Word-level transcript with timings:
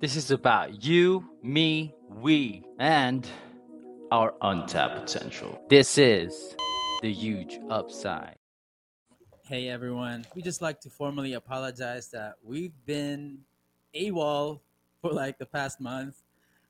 This 0.00 0.16
is 0.16 0.30
about 0.30 0.82
you, 0.82 1.28
me, 1.42 1.94
we, 2.08 2.64
and 2.78 3.28
our 4.10 4.32
untapped 4.40 4.98
potential. 4.98 5.62
This 5.68 5.98
is 5.98 6.56
the 7.02 7.12
huge 7.12 7.60
upside. 7.68 8.38
Hey 9.44 9.68
everyone, 9.68 10.24
we 10.34 10.40
just 10.40 10.62
like 10.62 10.80
to 10.80 10.88
formally 10.88 11.34
apologize 11.34 12.08
that 12.12 12.36
we've 12.42 12.72
been 12.86 13.40
AWOL 13.94 14.60
for 15.02 15.10
like 15.12 15.36
the 15.36 15.44
past 15.44 15.82
month, 15.82 16.22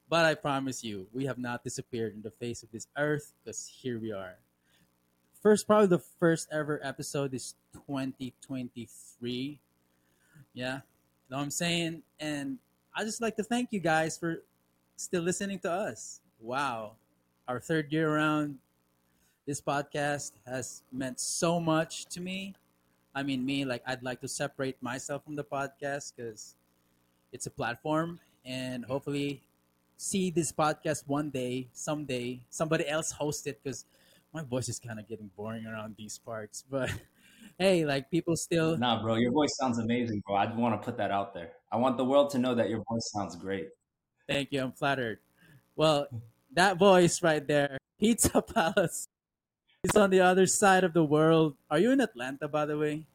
but 0.09 0.25
I 0.25 0.35
promise 0.35 0.83
you, 0.83 1.07
we 1.13 1.27
have 1.27 1.39
not 1.39 1.63
disappeared 1.63 2.15
in 2.15 2.23
the 2.23 2.33
face 2.33 2.65
of 2.65 2.73
this 2.73 2.89
earth 2.99 3.33
because 3.45 3.71
here 3.81 4.01
we 4.01 4.11
are. 4.11 4.39
First, 5.41 5.69
probably 5.69 5.87
the 5.87 6.03
first 6.19 6.49
ever 6.51 6.81
episode 6.83 7.33
is 7.33 7.55
2023. 7.75 9.61
Yeah, 10.53 10.81
know 11.31 11.37
what 11.37 11.45
I'm 11.45 11.51
saying? 11.53 12.03
And 12.19 12.59
I 13.01 13.05
just 13.05 13.23
like 13.23 13.35
to 13.37 13.43
thank 13.43 13.73
you 13.73 13.81
guys 13.81 14.19
for 14.19 14.43
still 14.95 15.23
listening 15.23 15.59
to 15.61 15.73
us. 15.73 16.21
Wow, 16.39 16.97
our 17.49 17.59
third 17.59 17.91
year 17.91 18.15
around, 18.15 18.59
this 19.47 19.59
podcast 19.59 20.33
has 20.47 20.83
meant 20.93 21.19
so 21.19 21.59
much 21.59 22.05
to 22.13 22.21
me. 22.21 22.53
I 23.15 23.23
mean, 23.23 23.43
me, 23.47 23.65
like, 23.65 23.83
I'd 23.87 24.03
like 24.03 24.21
to 24.21 24.29
separate 24.29 24.77
myself 24.83 25.25
from 25.25 25.35
the 25.35 25.45
podcast 25.45 26.13
because 26.15 26.57
it's 27.33 27.47
a 27.47 27.51
platform 27.51 28.21
and 28.45 28.85
hopefully 28.85 29.41
see 29.97 30.31
this 30.31 30.53
podcast 30.53 31.05
one 31.07 31.31
day, 31.31 31.69
someday, 31.73 32.43
somebody 32.51 32.87
else 32.87 33.13
host 33.13 33.47
it 33.47 33.61
because 33.65 33.87
my 34.35 34.43
voice 34.43 34.69
is 34.69 34.79
kind 34.79 35.01
of 35.01 35.09
getting 35.09 35.31
boring 35.39 35.65
around 35.65 35.95
these 35.97 36.19
parts. 36.19 36.65
But 36.71 36.91
hey, 37.61 37.85
like, 37.85 38.11
people 38.11 38.35
still. 38.37 38.77
Nah, 38.77 39.03
bro, 39.03 39.15
your 39.17 39.31
voice 39.33 39.55
sounds 39.61 39.79
amazing, 39.79 40.23
bro. 40.27 40.35
I 40.37 40.53
want 40.53 40.81
to 40.81 40.85
put 40.85 40.97
that 40.97 41.11
out 41.11 41.35
there. 41.35 41.53
I 41.71 41.77
want 41.77 41.99
the 41.99 42.05
world 42.05 42.31
to 42.31 42.39
know 42.39 42.55
that 42.55 42.71
your 42.71 42.83
voice 42.89 43.11
sounds 43.15 43.37
great. 43.37 43.69
Thank 44.29 44.51
you. 44.51 44.63
I'm 44.63 44.73
flattered. 44.73 45.19
Well, 45.77 46.07
that 46.55 46.79
voice 46.79 47.23
right 47.23 47.47
there, 47.47 47.79
Pizza 48.01 48.43
Palace. 48.55 49.07
He's 49.83 49.97
on 49.97 50.11
the 50.11 50.21
other 50.21 50.47
side 50.47 50.85
of 50.85 50.95
the 50.95 51.05
world. 51.05 51.57
Are 51.71 51.79
you 51.79 51.91
in 51.93 52.01
Atlanta, 52.01 52.49
by 52.49 52.67
the 52.67 52.77
way? 52.79 53.07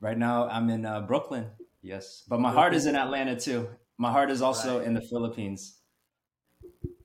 Right 0.00 0.16
now, 0.16 0.48
I'm 0.48 0.70
in 0.70 0.86
uh, 0.86 1.00
Brooklyn. 1.02 1.46
Yes, 1.82 2.24
but 2.28 2.40
my 2.40 2.52
heart 2.52 2.74
is 2.74 2.86
in 2.86 2.96
Atlanta 2.96 3.38
too. 3.38 3.68
My 3.98 4.10
heart 4.12 4.30
is 4.30 4.42
also 4.42 4.78
Right. 4.78 4.86
in 4.86 4.94
the 4.94 5.00
Philippines. 5.00 5.80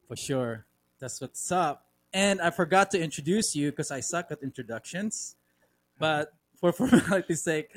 For 0.08 0.16
sure. 0.16 0.66
That's 1.00 1.22
what's 1.22 1.52
up. 1.52 1.86
And 2.14 2.42
I 2.42 2.50
forgot 2.50 2.92
to 2.92 3.00
introduce 3.02 3.56
you 3.56 3.72
because 3.72 3.92
I 3.92 4.02
suck 4.02 4.32
at 4.32 4.44
introductions. 4.44 5.36
But 6.00 6.34
for 6.62 6.72
formality's 6.72 7.42
sake, 7.52 7.76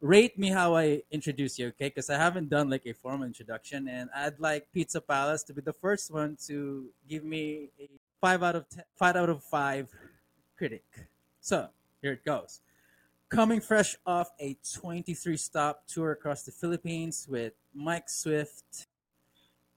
rate 0.00 0.38
me 0.38 0.50
how 0.50 0.74
I 0.74 1.02
introduce 1.10 1.58
you, 1.58 1.68
okay? 1.68 1.88
Because 1.88 2.10
I 2.10 2.18
haven't 2.18 2.50
done 2.50 2.68
like 2.68 2.84
a 2.84 2.92
formal 2.92 3.26
introduction, 3.26 3.88
and 3.88 4.10
I'd 4.14 4.38
like 4.40 4.66
Pizza 4.74 5.00
Palace 5.00 5.44
to 5.44 5.54
be 5.54 5.62
the 5.62 5.72
first 5.72 6.12
one 6.12 6.36
to 6.46 6.90
give 7.08 7.24
me 7.24 7.70
a 7.80 7.88
five 8.20 8.42
out 8.42 8.56
of 8.56 8.68
ten, 8.68 8.84
five 8.96 9.16
out 9.16 9.30
of 9.30 9.42
five 9.42 9.88
critic. 10.58 10.84
So 11.40 11.68
here 12.02 12.12
it 12.12 12.24
goes. 12.24 12.60
Coming 13.28 13.60
fresh 13.60 13.96
off 14.06 14.30
a 14.38 14.56
23 14.74 15.36
stop 15.36 15.86
tour 15.86 16.12
across 16.12 16.42
the 16.42 16.52
Philippines 16.52 17.26
with 17.28 17.54
Mike 17.74 18.08
Swift, 18.08 18.86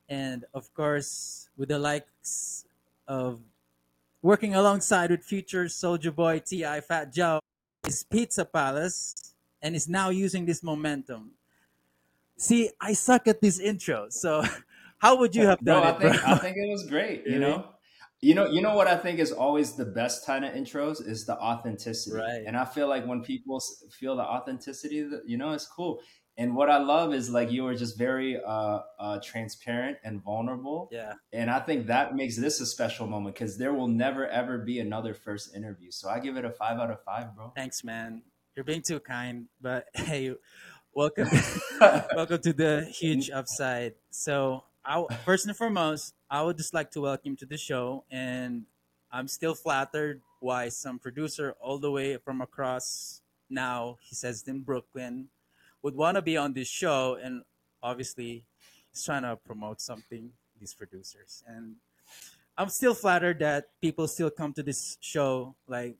and 0.08 0.45
of 0.53 0.73
course 0.73 1.50
with 1.58 1.70
the 1.70 1.80
likes 1.80 2.66
of 3.08 3.39
working 4.22 4.53
alongside 4.53 5.11
with 5.11 5.23
future 5.23 5.66
Soulja 5.66 6.14
Boy 6.14 6.39
T.I. 6.45 6.81
Fat 6.81 7.14
Joe 7.14 7.39
is 7.85 8.03
Pizza 8.03 8.45
Palace 8.45 9.16
and 9.61 9.75
is 9.75 9.88
now 9.88 10.09
using 10.09 10.45
this 10.45 10.63
momentum. 10.63 11.33
See, 12.38 12.71
I 12.80 12.94
suck 12.94 13.27
at 13.27 13.41
this 13.41 13.59
intro, 13.59 14.09
so 14.09 14.44
how 14.99 15.17
would 15.19 15.36
you 15.36 15.45
have 15.47 15.63
done 15.63 15.81
No, 15.81 15.83
I 15.83 15.91
it, 15.91 15.99
bro? 15.99 16.11
think 16.11 16.23
I 16.23 16.36
think 16.36 16.58
it 16.58 16.69
was 16.69 16.86
great. 16.88 17.25
You 17.27 17.39
know, 17.39 17.75
you 18.21 18.33
know, 18.36 18.47
you 18.47 18.61
know 18.61 18.75
what 18.75 18.88
I 18.88 18.97
think 18.97 19.19
is 19.19 19.31
always 19.31 19.75
the 19.75 19.86
best 19.86 20.25
kind 20.25 20.44
of 20.45 20.53
intros 20.53 21.05
is 21.05 21.25
the 21.25 21.38
authenticity. 21.38 22.15
Right. 22.15 22.43
And 22.45 22.58
I 22.58 22.65
feel 22.65 22.87
like 22.87 23.05
when 23.05 23.21
people 23.23 23.61
feel 23.92 24.15
the 24.15 24.23
authenticity, 24.23 25.04
that 25.04 25.27
you 25.27 25.37
know, 25.37 25.52
it's 25.52 25.67
cool. 25.67 26.02
And 26.39 26.55
what 26.55 26.70
I 26.70 26.77
love 26.77 27.14
is 27.14 27.30
like 27.30 27.52
you 27.52 27.64
were 27.64 27.76
just 27.76 27.98
very 27.98 28.39
uh, 28.42 28.80
uh, 28.98 29.20
transparent 29.22 29.98
and 30.05 30.23
vulnerable. 30.23 30.88
yeah, 30.89 31.16
And 31.33 31.52
I 31.52 31.60
think 31.60 31.88
that 31.88 32.16
makes 32.16 32.38
this 32.38 32.61
a 32.61 32.66
special 32.66 33.08
moment 33.08 33.36
because 33.36 33.58
there 33.58 33.73
will 33.73 33.89
never 33.89 34.26
ever 34.26 34.58
be 34.58 34.80
another 34.80 35.14
first 35.14 35.54
interview. 35.54 35.92
So 35.92 36.08
I 36.08 36.20
give 36.20 36.38
it 36.38 36.45
a 36.45 36.49
five 36.49 36.80
out 36.80 36.92
of 36.92 37.04
five, 37.04 37.36
bro. 37.36 37.52
thanks, 37.58 37.83
man. 37.83 38.22
You're 38.55 38.64
being 38.64 38.82
too 38.82 39.02
kind, 39.02 39.48
but 39.60 39.88
hey, 39.94 40.33
welcome, 40.94 41.28
welcome 42.16 42.42
to 42.42 42.54
the 42.54 42.86
huge 42.86 43.30
upside. 43.30 43.95
So, 44.10 44.64
I, 44.86 45.04
first 45.26 45.45
and 45.45 45.58
foremost, 45.58 46.14
I 46.32 46.42
would 46.42 46.55
just 46.55 46.73
like 46.73 46.92
to 46.92 47.02
welcome 47.02 47.32
you 47.32 47.36
to 47.36 47.45
the 47.48 47.58
show, 47.58 48.05
and 48.10 48.64
I'm 49.11 49.28
still 49.28 49.55
flattered 49.55 50.22
why 50.39 50.70
some 50.70 50.99
producer 50.99 51.54
all 51.60 51.80
the 51.80 51.92
way 51.92 52.16
from 52.16 52.39
across 52.39 53.22
now 53.49 53.98
he 54.02 54.16
says 54.16 54.44
in 54.48 54.61
Brooklyn 54.61 55.28
would 55.82 55.95
want 55.95 56.16
to 56.16 56.22
be 56.22 56.38
on 56.38 56.54
this 56.54 56.67
show, 56.67 57.17
and 57.22 57.44
obviously 57.82 58.45
he's 58.92 59.04
trying 59.04 59.23
to 59.23 59.36
promote 59.38 59.82
something. 59.82 60.32
These 60.60 60.73
producers, 60.73 61.42
and 61.48 61.76
I'm 62.58 62.67
still 62.67 62.94
flattered 62.94 63.40
that 63.40 63.70
people 63.80 64.08
still 64.10 64.30
come 64.30 64.52
to 64.60 64.64
this 64.64 64.98
show 65.00 65.56
like 65.67 65.95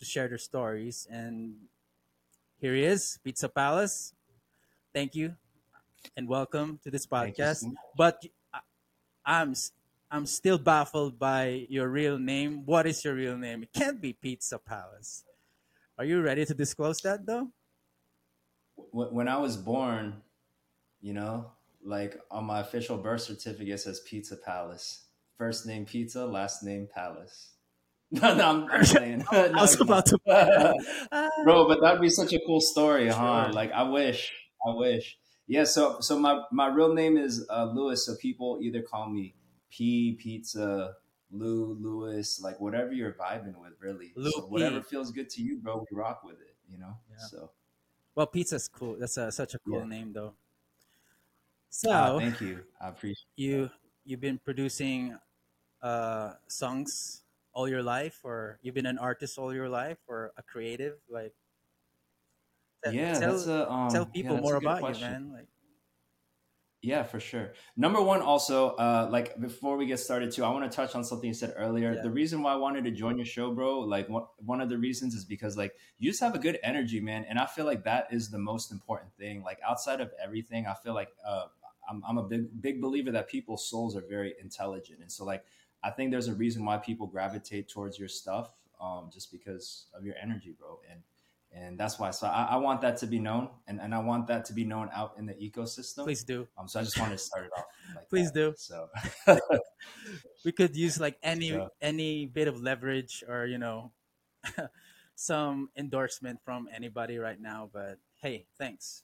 to 0.00 0.04
share 0.04 0.26
their 0.26 0.38
stories, 0.42 1.06
and 1.08 1.54
here 2.58 2.74
he 2.74 2.82
is, 2.82 3.20
Pizza 3.22 3.48
Palace. 3.48 4.12
Thank 4.92 5.14
you, 5.14 5.36
and 6.16 6.26
welcome 6.26 6.80
to 6.82 6.90
this 6.90 7.06
podcast. 7.06 7.62
But 7.96 8.26
I- 8.52 8.66
I'm 9.24 9.54
I'm 10.10 10.26
still 10.26 10.58
baffled 10.58 11.16
by 11.18 11.66
your 11.70 11.88
real 11.88 12.18
name. 12.18 12.66
What 12.66 12.86
is 12.88 13.04
your 13.04 13.14
real 13.14 13.38
name? 13.38 13.62
It 13.62 13.72
can't 13.72 14.00
be 14.00 14.12
Pizza 14.12 14.58
Palace. 14.58 15.22
Are 15.96 16.04
you 16.04 16.20
ready 16.22 16.44
to 16.44 16.54
disclose 16.54 16.98
that 17.02 17.24
though? 17.24 17.52
Wh- 18.92 19.12
when 19.12 19.28
I 19.28 19.38
was 19.38 19.56
born, 19.56 20.22
you 21.00 21.12
know, 21.14 21.52
like 21.84 22.18
on 22.30 22.44
my 22.44 22.60
official 22.60 22.96
birth 22.98 23.22
certificate 23.22 23.80
says 23.80 24.00
Pizza 24.06 24.36
Palace. 24.36 25.06
First 25.36 25.66
name 25.66 25.84
Pizza, 25.86 26.24
last 26.26 26.62
name 26.62 26.88
Palace. 26.94 27.50
No, 28.14 28.34
no, 28.34 28.46
I'm, 28.46 28.64
I'm 28.70 28.84
playing. 28.84 29.24
I 29.32 29.48
was 29.62 29.80
about 29.80 30.04
to. 30.06 30.18
Ah, 30.28 31.28
Bro, 31.44 31.66
but 31.68 31.80
that'd 31.80 32.00
be 32.00 32.10
such 32.10 32.34
a 32.34 32.40
cool 32.46 32.60
story, 32.60 33.08
huh? 33.08 33.44
Sure. 33.46 33.52
Like 33.54 33.72
I 33.72 33.84
wish, 33.84 34.32
I 34.66 34.74
wish. 34.74 35.18
Yeah, 35.46 35.64
so 35.64 36.00
so 36.00 36.18
my 36.18 36.42
my 36.52 36.66
real 36.68 36.92
name 36.94 37.16
is 37.16 37.46
uh, 37.50 37.64
Lewis, 37.72 38.04
so 38.06 38.14
people 38.16 38.58
either 38.62 38.82
call 38.82 39.08
me 39.08 39.34
P 39.70 40.18
Pizza, 40.20 40.94
Lou, 41.30 41.76
Lewis, 41.80 42.40
like 42.42 42.60
whatever 42.60 42.92
you're 42.92 43.14
vibing 43.14 43.58
with, 43.58 43.72
really. 43.80 44.12
Lou 44.14 44.30
so 44.30 44.42
P. 44.42 44.46
whatever 44.48 44.82
feels 44.82 45.10
good 45.10 45.30
to 45.30 45.42
you, 45.42 45.58
bro, 45.58 45.78
we 45.90 45.96
rock 45.96 46.22
with 46.22 46.38
it, 46.40 46.54
you 46.68 46.78
know. 46.78 46.94
Yeah. 47.10 47.16
So 47.30 47.50
well, 48.14 48.26
pizza's 48.26 48.68
cool. 48.68 48.96
That's 48.98 49.16
a, 49.16 49.32
such 49.32 49.54
a 49.54 49.58
cool 49.58 49.80
Yeah. 49.80 49.86
name 49.86 50.12
though. 50.12 50.34
So 51.70 51.90
ah, 51.92 52.10
thank 52.18 52.40
you, 52.40 52.64
I 52.80 52.88
appreciate. 52.88 53.26
you 53.36 53.70
you've 54.04 54.20
been 54.20 54.38
producing 54.38 55.18
uh, 55.82 56.34
songs 56.48 57.22
all 57.52 57.68
your 57.68 57.82
life, 57.82 58.20
or 58.24 58.58
you've 58.62 58.74
been 58.74 58.86
an 58.86 58.98
artist 58.98 59.38
all 59.38 59.54
your 59.54 59.68
life, 59.68 59.98
or 60.08 60.32
a 60.36 60.42
creative? 60.42 60.98
Like, 61.08 61.34
Yeah, 62.84 63.18
tell, 63.18 63.38
a 63.48 63.70
um, 63.70 63.90
tell 63.90 64.06
yeah, 64.14 64.14
people 64.14 64.34
that's 64.34 64.42
more 64.42 64.56
about 64.56 64.78
question. 64.78 64.98
you, 64.98 65.00
man. 65.00 65.32
Like, 65.32 65.48
Yeah, 66.82 67.04
for 67.04 67.20
sure. 67.20 67.52
Number 67.76 68.02
one, 68.02 68.20
also, 68.22 68.70
uh, 68.70 69.08
like 69.08 69.40
before 69.40 69.76
we 69.76 69.86
get 69.86 70.00
started, 70.00 70.32
too, 70.32 70.44
I 70.44 70.50
want 70.50 70.68
to 70.68 70.76
touch 70.76 70.96
on 70.96 71.04
something 71.04 71.28
you 71.28 71.34
said 71.34 71.54
earlier. 71.56 71.94
Yeah. 71.94 72.02
The 72.02 72.10
reason 72.10 72.42
why 72.42 72.54
I 72.54 72.56
wanted 72.56 72.82
to 72.84 72.90
join 72.90 73.16
your 73.16 73.24
show, 73.24 73.52
bro, 73.54 73.78
like 73.78 74.08
one, 74.08 74.24
one 74.44 74.60
of 74.60 74.68
the 74.68 74.76
reasons 74.76 75.14
is 75.14 75.24
because 75.24 75.56
like 75.56 75.76
you 76.00 76.10
just 76.10 76.20
have 76.20 76.34
a 76.34 76.40
good 76.40 76.58
energy, 76.64 76.98
man, 76.98 77.24
and 77.28 77.38
I 77.38 77.46
feel 77.46 77.66
like 77.66 77.84
that 77.84 78.08
is 78.10 78.30
the 78.30 78.38
most 78.38 78.72
important 78.72 79.14
thing. 79.14 79.44
Like 79.44 79.60
outside 79.66 80.00
of 80.00 80.10
everything, 80.22 80.66
I 80.66 80.74
feel 80.74 80.92
like 80.92 81.10
uh, 81.24 81.44
I'm, 81.88 82.02
I'm 82.06 82.18
a 82.18 82.24
big 82.24 82.60
big 82.60 82.82
believer 82.82 83.12
that 83.12 83.28
people's 83.28 83.64
souls 83.70 83.94
are 83.94 84.02
very 84.08 84.34
intelligent, 84.40 84.98
and 85.02 85.12
so 85.12 85.24
like 85.24 85.44
I 85.84 85.90
think 85.90 86.10
there's 86.10 86.28
a 86.28 86.34
reason 86.34 86.64
why 86.64 86.78
people 86.78 87.06
gravitate 87.06 87.68
towards 87.68 87.96
your 87.96 88.08
stuff, 88.08 88.54
um, 88.80 89.08
just 89.12 89.30
because 89.30 89.86
of 89.94 90.04
your 90.04 90.16
energy, 90.20 90.52
bro, 90.58 90.80
and 90.90 91.00
and 91.54 91.78
that's 91.78 91.98
why. 91.98 92.10
So 92.10 92.26
I, 92.26 92.48
I 92.52 92.56
want 92.56 92.80
that 92.82 92.96
to 92.98 93.06
be 93.06 93.18
known, 93.18 93.48
and, 93.66 93.80
and 93.80 93.94
I 93.94 93.98
want 94.00 94.26
that 94.28 94.44
to 94.46 94.52
be 94.52 94.64
known 94.64 94.88
out 94.94 95.14
in 95.18 95.26
the 95.26 95.34
ecosystem. 95.34 96.04
please 96.04 96.24
do. 96.24 96.46
Um, 96.56 96.68
so 96.68 96.80
I 96.80 96.82
just 96.82 96.98
wanted 96.98 97.18
to 97.18 97.18
start 97.18 97.46
it 97.46 97.52
off. 97.56 97.64
Like 97.94 98.08
Please 98.08 98.32
that. 98.32 98.34
do. 98.34 98.54
So 98.56 98.88
we 100.44 100.52
could 100.52 100.76
use 100.76 100.98
like 101.00 101.18
any 101.22 101.50
So- 101.50 101.68
any 101.80 102.26
bit 102.26 102.48
of 102.48 102.60
leverage 102.60 103.22
or 103.28 103.46
you 103.46 103.58
know 103.58 103.92
some 105.14 105.68
endorsement 105.76 106.40
from 106.44 106.68
anybody 106.74 107.18
right 107.18 107.40
now 107.40 107.68
but 107.72 107.98
hey 108.16 108.46
thanks 108.58 109.02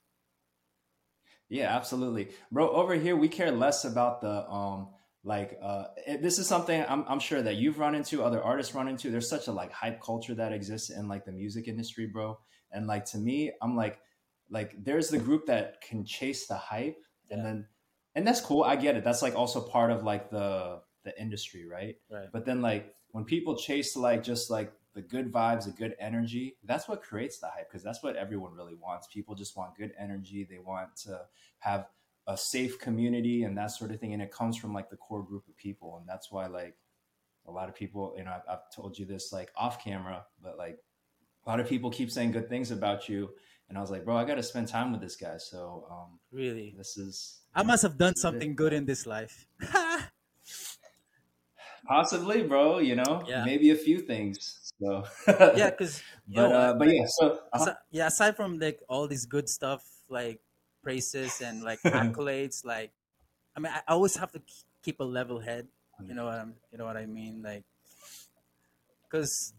yeah, 1.50 1.74
absolutely, 1.74 2.28
bro. 2.52 2.68
Over 2.68 2.94
here, 2.94 3.16
we 3.16 3.28
care 3.28 3.50
less 3.50 3.86
about 3.86 4.20
the 4.20 4.46
um, 4.50 4.88
like 5.28 5.58
uh, 5.62 5.84
it, 6.06 6.22
this 6.22 6.38
is 6.38 6.46
something 6.46 6.82
I'm, 6.88 7.04
I'm 7.06 7.20
sure 7.20 7.42
that 7.42 7.56
you've 7.56 7.78
run 7.78 7.94
into, 7.94 8.24
other 8.24 8.42
artists 8.42 8.74
run 8.74 8.88
into. 8.88 9.10
There's 9.10 9.28
such 9.28 9.46
a 9.46 9.52
like 9.52 9.70
hype 9.70 10.00
culture 10.00 10.34
that 10.34 10.54
exists 10.54 10.88
in 10.88 11.06
like 11.06 11.26
the 11.26 11.32
music 11.32 11.68
industry, 11.68 12.06
bro. 12.06 12.38
And 12.72 12.86
like 12.86 13.04
to 13.06 13.18
me, 13.18 13.52
I'm 13.60 13.76
like, 13.76 14.00
like 14.50 14.72
there's 14.82 15.10
the 15.10 15.18
group 15.18 15.44
that 15.46 15.82
can 15.82 16.06
chase 16.06 16.46
the 16.46 16.56
hype, 16.56 16.96
and 17.30 17.44
then 17.44 17.66
and 18.14 18.26
that's 18.26 18.40
cool. 18.40 18.62
I 18.62 18.76
get 18.76 18.96
it. 18.96 19.04
That's 19.04 19.20
like 19.20 19.34
also 19.34 19.60
part 19.60 19.90
of 19.90 20.02
like 20.02 20.30
the 20.30 20.80
the 21.04 21.12
industry, 21.20 21.66
right? 21.66 21.96
Right. 22.10 22.28
But 22.32 22.46
then 22.46 22.62
like 22.62 22.94
when 23.10 23.24
people 23.24 23.54
chase 23.54 23.96
like 23.96 24.22
just 24.22 24.50
like 24.50 24.72
the 24.94 25.02
good 25.02 25.30
vibes, 25.30 25.66
the 25.66 25.72
good 25.72 25.94
energy, 26.00 26.56
that's 26.64 26.88
what 26.88 27.02
creates 27.02 27.38
the 27.38 27.48
hype 27.48 27.68
because 27.68 27.84
that's 27.84 28.02
what 28.02 28.16
everyone 28.16 28.54
really 28.54 28.74
wants. 28.74 29.06
People 29.12 29.34
just 29.34 29.58
want 29.58 29.76
good 29.76 29.92
energy. 30.00 30.46
They 30.48 30.58
want 30.58 30.96
to 31.04 31.20
have 31.58 31.86
a 32.28 32.36
safe 32.36 32.78
community 32.78 33.42
and 33.42 33.56
that 33.58 33.72
sort 33.72 33.90
of 33.90 33.98
thing. 33.98 34.12
And 34.12 34.22
it 34.22 34.30
comes 34.30 34.56
from 34.56 34.72
like 34.74 34.90
the 34.90 34.96
core 34.96 35.24
group 35.24 35.48
of 35.48 35.56
people. 35.56 35.96
And 35.98 36.08
that's 36.08 36.30
why 36.30 36.46
like 36.46 36.76
a 37.46 37.50
lot 37.50 37.68
of 37.68 37.74
people, 37.74 38.14
you 38.16 38.24
know, 38.24 38.30
I've, 38.32 38.42
I've 38.48 38.70
told 38.74 38.96
you 38.98 39.06
this 39.06 39.32
like 39.32 39.50
off 39.56 39.82
camera, 39.82 40.26
but 40.42 40.56
like 40.58 40.78
a 41.46 41.50
lot 41.50 41.58
of 41.60 41.68
people 41.68 41.90
keep 41.90 42.10
saying 42.12 42.32
good 42.32 42.48
things 42.48 42.70
about 42.70 43.08
you. 43.08 43.30
And 43.68 43.76
I 43.76 43.80
was 43.80 43.90
like, 43.90 44.04
bro, 44.04 44.16
I 44.16 44.24
got 44.24 44.36
to 44.36 44.42
spend 44.42 44.68
time 44.68 44.92
with 44.92 45.00
this 45.00 45.16
guy. 45.16 45.36
So 45.38 45.86
um, 45.90 46.18
Really, 46.30 46.74
this 46.76 46.96
is 46.96 47.40
I 47.54 47.62
must 47.62 47.82
have 47.82 47.96
done 47.98 48.12
this 48.14 48.20
is 48.20 48.24
it. 48.32 48.32
something 48.32 48.54
good 48.56 48.72
in 48.74 48.84
this 48.86 49.06
life. 49.06 49.46
possibly, 51.86 52.42
bro. 52.42 52.78
You 52.78 52.96
know, 52.96 53.22
Yeah. 53.26 53.44
maybe 53.44 53.70
a 53.70 53.76
few 53.76 54.00
things. 54.00 54.72
So 54.80 55.04
yeah, 55.26 55.70
because 55.70 56.02
but 56.28 56.52
uh, 56.52 56.74
but 56.78 56.88
yeah. 56.92 57.04
So 57.08 57.40
uh 57.52 57.52
Asi- 57.52 57.78
yeah, 57.90 58.06
aside 58.06 58.36
from 58.36 58.58
like 58.58 58.80
all 58.88 59.08
this 59.08 59.26
good 59.26 59.48
stuff, 59.48 59.82
like 60.08 60.40
praises 60.88 61.40
and 61.44 61.62
like 61.62 61.80
accolades, 61.92 62.64
like 62.64 62.92
I 63.56 63.60
mean, 63.60 63.72
I 63.72 63.82
always 63.88 64.16
have 64.16 64.32
to 64.32 64.42
keep 64.82 65.00
a 65.00 65.04
level 65.04 65.40
head. 65.40 65.68
You 66.08 66.14
know 66.16 66.26
what 66.26 66.40
I'm, 66.40 66.56
you 66.72 66.78
know 66.78 66.86
what 66.86 66.96
I 66.96 67.06
mean, 67.06 67.42
like 67.42 67.64
because 69.04 69.54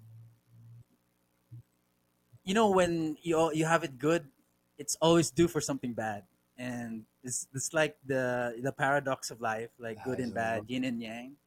you 2.44 2.54
know 2.54 2.72
when 2.72 3.18
you 3.22 3.38
all- 3.38 3.54
you 3.54 3.66
have 3.66 3.84
it 3.84 3.98
good, 3.98 4.31
it's 4.78 4.96
always 5.02 5.31
due 5.31 5.48
for 5.48 5.62
something 5.62 5.94
bad, 5.94 6.26
and 6.58 7.06
it's 7.24 7.48
it's 7.54 7.74
like 7.74 7.98
the 8.06 8.56
the 8.62 8.72
paradox 8.72 9.31
of 9.31 9.42
life, 9.42 9.72
like 9.78 10.02
good 10.02 10.20
and 10.20 10.34
bad, 10.34 10.66
yin 10.70 10.84
and 10.84 11.02
yang. 11.02 11.38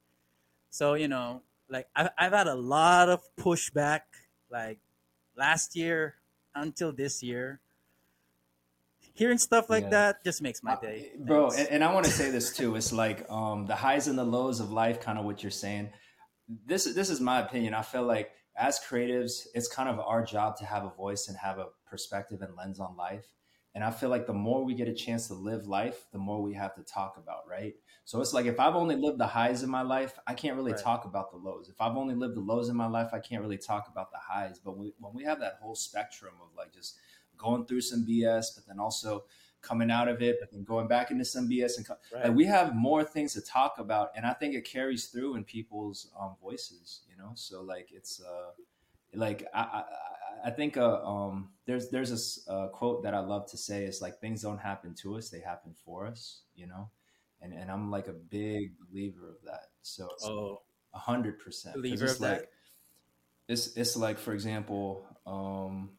So 0.71 0.95
you 0.95 1.09
know, 1.09 1.43
like 1.69 1.89
I've 1.97 2.11
I've 2.19 2.33
had 2.35 2.49
a 2.49 2.57
lot 2.57 3.09
of 3.11 3.23
pushback, 3.37 4.03
like 4.51 4.81
last 5.37 5.77
year 5.77 6.17
until 6.55 6.93
this 6.93 7.23
year. 7.23 7.61
Hearing 9.15 9.39
stuff 9.39 9.69
like 9.69 9.85
Yeah. 9.85 9.91
that 9.91 10.25
just 10.25 10.41
makes 10.43 10.63
my 10.63 10.73
Uh, 10.73 10.77
day, 10.77 11.11
bro 11.19 11.51
and, 11.51 11.69
and 11.69 11.85
i 11.85 11.93
want 11.93 12.05
to 12.07 12.13
say 12.13 12.31
this 12.31 12.53
too 12.57 12.77
it's 12.77 12.93
like 12.93 13.29
um 13.31 13.67
the 13.67 13.75
highs 13.75 14.07
and 14.09 14.19
the 14.19 14.25
lows 14.25 14.61
of 14.61 14.71
life 14.71 15.01
kind 15.01 15.19
of 15.19 15.25
what 15.25 15.43
you're 15.43 15.51
saying. 15.51 15.91
This 16.49 16.85
this 16.85 17.11
is 17.11 17.21
my 17.21 17.41
opinion 17.41 17.75
i 17.75 17.83
feel 17.83 18.05
like 18.05 18.31
as 18.57 18.79
creatives 18.89 19.47
it's 19.55 19.69
kind 19.69 19.89
of 19.89 19.99
our 20.01 20.25
job 20.25 20.57
to 20.59 20.65
have 20.65 20.85
a 20.85 20.91
voice 20.91 21.29
and 21.29 21.37
have 21.39 21.59
a 21.59 21.67
perspective 21.87 22.43
and 22.43 22.55
lens 22.57 22.81
on 22.81 22.97
life. 22.97 23.27
And 23.75 23.83
i 23.85 23.91
feel 23.91 24.09
like 24.11 24.27
the 24.27 24.35
more 24.35 24.65
we 24.65 24.75
get 24.75 24.89
a 24.89 24.95
chance 24.95 25.29
to 25.29 25.35
live 25.35 25.67
life 25.67 26.07
the 26.13 26.19
more 26.19 26.43
we 26.43 26.55
have 26.55 26.75
to 26.77 26.83
talk 26.83 27.17
about 27.17 27.49
right? 27.49 27.75
So 28.05 28.21
it's 28.21 28.33
like 28.35 28.47
if 28.47 28.61
i've 28.61 28.77
only 28.77 28.97
lived 28.97 29.19
the 29.19 29.27
highs 29.27 29.63
in 29.63 29.71
my 29.71 29.83
life 29.83 30.19
i 30.27 30.35
can't 30.35 30.57
really 30.57 30.73
Right. 30.73 30.83
talk 30.83 31.05
about 31.05 31.31
the 31.31 31.39
lows. 31.39 31.69
If 31.69 31.81
i've 31.81 31.97
only 31.97 32.15
lived 32.15 32.37
the 32.37 32.41
lows 32.41 32.69
in 32.69 32.77
my 32.77 32.87
life 32.89 33.11
i 33.13 33.19
can't 33.21 33.43
really 33.43 33.59
talk 33.59 33.89
about 33.91 34.11
the 34.13 34.19
highs. 34.19 34.59
But 34.59 34.77
we, 34.79 34.95
when 34.99 35.15
we 35.15 35.25
have 35.25 35.41
that 35.41 35.59
whole 35.63 35.75
spectrum 35.75 36.35
of 36.43 36.49
like 36.57 36.73
just 36.73 36.99
going 37.43 37.67
through 37.67 37.81
some 37.81 38.07
bs 38.07 38.55
but 38.55 38.67
then 38.67 38.79
also 38.79 39.25
coming 39.63 39.91
out 39.93 40.09
of 40.09 40.21
it, 40.23 40.39
but 40.41 40.51
then 40.51 40.65
going 40.65 40.89
back 40.89 41.13
into 41.13 41.25
some 41.25 41.49
BS 41.49 41.77
and 41.77 41.87
co- 41.87 41.97
Right. 42.13 42.25
like 42.27 42.35
we 42.35 42.45
have 42.47 42.75
more 42.75 43.05
things 43.05 43.33
to 43.35 43.41
talk 43.41 43.79
about, 43.79 44.11
and 44.17 44.27
I 44.27 44.33
think 44.33 44.55
it 44.57 44.65
carries 44.65 45.07
through 45.07 45.37
in 45.37 45.45
people's 45.45 46.11
um, 46.19 46.35
voices, 46.43 47.03
you 47.09 47.17
know. 47.17 47.31
So 47.35 47.63
like 47.63 47.91
it's 47.93 48.21
uh, 48.21 48.51
like 49.15 49.47
I 49.55 49.61
I, 49.61 49.85
I- 50.49 50.51
think 50.51 50.77
uh, 50.77 51.01
um, 51.07 51.51
there's 51.65 51.91
there's 51.91 52.11
this 52.11 52.45
uh, 52.49 52.67
quote 52.69 53.05
that 53.05 53.15
I 53.15 53.21
love 53.21 53.49
to 53.53 53.57
say 53.57 53.85
is 53.85 54.03
like 54.03 54.19
things 54.21 54.43
don't 54.43 54.59
happen 54.59 54.95
to 55.03 55.15
us, 55.17 55.31
they 55.31 55.39
happen 55.41 55.75
for 55.85 56.07
us, 56.09 56.41
you 56.57 56.67
know. 56.67 56.91
And 57.41 57.53
and 57.53 57.71
I'm 57.71 57.89
like 57.89 58.09
a 58.09 58.13
big 58.13 58.73
believer 58.81 59.29
of 59.31 59.41
that. 59.45 59.67
So 59.83 60.09
it's 60.15 60.25
oh, 60.27 60.63
a 60.93 60.99
hundred 60.99 61.39
percent. 61.39 61.75
'Cause 61.77 61.83
Believer 61.83 62.05
it's 62.07 62.15
of 62.15 62.21
that? 62.23 62.33
like 62.41 62.49
it's 63.49 63.77
it's 63.77 63.97
like 63.97 64.19
for 64.19 64.33
example, 64.33 65.07
um, 65.27 65.91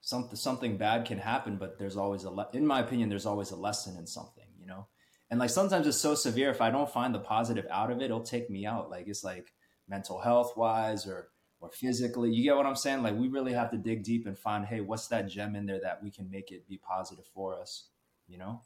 something 0.00 0.36
something 0.36 0.76
bad 0.76 1.06
can 1.06 1.18
happen, 1.18 1.56
but 1.56 1.78
there's 1.78 1.96
always 1.96 2.24
a 2.24 2.30
le- 2.30 2.48
in 2.52 2.66
my 2.66 2.80
opinion, 2.80 3.08
there's 3.08 3.26
always 3.26 3.50
a 3.50 3.56
lesson 3.56 3.96
in 3.96 4.06
something, 4.06 4.46
you 4.58 4.66
know. 4.66 4.86
And 5.30 5.38
like 5.38 5.50
sometimes 5.50 5.86
it's 5.86 5.96
so 5.98 6.14
severe, 6.14 6.50
if 6.50 6.60
I 6.60 6.70
don't 6.70 6.90
find 6.90 7.14
the 7.14 7.20
positive 7.20 7.66
out 7.70 7.90
of 7.90 7.98
it, 8.00 8.04
it'll 8.04 8.22
take 8.22 8.50
me 8.50 8.66
out. 8.66 8.90
Like 8.90 9.06
it's 9.08 9.22
like 9.22 9.52
mental 9.88 10.20
health 10.20 10.56
wise 10.56 11.06
or 11.06 11.28
or 11.60 11.70
physically. 11.70 12.30
You 12.32 12.42
get 12.42 12.56
what 12.56 12.66
I'm 12.66 12.76
saying? 12.76 13.02
Like 13.02 13.14
we 13.16 13.28
really 13.28 13.52
have 13.52 13.70
to 13.70 13.76
dig 13.76 14.02
deep 14.02 14.26
and 14.26 14.38
find, 14.38 14.64
hey, 14.64 14.80
what's 14.80 15.08
that 15.08 15.28
gem 15.28 15.54
in 15.54 15.66
there 15.66 15.80
that 15.82 16.02
we 16.02 16.10
can 16.10 16.30
make 16.30 16.50
it 16.50 16.66
be 16.66 16.78
positive 16.78 17.26
for 17.34 17.58
us, 17.60 17.88
you 18.26 18.38
know? 18.38 18.62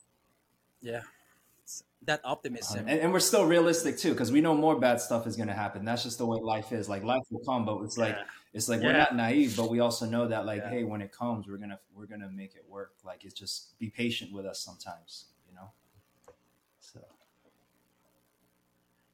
yeah, 0.80 1.00
It's 1.62 1.82
that 2.02 2.20
optimism. 2.24 2.80
Uh-huh. 2.80 2.88
And, 2.88 3.00
and 3.00 3.12
we're 3.12 3.20
still 3.20 3.46
realistic 3.46 3.98
too, 3.98 4.12
because 4.12 4.30
we 4.30 4.40
know 4.40 4.54
more 4.54 4.78
bad 4.78 5.00
stuff 5.00 5.26
is 5.26 5.34
going 5.36 5.48
to 5.48 5.54
happen. 5.54 5.84
That's 5.84 6.02
just 6.04 6.18
the 6.18 6.26
way 6.26 6.38
life 6.40 6.72
is. 6.72 6.88
Like 6.88 7.02
life 7.02 7.22
will 7.30 7.40
come, 7.44 7.64
but 7.64 7.82
it's 7.82 7.98
like 7.98 8.14
Yeah. 8.16 8.24
It's 8.54 8.68
like 8.68 8.80
we're 8.80 8.92
not 8.92 9.14
naive, 9.16 9.56
but 9.56 9.68
we 9.70 9.80
also 9.80 10.06
know 10.06 10.28
that 10.28 10.46
like, 10.46 10.62
Yeah. 10.62 10.70
hey, 10.70 10.84
when 10.84 11.02
it 11.02 11.10
comes, 11.12 11.46
we're 11.48 11.58
gonna 11.58 11.78
we're 11.94 12.06
gonna 12.06 12.30
make 12.30 12.54
it 12.54 12.64
work. 12.68 12.94
Like 13.04 13.24
it's 13.24 13.34
just 13.34 13.78
be 13.78 13.90
patient 13.90 14.32
with 14.32 14.46
us 14.46 14.60
sometimes, 14.60 15.26
you 15.48 15.54
know. 15.54 15.68
So 16.80 17.00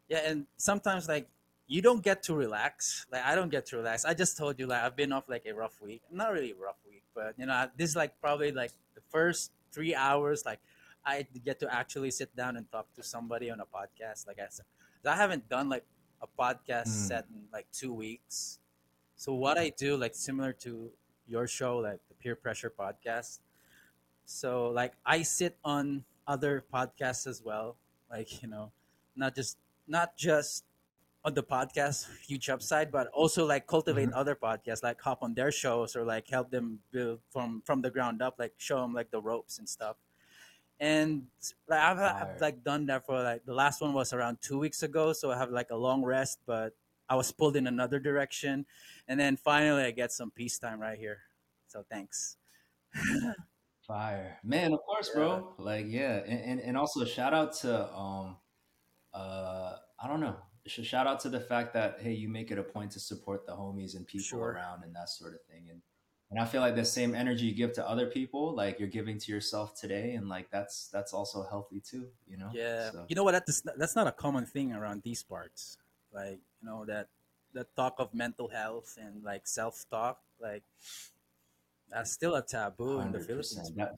Yeah, 0.09 0.19
and 0.27 0.47
sometimes 0.57 1.09
like 1.09 1.29
you 1.67 1.81
don't 1.83 2.03
get 2.03 2.23
to 2.25 2.35
relax. 2.35 3.07
Like 3.13 3.25
I 3.25 3.35
don't 3.35 3.51
get 3.51 3.67
to 3.67 3.77
relax. 3.77 4.05
I 4.05 4.15
just 4.15 4.37
told 4.37 4.59
you 4.59 4.67
like 4.67 4.83
I've 4.83 4.97
been 4.97 5.13
off 5.13 5.25
like 5.29 5.47
a 5.47 5.53
rough 5.55 5.81
week. 5.81 6.03
Not 6.11 6.33
really 6.33 6.51
a 6.53 6.57
rough 6.57 6.79
week, 6.87 7.05
but 7.15 7.35
you 7.39 7.47
know 7.47 7.69
this 7.77 7.91
is 7.91 7.97
like 7.97 8.21
probably 8.21 8.53
like 8.53 8.73
the 8.95 9.01
first 9.09 9.53
three 9.73 9.95
hours. 9.95 10.45
Like 10.45 10.61
I 11.07 11.27
get 11.45 11.61
to 11.61 11.73
actually 11.73 12.11
sit 12.11 12.35
down 12.37 12.57
and 12.57 12.71
talk 12.71 12.93
to 12.95 13.03
somebody 13.03 13.51
on 13.51 13.61
a 13.61 13.67
podcast. 13.67 14.27
Like 14.27 14.39
I 14.39 14.47
said, 14.51 14.67
I 15.07 15.17
haven't 15.17 15.49
done 15.49 15.69
like 15.69 15.85
a 16.21 16.27
podcast 16.27 16.89
Mm. 16.93 17.09
set 17.09 17.25
in 17.31 17.47
like 17.53 17.67
two 17.73 17.95
weeks. 17.95 18.59
So 19.21 19.35
what 19.35 19.59
I 19.59 19.69
do 19.69 19.99
like 20.01 20.15
similar 20.15 20.55
to 20.65 20.89
your 21.29 21.47
show, 21.47 21.77
like 21.77 22.01
the 22.09 22.15
Peer 22.17 22.35
Pressure 22.35 22.73
podcast. 22.73 23.41
So 24.25 24.73
like 24.73 24.95
I 25.05 25.21
sit 25.21 25.59
on 25.63 26.05
other 26.27 26.65
podcasts 26.73 27.27
as 27.27 27.43
well. 27.45 27.77
Like 28.11 28.41
you 28.41 28.49
know, 28.49 28.73
not 29.15 29.35
just 29.37 29.59
not 29.87 30.17
just 30.17 30.65
on 31.23 31.35
the 31.35 31.43
podcast 31.43 32.09
huge 32.27 32.49
upside 32.49 32.91
but 32.91 33.09
also 33.13 33.45
like 33.45 33.67
cultivate 33.67 34.09
Mhm. 34.09 34.17
other 34.17 34.33
podcasts 34.35 34.83
like 34.83 34.97
hop 35.03 35.21
on 35.21 35.35
their 35.35 35.53
shows 35.53 35.95
or 35.95 36.03
like 36.03 36.25
help 36.33 36.49
them 36.51 36.81
build 36.91 37.21
from 37.29 37.61
from 37.67 37.83
the 37.85 37.91
ground 37.91 38.23
up 38.23 38.37
like 38.39 38.55
show 38.57 38.81
them 38.81 38.95
like 38.95 39.11
the 39.11 39.21
ropes 39.21 39.59
and 39.61 39.69
stuff 39.69 39.97
and 40.81 41.27
like 41.69 41.79
I've, 41.79 41.99
I've 41.99 42.41
like 42.41 42.65
done 42.65 42.87
that 42.87 43.05
for 43.05 43.21
like 43.23 43.45
the 43.45 43.53
last 43.53 43.83
one 43.83 43.93
was 43.93 44.15
around 44.15 44.39
two 44.41 44.59
weeks 44.59 44.83
ago 44.83 45.13
so 45.13 45.31
i 45.31 45.37
have 45.37 45.51
like 45.51 45.69
a 45.71 45.77
long 45.77 46.03
rest 46.03 46.39
but 46.47 46.73
i 47.11 47.15
was 47.15 47.31
pulled 47.33 47.57
in 47.57 47.67
another 47.67 47.99
direction 48.01 48.65
and 49.09 49.21
then 49.21 49.37
finally 49.37 49.83
i 49.83 49.91
get 49.91 50.11
some 50.13 50.31
peace 50.31 50.59
time 50.59 50.81
right 50.81 50.99
here 50.99 51.19
so 51.67 51.85
thanks 51.91 52.37
fire, 53.87 54.39
man. 54.45 54.73
Of 54.73 54.81
course, 54.85 55.11
bro. 55.11 55.55
Like 55.59 55.87
yeah, 55.89 56.23
and, 56.27 56.41
and 56.41 56.61
and 56.61 56.77
also 56.77 57.05
shout 57.05 57.35
out 57.35 57.53
to 57.63 57.93
um, 57.95 58.37
uh, 59.13 59.77
I 60.03 60.09
don't 60.09 60.21
know. 60.21 60.37
Shout 60.67 61.07
out 61.07 61.21
to 61.21 61.29
the 61.29 61.41
fact 61.41 61.73
that 61.75 61.99
hey, 62.01 62.13
you 62.13 62.29
make 62.29 62.51
it 62.51 62.59
a 62.59 62.63
point 62.63 62.93
to 62.93 63.01
support 63.01 63.47
the 63.47 63.53
homies 63.53 63.97
and 63.97 64.07
people 64.07 64.25
Sure. 64.25 64.53
around 64.53 64.85
and 64.85 64.95
that 64.95 65.09
sort 65.09 65.35
of 65.35 65.41
thing, 65.51 65.67
and 65.71 65.81
and 66.31 66.39
I 66.39 66.45
feel 66.45 66.61
like 66.61 66.77
the 66.77 66.85
same 66.85 67.15
energy 67.15 67.47
you 67.47 67.55
give 67.55 67.73
to 67.75 67.89
other 67.89 68.07
people, 68.07 68.55
like 68.55 68.79
you're 68.79 68.89
giving 68.89 69.19
to 69.19 69.33
yourself 69.33 69.75
today, 69.75 70.15
and 70.15 70.29
like 70.29 70.51
that's 70.51 70.89
that's 70.93 71.13
also 71.13 71.45
healthy 71.49 71.81
too, 71.81 72.09
you 72.29 72.37
know. 72.37 72.51
Yeah, 72.53 72.91
So- 72.93 73.07
you 73.09 73.17
know 73.17 73.25
what? 73.25 73.33
That's 73.33 73.63
that's 73.77 73.97
not 73.97 74.07
a 74.07 74.13
common 74.13 74.47
thing 74.47 74.73
around 74.73 75.03
these 75.03 75.23
parts. 75.23 75.79
Like 76.13 76.41
you 76.61 76.69
know 76.69 76.85
that 76.87 77.09
that 77.53 77.75
talk 77.77 77.97
of 77.99 78.15
mental 78.15 78.49
health 78.49 78.97
and 79.01 79.23
like 79.25 79.47
self 79.47 79.85
talk, 79.91 80.21
like 80.41 80.63
that's 81.89 82.13
still 82.13 82.35
a 82.37 82.43
taboo 82.43 83.01
in 83.01 83.13
the 83.13 83.21
Philippines. 83.21 83.73
That- 83.77 83.97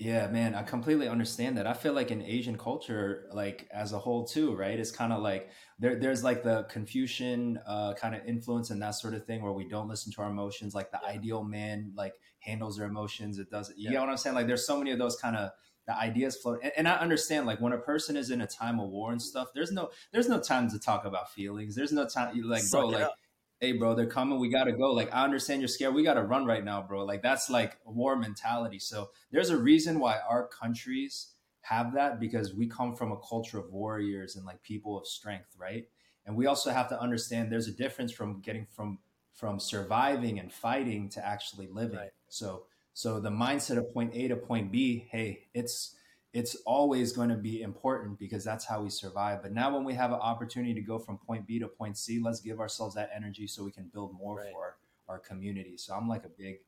yeah, 0.00 0.28
man, 0.28 0.54
I 0.54 0.62
completely 0.62 1.08
understand 1.08 1.58
that. 1.58 1.66
I 1.66 1.74
feel 1.74 1.92
like 1.92 2.12
in 2.12 2.22
Asian 2.22 2.56
culture, 2.56 3.28
like 3.32 3.68
as 3.72 3.92
a 3.92 3.98
whole 3.98 4.24
too, 4.24 4.54
right? 4.54 4.78
It's 4.78 4.92
kind 4.92 5.12
of 5.12 5.22
like 5.22 5.50
there, 5.80 5.96
there's 5.98 6.22
like 6.22 6.44
the 6.44 6.62
Confucian 6.70 7.58
uh, 7.66 7.94
kind 7.94 8.14
of 8.14 8.24
influence 8.24 8.70
and 8.70 8.80
that 8.80 8.92
sort 8.92 9.14
of 9.14 9.26
thing 9.26 9.42
where 9.42 9.52
we 9.52 9.66
don't 9.66 9.88
listen 9.88 10.12
to 10.12 10.22
our 10.22 10.30
emotions. 10.30 10.72
Like 10.72 10.92
the 10.92 11.00
Yeah. 11.02 11.08
ideal 11.10 11.42
man, 11.42 11.92
like 11.96 12.14
handles 12.38 12.76
their 12.76 12.86
emotions. 12.86 13.40
It 13.40 13.50
doesn't. 13.50 13.76
You 13.76 13.86
Yeah. 13.86 13.90
get 13.94 14.00
what 14.02 14.10
I'm 14.10 14.16
saying? 14.18 14.36
Like 14.36 14.46
there's 14.46 14.64
so 14.64 14.78
many 14.78 14.92
of 14.92 15.00
those 15.00 15.16
kind 15.16 15.34
of 15.36 15.50
the 15.88 15.96
ideas 15.98 16.36
float. 16.36 16.60
And, 16.62 16.70
and 16.76 16.86
I 16.86 16.96
understand 16.96 17.46
like 17.46 17.60
when 17.60 17.72
a 17.72 17.78
person 17.78 18.16
is 18.16 18.30
in 18.30 18.42
a 18.42 18.46
time 18.46 18.78
of 18.78 18.90
war 18.90 19.10
and 19.10 19.20
stuff, 19.20 19.48
there's 19.54 19.72
no 19.72 19.90
there's 20.12 20.28
no 20.28 20.38
time 20.38 20.70
to 20.70 20.78
talk 20.78 21.04
about 21.06 21.32
feelings. 21.32 21.74
There's 21.74 21.92
no 21.92 22.06
time. 22.06 22.36
you 22.36 22.46
Like 22.46 22.62
Suck 22.62 22.82
bro, 22.82 22.88
like 22.90 23.02
up. 23.04 23.14
hey 23.58 23.72
bro 23.72 23.94
they're 23.94 24.06
coming 24.06 24.38
we 24.38 24.48
gotta 24.48 24.70
go 24.70 24.92
like 24.92 25.12
i 25.12 25.24
understand 25.24 25.60
you're 25.60 25.66
scared 25.66 25.92
we 25.92 26.04
gotta 26.04 26.22
run 26.22 26.46
right 26.46 26.64
now 26.64 26.80
bro 26.80 27.04
like 27.04 27.22
that's 27.22 27.50
like 27.50 27.76
war 27.84 28.14
mentality 28.14 28.78
so 28.78 29.10
there's 29.32 29.50
a 29.50 29.56
reason 29.56 29.98
why 29.98 30.16
our 30.30 30.46
countries 30.46 31.32
have 31.62 31.92
that 31.94 32.20
because 32.20 32.54
we 32.54 32.68
come 32.68 32.94
from 32.94 33.10
a 33.10 33.16
culture 33.28 33.58
of 33.58 33.72
warriors 33.72 34.36
and 34.36 34.46
like 34.46 34.62
people 34.62 34.96
of 34.96 35.06
strength 35.08 35.56
right 35.58 35.88
and 36.24 36.36
we 36.36 36.46
also 36.46 36.70
have 36.70 36.88
to 36.88 37.00
understand 37.00 37.50
there's 37.50 37.66
a 37.66 37.72
difference 37.72 38.12
from 38.12 38.40
getting 38.42 38.64
from 38.70 38.98
from 39.34 39.58
surviving 39.58 40.38
and 40.38 40.52
fighting 40.52 41.08
to 41.08 41.26
actually 41.26 41.66
living 41.66 41.98
Right. 41.98 42.10
so 42.28 42.66
so 42.98 43.20
the 43.20 43.30
mindset 43.30 43.78
of 43.78 43.92
point 43.94 44.12
a 44.12 44.26
to 44.26 44.34
point 44.34 44.72
b 44.72 45.06
hey 45.12 45.46
it's 45.54 45.94
it's 46.34 46.56
always 46.66 47.12
going 47.12 47.28
to 47.30 47.36
be 47.36 47.62
important 47.62 48.18
because 48.18 48.44
that's 48.44 48.64
how 48.64 48.82
we 48.82 48.90
survive. 48.90 49.42
But 49.42 49.52
now, 49.52 49.74
when 49.74 49.82
we 49.82 49.94
have 49.94 50.12
an 50.12 50.20
opportunity 50.20 50.74
to 50.74 50.80
go 50.82 50.98
from 50.98 51.16
point 51.16 51.46
B 51.46 51.58
to 51.58 51.68
point 51.68 51.96
C, 51.96 52.20
let's 52.20 52.40
give 52.40 52.60
ourselves 52.60 52.94
that 52.96 53.10
energy 53.14 53.46
so 53.46 53.64
we 53.64 53.72
can 53.72 53.90
build 53.94 54.12
more 54.14 54.36
Right. 54.36 54.52
for 54.52 54.76
our 55.08 55.18
community. 55.18 55.78
So 55.78 55.94
I'm 55.94 56.06
like 56.06 56.24
a 56.24 56.28
big 56.28 56.58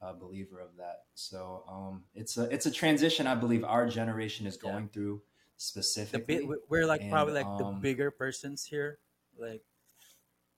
uh, 0.00 0.12
believer 0.12 0.60
of 0.60 0.76
that. 0.76 1.06
So 1.14 1.64
um, 1.68 2.04
it's 2.14 2.36
a 2.38 2.44
it's 2.44 2.66
a 2.66 2.70
transition 2.70 3.26
I 3.26 3.34
believe 3.34 3.64
our 3.64 3.88
generation 3.88 4.46
is 4.46 4.56
Yeah. 4.56 4.70
going 4.70 4.88
through 4.90 5.20
The 5.56 5.56
specifically. 5.56 6.36
bit 6.36 6.60
we're 6.68 6.86
like 6.86 7.00
And, 7.00 7.10
probably 7.12 7.34
like 7.34 7.56
the 7.58 7.64
um, 7.64 7.80
bigger 7.80 8.10
persons 8.12 8.64
here, 8.64 8.98
like 9.36 9.62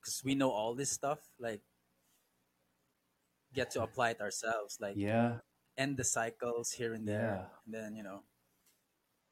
because 0.00 0.22
we 0.22 0.34
know 0.34 0.50
all 0.50 0.74
this 0.74 0.90
stuff, 0.90 1.20
like 1.38 1.62
get 3.54 3.70
to 3.72 3.82
apply 3.82 4.10
it 4.10 4.20
ourselves, 4.20 4.78
like 4.80 4.94
yeah, 4.96 5.38
end 5.76 5.96
the 5.96 6.04
cycles 6.04 6.72
here 6.72 6.94
and 6.94 7.06
there, 7.06 7.20
Yeah. 7.20 7.46
and 7.64 7.74
then 7.74 7.94
you 7.96 8.02
know, 8.02 8.22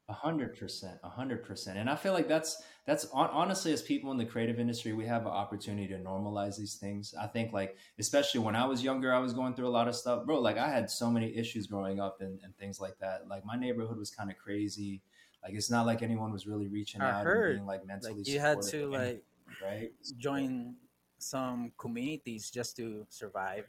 A 0.09 0.13
hundred 0.13 0.57
percent, 0.57 0.97
a 1.03 1.09
hundred 1.09 1.43
percent, 1.43 1.77
and 1.77 1.87
I 1.87 1.95
feel 1.95 2.13
like 2.13 2.27
that's 2.27 2.63
that's 2.87 3.05
honestly, 3.13 3.71
as 3.73 3.83
people 3.83 4.09
in 4.11 4.17
the 4.17 4.25
creative 4.25 4.59
industry, 4.59 4.91
we 4.93 5.05
have 5.05 5.21
an 5.27 5.31
opportunity 5.31 5.87
to 5.89 5.99
normalize 5.99 6.57
these 6.57 6.75
things. 6.77 7.13
I 7.13 7.27
think, 7.27 7.53
like 7.53 7.77
especially 7.99 8.39
when 8.39 8.55
I 8.55 8.65
was 8.65 8.83
younger, 8.83 9.13
I 9.13 9.19
was 9.19 9.33
going 9.33 9.53
through 9.53 9.67
a 9.67 9.75
lot 9.79 9.87
of 9.87 9.95
stuff, 9.95 10.25
bro. 10.25 10.39
Like 10.41 10.57
I 10.57 10.69
had 10.71 10.89
so 10.89 11.11
many 11.11 11.35
issues 11.37 11.67
growing 11.67 11.99
up 11.99 12.21
and, 12.21 12.39
and 12.43 12.57
things 12.57 12.79
like 12.81 12.97
that. 12.99 13.27
Like 13.27 13.45
my 13.45 13.55
neighborhood 13.55 13.99
was 13.99 14.09
kind 14.09 14.31
of 14.31 14.37
crazy. 14.39 15.03
Like 15.43 15.53
it's 15.53 15.69
not 15.69 15.85
like 15.85 16.01
anyone 16.01 16.31
was 16.33 16.47
really 16.47 16.67
reaching 16.67 17.01
I 17.01 17.11
out 17.11 17.23
heard, 17.25 17.51
and 17.51 17.59
being 17.59 17.67
like 17.67 17.85
mentally. 17.85 18.15
like 18.15 18.27
you 18.27 18.39
had 18.39 18.63
to 18.63 18.85
of 18.85 18.89
like 18.91 19.23
right 19.63 19.91
join 20.17 20.75
some 21.19 21.71
communities 21.77 22.49
just 22.49 22.75
to 22.77 23.05
survive. 23.09 23.65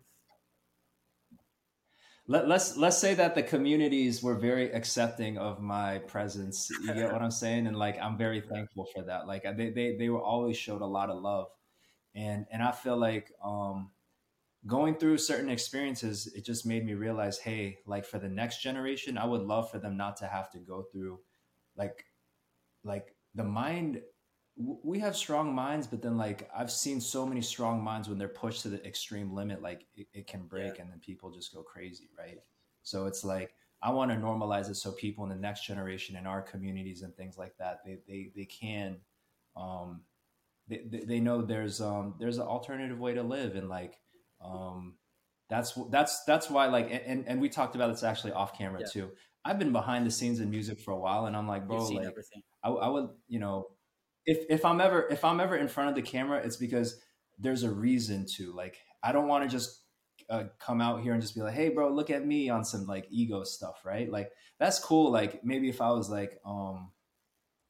Let, 2.31 2.47
let's 2.47 2.77
let's 2.77 2.97
say 2.97 3.15
that 3.15 3.35
the 3.35 3.43
communities 3.43 4.23
were 4.23 4.37
very 4.37 4.71
accepting 4.71 5.37
of 5.37 5.61
my 5.61 5.99
presence. 5.99 6.71
You 6.71 6.95
get 6.95 7.13
what 7.13 7.23
I'm 7.23 7.33
saying? 7.33 7.67
And 7.67 7.77
like 7.77 7.99
I'm 8.01 8.17
very 8.17 8.41
thankful 8.53 8.87
for 8.95 9.03
that. 9.03 9.27
Like 9.27 9.43
they 9.57 9.71
they 9.71 9.97
they 9.97 10.09
were 10.09 10.23
always 10.23 10.57
showed 10.57 10.81
a 10.81 10.87
lot 10.87 11.11
of 11.11 11.21
love, 11.21 11.49
and 12.15 12.47
and 12.53 12.63
I 12.63 12.71
feel 12.71 12.97
like 12.97 13.33
um, 13.43 13.91
going 14.65 14.95
through 14.95 15.19
certain 15.19 15.51
experiences, 15.51 16.31
it 16.33 16.45
just 16.45 16.65
made 16.65 16.87
me 16.87 16.95
realize, 16.95 17.39
hey, 17.39 17.79
like 17.85 18.05
for 18.05 18.21
the 18.21 18.29
next 18.29 18.63
generation, 18.63 19.19
I 19.19 19.27
would 19.27 19.43
love 19.43 19.69
for 19.69 19.81
them 19.81 19.97
not 19.97 20.19
to 20.19 20.29
have 20.29 20.53
to 20.53 20.59
go 20.61 20.85
through, 20.93 21.19
like, 21.77 22.05
like 22.85 23.17
the 23.35 23.45
mind. 23.45 24.03
We 24.63 24.99
have 24.99 25.17
strong 25.17 25.55
minds, 25.55 25.87
but 25.87 26.03
then 26.03 26.19
like 26.19 26.49
I've 26.55 26.71
seen 26.71 27.01
so 27.01 27.25
many 27.25 27.41
strong 27.41 27.83
minds 27.83 28.09
when 28.09 28.19
they're 28.19 28.29
pushed 28.29 28.63
to 28.63 28.69
the 28.69 28.85
extreme 28.87 29.33
limit, 29.33 29.63
like 29.63 29.87
it, 29.95 30.07
it 30.13 30.27
can 30.27 30.47
break, 30.47 30.77
Yeah. 30.77 30.83
and 30.83 30.93
then 30.93 30.99
people 31.01 31.31
just 31.31 31.55
go 31.55 31.63
crazy, 31.63 32.11
right? 32.19 32.39
So 32.83 33.07
it's 33.07 33.25
like 33.25 33.55
I 33.83 33.91
want 33.91 34.11
to 34.11 34.17
normalize 34.19 34.69
it 34.69 34.75
so 34.77 34.93
people 34.93 35.25
in 35.25 35.31
the 35.31 35.37
next 35.37 35.65
generation 35.67 36.15
in 36.17 36.27
our 36.27 36.43
communities 36.43 37.01
and 37.03 37.17
things 37.17 37.39
like 37.39 37.57
that, 37.59 37.81
they 37.87 38.01
they 38.07 38.33
they 38.37 38.45
can, 38.45 38.99
um, 39.57 40.03
they, 40.69 40.83
they 40.87 41.01
they 41.01 41.21
know 41.21 41.43
there's 41.43 41.81
um 41.81 42.15
there's 42.19 42.39
an 42.39 42.47
alternative 42.47 42.99
way 43.01 43.15
to 43.15 43.23
live 43.23 43.57
and 43.57 43.69
like 43.69 43.99
um 44.41 44.97
that's 45.49 45.73
that's 45.91 46.25
that's 46.25 46.49
why 46.51 46.67
like 46.67 46.89
and 46.91 47.27
and 47.27 47.41
we 47.41 47.49
talked 47.49 47.75
about 47.75 47.89
this 47.91 48.03
actually 48.03 48.33
off 48.33 48.57
camera 48.57 48.81
Yeah. 48.81 48.87
too 48.87 49.11
i've 49.45 49.59
been 49.59 49.73
behind 49.73 50.07
the 50.07 50.11
scenes 50.11 50.41
in 50.41 50.49
music 50.51 50.79
for 50.79 50.93
a 50.93 50.99
while 50.99 51.27
and 51.27 51.37
i'm 51.37 51.49
like 51.49 51.67
bro 51.67 51.87
like. 51.89 52.15
I, 52.63 52.69
I 52.71 52.89
would 52.89 53.09
you 53.27 53.39
know 53.41 53.71
if 54.27 54.39
if 54.49 54.65
i'm 54.65 54.81
ever 54.81 55.07
if 55.11 55.25
i'm 55.25 55.41
ever 55.41 55.57
in 55.57 55.69
front 55.69 55.89
of 55.89 55.95
the 55.95 56.03
camera 56.03 56.39
it's 56.39 56.57
because 56.57 57.01
there's 57.39 57.63
a 57.63 57.71
reason 57.71 58.27
to 58.27 58.53
like 58.53 58.79
i 59.03 59.13
don't 59.13 59.29
want 59.29 59.45
to 59.45 59.51
just 59.51 59.83
uh, 60.29 60.45
come 60.61 60.81
out 60.81 61.01
here 61.01 61.13
and 61.13 61.21
just 61.21 61.35
be 61.35 61.41
like 61.41 61.55
hey 61.55 61.69
bro 61.71 61.93
look 61.93 62.11
at 62.11 62.25
me 62.25 62.49
on 62.49 62.65
some 62.65 62.87
like 62.87 63.07
ego 63.11 63.43
stuff 63.43 63.81
right 63.85 64.11
like 64.11 64.31
that's 64.59 64.79
cool 64.79 65.11
like 65.11 65.45
maybe 65.45 65.69
if 65.69 65.81
i 65.81 65.91
was 65.91 66.09
like 66.09 66.39
um 66.45 66.91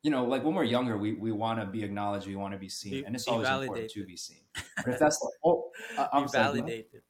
you 0.02 0.10
know 0.10 0.24
like 0.26 0.44
when 0.44 0.54
we're 0.54 0.64
younger 0.64 0.98
we, 0.98 1.14
we 1.14 1.32
want 1.32 1.58
to 1.58 1.66
be 1.66 1.82
acknowledged 1.82 2.26
we 2.26 2.36
want 2.36 2.52
to 2.52 2.58
be 2.58 2.68
seen 2.68 2.92
Be- 2.92 3.04
and 3.04 3.14
it's 3.14 3.26
always 3.28 3.48
important 3.48 3.90
to 3.90 4.04
be 4.04 4.16
seen 4.16 4.40
but 4.76 4.88
if 4.94 4.98
that's 4.98 5.18
the 5.18 5.30
whole 5.42 5.70
I- 5.96 6.08
I'm 6.12 6.22
Be 6.24 6.28
sorry, 6.28 6.46
go 6.46 6.52
validated. 6.52 7.02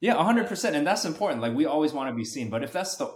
Yeah, 0.00 0.22
hundred 0.22 0.46
percent, 0.46 0.76
and 0.76 0.86
that's 0.86 1.04
important. 1.04 1.42
Like 1.42 1.54
we 1.54 1.66
always 1.66 1.92
want 1.92 2.08
to 2.08 2.14
be 2.14 2.24
seen, 2.24 2.50
but 2.50 2.62
if 2.62 2.72
that's 2.72 2.96
the, 2.96 3.12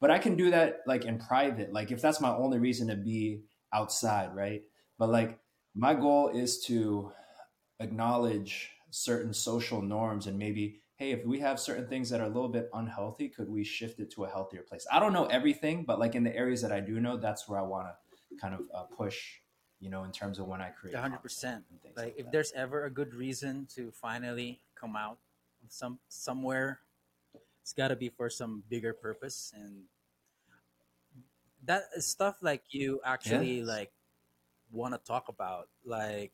but 0.00 0.10
I 0.10 0.18
can 0.18 0.36
do 0.36 0.50
that 0.50 0.78
like 0.86 1.04
in 1.04 1.18
private. 1.18 1.72
Like 1.72 1.92
if 1.92 2.02
that's 2.02 2.20
my 2.20 2.34
only 2.34 2.58
reason 2.58 2.88
to 2.88 2.96
be 2.96 3.42
outside, 3.74 4.34
right? 4.34 4.62
But 4.98 5.10
like 5.10 5.38
my 5.74 5.92
goal 5.94 6.28
is 6.28 6.60
to 6.66 7.12
acknowledge 7.80 8.70
certain 8.90 9.34
social 9.34 9.82
norms 9.82 10.26
and 10.28 10.38
maybe, 10.38 10.80
hey, 10.96 11.10
if 11.10 11.24
we 11.26 11.40
have 11.40 11.58
certain 11.58 11.88
things 11.88 12.08
that 12.10 12.20
are 12.20 12.26
a 12.26 12.34
little 12.36 12.48
bit 12.48 12.70
unhealthy, 12.72 13.28
could 13.28 13.48
we 13.48 13.64
shift 13.64 13.98
it 13.98 14.10
to 14.12 14.24
a 14.24 14.28
healthier 14.30 14.62
place? 14.62 14.86
I 14.92 15.00
don't 15.00 15.12
know 15.12 15.26
everything, 15.26 15.84
but 15.84 15.98
like 15.98 16.14
in 16.14 16.22
the 16.24 16.34
areas 16.34 16.62
that 16.62 16.70
I 16.72 16.80
do 16.80 17.00
know, 17.00 17.16
that's 17.16 17.48
where 17.48 17.58
I 17.58 17.62
want 17.62 17.88
to 17.88 18.36
kind 18.40 18.54
of 18.54 18.60
uh, 18.74 18.84
push. 18.84 19.18
You 19.80 19.90
know, 19.90 20.04
in 20.04 20.12
terms 20.12 20.38
of 20.38 20.46
when 20.46 20.62
I 20.62 20.70
create, 20.70 20.94
A 20.94 21.00
hundred 21.00 21.16
content 21.16 21.22
percent. 21.22 21.64
and 21.70 21.82
things 21.82 21.96
Like 21.98 22.14
if 22.16 22.24
that. 22.24 22.32
there's 22.32 22.52
ever 22.52 22.84
a 22.86 22.90
good 22.90 23.12
reason 23.12 23.66
to 23.74 23.90
finally 23.90 24.62
come 24.74 24.96
out 24.96 25.18
some 25.68 25.98
somewhere, 26.08 26.78
it's 27.60 27.74
got 27.74 27.88
to 27.88 27.96
be 27.96 28.08
for 28.08 28.30
some 28.30 28.62
bigger 28.70 28.94
purpose 28.94 29.52
and 29.54 29.82
that 31.66 31.84
is 31.96 32.06
stuff 32.06 32.38
like 32.42 32.62
you 32.70 33.00
actually 33.04 33.62
Yes. 33.62 33.64
like 33.64 33.92
want 34.72 34.94
to 34.94 34.98
talk 34.98 35.28
about 35.28 35.68
like 35.84 36.32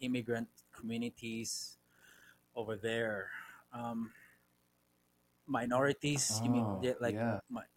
immigrant 0.00 0.48
communities 0.72 1.76
over 2.54 2.76
there 2.76 3.30
um 3.72 4.10
minorities 5.46 6.40
you 6.42 6.50
mean 6.50 6.66
Oh, 6.66 6.82
like 7.00 7.16
yeah. 7.16 7.40
mi- 7.50 7.70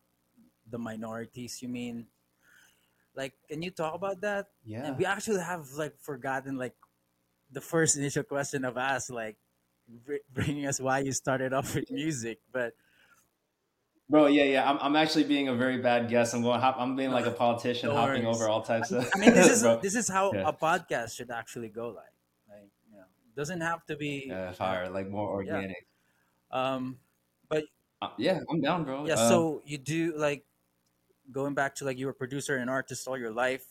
the 0.69 0.77
minorities 0.77 1.61
you 1.61 1.69
mean 1.69 2.07
like 3.15 3.33
can 3.49 3.61
you 3.61 3.71
talk 3.71 3.93
about 3.93 4.21
that 4.21 4.47
yeah, 4.63 4.83
and 4.83 4.97
we 4.97 5.05
actually 5.05 5.41
have 5.41 5.71
like 5.73 5.97
forgotten 5.99 6.57
like 6.57 6.75
the 7.51 7.61
first 7.61 7.97
initial 7.97 8.23
question 8.23 8.65
of 8.65 8.77
us 8.77 9.09
like 9.09 9.37
bringing 10.33 10.65
us 10.65 10.79
why 10.79 10.99
you 10.99 11.11
started 11.11 11.53
off 11.53 11.75
with 11.75 11.89
music 11.91 12.39
but 12.51 12.73
Bro, 14.11 14.27
yeah, 14.27 14.43
yeah. 14.43 14.69
I'm, 14.69 14.77
I'm 14.79 14.95
actually 14.97 15.23
being 15.23 15.47
a 15.47 15.55
very 15.55 15.77
bad 15.77 16.09
guest. 16.09 16.33
I'm 16.35 16.41
going. 16.41 16.59
Hop, 16.59 16.75
I'm 16.77 16.97
being 16.97 17.11
like 17.11 17.25
a 17.25 17.31
politician, 17.31 17.89
no 17.89 17.95
hopping 17.95 18.25
over 18.25 18.47
all 18.49 18.61
types 18.61 18.91
of. 18.91 19.09
i 19.15 19.17
mean 19.17 19.33
this 19.33 19.47
is 19.47 19.61
this 19.81 19.95
is 19.95 20.07
how 20.09 20.33
Yeah. 20.33 20.49
a 20.49 20.53
podcast 20.53 21.15
should 21.15 21.31
actually 21.31 21.69
go 21.69 21.87
like 21.89 22.11
like 22.49 22.69
you 22.85 22.91
know 22.97 23.05
doesn't 23.35 23.61
have 23.61 23.85
to 23.85 23.95
be 23.95 24.25
Yeah, 24.27 24.51
fire, 24.51 24.89
like 24.89 25.07
more 25.07 25.29
Yeah. 25.29 25.55
organic. 25.55 25.87
um 26.51 26.99
but 27.49 27.63
Uh, 28.01 28.09
yeah, 28.17 28.39
I'm 28.49 28.59
down, 28.61 28.83
bro. 28.83 29.05
yeah 29.05 29.15
Uh, 29.15 29.29
so 29.29 29.61
you 29.65 29.77
do 29.77 30.13
like 30.17 30.43
going 31.31 31.53
back 31.53 31.75
to 31.75 31.85
like 31.85 31.97
you 31.97 32.05
were 32.07 32.11
a 32.11 32.21
producer 32.23 32.57
and 32.57 32.69
artist 32.69 33.07
all 33.07 33.17
your 33.17 33.31
life 33.31 33.65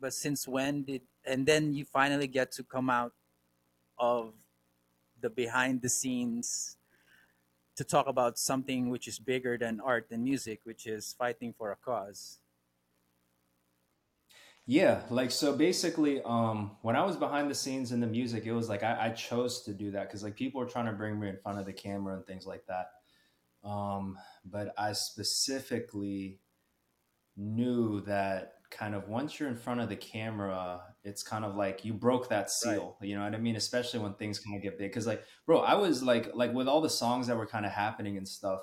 but 0.00 0.12
since 0.14 0.46
when 0.48 0.84
did 0.84 1.02
and 1.24 1.46
then 1.46 1.74
you 1.74 1.84
finally 1.84 2.28
get 2.28 2.52
to 2.52 2.62
come 2.64 2.90
out 2.90 3.12
of 3.98 4.34
the 5.20 5.30
behind 5.30 5.82
the 5.82 5.88
scenes 5.88 6.76
to 7.80 7.84
talk 7.84 8.06
about 8.06 8.38
something 8.38 8.90
which 8.90 9.08
is 9.08 9.18
bigger 9.18 9.56
than 9.58 9.80
art 9.80 10.08
and 10.12 10.24
music 10.24 10.60
which 10.64 10.86
is 10.86 11.14
fighting 11.14 11.52
for 11.52 11.72
a 11.72 11.76
cause 11.76 12.40
Yeah, 14.66 15.02
like 15.10 15.30
so 15.30 15.56
basically, 15.56 16.22
um, 16.22 16.76
when 16.82 16.94
I 16.94 17.04
was 17.04 17.16
behind 17.16 17.50
the 17.50 17.54
scenes 17.54 17.90
in 17.92 18.00
the 18.00 18.06
music, 18.06 18.44
it 18.46 18.52
was 18.52 18.68
like 18.68 18.82
I, 18.82 19.06
I 19.06 19.10
chose 19.10 19.62
to 19.64 19.74
do 19.74 19.90
that 19.92 20.06
because 20.06 20.22
like 20.22 20.36
people 20.36 20.60
were 20.60 20.66
trying 20.68 20.86
to 20.86 20.92
bring 20.92 21.18
me 21.18 21.28
in 21.28 21.38
front 21.38 21.58
of 21.58 21.66
the 21.66 21.72
camera 21.72 22.14
and 22.16 22.24
things 22.26 22.46
like 22.46 22.66
that. 22.66 22.92
Um, 23.68 24.18
but 24.44 24.74
I 24.78 24.92
specifically 24.92 26.40
knew 27.36 28.02
that 28.02 28.54
kind 28.70 28.94
of 28.94 29.08
once 29.08 29.40
you're 29.40 29.48
in 29.48 29.56
front 29.56 29.80
of 29.80 29.88
the 29.88 29.96
camera, 29.96 30.89
it's 31.04 31.22
kind 31.22 31.44
of 31.44 31.56
like 31.56 31.84
you 31.84 31.94
broke 31.94 32.28
that 32.28 32.50
seal. 32.50 32.98
You 33.00 33.16
know 33.16 33.24
what 33.24 33.34
I 33.34 33.38
mean? 33.38 33.56
Especially 33.56 34.00
when 34.00 34.14
things 34.14 34.38
kind 34.38 34.56
of 34.56 34.62
get 34.62 34.78
big. 34.78 34.90
Because 34.90 35.06
like, 35.06 35.24
bro, 35.46 35.60
I 35.60 35.74
was 35.74 36.02
like, 36.02 36.34
like 36.34 36.52
with 36.52 36.68
all 36.68 36.80
the 36.80 36.90
songs 36.90 37.26
that 37.28 37.36
were 37.36 37.46
kind 37.46 37.66
of 37.66 37.72
happening 37.72 38.16
and 38.16 38.28
stuff, 38.28 38.60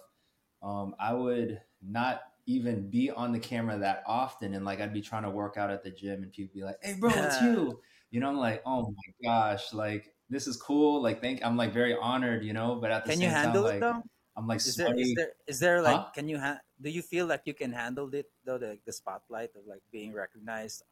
um, 0.62 0.96
I 1.00 1.14
would 1.14 1.62
not 1.82 2.22
even 2.46 2.90
be 2.90 3.12
on 3.12 3.32
the 3.32 3.40
camera 3.40 3.78
that 3.80 4.04
often, 4.08 4.54
and 4.54 4.66
like 4.66 4.80
I'd 4.80 4.94
be 4.94 5.02
trying 5.02 5.24
to 5.24 5.30
work 5.30 5.58
out 5.58 5.70
at 5.70 5.84
the 5.84 5.92
gym, 5.92 6.24
and 6.24 6.32
people 6.32 6.54
be 6.56 6.64
like, 6.64 6.78
"Hey, 6.82 6.96
bro, 6.96 7.24
it's 7.24 7.40
you." 7.42 7.82
You 8.12 8.20
know, 8.22 8.30
I'm 8.30 8.38
like, 8.38 8.64
"Oh 8.66 8.92
my 8.92 9.28
gosh, 9.30 9.74
like 9.74 10.16
this 10.30 10.48
is 10.48 10.58
cool." 10.58 11.02
Like, 11.02 11.22
thank. 11.22 11.44
I'm 11.46 11.58
like 11.58 11.74
very 11.74 11.96
honored, 11.96 12.44
you 12.44 12.54
know. 12.54 12.76
But 12.80 12.92
at 12.92 13.06
the 13.06 13.12
can 13.12 13.22
same 13.22 13.22
you 13.22 13.30
handle 13.30 13.64
time, 13.64 13.66
it 13.66 13.76
like 13.76 13.80
though 13.80 14.02
I'm 14.36 14.48
like 14.48 14.62
is 14.66 14.76
there, 14.76 14.94
is 14.98 15.14
there 15.16 15.34
is 15.48 15.60
there 15.60 15.82
like 15.82 16.02
Huh? 16.02 16.12
can 16.14 16.28
you 16.30 16.40
ha- 16.40 16.62
do 16.82 16.90
you 16.90 17.02
feel 17.02 17.26
like 17.26 17.44
you 17.46 17.54
can 17.54 17.72
handle 17.74 18.14
it 18.14 18.32
though 18.44 18.58
the, 18.58 18.80
the 18.86 18.94
spotlight 18.94 19.56
of 19.56 19.66
like 19.66 19.84
being 19.92 20.14
recognized 20.14 20.84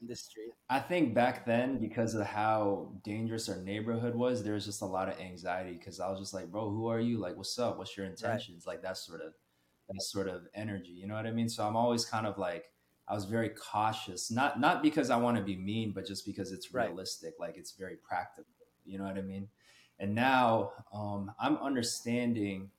the 0.00 0.16
street 0.16 0.54
I 0.70 0.80
think 0.80 1.14
back 1.14 1.46
then, 1.46 1.78
because 1.78 2.14
of 2.14 2.26
how 2.26 2.92
dangerous 3.02 3.48
our 3.48 3.56
neighborhood 3.56 4.14
was, 4.14 4.44
there 4.44 4.52
was 4.52 4.66
just 4.66 4.82
a 4.82 4.86
lot 4.86 5.08
of 5.08 5.18
anxiety. 5.18 5.72
Because 5.72 5.98
I 5.98 6.10
was 6.10 6.18
just 6.20 6.34
like, 6.34 6.50
"Bro, 6.50 6.70
who 6.70 6.88
are 6.88 7.00
you? 7.00 7.18
Like, 7.18 7.36
what's 7.36 7.58
up? 7.58 7.78
What's 7.78 7.96
your 7.96 8.04
intentions?" 8.06 8.66
Like 8.66 8.82
that 8.82 8.98
sort 8.98 9.22
of 9.22 9.32
that 9.88 10.02
sort 10.02 10.28
of 10.28 10.46
energy. 10.54 10.90
You 10.92 11.06
know 11.06 11.14
what 11.14 11.26
I 11.26 11.30
mean? 11.32 11.48
So 11.48 11.66
I'm 11.66 11.76
always 11.76 12.04
kind 12.04 12.26
of 12.26 12.36
like 12.36 12.70
I 13.08 13.14
was 13.14 13.24
very 13.24 13.48
cautious, 13.50 14.30
not 14.30 14.60
not 14.60 14.82
because 14.82 15.08
I 15.08 15.16
want 15.16 15.38
to 15.38 15.42
be 15.42 15.56
mean, 15.56 15.92
but 15.92 16.06
just 16.06 16.26
because 16.26 16.52
it's 16.52 16.74
Right. 16.74 16.90
realistic. 16.90 17.34
Like 17.40 17.56
it's 17.56 17.72
very 17.72 17.96
practical. 17.96 18.52
You 18.84 18.98
know 18.98 19.04
what 19.04 19.16
I 19.18 19.22
mean? 19.22 19.48
And 19.98 20.14
now 20.14 20.72
um, 20.92 21.32
I'm 21.40 21.56
understanding 21.56 22.70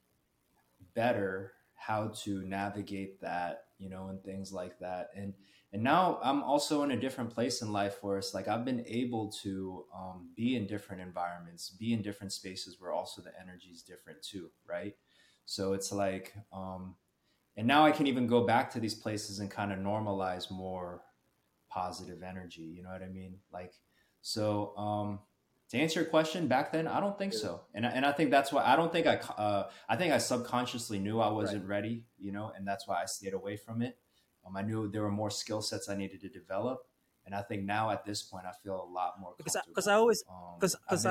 better 0.93 1.53
how 1.75 2.09
to 2.09 2.41
navigate 2.43 3.21
that, 3.21 3.65
you 3.77 3.89
know, 3.89 4.07
and 4.07 4.21
things 4.23 4.51
like 4.51 4.79
that. 4.79 5.09
And 5.15 5.33
and 5.71 5.83
now 5.83 6.19
I'm 6.23 6.41
also 6.41 6.81
in 6.83 6.91
a 6.91 6.99
different 6.99 7.29
place 7.29 7.61
in 7.61 7.71
life 7.71 7.97
where 8.01 8.17
it's 8.17 8.33
like 8.33 8.47
I've 8.47 8.65
been 8.65 8.83
able 8.88 9.31
to 9.43 9.85
um, 9.95 10.29
be 10.35 10.55
in 10.55 10.65
different 10.65 11.01
environments, 11.01 11.69
be 11.69 11.93
in 11.93 12.01
different 12.01 12.33
spaces 12.33 12.77
where 12.79 12.91
also 12.91 13.21
the 13.21 13.31
energy 13.39 13.69
is 13.69 13.83
different 13.83 14.23
too, 14.23 14.49
right? 14.67 14.95
So 15.45 15.73
it's 15.73 15.91
like, 15.91 16.33
um, 16.51 16.95
and 17.55 17.67
now 17.67 17.85
I 17.85 17.91
can 17.91 18.07
even 18.07 18.25
go 18.25 18.45
back 18.45 18.71
to 18.71 18.79
these 18.79 18.95
places 18.95 19.39
and 19.39 19.51
kind 19.51 19.71
of 19.71 19.79
normalize 19.79 20.49
more 20.49 21.01
positive 21.69 22.23
energy. 22.23 22.61
You 22.61 22.83
know 22.83 22.89
what 22.89 23.03
I 23.03 23.09
mean? 23.09 23.35
Like, 23.53 23.73
so 24.21 24.75
um, 24.75 25.19
to 25.69 25.77
answer 25.77 25.99
your 26.01 26.09
question, 26.09 26.47
back 26.47 26.71
then 26.71 26.88
I 26.88 26.99
don't 26.99 27.17
think 27.17 27.33
so, 27.33 27.61
and 27.75 27.85
and 27.85 28.05
I 28.05 28.11
think 28.11 28.31
that's 28.31 28.51
why 28.51 28.63
I 28.65 28.75
don't 28.75 28.91
think 28.91 29.05
I 29.05 29.17
uh, 29.17 29.69
I 29.88 29.95
think 29.95 30.13
I 30.13 30.17
subconsciously 30.17 30.99
knew 30.99 31.19
I 31.19 31.29
wasn't 31.29 31.63
right. 31.63 31.75
ready, 31.75 32.05
you 32.17 32.31
know, 32.31 32.51
and 32.55 32.67
that's 32.67 32.88
why 32.88 33.01
I 33.01 33.05
stayed 33.05 33.33
away 33.33 33.55
from 33.55 33.81
it. 33.81 33.97
Um, 34.46 34.58
I 34.58 34.62
knew 34.62 34.88
there 34.89 35.01
were 35.01 35.12
more 35.12 35.29
skill 35.29 35.62
sets 35.62 35.89
I 35.89 35.96
needed 35.96 36.22
to 36.22 36.29
develop, 36.29 36.86
and 37.25 37.36
I 37.36 37.41
think 37.41 37.63
now 37.63 37.89
at 37.91 38.05
this 38.05 38.22
point 38.22 38.46
I 38.46 38.51
feel 38.63 38.75
a 38.75 38.89
lot 38.91 39.19
more 39.19 39.34
because 39.38 39.58
because 39.67 39.88
I, 39.88 39.93
I, 39.93 39.96
always 39.96 40.24
because 40.60 40.75
um, 40.75 40.79
because 40.89 41.03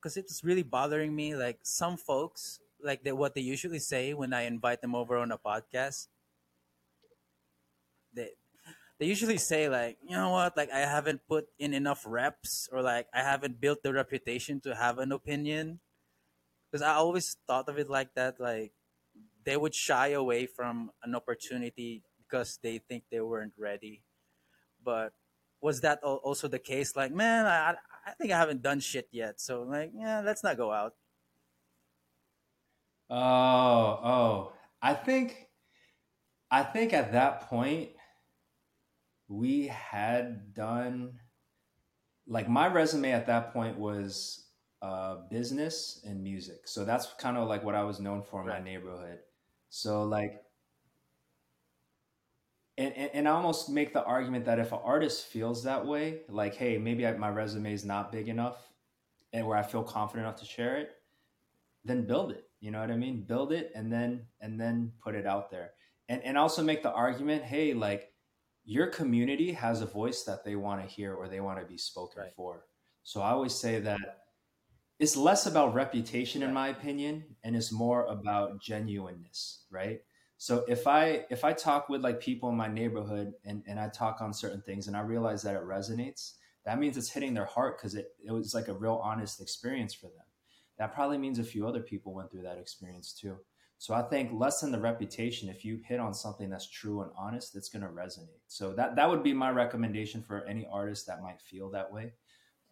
because 0.00 0.16
uh, 0.16 0.20
it's 0.20 0.44
really 0.44 0.62
bothering 0.62 1.14
me. 1.14 1.36
Like 1.36 1.60
some 1.62 1.96
folks, 1.96 2.60
like 2.82 3.04
they, 3.04 3.12
what 3.12 3.34
they 3.34 3.42
usually 3.42 3.78
say 3.78 4.14
when 4.14 4.32
I 4.32 4.42
invite 4.42 4.80
them 4.80 4.94
over 4.94 5.16
on 5.16 5.30
a 5.30 5.38
podcast, 5.38 6.08
they 8.14 8.30
they 8.98 9.06
usually 9.06 9.38
say 9.38 9.68
like, 9.68 9.98
you 10.06 10.16
know 10.16 10.30
what, 10.30 10.56
like 10.56 10.70
I 10.70 10.80
haven't 10.80 11.22
put 11.28 11.48
in 11.58 11.74
enough 11.74 12.04
reps, 12.06 12.68
or 12.72 12.82
like 12.82 13.06
I 13.14 13.22
haven't 13.22 13.60
built 13.60 13.82
the 13.82 13.92
reputation 13.92 14.60
to 14.62 14.74
have 14.74 14.98
an 14.98 15.12
opinion. 15.12 15.80
Because 16.70 16.82
I 16.82 16.94
always 16.94 17.36
thought 17.48 17.68
of 17.68 17.78
it 17.78 17.90
like 17.90 18.14
that, 18.14 18.38
like 18.38 18.72
they 19.44 19.56
would 19.56 19.74
shy 19.74 20.08
away 20.08 20.46
from 20.46 20.90
an 21.02 21.14
opportunity 21.14 22.04
because 22.30 22.58
they 22.62 22.78
think 22.78 23.04
they 23.10 23.20
weren't 23.20 23.54
ready. 23.58 24.02
But 24.82 25.12
was 25.60 25.80
that 25.82 26.02
also 26.02 26.48
the 26.48 26.58
case? 26.58 26.96
Like, 26.96 27.12
man, 27.12 27.46
I 27.46 27.74
I 28.06 28.12
think 28.12 28.32
I 28.32 28.38
haven't 28.38 28.62
done 28.62 28.80
shit 28.80 29.08
yet, 29.12 29.40
so 29.40 29.62
like, 29.62 29.92
yeah, 29.94 30.20
let's 30.20 30.42
not 30.42 30.56
go 30.56 30.72
out. 30.72 30.94
Oh, 33.10 34.00
oh, 34.04 34.52
I 34.80 34.94
think, 34.94 35.48
I 36.50 36.62
think 36.62 36.92
at 36.92 37.12
that 37.12 37.42
point, 37.42 37.90
we 39.28 39.66
had 39.66 40.54
done, 40.54 41.18
like 42.26 42.48
my 42.48 42.68
resume 42.68 43.12
at 43.12 43.26
that 43.26 43.52
point 43.52 43.78
was 43.78 44.46
uh, 44.80 45.16
business 45.28 46.00
and 46.06 46.22
music. 46.22 46.68
So 46.68 46.84
that's 46.84 47.12
kind 47.18 47.36
of 47.36 47.48
like 47.48 47.64
what 47.64 47.74
I 47.74 47.82
was 47.82 48.00
known 48.00 48.22
for 48.22 48.40
in 48.42 48.46
right. 48.46 48.58
my 48.58 48.64
neighborhood. 48.64 49.18
So 49.68 50.04
like 50.04 50.42
and, 52.78 52.94
and, 52.96 53.10
and 53.12 53.28
I 53.28 53.32
almost 53.32 53.68
make 53.68 53.92
the 53.92 54.04
argument 54.04 54.44
that 54.46 54.58
if 54.58 54.72
an 54.72 54.78
artist 54.82 55.26
feels 55.26 55.64
that 55.64 55.86
way, 55.86 56.20
like, 56.28 56.54
hey, 56.54 56.78
maybe 56.78 57.06
I, 57.06 57.12
my 57.16 57.28
resume 57.28 57.72
is 57.72 57.84
not 57.84 58.12
big 58.12 58.28
enough 58.28 58.56
and 59.32 59.46
where 59.46 59.56
I 59.56 59.62
feel 59.62 59.82
confident 59.82 60.26
enough 60.26 60.40
to 60.40 60.46
share 60.46 60.76
it, 60.76 60.90
then 61.84 62.06
build 62.06 62.30
it. 62.32 62.44
You 62.60 62.70
know 62.70 62.80
what 62.80 62.90
I 62.90 62.96
mean? 62.96 63.22
Build 63.22 63.52
it 63.52 63.72
and 63.74 63.92
then 63.92 64.26
and 64.40 64.60
then 64.60 64.92
put 65.02 65.14
it 65.14 65.26
out 65.26 65.50
there. 65.50 65.70
And 66.08 66.22
and 66.24 66.36
also 66.36 66.62
make 66.62 66.82
the 66.82 66.92
argument, 66.92 67.42
hey, 67.42 67.72
like 67.72 68.12
your 68.64 68.86
community 68.88 69.52
has 69.52 69.80
a 69.80 69.86
voice 69.86 70.24
that 70.24 70.44
they 70.44 70.56
want 70.56 70.82
to 70.82 70.86
hear 70.86 71.14
or 71.14 71.28
they 71.28 71.40
want 71.40 71.58
to 71.58 71.66
be 71.66 71.78
spoken 71.78 72.22
right. 72.22 72.32
for. 72.36 72.66
So 73.02 73.20
I 73.20 73.30
always 73.30 73.54
say 73.54 73.80
that 73.80 73.98
it's 74.98 75.16
less 75.16 75.46
about 75.46 75.74
reputation 75.74 76.42
in 76.42 76.52
my 76.52 76.68
opinion 76.68 77.24
and 77.42 77.56
it's 77.56 77.72
more 77.72 78.04
about 78.06 78.60
genuineness, 78.60 79.64
right? 79.70 80.00
So 80.40 80.64
if 80.68 80.86
i 80.86 81.24
if 81.28 81.44
i 81.44 81.52
talk 81.52 81.88
with 81.88 82.00
like 82.00 82.18
people 82.18 82.48
in 82.48 82.56
my 82.56 82.68
neighborhood 82.68 83.32
and, 83.44 83.62
and 83.66 83.78
i 83.78 83.88
talk 83.88 84.20
on 84.20 84.32
certain 84.32 84.62
things 84.62 84.88
and 84.88 84.96
i 84.96 85.00
realize 85.00 85.42
that 85.42 85.54
it 85.54 85.62
resonates 85.62 86.32
that 86.64 86.78
means 86.78 86.96
it's 86.96 87.10
hitting 87.10 87.34
their 87.34 87.46
heart 87.46 87.78
because 87.78 87.94
it, 87.94 88.12
it 88.24 88.32
was 88.32 88.54
like 88.54 88.68
a 88.68 88.74
real 88.74 89.00
honest 89.02 89.40
experience 89.40 89.94
for 89.94 90.06
them. 90.06 90.26
That 90.78 90.94
probably 90.94 91.18
means 91.18 91.38
a 91.38 91.44
few 91.44 91.66
other 91.66 91.80
people 91.80 92.14
went 92.14 92.30
through 92.30 92.42
that 92.42 92.58
experience 92.58 93.12
too. 93.12 93.36
So 93.78 93.94
i 93.94 94.02
think 94.02 94.30
less 94.32 94.60
than 94.60 94.72
the 94.72 94.80
reputation. 94.80 95.48
If 95.48 95.64
you 95.64 95.80
hit 95.86 96.00
on 96.00 96.12
something 96.12 96.50
that's 96.50 96.68
true 96.68 97.02
and 97.02 97.10
honest 97.18 97.56
it's 97.56 97.68
going 97.68 97.82
to 97.82 97.88
resonate. 97.88 98.40
So 98.46 98.72
that 98.74 98.96
that 98.96 99.08
would 99.08 99.22
be 99.22 99.32
my 99.32 99.50
recommendation 99.50 100.22
for 100.22 100.44
any 100.44 100.66
artist 100.70 101.06
that 101.06 101.22
might 101.22 101.40
feel 101.40 101.70
that 101.70 101.90
way 101.90 102.12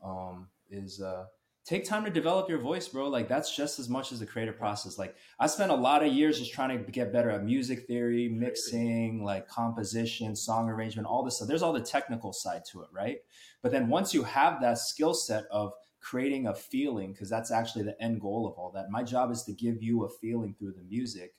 um, 0.05 0.49
is 0.71 1.01
uh, 1.01 1.25
take 1.69 1.85
time 1.85 2.03
to 2.03 2.11
develop 2.11 2.49
your 2.49 2.61
voice, 2.61 2.89
bro. 2.89 3.09
Like 3.09 3.29
that's 3.29 3.55
just 3.55 3.79
as 3.79 3.91
much 3.91 4.11
as 4.11 4.21
the 4.21 4.27
creative 4.27 4.57
process. 4.57 4.97
Like 4.97 5.15
I 5.39 5.47
spent 5.47 5.71
a 5.71 5.75
lot 5.75 6.03
of 6.03 6.11
years 6.11 6.39
just 6.39 6.53
trying 6.53 6.71
to 6.71 6.91
get 6.91 7.13
better 7.13 7.31
at 7.31 7.45
music 7.45 7.87
theory, 7.87 8.27
mixing, 8.27 9.23
like 9.23 9.49
composition, 9.49 10.35
song 10.35 10.71
arrangement, 10.71 11.07
all 11.07 11.23
this 11.23 11.37
stuff. 11.37 11.47
There's 11.47 11.63
all 11.63 11.75
the 11.75 11.81
technical 11.81 12.33
side 12.33 12.63
to 12.73 12.81
it, 12.81 12.89
right? 12.91 13.19
But 13.63 13.71
then 13.73 13.89
once 13.89 14.15
you 14.15 14.23
have 14.23 14.63
that 14.63 14.79
skill 14.79 15.13
set 15.13 15.45
of 15.51 15.73
creating 16.01 16.47
a 16.47 16.55
feeling, 16.55 17.13
because 17.13 17.29
that's 17.29 17.51
actually 17.51 17.85
the 17.85 18.03
end 18.03 18.23
goal 18.23 18.47
of 18.47 18.55
all 18.55 18.71
that. 18.71 18.87
My 18.89 19.03
job 19.03 19.31
is 19.31 19.43
to 19.43 19.53
give 19.53 19.83
you 19.83 20.05
a 20.05 20.09
feeling 20.09 20.55
through 20.59 20.73
the 20.73 20.85
music. 20.89 21.35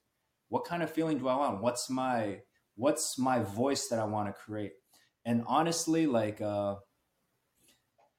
What 0.50 0.66
kind 0.66 0.84
of 0.84 0.92
feeling 0.92 1.18
do 1.18 1.28
I 1.28 1.38
want? 1.38 1.64
What's 1.64 1.90
my 1.90 2.42
what's 2.76 3.18
my 3.18 3.40
voice 3.40 3.88
that 3.88 3.98
I 3.98 4.06
want 4.06 4.28
to 4.28 4.34
create? 4.34 4.74
And 5.26 5.44
honestly, 5.48 6.06
like 6.06 6.40
uh 6.40 6.76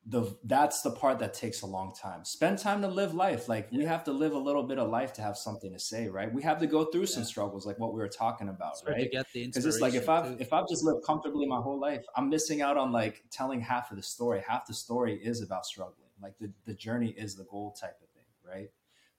the 0.06 0.34
that's 0.44 0.80
the 0.80 0.90
part 0.90 1.18
that 1.18 1.34
takes 1.34 1.60
a 1.60 1.66
long 1.66 1.94
time. 1.94 2.24
Spend 2.24 2.58
time 2.58 2.80
to 2.82 2.88
live 2.88 3.14
life. 3.14 3.48
Like 3.48 3.68
yeah. 3.70 3.78
we 3.78 3.84
have 3.84 4.02
to 4.04 4.12
live 4.12 4.32
a 4.32 4.38
little 4.38 4.62
bit 4.62 4.78
of 4.78 4.88
life 4.88 5.12
to 5.14 5.22
have 5.22 5.36
something 5.36 5.72
to 5.72 5.78
say, 5.78 6.08
right? 6.08 6.32
We 6.32 6.42
have 6.42 6.58
to 6.60 6.66
go 6.66 6.86
through 6.86 7.02
yeah. 7.02 7.06
some 7.08 7.24
struggles, 7.24 7.66
like 7.66 7.78
what 7.78 7.92
we 7.92 8.00
were 8.00 8.08
talking 8.08 8.48
about, 8.48 8.72
it's 8.72 8.84
right? 8.88 9.10
Because 9.34 9.66
it's 9.66 9.80
like 9.80 9.94
if 9.94 10.08
I've 10.08 10.40
if 10.40 10.52
I've 10.52 10.68
just 10.68 10.84
lived 10.84 11.04
comfortably 11.04 11.46
my 11.46 11.60
whole 11.60 11.78
life, 11.78 12.04
I'm 12.16 12.30
missing 12.30 12.62
out 12.62 12.78
on 12.78 12.92
like 12.92 13.22
telling 13.30 13.60
half 13.60 13.90
of 13.90 13.98
the 13.98 14.02
story. 14.02 14.42
Half 14.46 14.66
the 14.66 14.74
story 14.74 15.20
is 15.22 15.42
about 15.42 15.66
struggling. 15.66 16.08
Like 16.22 16.38
the 16.38 16.50
the 16.64 16.74
journey 16.74 17.10
is 17.10 17.36
the 17.36 17.44
goal 17.44 17.76
type 17.78 17.98
of 18.02 18.08
thing, 18.08 18.24
right? 18.48 18.70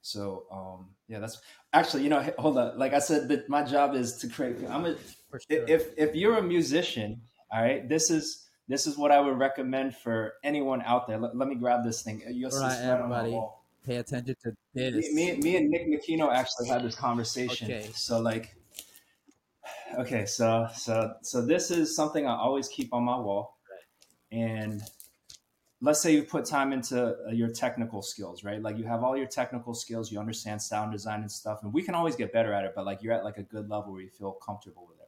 So 0.02 0.46
um 0.52 0.90
yeah, 1.08 1.20
that's 1.20 1.40
actually 1.74 2.04
you 2.04 2.10
know 2.10 2.22
hold 2.40 2.58
on. 2.58 2.80
Like 2.80 2.94
I 2.94 3.00
said, 3.00 3.28
that 3.30 3.50
my 3.50 3.64
job 3.64 3.94
is 3.94 4.18
to 4.18 4.28
create. 4.28 4.58
I'm 4.68 4.86
a 4.86 4.96
sure. 4.96 5.40
if 5.50 5.94
if 5.96 6.16
you're 6.16 6.38
a 6.38 6.44
musician, 6.44 7.22
all 7.52 7.62
right, 7.62 7.88
this 7.88 8.10
is 8.10 8.48
this 8.68 8.88
is 8.88 8.98
what 8.98 9.12
I 9.12 9.20
would 9.20 9.38
recommend 9.38 9.96
for 9.96 10.34
anyone 10.44 10.82
out 10.84 11.08
there. 11.08 11.18
Let, 11.18 11.36
let 11.36 11.48
me 11.48 11.56
grab 11.56 11.84
this 11.84 12.02
thing. 12.02 12.22
You'll 12.30 12.52
right, 12.52 12.80
everybody, 12.82 13.40
pay 13.86 13.98
attention 13.98 14.36
to 14.44 14.56
this. 14.74 15.14
Me, 15.14 15.38
me, 15.38 15.58
and 15.58 15.70
Nick 15.70 15.88
Makino 15.88 16.32
actually 16.34 16.68
had 16.68 16.84
this 16.84 16.96
conversation. 16.96 17.72
Okay. 17.72 17.90
So 17.94 18.20
like, 18.20 18.56
okay, 20.00 20.26
so 20.26 20.68
so 20.76 21.14
so 21.22 21.46
this 21.46 21.72
is 21.72 21.96
something 21.96 22.26
I 22.26 22.36
always 22.36 22.68
keep 22.68 22.94
on 22.94 23.04
my 23.04 23.18
wall, 23.18 23.58
and 24.32 24.82
let's 25.82 26.02
say 26.02 26.14
you 26.14 26.24
put 26.24 26.46
time 26.46 26.72
into 26.72 27.16
uh, 27.28 27.32
your 27.32 27.50
technical 27.50 28.02
skills, 28.02 28.44
right? 28.44 28.62
Like 28.62 28.78
you 28.78 28.86
have 28.86 29.04
all 29.04 29.18
your 29.18 29.28
technical 29.28 29.74
skills, 29.74 30.12
you 30.12 30.20
understand 30.20 30.62
sound 30.62 30.92
design 30.92 31.22
and 31.22 31.32
stuff, 31.32 31.60
and 31.64 31.74
we 31.74 31.82
can 31.82 31.96
always 31.96 32.16
get 32.16 32.32
better 32.32 32.54
at 32.54 32.64
it. 32.64 32.74
But 32.76 32.86
like 32.86 33.02
you're 33.02 33.14
at 33.14 33.24
like 33.24 33.38
a 33.38 33.44
good 33.44 33.70
level 33.70 33.92
where 33.94 34.02
you 34.02 34.10
feel 34.10 34.34
comfortable 34.34 34.88
with 34.88 35.00
it 35.00 35.01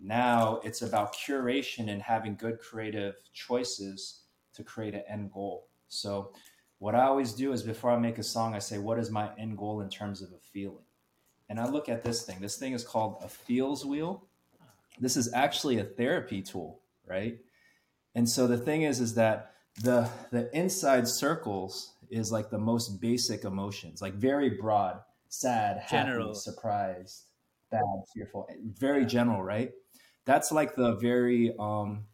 now 0.00 0.60
it's 0.64 0.82
about 0.82 1.14
curation 1.14 1.90
and 1.90 2.00
having 2.02 2.36
good 2.36 2.60
creative 2.60 3.16
choices 3.32 4.22
to 4.54 4.62
create 4.62 4.94
an 4.94 5.02
end 5.08 5.32
goal. 5.32 5.68
So, 5.88 6.32
what 6.78 6.94
I 6.94 7.04
always 7.04 7.32
do 7.32 7.52
is 7.52 7.62
before 7.62 7.90
I 7.90 7.98
make 7.98 8.18
a 8.18 8.22
song, 8.22 8.54
I 8.54 8.60
say, 8.60 8.78
What 8.78 8.98
is 8.98 9.10
my 9.10 9.30
end 9.38 9.58
goal 9.58 9.80
in 9.80 9.88
terms 9.88 10.22
of 10.22 10.30
a 10.30 10.38
feeling? 10.38 10.84
And 11.48 11.58
I 11.58 11.68
look 11.68 11.88
at 11.88 12.04
this 12.04 12.24
thing. 12.24 12.36
This 12.40 12.56
thing 12.56 12.72
is 12.72 12.84
called 12.84 13.16
a 13.22 13.28
feels 13.28 13.84
wheel. 13.84 14.26
This 15.00 15.16
is 15.16 15.32
actually 15.32 15.78
a 15.78 15.84
therapy 15.84 16.42
tool, 16.42 16.80
right? 17.06 17.38
And 18.14 18.28
so 18.28 18.46
the 18.46 18.58
thing 18.58 18.82
is, 18.82 19.00
is 19.00 19.14
that 19.14 19.52
the 19.82 20.08
the 20.30 20.54
inside 20.56 21.08
circles 21.08 21.94
is 22.10 22.32
like 22.32 22.50
the 22.50 22.58
most 22.58 23.00
basic 23.00 23.44
emotions, 23.44 24.02
like 24.02 24.14
very 24.14 24.50
broad, 24.50 25.00
sad, 25.28 25.78
happy, 25.78 26.34
surprised, 26.34 27.24
bad, 27.70 27.82
fearful, 28.14 28.48
very 28.78 29.04
general, 29.06 29.42
right? 29.42 29.72
That's 30.28 30.52
like 30.52 30.76
the 30.76 30.92
very 30.96 31.54
um, 31.58 32.04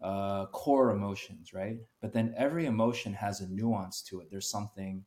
uh, 0.00 0.46
core 0.46 0.92
emotions, 0.92 1.52
right? 1.52 1.76
But 2.00 2.12
then 2.12 2.32
every 2.36 2.66
emotion 2.66 3.12
has 3.14 3.40
a 3.40 3.48
nuance 3.48 4.00
to 4.02 4.20
it. 4.20 4.28
There's 4.30 4.48
something 4.48 5.04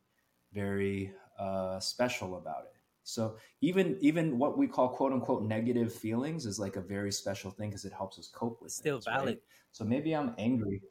very 0.52 1.14
uh, 1.38 1.80
special 1.80 2.36
about 2.36 2.64
it. 2.64 2.76
So 3.04 3.36
even 3.62 3.96
even 4.02 4.38
what 4.38 4.58
we 4.58 4.68
call 4.68 4.90
quote 4.90 5.12
unquote 5.12 5.44
negative 5.44 5.94
feelings 5.94 6.44
is 6.44 6.58
like 6.58 6.76
a 6.76 6.82
very 6.82 7.10
special 7.10 7.50
thing 7.50 7.70
because 7.70 7.86
it 7.86 7.92
helps 7.94 8.18
us 8.18 8.28
cope 8.28 8.60
with. 8.60 8.70
Still 8.70 8.96
things, 8.96 9.06
valid. 9.06 9.26
Right? 9.28 9.42
So 9.72 9.84
maybe 9.84 10.12
I'm 10.12 10.34
angry, 10.36 10.82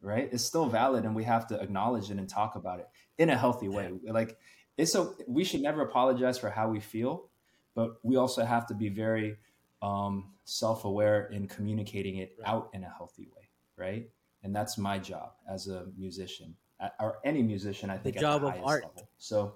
right? 0.00 0.26
It's 0.32 0.42
still 0.42 0.70
valid, 0.70 1.04
and 1.04 1.14
we 1.14 1.24
have 1.24 1.46
to 1.48 1.60
acknowledge 1.60 2.10
it 2.10 2.16
and 2.16 2.30
talk 2.30 2.56
about 2.56 2.80
it 2.80 2.88
in 3.18 3.28
a 3.28 3.36
healthy 3.36 3.68
way. 3.68 3.92
Like 4.08 4.38
it's 4.78 4.90
so 4.90 5.14
we 5.28 5.44
should 5.44 5.60
never 5.60 5.82
apologize 5.82 6.38
for 6.38 6.48
how 6.48 6.70
we 6.70 6.80
feel, 6.80 7.28
but 7.74 7.96
we 8.02 8.16
also 8.16 8.42
have 8.42 8.66
to 8.68 8.74
be 8.74 8.88
very 8.88 9.36
um, 9.82 10.32
self-aware 10.44 11.26
in 11.26 11.46
communicating 11.46 12.16
it 12.18 12.36
right. 12.38 12.48
out 12.48 12.70
in 12.74 12.84
a 12.84 12.88
healthy 12.96 13.28
way 13.36 13.48
right 13.76 14.08
and 14.42 14.54
that's 14.54 14.76
my 14.78 14.98
job 14.98 15.32
as 15.48 15.68
a 15.68 15.86
musician 15.96 16.54
or 16.98 17.18
any 17.24 17.42
musician 17.42 17.90
i 17.90 17.96
think 17.96 18.14
the 18.14 18.20
job 18.20 18.42
the 18.42 18.48
of 18.48 18.54
art 18.64 18.84
level. 18.84 19.08
so 19.18 19.54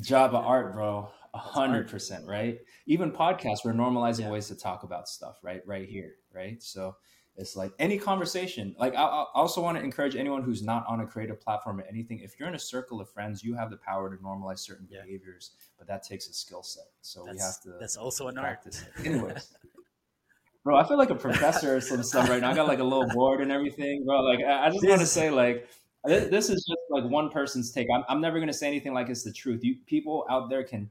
job 0.00 0.34
of 0.34 0.44
art 0.44 0.72
bro 0.72 1.08
A 1.34 1.38
hundred 1.38 1.90
percent, 1.90 2.26
right? 2.26 2.58
Even 2.86 3.12
podcasts, 3.12 3.62
we're 3.62 3.74
normalizing 3.74 4.20
yeah. 4.20 4.30
ways 4.30 4.48
to 4.48 4.54
talk 4.54 4.84
about 4.84 5.06
stuff, 5.06 5.36
right? 5.42 5.60
Right 5.66 5.86
here, 5.86 6.14
right? 6.32 6.62
So 6.62 6.96
it's 7.36 7.56
like 7.56 7.72
any 7.78 7.98
conversation. 7.98 8.74
Like 8.78 8.94
I, 8.94 9.02
I 9.02 9.24
also 9.34 9.60
want 9.60 9.76
to 9.78 9.84
encourage 9.84 10.16
anyone 10.16 10.42
who's 10.42 10.62
not 10.62 10.84
on 10.88 11.00
a 11.00 11.06
creative 11.06 11.40
platform 11.40 11.80
or 11.80 11.84
anything. 11.84 12.20
If 12.20 12.38
you're 12.38 12.48
in 12.48 12.54
a 12.54 12.58
circle 12.58 13.00
of 13.00 13.10
friends, 13.10 13.44
you 13.44 13.54
have 13.54 13.70
the 13.70 13.76
power 13.76 14.14
to 14.14 14.22
normalize 14.22 14.60
certain 14.60 14.86
yeah. 14.90 15.02
behaviors, 15.02 15.52
but 15.78 15.86
that 15.86 16.02
takes 16.02 16.28
a 16.28 16.32
skill 16.32 16.62
set. 16.62 16.84
So 17.02 17.24
that's, 17.24 17.34
we 17.34 17.40
have 17.42 17.60
to. 17.62 17.80
That's 17.80 17.96
also 17.96 18.28
an 18.28 18.36
practice. 18.36 18.84
art. 18.96 19.06
Anyways. 19.06 19.52
Bro, 20.64 20.78
I 20.78 20.88
feel 20.88 20.98
like 20.98 21.10
a 21.10 21.14
professor 21.14 21.76
or 21.76 21.80
some 21.80 22.02
stuff 22.02 22.28
right 22.28 22.40
now. 22.40 22.50
I 22.50 22.54
got 22.54 22.66
like 22.66 22.80
a 22.80 22.84
little 22.84 23.06
board 23.10 23.40
and 23.40 23.52
everything, 23.52 24.04
bro. 24.04 24.22
Like, 24.22 24.40
I 24.44 24.68
just 24.68 24.84
want 24.84 25.00
to 25.00 25.06
say, 25.06 25.30
like, 25.30 25.68
this 26.04 26.50
is 26.50 26.64
just 26.68 26.80
like 26.90 27.04
one 27.04 27.30
person's 27.30 27.70
take. 27.70 27.86
I'm, 27.94 28.02
I'm 28.08 28.20
never 28.20 28.38
going 28.38 28.48
to 28.48 28.52
say 28.52 28.66
anything 28.66 28.92
like 28.92 29.08
it's 29.08 29.22
the 29.22 29.32
truth. 29.32 29.62
You 29.62 29.76
people 29.86 30.26
out 30.28 30.50
there 30.50 30.64
can 30.64 30.90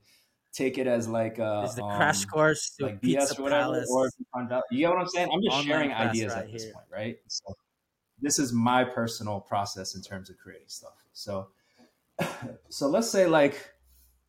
take 0.55 0.77
it 0.77 0.87
as 0.87 1.07
like 1.07 1.37
a 1.37 1.63
it's 1.65 1.75
the 1.75 1.83
um, 1.83 1.97
crash 1.97 2.25
course 2.25 2.75
like 2.79 3.01
BS 3.01 3.37
or 3.37 3.43
whatever, 3.43 3.63
Palace. 3.63 3.89
or 3.91 4.09
you 4.71 4.79
get 4.79 4.89
what 4.89 4.99
I'm 4.99 5.07
saying. 5.07 5.29
I'm 5.31 5.41
just 5.41 5.55
Online 5.55 5.67
sharing 5.67 5.93
ideas 5.93 6.33
right 6.33 6.45
at 6.45 6.51
this 6.51 6.63
here. 6.63 6.73
point, 6.73 6.85
right? 6.91 7.17
So 7.27 7.53
this 8.21 8.39
is 8.39 8.53
my 8.53 8.83
personal 8.83 9.41
process 9.41 9.95
in 9.95 10.01
terms 10.01 10.29
of 10.29 10.37
creating 10.37 10.67
stuff. 10.67 11.03
So, 11.13 11.49
so 12.69 12.87
let's 12.87 13.09
say 13.09 13.27
like 13.27 13.71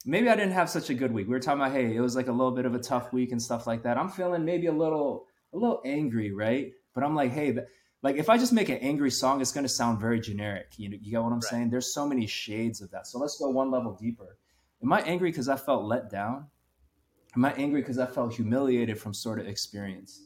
maybe 0.04 0.28
I 0.28 0.36
didn't 0.36 0.52
have 0.52 0.68
such 0.68 0.90
a 0.90 0.94
good 0.94 1.12
week. 1.12 1.26
We 1.26 1.32
were 1.32 1.40
talking 1.40 1.60
about 1.60 1.72
hey, 1.72 1.94
it 1.94 2.00
was 2.00 2.16
like 2.16 2.28
a 2.28 2.32
little 2.32 2.52
bit 2.52 2.66
of 2.66 2.74
a 2.74 2.80
tough 2.80 3.12
week 3.12 3.32
and 3.32 3.40
stuff 3.40 3.66
like 3.66 3.82
that. 3.84 3.96
I'm 3.96 4.08
feeling 4.08 4.44
maybe 4.44 4.66
a 4.66 4.72
little 4.72 5.26
a 5.52 5.56
little 5.56 5.80
angry, 5.84 6.32
right? 6.32 6.72
But 6.94 7.04
I'm 7.04 7.14
like, 7.14 7.32
hey, 7.32 7.56
like 8.02 8.16
if 8.16 8.28
I 8.28 8.38
just 8.38 8.52
make 8.52 8.68
an 8.68 8.78
angry 8.78 9.10
song, 9.10 9.40
it's 9.40 9.52
going 9.52 9.64
to 9.64 9.72
sound 9.72 10.00
very 10.00 10.20
generic. 10.20 10.72
You 10.76 10.88
know, 10.88 10.96
you 11.00 11.12
get 11.12 11.22
what 11.22 11.28
I'm 11.28 11.34
right. 11.34 11.44
saying? 11.44 11.70
There's 11.70 11.92
so 11.92 12.06
many 12.06 12.26
shades 12.26 12.80
of 12.80 12.90
that. 12.90 13.06
So 13.06 13.18
let's 13.18 13.38
go 13.38 13.50
one 13.50 13.70
level 13.70 13.96
deeper. 14.00 14.38
Am 14.82 14.92
I 14.92 15.00
angry 15.02 15.30
because 15.30 15.48
I 15.48 15.56
felt 15.56 15.84
let 15.84 16.10
down? 16.10 16.46
Am 17.34 17.44
I 17.44 17.52
angry 17.52 17.80
because 17.80 17.98
I 17.98 18.06
felt 18.06 18.34
humiliated 18.34 18.98
from 18.98 19.12
sort 19.12 19.38
of 19.38 19.46
experience? 19.46 20.22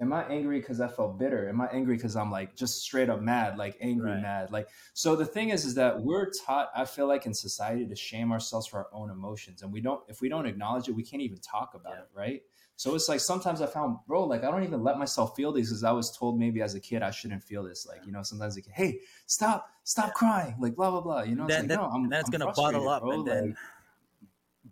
Am 0.00 0.12
I 0.12 0.24
angry 0.24 0.58
because 0.58 0.80
I 0.80 0.88
felt 0.88 1.18
bitter? 1.18 1.48
Am 1.48 1.60
I 1.60 1.66
angry 1.66 1.94
because 1.94 2.16
I'm 2.16 2.30
like 2.30 2.56
just 2.56 2.82
straight 2.82 3.08
up 3.08 3.20
mad, 3.20 3.56
like 3.56 3.76
angry 3.80 4.10
right. 4.10 4.20
mad? 4.20 4.50
Like 4.50 4.68
so 4.94 5.14
the 5.14 5.24
thing 5.24 5.50
is 5.50 5.64
is 5.64 5.74
that 5.76 6.00
we're 6.00 6.30
taught, 6.30 6.70
I 6.74 6.84
feel 6.84 7.06
like 7.06 7.24
in 7.26 7.32
society 7.32 7.86
to 7.86 7.94
shame 7.94 8.32
ourselves 8.32 8.66
for 8.66 8.78
our 8.78 8.88
own 8.92 9.10
emotions. 9.10 9.62
And 9.62 9.72
we 9.72 9.80
don't 9.80 10.02
if 10.08 10.20
we 10.20 10.28
don't 10.28 10.46
acknowledge 10.46 10.88
it, 10.88 10.92
we 10.92 11.04
can't 11.04 11.22
even 11.22 11.38
talk 11.38 11.74
about 11.74 11.94
yeah. 11.94 12.00
it, 12.00 12.08
right? 12.14 12.42
So 12.74 12.96
it's 12.96 13.08
like 13.08 13.20
sometimes 13.20 13.60
I 13.60 13.66
found, 13.66 13.98
bro, 14.08 14.24
like 14.24 14.42
I 14.42 14.50
don't 14.50 14.64
even 14.64 14.82
let 14.82 14.98
myself 14.98 15.36
feel 15.36 15.52
these 15.52 15.68
because 15.68 15.84
I 15.84 15.92
was 15.92 16.16
told 16.16 16.36
maybe 16.36 16.62
as 16.62 16.74
a 16.74 16.80
kid 16.80 17.02
I 17.02 17.12
shouldn't 17.12 17.44
feel 17.44 17.62
this. 17.62 17.86
Like, 17.86 18.04
you 18.04 18.10
know, 18.10 18.24
sometimes 18.24 18.56
like, 18.56 18.66
hey, 18.72 18.98
stop, 19.26 19.68
stop 19.84 20.14
crying, 20.14 20.56
like 20.58 20.74
blah 20.74 20.90
blah 20.90 21.00
blah. 21.00 21.22
You 21.22 21.36
know, 21.36 21.46
that, 21.46 21.60
like, 21.60 21.68
that, 21.68 21.76
no, 21.76 21.84
I'm, 21.84 22.08
that's 22.08 22.26
I'm 22.26 22.38
gonna 22.38 22.52
bottle 22.52 22.88
up 22.88 23.02
bro. 23.02 23.12
and 23.12 23.26
then 23.26 23.46
like, 23.50 23.56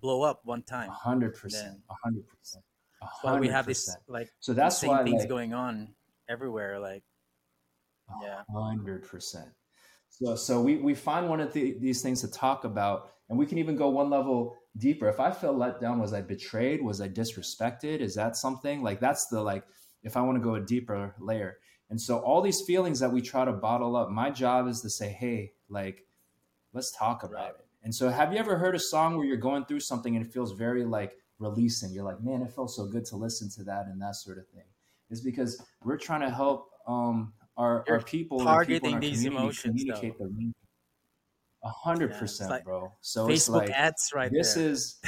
blow 0.00 0.22
up 0.22 0.40
one 0.44 0.62
time. 0.62 0.90
hundred 0.90 1.34
percent, 1.34 1.78
hundred 2.02 2.24
percent. 2.28 2.64
Why 3.22 3.38
we 3.38 3.48
have 3.48 3.66
this 3.66 3.94
like 4.08 4.30
so 4.40 4.52
that's 4.52 4.78
same 4.78 4.90
why 4.90 5.04
things 5.04 5.20
like, 5.20 5.28
going 5.28 5.54
on 5.54 5.94
everywhere. 6.28 6.78
Like, 6.78 7.02
yeah, 8.22 8.42
hundred 8.54 9.06
percent. 9.06 9.48
So 10.08 10.36
so 10.36 10.60
we 10.60 10.76
we 10.76 10.94
find 10.94 11.28
one 11.28 11.40
of 11.40 11.52
the, 11.52 11.76
these 11.78 12.02
things 12.02 12.20
to 12.22 12.30
talk 12.30 12.64
about, 12.64 13.12
and 13.28 13.38
we 13.38 13.46
can 13.46 13.58
even 13.58 13.76
go 13.76 13.88
one 13.88 14.10
level 14.10 14.56
deeper. 14.76 15.08
If 15.08 15.20
I 15.20 15.30
feel 15.30 15.56
let 15.56 15.80
down, 15.80 15.98
was 16.00 16.12
I 16.12 16.20
betrayed? 16.20 16.82
Was 16.82 17.00
I 17.00 17.08
disrespected? 17.08 18.00
Is 18.00 18.14
that 18.16 18.36
something 18.36 18.82
like 18.82 19.00
that's 19.00 19.26
the 19.28 19.40
like? 19.40 19.64
If 20.02 20.16
I 20.16 20.22
want 20.22 20.36
to 20.36 20.42
go 20.42 20.54
a 20.54 20.60
deeper 20.60 21.14
layer, 21.18 21.58
and 21.90 22.00
so 22.00 22.18
all 22.18 22.42
these 22.42 22.62
feelings 22.66 23.00
that 23.00 23.12
we 23.12 23.20
try 23.20 23.44
to 23.44 23.52
bottle 23.52 23.96
up, 23.96 24.10
my 24.10 24.30
job 24.30 24.66
is 24.68 24.80
to 24.82 24.90
say, 24.90 25.08
hey, 25.10 25.52
like, 25.68 26.06
let's 26.72 26.90
talk 26.90 27.22
about 27.22 27.34
right. 27.34 27.50
it 27.50 27.69
and 27.82 27.94
so, 27.94 28.08
have 28.08 28.32
you 28.32 28.38
ever 28.38 28.56
heard 28.56 28.74
a 28.74 28.80
song 28.80 29.16
where 29.16 29.26
you're 29.26 29.36
going 29.36 29.64
through 29.64 29.80
something 29.80 30.16
and 30.16 30.24
it 30.24 30.32
feels 30.32 30.52
very 30.52 30.84
like 30.84 31.12
releasing? 31.38 31.92
You're 31.92 32.04
like, 32.04 32.22
man, 32.22 32.42
it 32.42 32.52
felt 32.52 32.70
so 32.70 32.86
good 32.86 33.04
to 33.06 33.16
listen 33.16 33.50
to 33.50 33.64
that 33.64 33.86
and 33.86 34.00
that 34.02 34.16
sort 34.16 34.38
of 34.38 34.46
thing. 34.48 34.64
It's 35.08 35.20
because 35.20 35.62
we're 35.82 35.96
trying 35.96 36.20
to 36.20 36.30
help 36.30 36.70
um, 36.86 37.32
our, 37.56 37.84
our 37.88 38.00
people, 38.00 38.40
targeting 38.40 38.80
people 38.80 38.94
our 38.94 39.00
these 39.00 39.24
emotions, 39.24 39.82
communicate 39.82 40.18
though. 40.18 40.26
the 40.26 40.52
a 41.62 41.68
hundred 41.68 42.14
percent, 42.14 42.64
bro. 42.64 42.92
So 43.00 43.26
Facebook 43.26 43.32
it's 43.32 43.48
like 43.48 43.70
ads 43.70 44.10
right 44.14 44.30
this 44.32 44.54
there. 44.54 44.68
is 44.68 45.00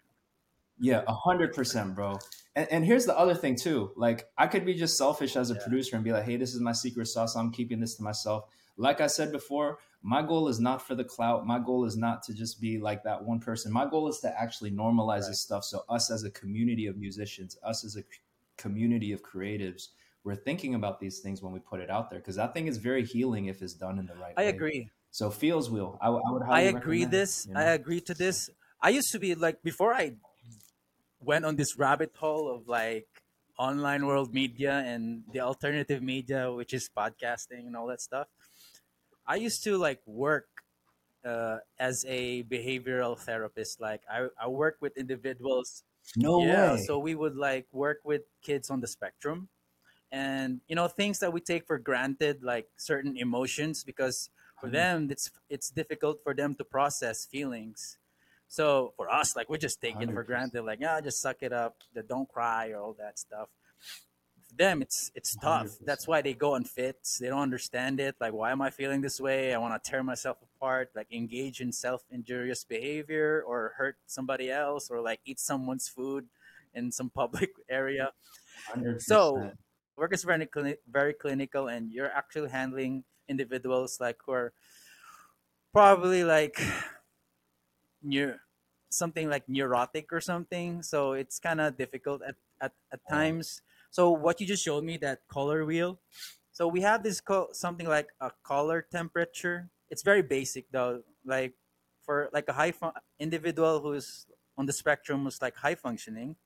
yeah, 0.78 1.02
a 1.06 1.14
hundred 1.14 1.54
percent, 1.54 1.94
bro. 1.94 2.18
And, 2.54 2.66
and, 2.70 2.84
here's 2.84 3.04
the 3.04 3.16
other 3.16 3.34
thing 3.34 3.54
too. 3.54 3.92
Like 3.96 4.26
I 4.38 4.46
could 4.46 4.64
be 4.64 4.74
just 4.74 4.96
selfish 4.96 5.36
as 5.36 5.50
a 5.50 5.54
yeah. 5.54 5.60
producer 5.60 5.96
and 5.96 6.04
be 6.04 6.12
like, 6.12 6.24
hey, 6.24 6.36
this 6.36 6.54
is 6.54 6.60
my 6.60 6.72
secret 6.72 7.06
sauce. 7.06 7.36
I'm 7.36 7.52
keeping 7.52 7.80
this 7.80 7.94
to 7.96 8.02
myself. 8.02 8.44
Like 8.76 9.00
I 9.00 9.06
said 9.06 9.32
before, 9.32 9.78
my 10.02 10.22
goal 10.22 10.48
is 10.48 10.60
not 10.60 10.86
for 10.86 10.94
the 10.94 11.04
clout. 11.04 11.46
My 11.46 11.58
goal 11.58 11.84
is 11.84 11.96
not 11.96 12.22
to 12.24 12.34
just 12.34 12.60
be 12.60 12.78
like 12.78 13.02
that 13.04 13.24
one 13.24 13.40
person. 13.40 13.72
My 13.72 13.86
goal 13.86 14.08
is 14.08 14.18
to 14.20 14.40
actually 14.40 14.70
normalize 14.70 15.22
right. 15.22 15.28
this 15.28 15.42
stuff. 15.42 15.64
So 15.64 15.84
us 15.88 16.10
as 16.10 16.24
a 16.24 16.30
community 16.30 16.86
of 16.86 16.96
musicians, 16.96 17.58
us 17.62 17.84
as 17.84 17.96
a 17.96 18.02
community 18.56 19.12
of 19.12 19.22
creatives, 19.22 19.88
we're 20.24 20.34
thinking 20.34 20.74
about 20.74 21.00
these 21.00 21.20
things 21.20 21.42
when 21.42 21.52
we 21.52 21.60
put 21.60 21.80
it 21.80 21.88
out 21.88 22.10
there 22.10 22.18
because 22.18 22.36
that 22.36 22.52
thing 22.52 22.66
is 22.66 22.78
very 22.78 23.04
healing 23.04 23.46
if 23.46 23.62
it's 23.62 23.74
done 23.74 23.98
in 23.98 24.06
the 24.06 24.14
right 24.14 24.34
I 24.36 24.42
way. 24.42 24.46
I 24.46 24.50
agree. 24.50 24.90
So 25.10 25.30
feels 25.30 25.70
wheel. 25.70 25.98
I, 26.00 26.08
I 26.08 26.30
would. 26.30 26.42
I 26.42 26.60
agree. 26.62 27.04
This. 27.04 27.46
You 27.46 27.54
know? 27.54 27.60
I 27.60 27.64
agree 27.64 28.00
to 28.02 28.12
this. 28.12 28.50
I 28.82 28.90
used 28.90 29.12
to 29.12 29.18
be 29.18 29.34
like 29.34 29.62
before 29.62 29.94
I 29.94 30.14
went 31.20 31.44
on 31.44 31.56
this 31.56 31.78
rabbit 31.78 32.12
hole 32.16 32.52
of 32.54 32.68
like 32.68 33.06
online 33.58 34.06
world 34.06 34.34
media 34.34 34.82
and 34.84 35.22
the 35.32 35.40
alternative 35.40 36.02
media, 36.02 36.52
which 36.52 36.74
is 36.74 36.90
podcasting 36.94 37.66
and 37.66 37.76
all 37.76 37.86
that 37.86 38.00
stuff. 38.00 38.26
I 39.26 39.36
used 39.36 39.64
to 39.64 39.76
like 39.76 40.00
work 40.06 40.48
uh, 41.24 41.58
as 41.78 42.04
a 42.08 42.44
behavioral 42.44 43.18
therapist. 43.18 43.80
Like 43.80 44.02
I, 44.10 44.28
I 44.40 44.48
work 44.48 44.76
with 44.80 44.96
individuals. 44.96 45.82
No 46.16 46.42
yeah, 46.42 46.74
way. 46.74 46.84
So 46.84 46.98
we 46.98 47.14
would 47.14 47.36
like 47.36 47.66
work 47.72 48.00
with 48.04 48.22
kids 48.42 48.70
on 48.70 48.80
the 48.80 48.86
spectrum, 48.86 49.48
and 50.12 50.60
you 50.68 50.76
know 50.76 50.86
things 50.86 51.18
that 51.18 51.32
we 51.32 51.40
take 51.40 51.66
for 51.66 51.78
granted, 51.78 52.42
like 52.42 52.68
certain 52.76 53.16
emotions, 53.16 53.82
because 53.82 54.30
for 54.60 54.66
mm-hmm. 54.66 54.74
them 54.74 55.08
it's 55.10 55.30
it's 55.50 55.70
difficult 55.70 56.22
for 56.22 56.32
them 56.32 56.54
to 56.54 56.64
process 56.64 57.26
feelings. 57.26 57.98
So 58.48 58.92
for 58.96 59.10
us, 59.10 59.34
like 59.34 59.50
we 59.50 59.58
just 59.58 59.80
take 59.80 59.96
100%. 59.96 60.02
it 60.02 60.12
for 60.12 60.22
granted, 60.22 60.62
like 60.62 60.78
yeah, 60.80 61.00
just 61.00 61.20
suck 61.20 61.38
it 61.40 61.52
up, 61.52 61.78
don't 62.08 62.28
cry 62.28 62.70
or 62.70 62.78
all 62.78 62.96
that 63.00 63.18
stuff 63.18 63.48
them 64.56 64.82
it's 64.82 65.10
it's 65.14 65.36
tough. 65.36 65.66
100%. 65.66 65.84
that's 65.84 66.06
why 66.06 66.22
they 66.22 66.34
go 66.34 66.54
on 66.54 66.64
fits 66.64 67.18
they 67.18 67.28
don't 67.28 67.42
understand 67.42 68.00
it. 68.00 68.16
Like 68.20 68.32
why 68.32 68.52
am 68.52 68.62
i 68.62 68.70
feeling 68.70 69.00
this 69.00 69.20
way? 69.20 69.54
I 69.54 69.58
want 69.58 69.82
to 69.82 69.90
tear 69.90 70.02
myself 70.02 70.38
apart 70.42 70.90
like 70.94 71.12
engage 71.12 71.60
in 71.60 71.72
self-injurious 71.72 72.64
behavior 72.64 73.42
or 73.46 73.74
hurt 73.76 73.96
somebody 74.06 74.50
else 74.50 74.90
or 74.90 75.00
like 75.00 75.20
eat 75.24 75.40
someone's 75.40 75.88
food 75.88 76.26
in 76.74 76.92
some 76.92 77.10
public 77.14 77.50
area. 77.68 78.12
100%. 78.74 79.02
so 79.02 79.52
work 79.96 80.12
is 80.12 80.24
very, 80.24 80.48
very 80.90 81.14
clinical 81.14 81.68
and 81.68 81.92
you're 81.92 82.10
actually 82.10 82.50
handling 82.50 83.04
individuals 83.28 83.98
like 84.00 84.18
who 84.24 84.32
are 84.32 84.52
probably 85.72 86.24
like 86.24 86.60
near 88.02 88.40
something 88.90 89.28
like 89.28 89.48
neurotic 89.48 90.12
or 90.12 90.20
something. 90.20 90.82
So 90.82 91.12
it's 91.12 91.38
kind 91.38 91.60
of 91.60 91.76
difficult 91.76 92.22
at, 92.22 92.36
at, 92.60 92.72
at 92.92 93.00
times 93.08 93.60
so 93.96 94.10
what 94.10 94.40
you 94.40 94.46
just 94.46 94.62
showed 94.64 94.84
me 94.84 94.96
that 94.98 95.26
color 95.28 95.64
wheel. 95.64 96.00
So 96.52 96.68
we 96.68 96.80
have 96.82 97.02
this 97.02 97.20
co- 97.20 97.52
something 97.52 97.88
like 97.88 98.10
a 98.20 98.30
color 98.42 98.82
temperature. 98.82 99.70
It's 99.90 100.02
very 100.02 100.22
basic 100.22 100.70
though. 100.70 101.02
Like 101.24 101.54
for 102.04 102.28
like 102.32 102.48
a 102.48 102.52
high 102.52 102.72
fun- 102.72 102.98
individual 103.18 103.80
who's 103.80 104.26
on 104.56 104.66
the 104.66 104.72
spectrum 104.72 105.24
who's 105.24 105.40
like 105.40 105.56
high 105.56 105.74
functioning, 105.76 106.36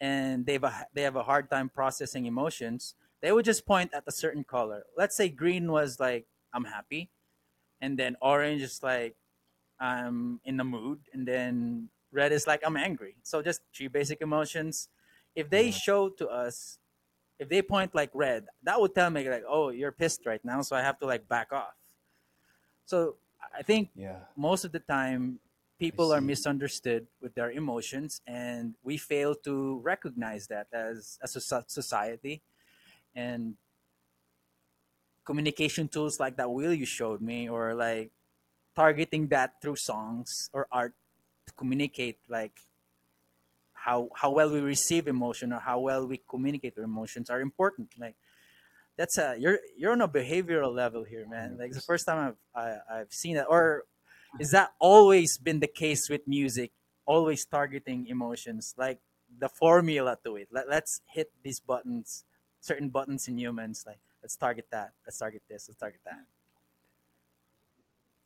and 0.00 0.46
they've 0.46 0.62
a, 0.62 0.86
they 0.94 1.02
have 1.02 1.16
a 1.16 1.22
hard 1.24 1.50
time 1.50 1.68
processing 1.68 2.26
emotions. 2.26 2.94
They 3.22 3.32
would 3.32 3.44
just 3.44 3.66
point 3.66 3.94
at 3.94 4.04
a 4.06 4.12
certain 4.12 4.44
color. 4.44 4.84
Let's 4.96 5.16
say 5.16 5.28
green 5.28 5.70
was 5.72 6.00
like 6.00 6.26
I'm 6.52 6.64
happy, 6.64 7.10
and 7.80 7.98
then 7.98 8.16
orange 8.22 8.62
is 8.62 8.82
like 8.82 9.16
I'm 9.80 10.40
in 10.44 10.56
the 10.56 10.64
mood, 10.64 11.08
and 11.12 11.26
then 11.28 11.90
red 12.12 12.32
is 12.32 12.46
like 12.46 12.62
I'm 12.66 12.76
angry. 12.76 13.16
So 13.22 13.42
just 13.42 13.62
three 13.74 13.88
basic 13.88 14.22
emotions 14.22 14.88
if 15.34 15.50
they 15.50 15.70
show 15.70 16.08
to 16.08 16.28
us 16.28 16.78
if 17.38 17.48
they 17.48 17.60
point 17.62 17.94
like 17.94 18.10
red 18.14 18.46
that 18.62 18.80
would 18.80 18.94
tell 18.94 19.10
me 19.10 19.28
like 19.28 19.44
oh 19.48 19.70
you're 19.70 19.92
pissed 19.92 20.24
right 20.26 20.44
now 20.44 20.62
so 20.62 20.76
i 20.76 20.80
have 20.80 20.98
to 20.98 21.06
like 21.06 21.28
back 21.28 21.52
off. 21.52 21.74
So 22.86 23.16
i 23.56 23.62
think 23.62 23.90
yeah. 23.94 24.18
most 24.36 24.64
of 24.64 24.72
the 24.72 24.80
time 24.80 25.40
people 25.78 26.12
are 26.12 26.20
misunderstood 26.20 27.06
with 27.20 27.34
their 27.34 27.50
emotions 27.50 28.20
and 28.26 28.74
we 28.82 28.96
fail 28.96 29.34
to 29.34 29.80
recognize 29.82 30.46
that 30.46 30.68
as, 30.72 31.18
as 31.22 31.36
a 31.36 31.40
society. 31.68 32.42
And 33.14 33.56
communication 35.24 35.88
tools 35.88 36.20
like 36.20 36.36
that 36.36 36.50
wheel 36.50 36.72
you 36.72 36.86
showed 36.86 37.20
me 37.20 37.48
or 37.48 37.74
like 37.74 38.12
targeting 38.76 39.28
that 39.28 39.60
through 39.60 39.76
songs 39.76 40.50
or 40.52 40.66
art 40.70 40.94
to 41.46 41.52
communicate 41.54 42.18
like 42.28 42.60
how 43.84 44.08
how 44.14 44.30
well 44.30 44.50
we 44.50 44.60
receive 44.60 45.06
emotion 45.08 45.52
or 45.52 45.60
how 45.60 45.78
well 45.78 46.06
we 46.06 46.20
communicate 46.28 46.74
our 46.78 46.84
emotions 46.84 47.30
are 47.30 47.40
important 47.40 47.88
like 47.98 48.16
that's 48.96 49.18
a 49.18 49.36
you're 49.38 49.58
you're 49.76 49.92
on 49.92 50.00
a 50.00 50.08
behavioral 50.08 50.72
level 50.74 51.04
here 51.04 51.26
man 51.28 51.56
like 51.58 51.72
the 51.72 51.80
first 51.80 52.06
time 52.06 52.18
i've 52.28 52.62
I, 52.62 52.68
have 52.68 52.82
i 52.92 52.96
have 52.98 53.12
seen 53.12 53.36
it 53.36 53.46
or 53.48 53.84
is 54.40 54.50
that 54.50 54.72
always 54.80 55.38
been 55.38 55.60
the 55.60 55.72
case 55.82 56.08
with 56.08 56.22
music 56.26 56.72
always 57.06 57.44
targeting 57.44 58.06
emotions, 58.06 58.74
like 58.76 59.00
the 59.38 59.48
formula 59.48 60.18
to 60.24 60.36
it. 60.36 60.48
Let, 60.50 60.68
let's 60.68 61.00
hit 61.12 61.32
these 61.42 61.60
buttons, 61.60 62.24
certain 62.60 62.88
buttons 62.88 63.28
in 63.28 63.38
humans. 63.38 63.84
Like 63.86 64.00
let's 64.22 64.36
target 64.36 64.66
that. 64.72 64.92
Let's 65.06 65.18
target 65.18 65.42
this. 65.48 65.66
Let's 65.68 65.78
target 65.78 66.00
that. 66.04 66.24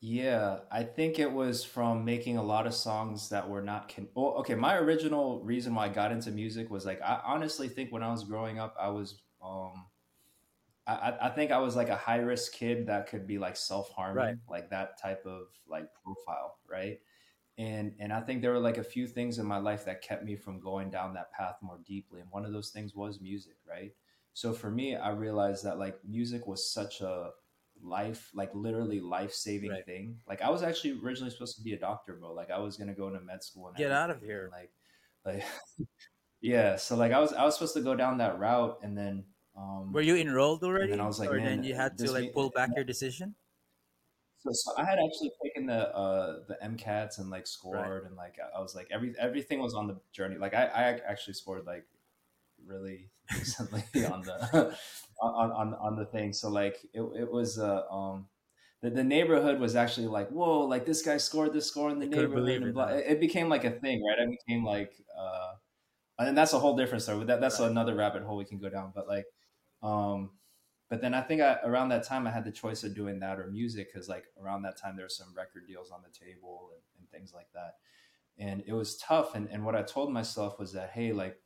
Yeah, 0.00 0.60
I 0.70 0.84
think 0.84 1.18
it 1.18 1.32
was 1.32 1.64
from 1.64 2.04
making 2.04 2.36
a 2.36 2.42
lot 2.42 2.68
of 2.68 2.74
songs 2.74 3.30
that 3.30 3.48
were 3.48 3.62
not 3.62 3.88
con- 3.92 4.08
well, 4.14 4.34
okay, 4.38 4.54
my 4.54 4.76
original 4.76 5.42
reason 5.42 5.74
why 5.74 5.86
I 5.86 5.88
got 5.88 6.12
into 6.12 6.30
music 6.30 6.70
was 6.70 6.86
like 6.86 7.02
I 7.02 7.20
honestly 7.24 7.68
think 7.68 7.90
when 7.90 8.04
I 8.04 8.10
was 8.12 8.22
growing 8.22 8.60
up 8.60 8.76
I 8.78 8.88
was 8.90 9.20
um 9.42 9.86
I, 10.86 11.16
I 11.22 11.30
think 11.30 11.50
I 11.52 11.58
was 11.58 11.76
like 11.76 11.88
a 11.90 11.96
high 11.96 12.18
risk 12.18 12.52
kid 12.52 12.86
that 12.86 13.08
could 13.08 13.26
be 13.26 13.38
like 13.38 13.56
self 13.56 13.90
harming, 13.90 14.28
Right. 14.28 14.38
like 14.48 14.70
that 14.70 14.98
type 15.00 15.24
of 15.26 15.48
like 15.66 15.92
profile, 15.94 16.58
right? 16.68 17.00
And 17.58 17.96
and 18.00 18.12
I 18.12 18.20
think 18.22 18.42
there 18.42 18.52
were 18.52 18.60
like 18.60 18.78
a 18.78 18.84
few 18.84 19.06
things 19.08 19.38
in 19.38 19.46
my 19.46 19.58
life 19.58 19.84
that 19.86 20.02
kept 20.02 20.24
me 20.24 20.36
from 20.36 20.60
going 20.60 20.90
down 20.90 21.14
that 21.14 21.32
path 21.32 21.56
more 21.62 21.78
deeply. 21.84 22.20
And 22.20 22.30
one 22.30 22.44
of 22.46 22.52
those 22.52 22.70
things 22.70 22.94
was 22.94 23.20
music, 23.20 23.58
right? 23.68 23.94
So 24.34 24.52
for 24.54 24.70
me, 24.70 24.96
I 24.96 25.10
realized 25.10 25.64
that 25.64 25.78
like 25.78 26.04
music 26.04 26.46
was 26.46 26.70
such 26.72 27.00
a 27.02 27.32
life, 27.82 28.30
like 28.34 28.54
literally 28.54 29.00
life 29.00 29.32
saving 29.32 29.70
Right. 29.70 29.84
thing. 29.84 30.20
Like 30.26 30.42
I 30.42 30.50
was 30.50 30.62
actually 30.62 30.98
originally 31.02 31.30
supposed 31.30 31.56
to 31.56 31.62
be 31.62 31.72
a 31.74 31.78
doctor, 31.78 32.14
bro. 32.14 32.32
Like 32.32 32.50
I 32.50 32.58
was 32.58 32.76
gonna 32.76 32.94
go 32.94 33.08
into 33.08 33.20
med 33.20 33.42
school 33.42 33.68
and 33.68 33.76
Get 33.76 33.90
out 33.92 34.10
of 34.10 34.20
here. 34.22 34.48
Like 34.52 34.72
like 35.24 35.44
yeah. 36.40 36.76
So 36.76 36.96
like 36.96 37.12
I 37.12 37.20
was 37.20 37.32
I 37.32 37.44
was 37.44 37.54
supposed 37.54 37.74
to 37.74 37.82
go 37.82 37.94
down 37.94 38.18
that 38.18 38.38
route 38.38 38.78
and 38.82 38.96
then 38.96 39.24
um 39.56 39.92
Were 39.92 40.02
you 40.02 40.16
enrolled 40.16 40.62
already, 40.62 40.92
and 40.92 41.02
I 41.02 41.06
was 41.06 41.18
like, 41.18 41.30
or 41.30 41.36
man, 41.36 41.44
then 41.44 41.64
you 41.64 41.74
had 41.74 41.98
to 41.98 42.10
like 42.10 42.32
pull 42.32 42.50
back 42.50 42.70
your 42.76 42.84
decision? 42.84 43.34
So, 44.40 44.50
so 44.52 44.72
I 44.78 44.84
had 44.84 44.98
actually 45.00 45.32
taken 45.42 45.66
the 45.66 45.94
uh, 45.94 46.40
the 46.46 46.56
MCATs 46.62 47.18
and 47.18 47.28
like 47.28 47.46
scored 47.46 48.06
and 48.06 48.14
like 48.16 48.36
I 48.56 48.60
was 48.60 48.74
like 48.74 48.86
every 48.90 49.14
everything 49.18 49.60
was 49.60 49.74
on 49.74 49.88
the 49.88 49.98
journey. 50.12 50.36
Like 50.38 50.54
I, 50.54 50.66
I 50.66 50.82
actually 51.10 51.34
scored 51.34 51.66
like 51.66 51.86
really 52.68 53.10
recently 53.34 53.84
on 54.04 54.22
the 54.22 54.76
on, 55.20 55.50
on 55.52 55.74
on 55.74 55.96
the 55.96 56.06
thing. 56.06 56.32
So 56.32 56.48
like 56.50 56.76
it, 56.94 57.02
it 57.02 57.30
was 57.30 57.58
uh, 57.58 57.82
um 57.90 58.28
the, 58.82 58.90
the 58.90 59.04
neighborhood 59.04 59.58
was 59.60 59.74
actually 59.76 60.06
like 60.06 60.28
whoa 60.30 60.60
like 60.60 60.86
this 60.86 61.02
guy 61.02 61.16
scored 61.16 61.52
this 61.52 61.66
score 61.66 61.90
in 61.90 61.98
the 61.98 62.06
couldn't 62.06 62.30
neighborhood 62.30 62.62
and 62.62 62.66
it, 62.66 62.74
blah. 62.74 62.88
It 62.88 63.20
became 63.20 63.48
like 63.48 63.64
a 63.64 63.70
thing, 63.72 64.02
right? 64.04 64.18
It 64.18 64.30
became 64.30 64.64
like 64.64 64.92
uh 65.18 65.54
and 66.18 66.36
that's 66.36 66.52
a 66.52 66.58
whole 66.58 66.76
different 66.76 67.02
story. 67.02 67.24
That 67.24 67.40
that's 67.40 67.60
Right. 67.60 67.70
another 67.70 67.94
rabbit 67.94 68.22
hole 68.24 68.36
we 68.36 68.44
can 68.44 68.58
go 68.58 68.68
down. 68.68 68.92
But 68.94 69.08
like 69.08 69.26
um 69.82 70.30
but 70.90 71.00
then 71.02 71.12
I 71.14 71.20
think 71.20 71.42
I, 71.42 71.58
around 71.64 71.90
that 71.90 72.04
time 72.04 72.26
I 72.26 72.30
had 72.30 72.44
the 72.44 72.52
choice 72.52 72.82
of 72.82 72.94
doing 72.94 73.20
that 73.20 73.38
or 73.38 73.46
music 73.48 73.92
because 73.92 74.08
like 74.08 74.24
around 74.40 74.62
that 74.62 74.78
time 74.78 74.96
there 74.96 75.04
were 75.04 75.10
some 75.10 75.34
record 75.36 75.66
deals 75.66 75.90
on 75.90 76.00
the 76.02 76.08
table 76.26 76.70
and, 76.74 76.82
and 76.98 77.10
things 77.10 77.32
like 77.34 77.48
that. 77.52 77.74
And 78.38 78.62
it 78.66 78.72
was 78.72 78.96
tough. 78.96 79.34
And, 79.34 79.48
and 79.50 79.64
what 79.64 79.74
I 79.76 79.82
told 79.82 80.12
myself 80.12 80.58
was 80.58 80.72
that, 80.72 80.90
hey, 80.90 81.12
like 81.12 81.38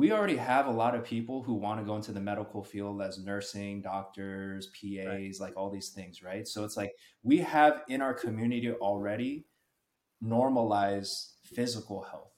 we 0.00 0.12
already 0.12 0.36
have 0.36 0.66
a 0.66 0.70
lot 0.70 0.94
of 0.94 1.04
people 1.04 1.42
who 1.42 1.52
want 1.52 1.78
to 1.78 1.84
go 1.84 1.94
into 1.94 2.10
the 2.10 2.20
medical 2.20 2.64
field 2.64 3.02
as 3.02 3.18
nursing, 3.22 3.82
doctors, 3.82 4.68
PAs, 4.68 5.06
Right. 5.06 5.34
like 5.38 5.56
all 5.58 5.68
these 5.68 5.90
things, 5.90 6.22
right? 6.22 6.48
So 6.48 6.64
it's 6.64 6.74
like 6.74 6.94
we 7.22 7.36
have 7.38 7.82
in 7.86 8.00
our 8.00 8.14
community 8.14 8.72
already 8.72 9.44
normalized 10.22 11.34
physical 11.44 12.00
health. 12.02 12.32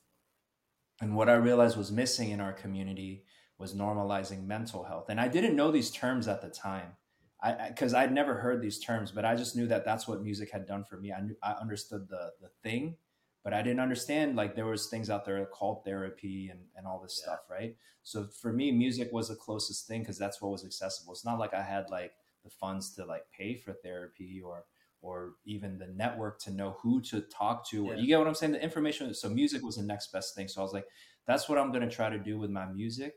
And 1.00 1.14
what 1.14 1.28
I 1.28 1.34
realized 1.34 1.76
was 1.76 1.92
missing 1.92 2.30
in 2.30 2.40
our 2.40 2.52
community 2.52 3.24
was 3.58 3.74
normalizing 3.74 4.44
mental 4.44 4.82
health. 4.82 5.06
And 5.08 5.20
I 5.20 5.28
didn't 5.28 5.54
know 5.54 5.70
these 5.70 5.92
terms 5.92 6.26
at 6.26 6.42
the 6.42 6.50
time. 6.50 6.96
I 7.40 7.68
because 7.68 7.94
I'd 7.94 8.12
never 8.12 8.34
heard 8.34 8.60
these 8.60 8.80
terms, 8.80 9.12
but 9.12 9.24
I 9.24 9.36
just 9.36 9.54
knew 9.54 9.68
that 9.68 9.84
that's 9.84 10.08
what 10.08 10.20
music 10.20 10.50
had 10.50 10.66
done 10.66 10.82
for 10.84 10.96
me. 10.96 11.12
I 11.12 11.20
knew 11.20 11.36
I 11.44 11.52
understood 11.52 12.08
the 12.08 12.32
the 12.40 12.50
thing, 12.64 12.96
but 13.44 13.52
I 13.52 13.62
didn't 13.62 13.80
understand 13.80 14.36
like 14.36 14.54
there 14.54 14.66
was 14.66 14.86
things 14.86 15.10
out 15.10 15.24
there 15.24 15.44
called 15.46 15.84
therapy 15.84 16.48
and 16.50 16.60
and 16.76 16.86
all 16.86 17.00
this 17.00 17.18
Yeah. 17.18 17.34
stuff, 17.34 17.40
right? 17.50 17.76
So 18.02 18.26
for 18.26 18.52
me, 18.52 18.72
music 18.72 19.10
was 19.12 19.28
the 19.28 19.36
closest 19.36 19.86
thing 19.86 20.02
because 20.02 20.18
that's 20.18 20.40
what 20.40 20.52
was 20.52 20.64
accessible. 20.64 21.12
It's 21.12 21.24
not 21.24 21.38
like 21.38 21.54
I 21.54 21.62
had 21.62 21.90
like 21.90 22.12
the 22.44 22.50
funds 22.50 22.94
to 22.96 23.04
like 23.04 23.24
pay 23.36 23.54
for 23.56 23.72
therapy 23.72 24.40
or 24.44 24.64
or 25.00 25.32
even 25.44 25.78
the 25.78 25.88
network 25.88 26.38
to 26.40 26.52
know 26.52 26.76
who 26.80 27.00
to 27.02 27.20
talk 27.22 27.68
to. 27.70 27.84
Or 27.86 27.94
Yeah. 27.94 28.00
you 28.00 28.06
get 28.06 28.18
what 28.18 28.28
I'm 28.28 28.34
saying? 28.34 28.52
The 28.52 28.62
information. 28.62 29.12
So 29.14 29.28
music 29.28 29.62
was 29.62 29.76
the 29.76 29.82
next 29.82 30.12
best 30.12 30.34
thing. 30.34 30.48
So 30.48 30.60
I 30.60 30.64
was 30.64 30.72
like, 30.72 30.86
that's 31.26 31.48
what 31.48 31.58
I'm 31.58 31.72
gonna 31.72 31.90
try 31.90 32.08
to 32.08 32.18
do 32.18 32.38
with 32.38 32.50
my 32.50 32.66
music. 32.66 33.14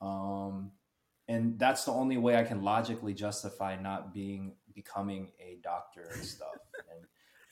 Um, 0.00 0.72
and 1.28 1.58
that's 1.58 1.84
the 1.84 1.92
only 1.92 2.18
way 2.18 2.36
I 2.36 2.44
can 2.44 2.62
logically 2.62 3.14
justify 3.14 3.76
not 3.80 4.12
being 4.12 4.56
becoming 4.74 5.32
a 5.40 5.58
doctor 5.62 6.10
and 6.14 6.24
stuff. 6.24 6.58
and 6.90 7.06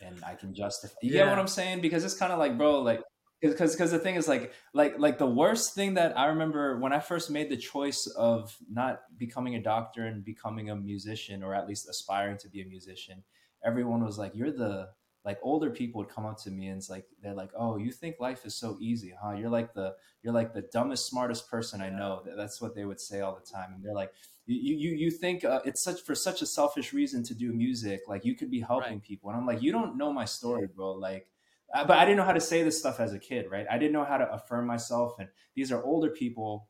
and 0.05 0.23
I 0.25 0.35
can 0.35 0.55
justify. 0.55 0.95
You 1.03 1.13
get 1.13 1.29
what 1.29 1.39
I'm 1.39 1.49
saying? 1.49 1.81
Because 1.81 2.05
it's 2.05 2.15
kind 2.15 2.33
of 2.33 2.39
like, 2.39 2.57
bro, 2.59 2.81
like 2.81 3.03
because 3.41 3.73
because 3.73 3.91
the 3.91 3.99
thing 3.99 4.15
is 4.15 4.29
like 4.29 4.53
like 4.73 4.99
like 4.99 5.19
the 5.19 5.27
worst 5.27 5.75
thing 5.75 5.95
that 5.95 6.17
I 6.17 6.27
remember 6.27 6.79
when 6.79 6.93
I 6.93 7.01
first 7.01 7.31
made 7.31 7.51
the 7.51 7.57
choice 7.57 8.07
of 8.17 8.57
not 8.71 9.01
becoming 9.19 9.57
a 9.57 9.63
doctor 9.63 10.07
and 10.07 10.25
becoming 10.25 10.71
a 10.71 10.77
musician 10.77 11.43
or 11.43 11.55
at 11.55 11.67
least 11.67 11.89
aspiring 11.89 12.39
to 12.39 12.49
be 12.49 12.63
a 12.63 12.67
musician, 12.67 13.25
everyone 13.65 14.05
was 14.05 14.19
like, 14.19 14.33
"You're 14.35 14.53
the 14.53 14.91
like 15.25 15.39
older 15.43 15.71
people 15.71 16.01
would 16.01 16.09
come 16.09 16.27
up 16.27 16.39
to 16.43 16.51
me 16.51 16.69
and 16.69 16.79
it's 16.79 16.91
like 16.91 17.07
they're 17.23 17.35
like, 17.35 17.51
"Oh, 17.57 17.77
you 17.77 17.93
think 17.93 18.17
life 18.21 18.45
is 18.45 18.55
so 18.57 18.77
easy, 18.81 19.15
huh? 19.21 19.33
You're 19.33 19.51
like 19.51 19.73
the 19.75 19.95
you're 20.23 20.33
like 20.35 20.53
the 20.53 20.63
dumbest, 20.63 21.07
smartest 21.07 21.49
person 21.51 21.81
I 21.81 21.91
know." 21.91 22.25
That's 22.37 22.61
what 22.61 22.75
they 22.75 22.85
would 22.85 23.01
say 23.01 23.21
all 23.21 23.35
the 23.35 23.41
time, 23.51 23.73
and 23.75 23.83
they're 23.85 23.95
like, 23.95 24.13
"You 24.47 24.77
you 24.77 24.91
you 24.97 25.11
think 25.11 25.45
uh, 25.45 25.61
it's 25.65 25.83
such 25.83 26.03
for 26.03 26.15
such 26.15 26.43
a 26.43 26.47
selfish 26.47 26.93
reason 26.93 27.23
to 27.25 27.35
do 27.35 27.53
music? 27.53 28.03
Like 28.09 28.25
you 28.25 28.35
could 28.35 28.51
be 28.51 28.61
helping 28.61 29.01
Right. 29.01 29.01
people." 29.01 29.31
And 29.31 29.39
I'm 29.39 29.47
like, 29.47 29.63
"You 29.63 29.73
don't 29.73 29.97
know 29.97 30.13
my 30.13 30.25
story, 30.25 30.67
bro. 30.75 30.93
Like." 30.93 31.29
uh, 31.75 31.85
But 31.87 31.99
I 31.99 32.05
didn't 32.05 32.17
know 32.19 32.25
how 32.25 32.33
to 32.33 32.41
say 32.41 32.63
this 32.63 32.79
stuff 32.79 33.01
as 33.01 33.13
a 33.15 33.19
kid, 33.19 33.51
right? 33.51 33.67
I 33.71 33.79
didn't 33.79 33.93
know 33.93 34.05
how 34.05 34.19
to 34.19 34.31
affirm 34.33 34.67
myself, 34.67 35.19
and 35.19 35.29
these 35.55 35.73
are 35.73 35.83
older 35.83 36.11
people, 36.11 36.69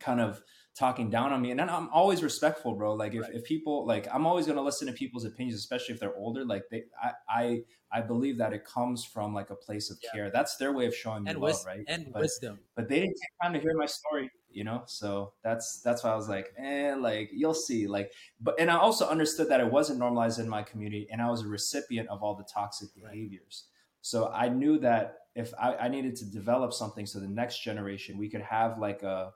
kind 0.00 0.20
of 0.20 0.42
talking 0.74 1.10
down 1.10 1.32
on 1.32 1.42
me 1.42 1.50
and 1.50 1.60
then 1.60 1.68
i'm 1.68 1.88
always 1.90 2.22
respectful 2.22 2.74
bro 2.74 2.94
like 2.94 3.12
if, 3.14 3.22
Right. 3.22 3.34
if 3.34 3.44
people 3.44 3.86
like 3.86 4.08
i'm 4.12 4.26
always 4.26 4.46
going 4.46 4.56
to 4.56 4.62
listen 4.62 4.86
to 4.86 4.92
people's 4.94 5.24
opinions 5.24 5.58
especially 5.58 5.94
if 5.94 6.00
they're 6.00 6.16
older 6.16 6.44
like 6.44 6.64
they 6.70 6.84
i 7.02 7.12
i 7.28 7.62
i 7.92 8.00
believe 8.00 8.38
that 8.38 8.52
it 8.54 8.64
comes 8.64 9.04
from 9.04 9.34
like 9.34 9.50
a 9.50 9.54
place 9.54 9.90
of 9.90 9.98
Yeah. 10.02 10.10
care 10.12 10.30
that's 10.30 10.56
their 10.56 10.72
way 10.72 10.86
of 10.86 10.94
showing 10.94 11.24
me 11.24 11.30
And, 11.30 11.40
love 11.40 11.48
wis- 11.50 11.64
right 11.66 11.84
and 11.88 12.06
but 12.12 12.22
wisdom. 12.22 12.60
but 12.74 12.88
they 12.88 13.00
didn't 13.00 13.16
take 13.20 13.30
time 13.42 13.52
to 13.52 13.60
hear 13.60 13.74
my 13.76 13.84
story 13.86 14.30
you 14.50 14.64
know 14.64 14.82
so 14.86 15.34
that's 15.42 15.80
that's 15.82 16.04
why 16.04 16.10
i 16.10 16.16
was 16.16 16.28
like 16.28 16.54
eh 16.56 16.94
like 16.94 17.30
you'll 17.34 17.54
see 17.54 17.86
like 17.86 18.12
but 18.40 18.58
and 18.58 18.70
i 18.70 18.76
also 18.76 19.06
understood 19.08 19.48
that 19.50 19.60
it 19.60 19.70
wasn't 19.70 19.98
normalized 19.98 20.38
in 20.38 20.48
my 20.48 20.62
community 20.62 21.06
and 21.12 21.20
i 21.20 21.28
was 21.28 21.42
a 21.42 21.48
recipient 21.48 22.08
of 22.08 22.22
all 22.22 22.34
the 22.34 22.44
toxic 22.44 22.88
Right. 22.96 23.12
behaviors 23.12 23.66
so 24.00 24.28
i 24.32 24.48
knew 24.48 24.78
that 24.78 25.18
if 25.34 25.52
I, 25.58 25.74
I 25.76 25.88
needed 25.88 26.16
to 26.16 26.26
develop 26.30 26.72
something 26.74 27.06
so 27.06 27.18
the 27.20 27.28
next 27.28 27.60
generation 27.62 28.18
we 28.18 28.28
could 28.28 28.42
have 28.42 28.78
like 28.78 29.02
a 29.02 29.32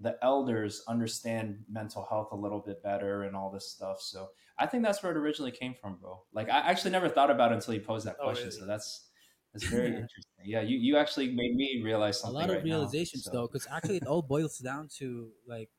the 0.00 0.16
elders 0.22 0.82
understand 0.88 1.64
mental 1.70 2.04
health 2.08 2.28
a 2.32 2.36
little 2.36 2.60
bit 2.60 2.82
better 2.82 3.22
and 3.22 3.36
all 3.36 3.50
this 3.50 3.70
stuff. 3.70 4.00
So 4.00 4.28
i 4.58 4.66
think 4.66 4.82
that's 4.84 5.02
where 5.02 5.12
it 5.12 5.18
originally 5.18 5.50
came 5.52 5.74
from 5.74 5.96
bro. 5.96 6.22
Like 6.32 6.48
i 6.50 6.58
actually 6.58 6.90
never 6.92 7.08
thought 7.08 7.30
about 7.30 7.52
it 7.52 7.56
until 7.56 7.74
you 7.74 7.80
posed 7.80 8.06
that 8.06 8.16
Oh, 8.20 8.24
question. 8.24 8.50
really? 8.50 8.60
so 8.60 8.66
that's 8.66 9.08
that's 9.52 9.64
very 9.66 9.88
interesting. 10.02 10.44
Yeah 10.44 10.62
you, 10.62 10.76
you 10.78 10.96
actually 10.96 11.28
made 11.32 11.54
me 11.54 11.80
realize 11.84 12.22
a 12.22 12.30
lot 12.30 12.50
of 12.50 12.56
right 12.56 12.64
now, 12.64 12.76
realizations 12.76 13.24
so. 13.24 13.30
though 13.32 13.46
because 13.46 13.66
actually 13.70 13.96
it 13.96 14.06
all 14.06 14.22
boils 14.34 14.58
down 14.58 14.88
to 14.98 15.30
like 15.46 15.70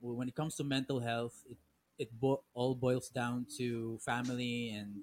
when 0.00 0.28
it 0.28 0.34
comes 0.34 0.54
to 0.56 0.64
mental 0.64 1.00
health 1.00 1.42
it 1.48 1.58
it 1.98 2.10
bo- 2.20 2.42
all 2.54 2.74
boils 2.74 3.08
down 3.08 3.46
to 3.58 3.98
family 4.04 4.70
and 4.70 5.02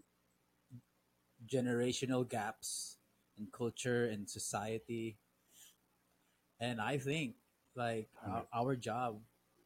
generational 1.48 2.28
gaps 2.28 2.98
in 3.38 3.48
culture 3.52 4.06
and 4.06 4.30
society. 4.30 5.18
And 6.60 6.82
i 6.82 6.98
think 6.98 7.36
like 7.76 8.08
our, 8.26 8.46
our 8.54 8.76
job 8.76 9.20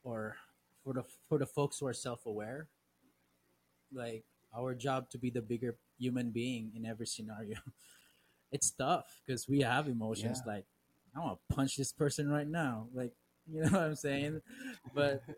or 0.04 0.36
for 0.84 0.94
the 0.94 1.04
for 1.30 1.38
the 1.38 1.46
folks 1.46 1.80
who 1.80 1.88
are 1.88 1.94
self-aware 1.94 2.68
like 3.94 4.24
our 4.56 4.74
job 4.76 5.10
to 5.10 5.18
be 5.18 5.30
the 5.30 5.42
bigger 5.42 5.76
human 5.98 6.30
being 6.32 6.72
in 6.76 6.86
every 6.86 7.08
scenario 7.08 7.58
it's 8.52 8.72
tough 8.72 9.22
because 9.26 9.48
we 9.48 9.62
have 9.62 9.88
emotions 9.88 10.42
Yeah. 10.46 10.54
like 10.54 10.66
i 11.16 11.20
want 11.20 11.40
to 11.48 11.56
punch 11.56 11.78
this 11.78 11.92
person 11.92 12.30
right 12.30 12.48
now 12.48 12.88
like 12.94 13.14
you 13.52 13.62
know 13.62 13.72
what 13.72 13.82
i'm 13.82 13.96
saying 13.96 14.42
but 14.94 15.22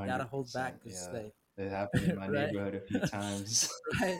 A 0.00 0.06
gotta 0.06 0.24
hold 0.24 0.50
back 0.54 0.82
because 0.82 1.08
yeah. 1.12 1.20
like 1.20 1.34
it 1.58 1.70
happened 1.70 2.04
in 2.10 2.16
my 2.16 2.28
Right. 2.28 2.46
neighborhood 2.52 2.74
a 2.76 2.80
few 2.80 3.00
times 3.00 3.70
right 4.00 4.18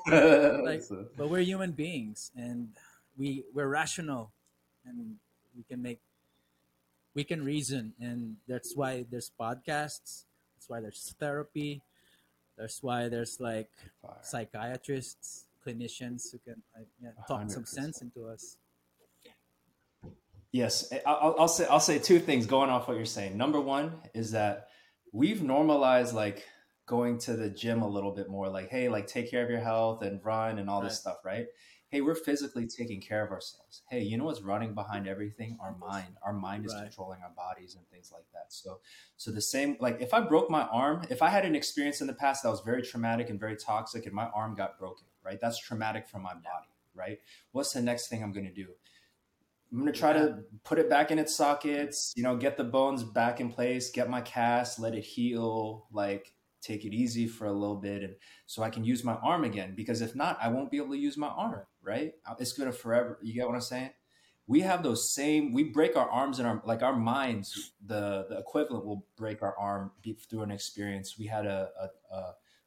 Like, 0.64 0.82
So- 0.82 1.06
but 1.16 1.28
we're 1.30 1.40
human 1.42 1.72
beings 1.72 2.30
and 2.36 2.68
we 3.16 3.44
we're 3.54 3.68
rational 3.68 4.32
and 4.84 5.16
we 5.56 5.62
can 5.64 5.80
make 5.82 6.00
we 7.16 7.24
can 7.24 7.42
reason 7.44 7.92
and 8.00 8.36
that's 8.46 8.76
why 8.76 9.04
there's 9.10 9.30
podcasts 9.40 10.24
that's 10.54 10.68
why 10.68 10.80
there's 10.80 11.14
therapy 11.18 11.82
that's 12.56 12.82
why 12.82 13.08
there's 13.08 13.40
like 13.40 13.70
Fire. 14.02 14.12
psychiatrists 14.22 15.46
clinicians 15.66 16.30
who 16.30 16.38
can 16.46 16.62
like 16.76 16.86
yeah, 17.02 17.10
talk 17.26 17.38
hundred 17.38 17.52
some 17.52 17.64
sense 17.66 18.02
into 18.02 18.26
us 18.28 18.56
Yes, 20.52 20.90
eh, 20.92 21.00
I- 21.04 21.12
I'll, 21.12 21.34
I'll 21.40 21.48
say 21.48 21.66
I'll 21.66 21.80
say 21.80 21.98
two 21.98 22.18
things 22.18 22.46
going 22.46 22.70
off 22.70 22.88
what 22.88 22.96
you're 22.96 23.04
saying. 23.04 23.36
Number 23.36 23.60
one 23.60 23.92
is 24.14 24.30
that 24.30 24.68
we've 25.12 25.42
normalized 25.42 26.14
like 26.14 26.44
going 26.86 27.18
to 27.18 27.34
the 27.36 27.50
gym 27.50 27.82
a 27.82 27.88
little 27.88 28.12
bit 28.12 28.30
more. 28.30 28.48
Like, 28.48 28.70
hey, 28.70 28.88
like 28.88 29.06
take 29.06 29.30
care 29.30 29.44
of 29.44 29.50
your 29.50 29.60
health 29.60 30.02
and 30.02 30.24
run 30.24 30.58
and 30.58 30.70
all 30.70 30.80
this 30.80 30.98
stuff, 30.98 31.18
right? 31.24 31.46
Hey, 31.88 32.00
we're 32.00 32.14
physically 32.14 32.66
taking 32.66 33.00
care 33.00 33.24
of 33.24 33.30
ourselves. 33.30 33.82
Hey, 33.88 34.02
you 34.02 34.18
know 34.18 34.24
what's 34.24 34.42
running 34.42 34.74
behind 34.74 35.06
everything? 35.06 35.56
Our 35.60 35.76
mind. 35.76 36.16
Our 36.22 36.32
mind 36.32 36.66
is 36.66 36.74
Right. 36.74 36.84
controlling 36.84 37.22
our 37.22 37.30
bodies 37.30 37.76
and 37.76 37.88
things 37.88 38.10
like 38.12 38.26
that. 38.32 38.52
So, 38.52 38.80
so 39.16 39.30
the 39.30 39.40
same, 39.40 39.76
like 39.78 40.00
if 40.00 40.12
I 40.12 40.20
broke 40.20 40.50
my 40.50 40.62
arm, 40.62 41.06
if 41.10 41.22
I 41.22 41.28
had 41.28 41.44
an 41.44 41.54
experience 41.54 42.00
in 42.00 42.06
the 42.06 42.12
past 42.12 42.42
that 42.42 42.50
was 42.50 42.60
very 42.60 42.82
traumatic 42.82 43.30
and 43.30 43.38
very 43.38 43.56
toxic, 43.56 44.04
and 44.06 44.14
my 44.14 44.26
arm 44.26 44.54
got 44.54 44.78
broken, 44.78 45.06
right? 45.24 45.38
That's 45.40 45.58
traumatic 45.58 46.08
for 46.08 46.18
my 46.18 46.34
body, 46.34 46.74
right? 46.94 47.20
What's 47.52 47.72
the 47.72 47.82
next 47.82 48.08
thing 48.08 48.22
I'm 48.22 48.32
going 48.32 48.46
to 48.46 48.52
do? 48.52 48.68
I'm 49.72 49.80
going 49.80 49.92
to 49.92 49.98
try 49.98 50.12
to 50.12 50.44
put 50.64 50.78
it 50.78 50.88
back 50.88 51.10
in 51.10 51.18
its 51.18 51.36
sockets, 51.36 52.12
you 52.16 52.22
know, 52.22 52.36
get 52.36 52.56
the 52.56 52.64
bones 52.64 53.02
back 53.02 53.40
in 53.40 53.50
place, 53.50 53.90
get 53.90 54.08
my 54.08 54.20
cast, 54.20 54.78
let 54.78 54.94
it 54.94 55.02
heal, 55.02 55.86
like 55.92 56.32
take 56.66 56.84
it 56.84 56.92
easy 57.02 57.26
for 57.26 57.46
a 57.46 57.52
little 57.52 57.80
bit 57.88 58.02
and 58.02 58.14
so 58.46 58.62
I 58.62 58.70
can 58.70 58.84
use 58.84 59.02
my 59.04 59.14
arm 59.30 59.44
again 59.44 59.74
because 59.76 60.00
if 60.02 60.14
not, 60.14 60.38
I 60.42 60.48
won't 60.48 60.70
be 60.70 60.78
able 60.78 60.90
to 60.96 60.98
use 61.08 61.16
my 61.16 61.28
arm, 61.28 61.66
right? 61.82 62.12
Uh, 62.28 62.34
it's 62.38 62.52
going 62.52 62.70
to 62.70 62.76
forever. 62.76 63.18
You 63.22 63.32
get 63.34 63.46
what 63.46 63.54
I'm 63.54 63.60
saying? 63.60 63.90
We 64.48 64.60
have 64.60 64.82
those 64.82 65.02
same 65.12 65.52
we 65.52 65.64
break 65.78 65.96
our 65.96 66.08
arms 66.08 66.38
and 66.38 66.46
our 66.48 66.62
like 66.64 66.82
our 66.82 66.96
minds 66.96 67.72
the 67.84 68.26
the 68.30 68.38
equivalent 68.38 68.84
will 68.86 69.04
break 69.16 69.42
our 69.42 69.56
arm 69.58 69.90
through 70.28 70.42
an 70.42 70.50
experience. 70.52 71.18
We 71.18 71.26
had 71.26 71.46
a 71.46 71.60
a, 71.84 72.14
a 72.16 72.20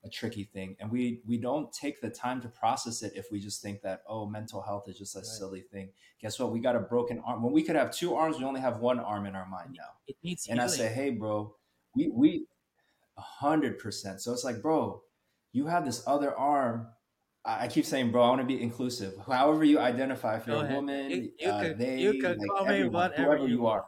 a 0.05 0.09
tricky 0.09 0.45
thing 0.45 0.77
and 0.79 0.89
we 0.89 1.21
we 1.27 1.37
don't 1.37 1.67
take 1.73 1.99
the 2.01 2.09
time 2.09 2.39
to 2.41 2.47
process 2.47 3.01
it 3.03 3.11
if 3.15 3.25
we 3.31 3.37
just 3.39 3.61
think 3.61 3.81
that 3.81 4.01
oh 4.07 4.25
mental 4.25 4.61
health 4.61 4.85
is 4.87 4.97
just 4.97 5.15
a 5.15 5.19
Right. 5.19 5.25
silly 5.25 5.61
thing 5.73 5.89
guess 6.21 6.39
what 6.39 6.53
we 6.53 6.59
got 6.61 6.75
a 6.77 6.79
broken 6.79 7.19
arm 7.25 7.43
when 7.43 7.51
we 7.51 7.63
could 7.63 7.75
have 7.75 7.91
two 7.91 8.15
arms 8.15 8.37
we 8.37 8.45
only 8.45 8.61
have 8.61 8.79
one 8.79 8.99
arm 8.99 9.25
in 9.25 9.35
our 9.35 9.45
mind 9.45 9.75
now 9.77 9.91
It 10.07 10.15
needs 10.23 10.47
and 10.47 10.61
I 10.61 10.67
say, 10.67 10.87
hey, 10.87 11.09
bro, 11.11 11.53
we 11.95 12.03
we 12.21 12.45
a 13.19 13.45
hundred 13.45 13.79
percent. 13.79 14.21
So 14.21 14.31
it's 14.33 14.43
like, 14.43 14.61
bro, 14.61 15.01
you 15.51 15.67
have 15.67 15.85
this 15.85 16.03
other 16.07 16.35
arm. 16.35 16.87
I 17.45 17.65
I 17.65 17.67
keep 17.67 17.85
saying, 17.85 18.11
bro, 18.11 18.23
I 18.23 18.29
want 18.29 18.41
to 18.41 18.47
be 18.47 18.61
inclusive. 18.61 19.13
However 19.27 19.63
you 19.63 19.79
identify, 19.79 20.37
if 20.37 20.47
you're 20.47 20.57
a 20.63 20.73
woman, 20.75 21.09
You, 21.11 21.31
you 21.39 21.49
uh, 21.51 21.59
can 21.59 21.77
they, 21.77 21.99
you 22.01 22.13
can 22.21 22.37
like 22.37 22.49
call 22.49 22.65
me 22.65 22.71
everyone, 22.71 23.09
whatever 23.09 23.37
whoever 23.37 23.47
you 23.47 23.65
are, 23.67 23.85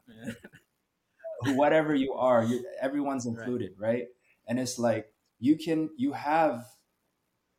whatever 1.56 1.96
you 1.96 2.14
are, 2.14 2.44
you, 2.44 2.66
everyone's 2.82 3.26
Right. 3.26 3.38
included, 3.38 3.72
right? 3.78 4.08
And 4.48 4.60
it's 4.60 4.78
like 4.78 5.14
you 5.40 5.58
can, 5.58 5.90
you 5.98 6.12
have, 6.14 6.66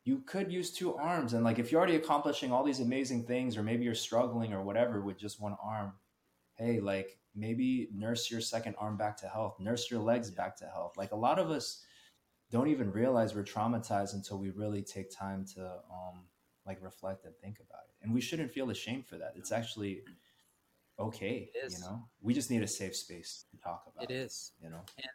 you 0.05 0.19
could 0.25 0.51
use 0.51 0.71
two 0.71 0.95
arms, 0.95 1.33
and 1.33 1.43
like 1.45 1.59
if 1.59 1.71
you're 1.71 1.79
already 1.79 1.95
accomplishing 1.95 2.51
all 2.51 2.63
these 2.63 2.81
amazing 2.81 3.25
things, 3.25 3.57
or 3.57 3.63
maybe 3.63 3.85
you're 3.85 3.95
struggling 3.95 4.53
or 4.53 4.61
whatever 4.61 5.01
with 5.01 5.17
just 5.17 5.39
one 5.41 5.55
arm, 5.63 5.93
hey, 6.63 6.79
like 6.79 7.17
maybe 7.35 7.89
nurse 7.93 8.29
your 8.31 8.41
second 8.41 8.75
arm 8.77 8.95
back 8.97 9.17
to 9.17 9.27
health, 9.27 9.55
nurse 9.59 9.89
your 9.91 9.99
legs 9.99 10.29
back 10.31 10.55
to 10.57 10.65
health. 10.65 10.93
Like 10.97 11.11
a 11.11 11.15
lot 11.15 11.39
of 11.39 11.49
us 11.51 11.83
don't 12.51 12.67
even 12.67 12.91
realize 12.91 13.33
we're 13.35 13.43
traumatized 13.43 14.13
until 14.13 14.37
we 14.37 14.51
really 14.51 14.81
take 14.83 15.09
time 15.11 15.45
to 15.55 15.61
um 15.65 16.23
like 16.65 16.77
reflect 16.81 17.25
and 17.25 17.33
think 17.41 17.57
about 17.59 17.81
it. 17.89 18.03
And 18.05 18.13
we 18.13 18.21
shouldn't 18.21 18.51
feel 18.51 18.69
ashamed 18.69 19.05
for 19.07 19.17
that. 19.17 19.33
It's 19.35 19.51
actually 19.51 20.01
okay, 20.99 21.49
you 21.69 21.79
know. 21.79 22.03
We 22.21 22.33
just 22.33 22.49
need 22.51 22.61
a 22.63 22.67
safe 22.67 22.95
space 22.95 23.45
to 23.51 23.57
talk 23.57 23.83
about 23.93 24.09
It, 24.09 24.13
It 24.13 24.17
is. 24.25 24.51
you 24.61 24.69
know. 24.69 24.81
And- 24.97 25.07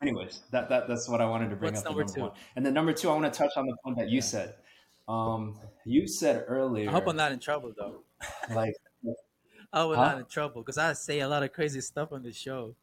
Anyways, 0.00 0.42
that, 0.50 0.68
that 0.68 0.88
that's 0.88 1.08
what 1.08 1.20
I 1.20 1.26
wanted 1.26 1.50
to 1.50 1.56
bring 1.56 1.74
What's 1.74 1.86
up. 1.86 1.92
number 1.92 2.00
number 2.02 2.12
two? 2.14 2.20
one. 2.22 2.32
And 2.56 2.66
then 2.66 2.74
number 2.74 2.92
two, 2.92 3.08
I 3.08 3.14
want 3.14 3.32
to 3.32 3.38
touch 3.38 3.52
on 3.56 3.66
the 3.66 3.76
point 3.84 3.98
that 3.98 4.08
you 4.08 4.16
Yeah. 4.16 4.22
said. 4.22 4.54
Um, 5.06 5.60
you 5.84 6.08
said 6.08 6.44
earlier, 6.48 6.88
I 6.88 6.92
hope 6.92 7.06
I'm 7.06 7.14
not 7.16 7.30
in 7.30 7.38
trouble 7.38 7.72
though. 7.78 8.02
like, 8.54 8.74
I 9.72 9.84
I'm 9.84 10.00
Huh? 10.00 10.02
not 10.02 10.18
in 10.18 10.26
trouble 10.26 10.62
because 10.62 10.78
I 10.78 10.92
say 10.94 11.20
a 11.20 11.28
lot 11.28 11.42
of 11.42 11.52
crazy 11.52 11.80
stuff 11.80 12.12
on 12.12 12.22
the 12.22 12.32
show. 12.32 12.76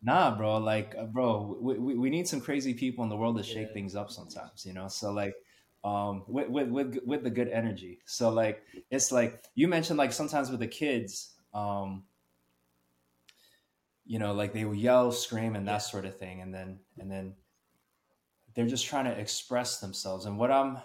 Nah, 0.00 0.36
bro. 0.36 0.58
Like, 0.58 0.94
uh, 0.98 1.06
bro, 1.06 1.56
we, 1.60 1.78
we, 1.78 1.94
we 1.96 2.10
need 2.10 2.26
some 2.26 2.40
crazy 2.40 2.74
people 2.74 3.04
in 3.04 3.10
the 3.10 3.16
world 3.16 3.36
to 3.36 3.42
shake 3.42 3.68
Yeah. 3.68 3.72
things 3.72 3.94
up 3.94 4.10
sometimes, 4.10 4.66
you 4.66 4.72
know. 4.72 4.88
So 4.88 5.12
like, 5.12 5.34
um, 5.84 6.24
with, 6.28 6.48
with 6.48 6.68
with 6.70 6.98
with 7.04 7.22
the 7.24 7.30
good 7.30 7.48
energy. 7.48 8.00
So 8.06 8.30
like, 8.30 8.64
it's 8.90 9.10
like 9.12 9.44
you 9.54 9.68
mentioned, 9.68 9.98
like 9.98 10.12
sometimes 10.12 10.50
with 10.50 10.60
the 10.60 10.68
kids, 10.68 11.36
um, 11.54 12.04
you 14.04 14.18
know, 14.18 14.32
like 14.34 14.52
they 14.52 14.64
will 14.64 14.74
yell, 14.74 15.12
scream, 15.12 15.54
and 15.56 15.66
that 15.68 15.78
Yeah. 15.78 15.82
sort 15.82 16.04
of 16.04 16.18
thing, 16.18 16.40
and 16.40 16.52
then 16.54 16.80
and 16.98 17.10
then 17.10 17.36
they're 18.54 18.66
just 18.66 18.86
trying 18.86 19.04
to 19.06 19.18
express 19.18 19.80
themselves. 19.80 20.26
And 20.26 20.38
what 20.38 20.50
I'm, 20.50 20.78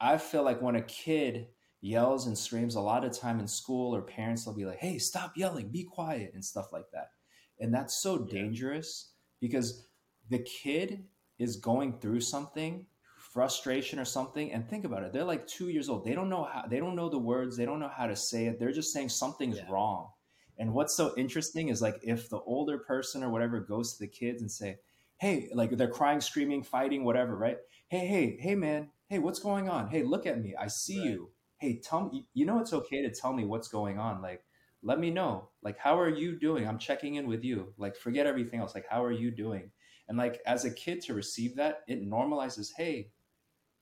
I 0.00 0.18
feel 0.18 0.42
like 0.42 0.62
when 0.62 0.76
a 0.76 0.82
kid 0.82 1.48
yells 1.80 2.26
and 2.26 2.36
screams, 2.36 2.74
a 2.74 2.80
lot 2.80 3.04
of 3.04 3.12
time 3.16 3.40
in 3.40 3.48
school 3.48 3.94
or 3.94 4.02
parents 4.02 4.46
will 4.46 4.54
be 4.54 4.66
like, 4.66 4.78
"Hey, 4.78 4.98
stop 4.98 5.36
yelling, 5.36 5.70
be 5.70 5.84
quiet," 5.84 6.32
and 6.34 6.44
stuff 6.44 6.72
like 6.72 6.90
that. 6.92 7.12
And 7.58 7.72
that's 7.74 7.94
so 8.02 8.18
Yeah. 8.18 8.30
dangerous 8.30 9.12
because 9.40 9.88
the 10.28 10.38
kid 10.40 11.04
is 11.38 11.56
going 11.56 11.98
through 12.00 12.20
something 12.20 12.86
frustration 13.16 13.98
or 13.98 14.04
something 14.04 14.50
and 14.52 14.68
think 14.68 14.84
about 14.84 15.02
it 15.04 15.12
they're 15.12 15.24
like 15.24 15.46
two 15.46 15.68
years 15.68 15.88
old. 15.88 16.04
They 16.04 16.14
don't 16.14 16.28
know 16.28 16.44
how 16.44 16.66
they 16.66 16.78
don't 16.78 16.96
know 16.96 17.08
the 17.08 17.18
words 17.18 17.56
they 17.56 17.64
don't 17.66 17.80
know 17.80 17.88
how 17.88 18.06
to 18.06 18.16
say 18.16 18.46
it. 18.46 18.58
They're 18.58 18.72
just 18.72 18.92
saying 18.92 19.10
something's 19.10 19.56
Yeah. 19.56 19.70
wrong. 19.70 20.10
And 20.58 20.74
what's 20.74 20.94
so 20.94 21.14
interesting 21.16 21.68
is 21.68 21.80
like 21.80 21.96
if 22.02 22.28
the 22.28 22.40
older 22.40 22.78
person 22.78 23.22
or 23.22 23.30
whatever 23.30 23.60
goes 23.60 23.92
to 23.94 24.00
the 24.00 24.08
kids 24.08 24.42
and 24.42 24.50
say 24.50 24.78
hey 25.18 25.48
like 25.54 25.70
they're 25.76 25.88
crying 25.88 26.20
screaming 26.20 26.62
fighting 26.62 27.04
whatever 27.04 27.36
right? 27.36 27.58
Hey 27.88 28.06
hey 28.06 28.36
hey 28.40 28.54
man. 28.54 28.90
Hey 29.08 29.18
what's 29.18 29.38
going 29.38 29.68
on? 29.68 29.88
Hey 29.88 30.02
look 30.02 30.26
at 30.26 30.40
me. 30.40 30.54
I 30.56 30.66
see 30.66 30.98
Right. 30.98 31.04
you 31.04 31.30
hey 31.60 31.80
tell 31.82 32.08
me 32.08 32.26
you 32.34 32.46
know 32.46 32.58
it's 32.58 32.72
okay 32.72 33.02
to 33.02 33.10
tell 33.10 33.32
me 33.32 33.44
what's 33.44 33.68
going 33.68 33.98
on 33.98 34.20
like 34.22 34.42
let 34.82 34.98
me 34.98 35.10
know 35.10 35.48
like 35.62 35.78
how 35.78 35.98
are 35.98 36.08
you 36.08 36.38
doing 36.38 36.66
i'm 36.66 36.78
checking 36.78 37.16
in 37.16 37.26
with 37.26 37.44
you 37.44 37.72
like 37.76 37.96
forget 37.96 38.26
everything 38.26 38.60
else 38.60 38.74
like 38.74 38.86
how 38.88 39.04
are 39.04 39.12
you 39.12 39.30
doing 39.30 39.70
and 40.08 40.16
like 40.16 40.40
as 40.46 40.64
a 40.64 40.70
kid 40.70 41.00
to 41.00 41.14
receive 41.14 41.56
that 41.56 41.80
it 41.86 42.02
normalizes 42.08 42.70
hey 42.76 43.10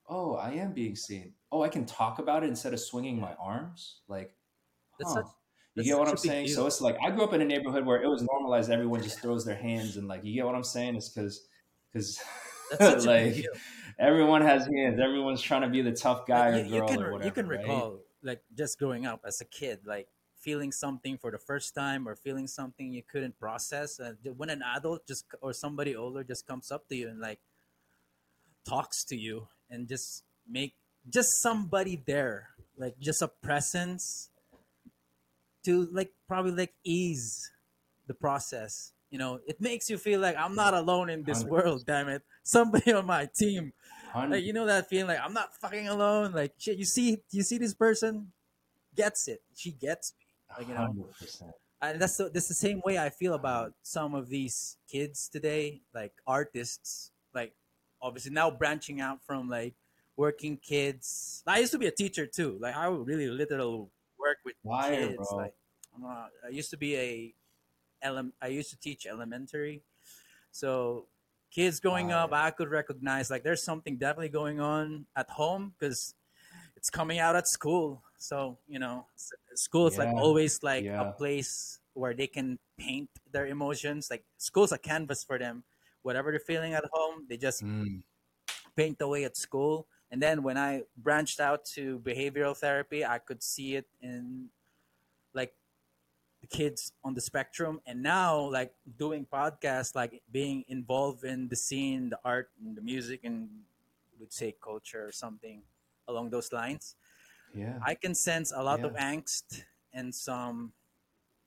oh 0.08 0.34
i 0.34 0.50
am 0.50 0.72
being 0.72 0.96
seen 0.96 1.32
oh 1.52 1.62
i 1.62 1.68
can 1.68 1.86
talk 1.86 2.18
about 2.18 2.42
it 2.42 2.48
instead 2.48 2.74
of 2.74 2.80
swinging 2.80 3.20
my 3.20 3.34
arms 3.34 4.00
like 4.08 4.34
huh. 5.00 5.14
such- 5.14 5.24
you 5.74 5.84
get 5.84 5.96
what 5.96 6.08
i'm 6.08 6.16
saying 6.16 6.46
deal. 6.46 6.56
so 6.56 6.66
it's 6.66 6.80
like 6.80 6.96
i 7.04 7.08
grew 7.08 7.22
up 7.22 7.32
in 7.32 7.40
a 7.40 7.44
neighborhood 7.44 7.86
where 7.86 8.02
it 8.02 8.08
was 8.08 8.26
normalized 8.32 8.68
everyone 8.68 9.00
just 9.00 9.20
throws 9.20 9.44
their 9.44 9.54
hands 9.54 9.96
and 9.96 10.08
like 10.08 10.24
you 10.24 10.34
get 10.34 10.44
what 10.44 10.56
i'm 10.56 10.64
saying 10.64 10.96
it's 10.96 11.08
because 11.08 11.46
because 11.92 12.20
like. 13.06 13.44
Everyone 13.98 14.42
has 14.42 14.66
hands 14.66 15.00
everyone's 15.00 15.40
trying 15.42 15.62
to 15.62 15.68
be 15.68 15.82
the 15.82 15.92
tough 15.92 16.26
guy 16.26 16.50
Like, 16.50 16.62
or 16.62 16.66
you, 16.66 16.74
you 16.74 16.80
girl 16.80 16.88
can 16.88 17.02
or 17.02 17.12
whatever 17.12 17.26
you 17.26 17.30
can 17.32 17.48
right? 17.48 17.58
recall 17.60 18.00
like 18.22 18.42
just 18.56 18.78
growing 18.78 19.06
up 19.06 19.20
as 19.24 19.40
a 19.40 19.44
kid, 19.44 19.80
like 19.86 20.08
feeling 20.36 20.72
something 20.72 21.18
for 21.18 21.30
the 21.30 21.38
first 21.38 21.74
time 21.74 22.08
or 22.08 22.14
feeling 22.14 22.46
something 22.46 22.92
you 22.92 23.02
couldn't 23.02 23.38
process. 23.38 24.00
Uh, 24.00 24.12
when 24.36 24.50
an 24.50 24.62
adult 24.62 25.06
just 25.06 25.24
or 25.40 25.52
somebody 25.52 25.94
older 25.94 26.24
just 26.24 26.46
comes 26.46 26.70
up 26.70 26.88
to 26.88 26.96
you 26.96 27.08
and 27.08 27.20
like 27.20 27.40
talks 28.64 29.04
to 29.04 29.16
you 29.16 29.48
and 29.70 29.88
just 29.88 30.24
make 30.48 30.74
just 31.08 31.40
somebody 31.40 32.02
there, 32.06 32.50
like 32.76 32.98
just 32.98 33.22
a 33.22 33.28
presence 33.28 34.30
to 35.64 35.88
like 35.92 36.12
probably 36.26 36.52
like 36.52 36.74
ease 36.84 37.50
the 38.06 38.14
process. 38.14 38.92
You 39.10 39.18
know, 39.18 39.40
it 39.46 39.60
makes 39.60 39.88
you 39.88 39.96
feel 39.96 40.20
like 40.20 40.36
I'm 40.36 40.54
not 40.54 40.74
alone 40.74 41.08
in 41.08 41.24
this 41.24 41.44
100%. 41.44 41.48
world. 41.48 41.84
Damn 41.86 42.08
it, 42.08 42.22
somebody 42.42 42.92
on 42.92 43.06
my 43.06 43.28
team 43.34 43.72
like 44.14 44.44
you 44.44 44.52
know 44.52 44.66
that 44.66 44.88
feeling 44.88 45.08
like 45.08 45.20
I'm 45.22 45.32
not 45.32 45.54
fucking 45.56 45.88
alone. 45.88 46.32
Like 46.32 46.54
shit, 46.58 46.78
you 46.78 46.84
see, 46.84 47.18
you 47.30 47.42
see 47.42 47.58
this 47.58 47.74
person 47.74 48.32
gets 48.94 49.28
it. 49.28 49.42
She 49.54 49.72
gets 49.72 50.14
me. 50.18 50.26
Like 50.58 50.68
you 50.68 50.74
know, 50.74 51.06
100%. 51.20 51.52
and 51.82 52.00
that's 52.00 52.16
the, 52.16 52.30
that's 52.30 52.48
the 52.48 52.54
same 52.54 52.80
way 52.84 52.98
I 52.98 53.10
feel 53.10 53.34
about 53.34 53.74
some 53.82 54.14
of 54.14 54.28
these 54.28 54.78
kids 54.90 55.28
today, 55.28 55.82
like 55.94 56.12
artists. 56.26 57.10
Like 57.34 57.52
obviously 58.00 58.32
now 58.32 58.50
branching 58.50 59.00
out 59.00 59.22
from 59.24 59.48
like 59.48 59.74
working 60.16 60.56
kids. 60.56 61.42
I 61.46 61.58
used 61.60 61.72
to 61.72 61.78
be 61.78 61.86
a 61.86 61.90
teacher 61.92 62.26
too. 62.26 62.58
Like 62.60 62.76
I 62.76 62.88
would 62.88 63.06
really 63.06 63.28
literally 63.28 63.86
work 64.18 64.38
with 64.44 64.54
Wire, 64.64 65.08
kids. 65.08 65.16
bro. 65.28 65.36
Like 65.36 65.54
I'm 65.94 66.02
not, 66.02 66.30
I 66.44 66.48
used 66.48 66.70
to 66.70 66.76
be 66.76 66.96
a 66.96 67.34
ele- 68.02 68.32
I 68.40 68.48
used 68.48 68.70
to 68.70 68.78
teach 68.78 69.06
elementary, 69.06 69.82
so 70.50 71.06
kids 71.50 71.80
growing 71.80 72.12
up, 72.12 72.32
I 72.32 72.50
could 72.50 72.68
recognize 72.70 73.30
like 73.30 73.42
there's 73.42 73.62
something 73.62 73.96
definitely 73.98 74.28
going 74.30 74.60
on 74.60 75.06
at 75.16 75.30
home 75.30 75.74
because 75.78 76.14
it's 76.76 76.90
coming 76.90 77.18
out 77.18 77.36
at 77.36 77.48
school. 77.48 78.02
So 78.18 78.58
you 78.68 78.78
know, 78.78 79.06
school 79.54 79.86
is 79.86 79.98
like 79.98 80.08
always 80.08 80.62
like 80.62 80.84
yeah. 80.84 81.08
a 81.08 81.12
place 81.12 81.80
where 81.94 82.14
they 82.14 82.26
can 82.26 82.58
paint 82.78 83.10
their 83.32 83.46
emotions. 83.46 84.08
Like 84.10 84.24
school's 84.38 84.72
a 84.72 84.78
canvas 84.78 85.24
for 85.24 85.38
them. 85.38 85.64
Whatever 86.02 86.30
they're 86.30 86.40
feeling 86.40 86.74
at 86.74 86.84
home, 86.92 87.26
they 87.28 87.36
just 87.36 87.62
Mm. 87.62 88.02
paint 88.76 89.00
away 89.00 89.24
at 89.24 89.36
school. 89.36 89.88
And 90.10 90.22
then 90.22 90.42
when 90.42 90.56
I 90.56 90.84
branched 90.96 91.40
out 91.40 91.64
to 91.76 91.98
behavioral 92.00 92.56
therapy, 92.56 93.04
I 93.04 93.18
could 93.18 93.42
see 93.42 93.74
it 93.76 93.86
in 94.00 94.48
kids 96.50 96.92
on 97.04 97.14
the 97.14 97.20
spectrum. 97.20 97.80
And 97.86 98.02
now, 98.02 98.38
like 98.50 98.74
doing 98.98 99.26
podcasts, 99.26 99.94
like 99.94 100.22
being 100.30 100.64
involved 100.68 101.24
in 101.24 101.48
the 101.48 101.56
scene, 101.56 102.10
the 102.10 102.18
art, 102.24 102.50
and 102.60 102.76
the 102.76 102.82
music, 102.82 103.20
and 103.24 103.48
would 104.18 104.32
say 104.32 104.54
culture 104.62 105.06
or 105.06 105.12
something 105.12 105.62
along 106.08 106.30
those 106.30 106.52
lines. 106.52 106.96
Yeah. 107.54 107.78
I 107.82 107.94
can 107.94 108.14
sense 108.14 108.52
a 108.54 108.62
lot 108.62 108.80
of 108.80 108.92
angst 108.94 109.62
and 109.92 110.14
some 110.14 110.72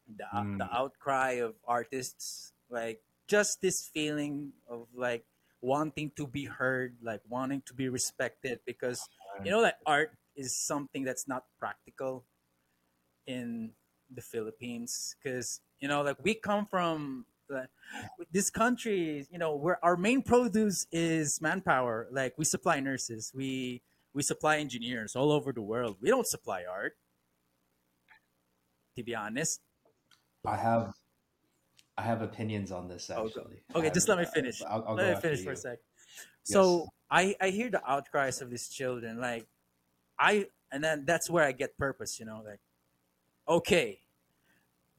the 0.07 0.25
Mm. 0.33 0.57
the 0.57 0.67
outcry 0.71 1.39
of 1.39 1.55
artists, 1.67 2.53
like 2.69 3.01
just 3.27 3.61
this 3.61 3.87
feeling 3.87 4.53
of 4.67 4.87
like 4.93 5.25
wanting 5.61 6.11
to 6.17 6.25
be 6.27 6.45
heard, 6.45 6.97
like 7.01 7.21
wanting 7.29 7.61
to 7.63 7.73
be 7.73 7.87
respected, 7.87 8.59
because 8.65 9.07
you 9.43 9.51
know 9.51 9.61
that 9.61 9.79
art 9.85 10.17
is 10.35 10.55
something 10.55 11.03
that's 11.03 11.27
not 11.27 11.45
practical 11.59 12.25
in 13.27 13.71
the 14.13 14.21
Philippines 14.21 15.15
because 15.17 15.61
you 15.79 15.87
know 15.87 16.01
like 16.01 16.17
we 16.23 16.33
come 16.35 16.65
from 16.65 17.25
like, 17.49 17.69
this 18.31 18.49
country 18.49 19.27
you 19.31 19.37
know 19.37 19.55
where 19.55 19.83
our 19.83 19.97
main 19.97 20.21
produce 20.21 20.87
is 20.91 21.41
manpower. 21.41 22.07
Like 22.11 22.33
we 22.37 22.45
supply 22.45 22.79
nurses 22.79 23.31
we 23.35 23.81
we 24.13 24.23
supply 24.23 24.57
engineers 24.57 25.15
all 25.15 25.31
over 25.31 25.51
the 25.51 25.61
world. 25.61 25.97
We 26.01 26.09
don't 26.09 26.27
supply 26.27 26.63
art 26.69 26.93
to 28.97 29.03
be 29.03 29.15
honest. 29.15 29.61
I 30.45 30.57
have 30.57 30.93
I 31.97 32.03
have 32.03 32.21
opinions 32.21 32.71
on 32.71 32.87
this 32.87 33.09
actually. 33.09 33.63
okay 33.75 33.87
I 33.87 33.89
just 33.89 34.07
let 34.07 34.17
me 34.17 34.25
finish. 34.25 34.61
I'll, 34.67 34.83
I'll 34.87 34.95
let 34.95 35.15
me 35.15 35.21
finish 35.21 35.43
for 35.43 35.51
a 35.51 35.55
you. 35.55 35.61
sec. 35.61 35.77
So 36.43 36.87
i 37.11 37.35
i 37.41 37.49
hear 37.49 37.69
the 37.69 37.85
outcries 37.85 38.41
of 38.41 38.49
these 38.49 38.69
children 38.69 39.19
like 39.19 39.45
i 40.17 40.45
and 40.71 40.83
then 40.83 41.03
that's 41.05 41.29
where 41.29 41.43
i 41.43 41.51
get 41.51 41.77
purpose 41.77 42.19
you 42.19 42.25
know 42.25 42.41
like 42.45 42.61
okay 43.47 43.99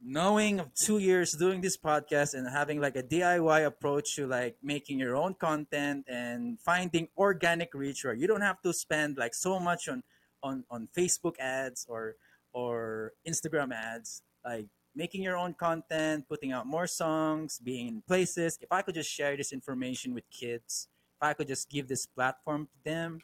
knowing 0.05 0.59
of 0.59 0.75
two 0.75 0.99
years 0.99 1.33
doing 1.33 1.61
this 1.61 1.77
podcast 1.77 2.35
and 2.35 2.49
having 2.49 2.81
like 2.81 2.97
a 2.97 3.03
diy 3.03 3.65
approach 3.65 4.17
to 4.17 4.27
like 4.27 4.57
making 4.63 4.99
your 4.99 5.17
own 5.17 5.35
content 5.35 6.05
and 6.09 6.59
finding 6.61 7.07
organic 7.17 7.73
reach 7.73 8.05
where 8.05 8.15
you 8.15 8.27
don't 8.27 8.41
have 8.41 8.61
to 8.61 8.73
spend 8.73 9.17
like 9.17 9.35
so 9.35 9.61
much 9.61 9.89
on 9.89 10.03
on 10.43 10.65
on 10.71 10.89
facebook 10.97 11.39
ads 11.39 11.87
or 11.89 12.17
or 12.53 13.13
instagram 13.27 13.73
ads. 13.73 14.23
Like 14.45 14.67
making 14.95 15.23
your 15.23 15.37
own 15.37 15.55
content 15.55 16.25
putting 16.29 16.53
out 16.53 16.67
more 16.67 16.89
songs 16.89 17.61
being 17.63 17.87
in 17.89 18.03
places. 18.03 18.59
If 18.61 18.73
i 18.73 18.83
could 18.83 18.95
just 18.95 19.11
share 19.11 19.37
this 19.37 19.53
information 19.53 20.15
with 20.15 20.25
kids 20.31 20.89
if 21.17 21.29
i 21.29 21.33
could 21.33 21.47
just 21.47 21.71
give 21.71 21.87
this 21.87 22.07
platform 22.07 22.67
to 22.67 22.91
them 22.91 23.21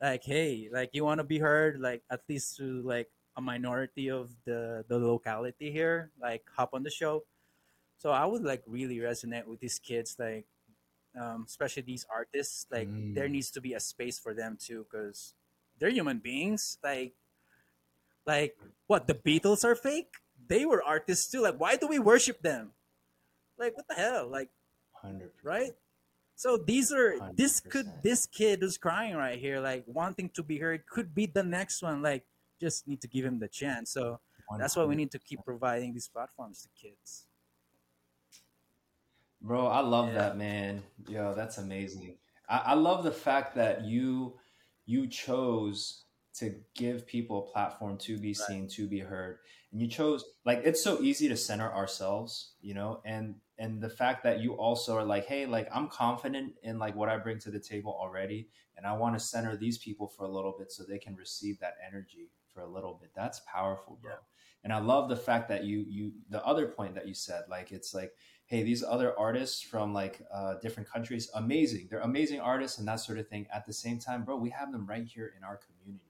like 0.00 0.24
hey 0.24 0.68
like 0.72 0.90
you 0.92 1.04
want 1.04 1.18
to 1.18 1.24
be 1.24 1.38
heard 1.38 1.80
like 1.80 2.02
at 2.10 2.20
least 2.28 2.56
to 2.56 2.82
like 2.82 3.08
a 3.36 3.40
minority 3.42 4.10
of 4.10 4.32
the 4.44 4.84
the 4.88 4.98
locality 4.98 5.70
here 5.70 6.10
like 6.20 6.44
hop 6.56 6.70
on 6.72 6.82
the 6.82 6.90
show. 6.90 7.24
So 7.98 8.10
i 8.10 8.24
would 8.24 8.42
like 8.42 8.62
really 8.66 8.98
resonate 8.98 9.46
with 9.46 9.60
these 9.60 9.78
kids 9.78 10.16
like 10.18 10.46
um, 11.18 11.44
especially 11.46 11.82
these 11.82 12.06
artists. 12.12 12.66
Like 12.70 12.88
there 13.14 13.28
Mm. 13.28 13.32
needs 13.32 13.50
to 13.52 13.60
be 13.60 13.72
a 13.74 13.80
space 13.80 14.18
for 14.18 14.34
them 14.34 14.58
too 14.60 14.84
because 14.84 15.34
they're 15.78 15.88
human 15.90 16.18
beings. 16.18 16.78
Like 16.84 17.14
like 18.26 18.56
what 18.86 19.06
the 19.06 19.14
beatles 19.14 19.64
are 19.64 19.74
fake? 19.74 20.12
They 20.48 20.64
were 20.66 20.82
artists 20.82 21.30
too. 21.30 21.42
Like 21.42 21.58
why 21.58 21.76
do 21.76 21.86
we 21.86 21.98
worship 21.98 22.42
them? 22.42 22.72
Like 23.58 23.76
what 23.76 23.88
the 23.88 23.94
hell? 23.94 24.28
Like 24.28 24.50
100%. 25.04 25.30
right? 25.42 25.72
so 26.38 26.58
these 26.58 26.92
are 26.92 27.16
this 27.34 27.60
could 27.60 27.88
this 28.02 28.26
kid 28.26 28.60
who's 28.60 28.76
crying 28.76 29.16
right 29.16 29.38
here 29.38 29.58
like 29.58 29.84
wanting 29.88 30.28
to 30.28 30.42
be 30.42 30.58
heard 30.58 30.84
could 30.86 31.14
be 31.14 31.24
the 31.26 31.42
next 31.42 31.82
one. 31.82 32.02
Like 32.02 32.26
just 32.60 32.86
need 32.88 33.00
to 33.00 33.08
give 33.08 33.24
him 33.24 33.38
the 33.38 33.48
chance 33.48 33.90
so 33.90 34.20
that's 34.58 34.76
why 34.76 34.84
we 34.84 34.94
need 34.94 35.10
to 35.10 35.18
keep 35.18 35.40
providing 35.44 35.92
these 35.92 36.08
platforms 36.08 36.62
to 36.62 36.68
kids 36.80 37.26
Bro, 39.40 39.66
I 39.66 39.80
love 39.80 40.08
Yeah. 40.08 40.14
that, 40.14 40.36
man. 40.36 40.82
Yo, 41.08 41.34
that's 41.34 41.58
amazing. 41.58 42.18
I, 42.48 42.58
I 42.58 42.74
love 42.74 43.04
the 43.04 43.12
fact 43.12 43.54
that 43.56 43.84
you 43.84 44.38
you 44.86 45.06
chose 45.08 46.04
to 46.34 46.54
give 46.74 47.06
people 47.06 47.48
a 47.48 47.52
platform 47.52 47.98
to 47.98 48.18
be 48.18 48.32
seen, 48.34 48.68
to 48.68 48.86
be 48.86 49.00
heard. 49.00 49.38
And 49.72 49.80
you 49.80 49.88
chose 49.88 50.24
like 50.44 50.62
it's 50.64 50.82
so 50.82 51.00
easy 51.02 51.28
to 51.28 51.36
center 51.36 51.72
ourselves, 51.72 52.54
you 52.60 52.74
know, 52.74 53.00
and 53.04 53.36
and 53.58 53.80
the 53.80 53.88
fact 53.88 54.22
that 54.24 54.40
you 54.40 54.54
also 54.54 54.96
are 54.96 55.04
like, 55.04 55.26
hey, 55.26 55.46
like 55.46 55.68
I'm 55.72 55.88
confident 55.88 56.54
in 56.62 56.78
like 56.78 56.94
what 56.94 57.08
I 57.08 57.16
bring 57.18 57.38
to 57.40 57.50
the 57.50 57.60
table 57.60 57.96
already, 57.98 58.48
and 58.76 58.86
I 58.86 58.94
want 58.94 59.14
to 59.18 59.20
center 59.20 59.56
these 59.56 59.78
people 59.78 60.08
for 60.08 60.24
a 60.24 60.28
little 60.30 60.54
bit 60.58 60.70
so 60.72 60.84
they 60.84 60.98
can 60.98 61.14
receive 61.16 61.58
that 61.60 61.74
energy 61.86 62.30
for 62.56 62.62
a 62.62 62.66
little 62.66 62.98
bit. 62.98 63.10
That's 63.14 63.40
powerful, 63.46 63.98
bro. 64.00 64.12
Yeah. 64.12 64.16
And 64.64 64.72
I 64.72 64.78
love 64.80 65.08
the 65.08 65.16
fact 65.16 65.48
that 65.50 65.64
you 65.64 65.84
you 65.88 66.12
the 66.30 66.44
other 66.44 66.66
point 66.66 66.94
that 66.94 67.06
you 67.06 67.14
said, 67.14 67.42
like 67.48 67.70
it's 67.70 67.94
like 67.94 68.12
hey, 68.46 68.62
these 68.62 68.82
other 68.82 69.18
artists 69.18 69.60
from 69.60 69.92
like 69.92 70.22
uh, 70.32 70.54
different 70.62 70.88
countries, 70.88 71.28
amazing. 71.34 71.88
They're 71.90 72.00
amazing 72.00 72.40
artists 72.40 72.78
and 72.78 72.86
that 72.86 73.00
sort 73.00 73.18
of 73.18 73.28
thing. 73.28 73.46
At 73.52 73.66
the 73.66 73.72
same 73.72 73.98
time, 73.98 74.24
bro, 74.24 74.36
we 74.36 74.50
have 74.50 74.70
them 74.70 74.86
right 74.86 75.04
here 75.04 75.32
in 75.36 75.42
our 75.42 75.58
community. 75.58 76.04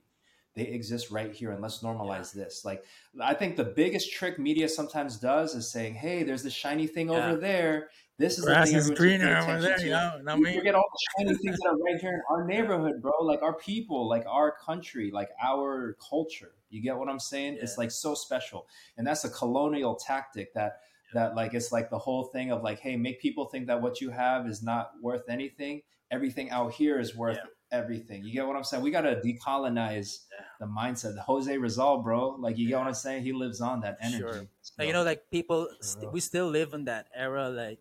They 0.53 0.63
exist 0.63 1.11
right 1.11 1.31
here, 1.31 1.51
and 1.51 1.61
let's 1.61 1.83
normalize 1.83 2.31
this. 2.33 2.65
Like, 2.65 2.83
I 3.21 3.35
think 3.35 3.55
the 3.55 3.63
biggest 3.63 4.11
trick 4.11 4.39
media 4.39 4.67
sometimes 4.69 5.17
does 5.17 5.53
is 5.53 5.69
saying, 5.71 5.95
"Hey, 5.95 6.23
there's 6.23 6.41
this 6.41 6.53
shiny 6.53 6.87
thing 6.87 7.09
Yeah. 7.09 7.27
over 7.27 7.39
there. 7.39 7.89
This 8.19 8.39
is 8.39 8.45
grass 8.45 8.67
the 8.67 8.71
thing 8.71 8.77
is 8.79 8.89
everyone 8.91 8.97
should 8.97 8.97
pay 8.97 9.17
greener 9.17 9.37
over 9.37 9.61
there 9.61 9.77
to." 9.77 9.83
you 9.83 9.89
know 9.91 10.21
i 10.27 10.35
We 10.35 10.41
mean 10.41 10.57
forget 10.57 10.75
all 10.75 10.85
the 10.91 11.23
shiny 11.23 11.37
things 11.37 11.57
that 11.59 11.69
are 11.69 11.77
right 11.77 11.99
here 12.01 12.13
in 12.13 12.21
our 12.29 12.45
neighborhood, 12.45 13.01
bro. 13.01 13.11
Like 13.21 13.41
our 13.43 13.53
people, 13.53 14.07
like 14.09 14.25
our 14.27 14.51
country, 14.51 15.11
like 15.11 15.29
our 15.43 15.95
culture. 16.09 16.51
You 16.69 16.81
get 16.81 16.97
what 16.97 17.09
I'm 17.09 17.19
saying? 17.19 17.59
It's 17.61 17.77
like 17.77 17.91
so 17.91 18.13
special, 18.15 18.67
and 18.97 19.05
that's 19.05 19.23
a 19.23 19.29
colonial 19.29 19.95
tactic 19.95 20.53
that 20.55 20.81
that 21.13 21.35
like 21.35 21.53
it's 21.53 21.71
like 21.71 21.89
the 21.89 21.97
whole 21.99 22.25
thing 22.25 22.51
of 22.51 22.63
like, 22.63 22.79
hey, 22.79 22.95
make 22.97 23.21
people 23.21 23.45
think 23.45 23.67
that 23.67 23.81
what 23.81 24.01
you 24.01 24.09
have 24.09 24.47
is 24.47 24.61
not 24.63 24.91
worth 25.01 25.29
anything. 25.29 25.81
Everything 26.11 26.49
out 26.49 26.73
here 26.73 26.99
is 26.99 27.15
worth 27.15 27.37
Yeah. 27.37 27.77
everything. 27.79 28.23
You 28.23 28.33
get 28.33 28.47
what 28.47 28.55
I'm 28.57 28.63
saying? 28.63 28.81
We 28.83 28.91
gotta 28.91 29.21
decolonize 29.23 30.25
Yeah. 30.31 30.45
the 30.59 30.65
mindset. 30.65 31.17
Jose 31.19 31.57
Rizal, 31.57 31.99
bro. 31.99 32.29
Like 32.39 32.57
you 32.57 32.67
get 32.67 32.77
what 32.77 32.87
I'm 32.87 32.93
saying? 32.93 33.23
He 33.23 33.31
lives 33.31 33.61
on 33.61 33.81
that 33.81 33.97
energy. 34.01 34.17
Sure. 34.19 34.47
So- 34.61 34.73
like, 34.79 34.87
you 34.87 34.93
know 34.93 35.03
like 35.03 35.29
people 35.31 35.67
For 35.77 35.83
st- 35.83 36.11
we 36.11 36.19
still 36.19 36.47
live 36.47 36.73
in 36.73 36.85
that 36.85 37.07
era 37.15 37.49
like 37.49 37.79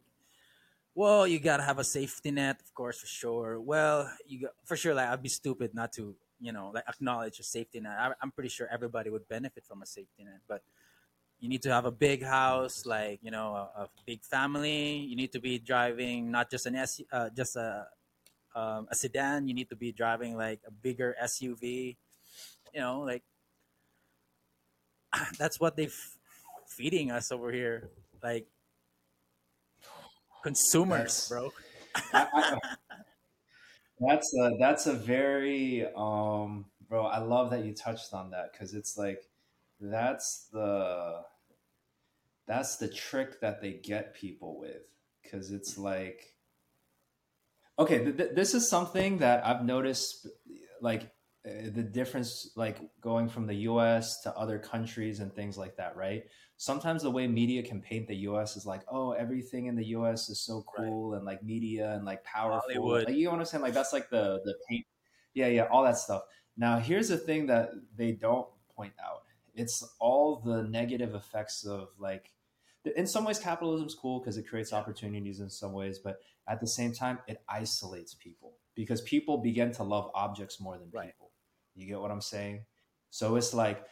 well 0.96 1.28
you 1.28 1.38
gotta 1.38 1.62
have 1.62 1.78
a 1.78 1.84
safety 1.84 2.32
net 2.32 2.58
of 2.60 2.74
course 2.74 2.98
for 2.98 3.06
sure. 3.06 3.60
Well 3.60 4.10
you 4.26 4.40
got, 4.42 4.52
for 4.64 4.76
sure 4.76 4.94
like 4.94 5.08
i'd 5.08 5.22
be 5.22 5.28
stupid 5.28 5.74
not 5.74 5.92
to 5.94 6.16
you 6.40 6.52
know 6.52 6.72
like 6.74 6.84
acknowledge 6.88 7.38
a 7.38 7.44
safety 7.44 7.80
net. 7.80 7.96
I, 7.98 8.12
i'm 8.22 8.32
pretty 8.32 8.48
sure 8.50 8.66
everybody 8.72 9.10
would 9.10 9.28
benefit 9.28 9.64
from 9.64 9.82
a 9.82 9.86
safety 9.86 10.24
net 10.24 10.40
but 10.48 10.62
you 11.40 11.48
need 11.48 11.62
to 11.62 11.70
have 11.72 11.84
a 11.84 11.92
big 11.92 12.24
house 12.24 12.86
like 12.86 13.20
you 13.22 13.30
know 13.30 13.54
a, 13.54 13.82
a 13.84 13.88
big 14.06 14.24
family. 14.24 14.96
You 14.98 15.16
need 15.16 15.32
to 15.32 15.40
be 15.40 15.58
driving 15.58 16.30
not 16.30 16.50
just 16.50 16.66
an 16.66 16.76
S, 16.76 17.00
uh, 17.12 17.28
just 17.36 17.56
a 17.56 17.86
um, 18.54 18.88
a 18.90 18.94
sedan. 18.94 19.48
You 19.48 19.54
need 19.54 19.68
to 19.68 19.76
be 19.76 19.92
driving 19.92 20.36
like 20.36 20.60
a 20.66 20.70
bigger 20.70 21.14
suv 21.22 21.62
you 21.62 22.80
know 22.80 23.00
like 23.00 23.22
that's 25.38 25.60
what 25.60 25.76
they're 25.76 25.92
feeding 26.68 27.10
us 27.10 27.32
over 27.32 27.52
here. 27.52 27.90
Like 28.22 28.46
consumers 30.46 31.28
That's- 31.28 31.28
bro. 31.28 31.52
I, 32.12 32.28
I, 32.32 32.58
that's 33.98 34.32
a 34.38 34.50
that's 34.60 34.86
a 34.86 34.92
very 34.92 35.86
um 35.96 36.66
bro 36.88 37.06
i 37.06 37.18
love 37.18 37.50
that 37.50 37.64
you 37.64 37.74
touched 37.74 38.12
on 38.12 38.30
that 38.30 38.52
because 38.52 38.74
it's 38.74 38.96
like 38.96 39.22
that's 39.80 40.48
the 40.52 41.22
that's 42.46 42.76
the 42.76 42.86
trick 42.88 43.40
that 43.40 43.60
they 43.60 43.72
get 43.72 44.14
people 44.14 44.60
with 44.60 44.82
because 45.22 45.50
it's 45.50 45.76
like 45.78 46.34
okay 47.78 48.04
th- 48.04 48.16
th- 48.16 48.30
this 48.34 48.54
is 48.54 48.68
something 48.68 49.18
that 49.18 49.44
i've 49.46 49.64
noticed 49.64 50.28
like 50.80 51.10
Uh, 51.46 51.70
the 51.72 51.82
difference 51.82 52.50
like 52.56 52.80
going 53.00 53.28
from 53.28 53.46
the 53.46 53.54
us 53.54 54.20
to 54.20 54.36
other 54.36 54.58
countries 54.58 55.20
and 55.20 55.32
things 55.32 55.56
like 55.56 55.76
that 55.76 55.96
right? 55.96 56.24
Sometimes 56.56 57.02
the 57.02 57.10
way 57.10 57.28
media 57.28 57.62
can 57.62 57.80
paint 57.80 58.08
the 58.08 58.16
us 58.16 58.56
is 58.56 58.66
like 58.66 58.82
oh 58.90 59.12
everything 59.12 59.66
in 59.66 59.76
the 59.76 59.84
us 59.84 60.28
is 60.28 60.40
so 60.40 60.64
cool 60.76 61.14
and 61.14 61.24
like 61.24 61.44
media 61.44 61.92
and 61.92 62.04
like 62.04 62.24
powerful. 62.24 62.60
Hollywood. 62.60 63.04
like 63.04 63.14
you 63.14 63.26
know 63.26 63.32
what 63.32 63.40
i'm 63.40 63.46
saying 63.46 63.62
like 63.62 63.74
that's 63.74 63.92
like 63.92 64.10
the 64.10 64.40
the 64.44 64.54
paint. 64.68 64.86
Yeah 65.34 65.46
yeah 65.46 65.66
all 65.70 65.84
that 65.84 65.98
stuff. 65.98 66.22
Now 66.56 66.78
here's 66.78 67.08
the 67.08 67.18
thing 67.18 67.46
that 67.46 67.70
they 67.96 68.12
don't 68.12 68.48
point 68.74 68.94
out. 69.04 69.22
It's 69.54 69.86
all 70.00 70.42
the 70.44 70.64
negative 70.64 71.14
effects 71.14 71.64
of 71.64 71.90
like 71.98 72.32
in 72.96 73.06
some 73.06 73.24
ways 73.24 73.38
capitalism's 73.38 73.94
cool 73.94 74.18
because 74.18 74.36
it 74.36 74.48
creates 74.48 74.72
opportunities 74.72 75.40
in 75.40 75.50
some 75.50 75.72
ways 75.72 75.98
but 75.98 76.20
at 76.48 76.60
the 76.60 76.66
same 76.66 76.92
time 76.92 77.18
it 77.26 77.42
isolates 77.48 78.14
people 78.14 78.54
because 78.76 79.00
people 79.02 79.38
begin 79.38 79.72
to 79.72 79.82
love 79.82 80.10
objects 80.14 80.60
more 80.60 80.78
than 80.78 80.88
Right. 80.92 81.14
You 81.76 81.86
get 81.86 82.00
what 82.00 82.10
i'm 82.10 82.20
saying 82.20 82.64
so 83.10 83.36
it's 83.36 83.54
like 83.54 83.84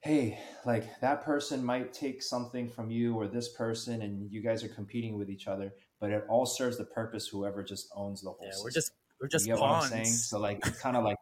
hey 0.00 0.38
like 0.66 1.00
that 1.00 1.24
person 1.24 1.64
might 1.64 1.92
take 1.92 2.22
something 2.22 2.68
from 2.68 2.90
you 2.90 3.14
or 3.14 3.28
this 3.28 3.50
person 3.50 4.02
and 4.02 4.30
you 4.30 4.42
guys 4.42 4.64
are 4.64 4.68
competing 4.68 5.16
with 5.16 5.30
each 5.30 5.46
other 5.46 5.72
but 6.00 6.10
it 6.10 6.24
all 6.28 6.44
serves 6.44 6.76
the 6.76 6.84
purpose 6.84 7.26
whoever 7.26 7.62
just 7.62 7.88
owns 7.94 8.22
the 8.22 8.30
whole 8.30 8.38
yeah 8.42 8.50
system 8.50 8.64
we're 8.64 8.70
just 8.70 8.92
we're 9.22 9.28
just 9.28 9.46
you 9.46 9.54
get 9.54 9.60
what 9.60 9.70
I'm 9.70 9.88
saying? 9.88 10.06
So 10.06 10.40
like 10.40 10.58
it's 10.66 10.80
kind 10.80 10.96
of 10.96 11.04
like 11.04 11.16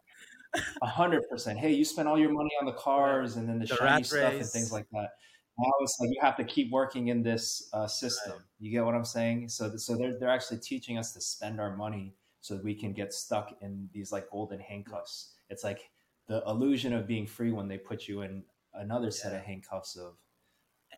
a 0.82 0.86
hundred 0.86 1.28
percent. 1.28 1.58
Hey, 1.58 1.72
you 1.74 1.84
spend 1.84 2.08
all 2.08 2.18
your 2.18 2.32
money 2.32 2.50
on 2.58 2.66
the 2.66 2.72
cars 2.78 3.36
and 3.36 3.46
then 3.46 3.58
the, 3.58 3.66
The 3.66 3.76
shiny 3.76 4.02
stuff 4.02 4.32
and 4.32 4.46
things 4.46 4.72
like 4.72 4.86
that. 4.92 5.10
Now 5.58 5.70
it's 5.82 5.98
like 6.00 6.08
you 6.10 6.18
have 6.22 6.36
to 6.38 6.44
keep 6.44 6.72
working 6.72 7.08
in 7.08 7.22
this 7.22 7.68
uh, 7.74 7.86
system. 7.86 8.32
Right. 8.32 8.40
You 8.58 8.70
get 8.70 8.86
what 8.86 8.94
I'm 8.94 9.04
saying? 9.04 9.50
So 9.50 9.76
so 9.76 9.96
they're 9.96 10.18
they're 10.18 10.30
actually 10.30 10.58
teaching 10.58 10.96
us 10.96 11.12
to 11.12 11.20
spend 11.20 11.60
our 11.60 11.76
money 11.76 12.14
so 12.40 12.54
that 12.54 12.64
we 12.64 12.74
can 12.74 12.94
get 12.94 13.12
stuck 13.12 13.54
in 13.60 13.86
these 13.92 14.10
like 14.10 14.30
golden 14.30 14.58
handcuffs. 14.60 15.34
It's 15.50 15.64
like 15.64 15.90
the 16.28 16.42
illusion 16.46 16.92
of 16.92 17.06
being 17.06 17.26
free 17.26 17.50
when 17.50 17.68
they 17.68 17.78
put 17.78 18.08
you 18.08 18.22
in 18.22 18.44
another 18.74 19.10
set 19.10 19.34
of 19.34 19.42
handcuffs 19.42 19.96
of, 19.96 20.14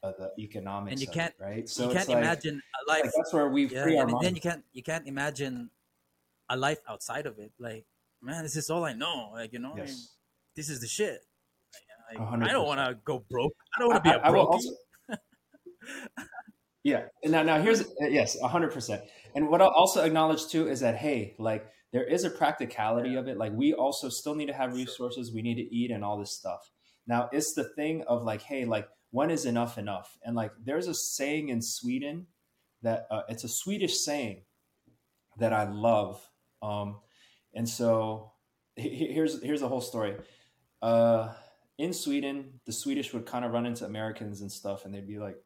of 0.03 0.15
the 0.19 0.31
economics. 0.39 0.93
And 0.93 1.01
you 1.01 1.07
can't- 1.09 1.35
it, 1.39 1.43
right. 1.43 1.69
So 1.69 1.89
you 1.89 1.95
can't 1.95 2.09
like, 2.09 2.19
imagine 2.19 2.63
a 2.87 2.91
life 2.91 3.03
like 3.05 3.13
that's 3.17 3.33
where 3.33 3.49
we 3.49 3.67
yeah, 3.67 3.83
free 3.83 3.97
our 3.97 4.03
and 4.03 4.13
money. 4.13 4.27
then 4.27 4.35
you 4.35 4.41
can't 4.41 4.65
you 4.73 4.83
can't 4.83 5.07
imagine 5.07 5.71
a 6.49 6.57
life 6.57 6.81
outside 6.89 7.25
of 7.27 7.39
it 7.39 7.53
like 7.59 7.87
man 8.21 8.43
this 8.43 8.57
is 8.57 8.69
all 8.69 8.85
i 8.85 8.93
know 8.93 9.31
like 9.33 9.53
you 9.53 9.59
know 9.59 9.73
yes. 9.77 10.17
this 10.55 10.69
is 10.69 10.81
the 10.81 10.87
shit. 10.87 11.21
Like, 12.15 12.43
I 12.43 12.53
don't 12.53 12.67
want 12.67 12.81
to 12.81 12.99
go 13.05 13.25
broke. 13.31 13.55
I 13.75 13.81
don't 13.81 13.89
want 13.89 14.05
to 14.05 14.11
be 14.11 14.15
I- 14.15 14.21
a 14.21 14.27
I 14.27 14.31
broke. 14.31 14.61
Yeah. 16.85 17.05
Now, 17.25 17.43
now 17.43 17.61
here's 17.61 17.81
uh, 17.81 18.09
yes, 18.09 18.37
hundred 18.41 18.73
percent. 18.73 19.03
And 19.35 19.49
what 19.49 19.63
I'll 19.63 19.69
also 19.69 20.05
acknowledge 20.05 20.49
too 20.49 20.69
is 20.69 20.81
that 20.81 20.97
hey, 20.97 21.35
like 21.39 21.65
there 21.93 22.05
is 22.05 22.25
a 22.25 22.31
practicality 22.31 23.15
of 23.17 23.29
it. 23.29 23.37
Like 23.37 23.53
we 23.53 23.75
also 23.75 24.09
still 24.09 24.35
need 24.35 24.47
to 24.47 24.53
have 24.55 24.75
resources. 24.75 25.33
We 25.33 25.43
need 25.43 25.57
to 25.57 25.75
eat 25.75 25.91
and 25.91 26.05
all 26.05 26.19
this 26.19 26.33
stuff. 26.33 26.71
Now 27.07 27.29
it's 27.33 27.53
the 27.53 27.65
thing 27.65 28.03
of 28.09 28.23
like, 28.23 28.43
hey, 28.43 28.65
like 28.65 28.89
when 29.11 29.31
is 29.31 29.45
enough 29.45 29.77
enough? 29.79 30.17
And 30.25 30.35
like 30.35 30.53
there's 30.65 30.87
a 30.87 30.95
saying 30.95 31.51
in 31.51 31.61
Sweden 31.61 32.27
that 32.83 33.07
uh, 33.11 33.23
it's 33.29 33.45
a 33.45 33.49
Swedish 33.49 33.99
saying 33.99 34.43
that 35.39 35.53
I 35.53 35.65
love. 35.65 36.27
Um, 36.63 37.01
and 37.55 37.69
so 37.69 38.33
he- 38.77 38.89
he- 38.89 39.13
here's 39.13 39.43
here's 39.43 39.61
the 39.61 39.69
whole 39.69 39.81
story. 39.81 40.17
Uh, 40.81 41.33
in 41.79 41.93
Sweden, 41.93 42.61
the 42.67 42.73
Swedish 42.73 43.13
would 43.13 43.27
kind 43.27 43.45
of 43.45 43.53
run 43.53 43.67
into 43.67 43.85
Americans 43.85 44.41
and 44.41 44.51
stuff, 44.51 44.85
and 44.85 44.95
they'd 44.95 45.07
be 45.07 45.19
like, 45.19 45.37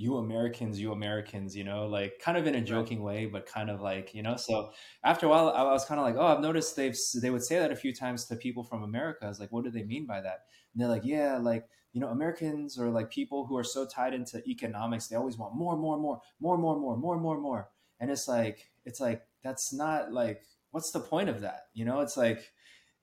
"You 0.00 0.16
Americans, 0.16 0.80
you 0.80 0.92
Americans," 0.92 1.54
you 1.56 1.64
know, 1.64 1.86
like 1.86 2.12
kind 2.24 2.38
of 2.38 2.46
in 2.46 2.54
a 2.54 2.60
joking 2.62 3.02
way, 3.02 3.26
but 3.26 3.46
kind 3.46 3.70
of 3.70 3.80
like 3.80 4.14
you 4.14 4.22
know. 4.22 4.36
So 4.36 4.72
after 5.04 5.26
a 5.26 5.28
while, 5.28 5.50
I 5.50 5.62
was 5.64 5.84
kind 5.84 6.00
of 6.00 6.06
like, 6.06 6.16
"Oh, 6.16 6.26
I've 6.26 6.40
noticed 6.40 6.76
they've 6.76 6.96
they 7.22 7.30
would 7.30 7.44
say 7.44 7.58
that 7.58 7.72
a 7.72 7.76
few 7.76 7.94
times 7.94 8.26
to 8.26 8.36
people 8.36 8.64
from 8.64 8.82
America." 8.82 9.26
I 9.26 9.28
was 9.28 9.40
like, 9.40 9.52
"What 9.52 9.64
do 9.64 9.70
they 9.70 9.84
mean 9.84 10.06
by 10.06 10.20
that?" 10.22 10.38
And 10.72 10.80
they're 10.80 10.88
like, 10.88 11.04
"Yeah, 11.04 11.38
like." 11.38 11.68
You 11.92 12.00
know, 12.00 12.10
Americans 12.10 12.78
or 12.78 12.88
like 12.90 13.10
people 13.10 13.46
who 13.46 13.56
are 13.56 13.64
so 13.64 13.84
tied 13.84 14.14
into 14.14 14.40
economics, 14.46 15.08
they 15.08 15.16
always 15.16 15.36
want 15.36 15.56
more, 15.56 15.76
more, 15.76 15.98
more, 15.98 16.20
more, 16.38 16.56
more, 16.56 16.78
more, 16.78 16.96
more, 16.96 17.18
more, 17.18 17.40
more. 17.40 17.70
And 17.98 18.12
it's 18.12 18.28
like, 18.28 18.70
it's 18.84 19.00
like, 19.00 19.26
that's 19.42 19.72
not 19.72 20.12
like, 20.12 20.44
what's 20.70 20.92
the 20.92 21.00
point 21.00 21.28
of 21.28 21.40
that? 21.40 21.62
You 21.74 21.84
know, 21.84 21.98
it's 21.98 22.16
like, 22.16 22.52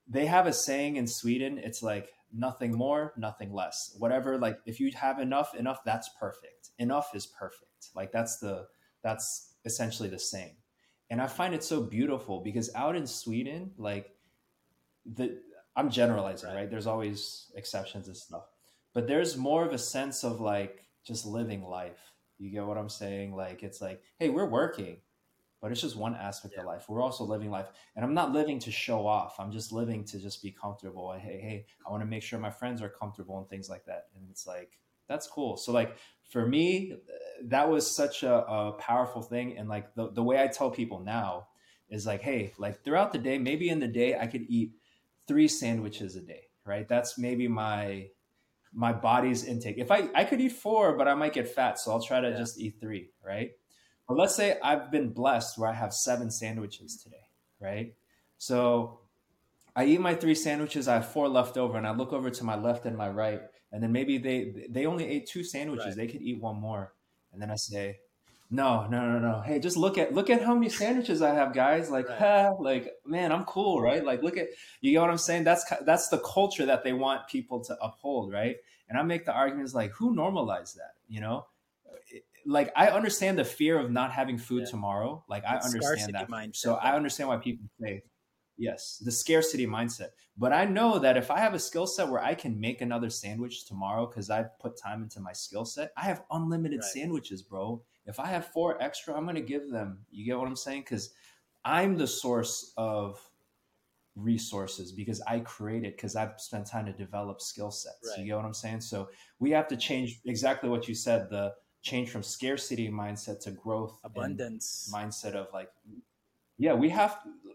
they 0.08 0.26
have 0.26 0.48
a 0.48 0.54
saying 0.54 0.96
in 0.96 1.06
Sweden. 1.06 1.58
It's 1.58 1.84
like 1.84 2.08
nothing 2.34 2.74
more, 2.76 3.14
nothing 3.18 3.54
less. 3.54 3.96
Whatever, 3.98 4.38
like 4.38 4.60
if 4.66 4.80
you 4.80 4.92
have 4.92 5.20
enough, 5.20 5.56
enough, 5.56 5.80
that's 5.86 6.10
perfect. 6.20 6.70
Enough 6.80 7.10
is 7.14 7.26
perfect. 7.26 7.90
Like 7.96 8.12
that's 8.12 8.38
the 8.40 8.68
that's 9.04 9.56
essentially 9.66 10.10
the 10.10 10.20
same. 10.20 10.56
And 11.10 11.22
I 11.22 11.28
find 11.28 11.54
it 11.54 11.64
so 11.64 11.82
beautiful 11.82 12.42
because 12.42 12.70
out 12.76 12.96
in 12.96 13.08
Sweden, 13.08 13.72
like 13.78 14.12
the 15.06 15.40
I'm 15.76 15.90
generalizing, 15.90 16.54
right? 16.54 16.70
There's 16.70 16.88
always 16.88 17.52
exceptions 17.56 18.08
and 18.08 18.18
stuff. 18.18 18.46
But 18.94 19.08
there's 19.08 19.38
more 19.38 19.64
of 19.64 19.74
a 19.74 19.78
sense 19.78 20.24
of 20.24 20.42
like 20.42 20.86
just 21.06 21.26
living 21.26 21.64
life. 21.64 22.14
You 22.40 22.52
get 22.52 22.66
what 22.66 22.78
I'm 22.78 22.90
saying? 22.90 23.36
Like 23.36 23.64
it's 23.64 23.80
like, 23.80 24.02
hey, 24.20 24.30
we're 24.30 24.50
working, 24.50 24.98
but 25.62 25.72
it's 25.72 25.82
just 25.82 25.96
one 25.96 26.16
aspect 26.16 26.58
of 26.58 26.66
life. 26.66 26.86
We're 26.88 27.02
also 27.02 27.24
living 27.24 27.50
life. 27.50 27.68
And 27.96 28.06
I'm 28.06 28.14
not 28.14 28.32
living 28.32 28.60
to 28.60 28.72
show 28.72 29.08
off. 29.08 29.40
I'm 29.40 29.52
just 29.52 29.72
living 29.72 30.04
to 30.06 30.20
just 30.20 30.42
be 30.44 30.52
comfortable. 30.52 31.12
And 31.12 31.22
hey, 31.22 31.40
hey, 31.40 31.66
I 31.86 31.92
want 31.92 32.02
to 32.02 32.08
make 32.08 32.24
sure 32.24 32.40
my 32.40 32.52
friends 32.52 32.82
are 32.82 32.90
comfortable 32.90 33.38
and 33.40 33.50
things 33.50 33.70
like 33.70 33.86
that. 33.86 34.06
And 34.16 34.30
it's 34.30 34.46
like, 34.46 34.78
that's 35.08 35.28
cool. 35.28 35.58
So 35.58 35.72
like 35.72 35.98
for 36.30 36.46
me, 36.46 36.94
that 37.46 37.70
was 37.70 37.90
such 37.96 38.24
a, 38.24 38.46
a 38.46 38.72
powerful 38.74 39.22
thing. 39.22 39.58
And 39.58 39.68
like 39.70 39.96
the, 39.96 40.12
the 40.12 40.24
way 40.24 40.42
I 40.42 40.48
tell 40.48 40.70
people 40.70 41.00
now 41.00 41.48
is 41.90 42.06
like, 42.06 42.22
hey, 42.22 42.54
like 42.58 42.84
throughout 42.84 43.12
the 43.12 43.18
day, 43.18 43.38
maybe 43.38 43.70
in 43.70 43.80
the 43.80 43.88
day 43.88 44.18
I 44.20 44.28
could 44.28 44.46
eat 44.50 44.74
three 45.28 45.48
sandwiches 45.48 46.16
a 46.16 46.22
day, 46.22 46.44
right? 46.66 46.88
That's 46.88 47.18
maybe 47.18 47.48
my 47.48 48.10
my 48.74 48.92
body's 48.94 49.46
intake. 49.46 49.78
If 49.78 49.92
I 49.92 50.10
I 50.14 50.24
could 50.26 50.42
eat 50.42 50.52
four, 50.52 50.98
but 50.98 51.08
I 51.08 51.16
might 51.16 51.34
get 51.34 51.48
fat, 51.48 51.80
so 51.80 51.92
I'll 51.92 52.02
try 52.02 52.20
to 52.20 52.30
Yeah. 52.30 52.38
just 52.38 52.60
eat 52.60 52.76
three, 52.80 53.12
right? 53.24 53.52
But 54.08 54.18
let's 54.18 54.36
say 54.36 54.58
I've 54.64 54.90
been 54.92 55.10
blessed 55.10 55.58
where 55.58 55.70
I 55.70 55.74
have 55.74 55.94
seven 55.94 56.32
sandwiches 56.32 56.96
today, 57.04 57.28
right? 57.60 57.94
So 58.38 59.00
I 59.76 59.86
eat 59.86 60.00
my 60.00 60.16
three 60.16 60.36
sandwiches, 60.36 60.88
I 60.88 60.96
have 60.96 61.12
four 61.12 61.28
left 61.28 61.58
over, 61.58 61.78
and 61.78 61.86
I 61.86 61.92
look 61.92 62.14
over 62.14 62.30
to 62.30 62.44
my 62.44 62.56
left 62.56 62.86
and 62.86 62.98
my 62.98 63.10
right, 63.10 63.42
and 63.72 63.84
then 63.84 63.92
maybe 63.92 64.18
they 64.18 64.68
they 64.70 64.86
only 64.86 65.06
ate 65.08 65.28
two 65.28 65.44
sandwiches. 65.44 65.86
Right. 65.88 65.96
They 65.96 66.08
could 66.08 66.22
eat 66.22 66.42
one 66.42 66.56
more. 66.60 66.94
And 67.34 67.42
then 67.42 67.52
I 67.52 67.56
say, 67.56 68.00
No, 68.50 68.88
no, 68.88 69.12
no, 69.12 69.20
no. 69.20 69.42
Hey, 69.42 69.60
just 69.60 69.76
look 69.76 69.98
at 69.98 70.14
look 70.14 70.30
at 70.30 70.42
how 70.42 70.54
many 70.56 70.70
sandwiches 70.70 71.22
I 71.22 71.34
have, 71.34 71.54
guys. 71.54 71.92
Like, 71.92 72.08
Right. 72.08 72.18
ha, 72.18 72.52
like, 72.60 72.94
man, 73.06 73.32
I'm 73.34 73.44
cool, 73.44 73.82
right? 73.82 74.04
Like, 74.04 74.24
look 74.24 74.38
at 74.38 74.48
you 74.82 74.92
get 74.92 75.02
what 75.02 75.10
I'm 75.10 75.18
saying? 75.18 75.44
That's 75.44 75.66
that's 75.86 76.08
the 76.08 76.20
culture 76.20 76.66
that 76.66 76.84
they 76.86 76.94
want 76.94 77.28
people 77.28 77.60
to 77.66 77.78
uphold, 77.84 78.32
right? 78.32 78.56
And 78.90 78.98
I 78.98 79.04
make 79.04 79.26
the 79.26 79.34
arguments 79.34 79.74
like, 79.76 79.92
who 79.92 80.16
normalized 80.16 80.78
that? 80.78 80.94
You 81.10 81.20
know, 81.20 81.46
like 82.48 82.72
I 82.76 82.88
understand 82.88 83.38
the 83.38 83.44
fear 83.44 83.78
of 83.78 83.92
not 83.92 84.12
having 84.12 84.38
food 84.38 84.64
Yeah. 84.64 84.72
tomorrow. 84.72 85.24
Like 85.28 85.44
I 85.46 85.58
understand 85.58 85.84
scarcity 85.84 86.14
that. 86.14 86.30
mindset, 86.30 86.56
So 86.56 86.74
I 86.76 86.96
understand 86.96 87.30
why 87.30 87.38
people 87.38 87.66
say, 87.82 88.02
yes, 88.58 89.02
the 89.04 89.12
scarcity 89.12 89.68
mindset. 89.68 90.10
But 90.38 90.54
I 90.54 90.66
know 90.66 90.98
that 91.00 91.18
if 91.18 91.30
I 91.30 91.40
have 91.40 91.54
a 91.54 91.60
skill 91.60 91.86
set 91.86 92.08
where 92.08 92.24
I 92.24 92.34
can 92.36 92.60
make 92.60 92.82
another 92.82 93.10
sandwich 93.10 93.66
tomorrow 93.66 94.08
because 94.08 94.30
I've 94.30 94.58
put 94.60 94.78
time 94.78 95.04
into 95.04 95.20
my 95.20 95.34
skill 95.34 95.66
set, 95.66 95.92
I 95.98 96.06
have 96.06 96.24
unlimited 96.32 96.80
Right. 96.80 96.90
sandwiches, 96.92 97.42
bro. 97.42 97.84
If 98.06 98.20
I 98.20 98.28
have 98.28 98.48
four 98.54 98.82
extra, 98.82 99.14
I'm 99.14 99.26
gonna 99.26 99.42
give 99.42 99.70
them. 99.70 100.06
You 100.10 100.26
get 100.26 100.40
what 100.40 100.48
I'm 100.48 100.56
saying? 100.56 100.82
Because 100.82 101.12
I'm 101.66 101.98
the 101.98 102.08
source 102.08 102.72
of 102.78 103.20
resources 104.16 104.92
because 104.92 105.22
I 105.28 105.40
create 105.42 105.84
it 105.84 105.96
because 105.96 106.16
I've 106.16 106.40
spent 106.40 106.66
time 106.66 106.86
to 106.86 106.94
develop 106.94 107.42
skill 107.42 107.72
sets. 107.72 107.98
Right. 108.08 108.20
You 108.20 108.26
get 108.28 108.36
what 108.38 108.46
I'm 108.46 108.54
saying? 108.54 108.82
So 108.82 109.10
we 109.40 109.52
have 109.52 109.68
to 109.68 109.78
change 109.78 110.22
exactly 110.26 110.70
what 110.70 110.88
you 110.88 110.96
said, 110.96 111.30
the 111.30 111.54
change 111.90 112.08
from 112.14 112.24
scarcity 112.24 112.88
mindset 113.04 113.38
to 113.46 113.52
growth 113.64 113.96
Abundance. 114.04 114.92
mindset 114.98 115.34
of 115.42 115.48
like 115.60 115.70
yeah 116.66 116.74
we 116.84 116.90
have 117.00 117.12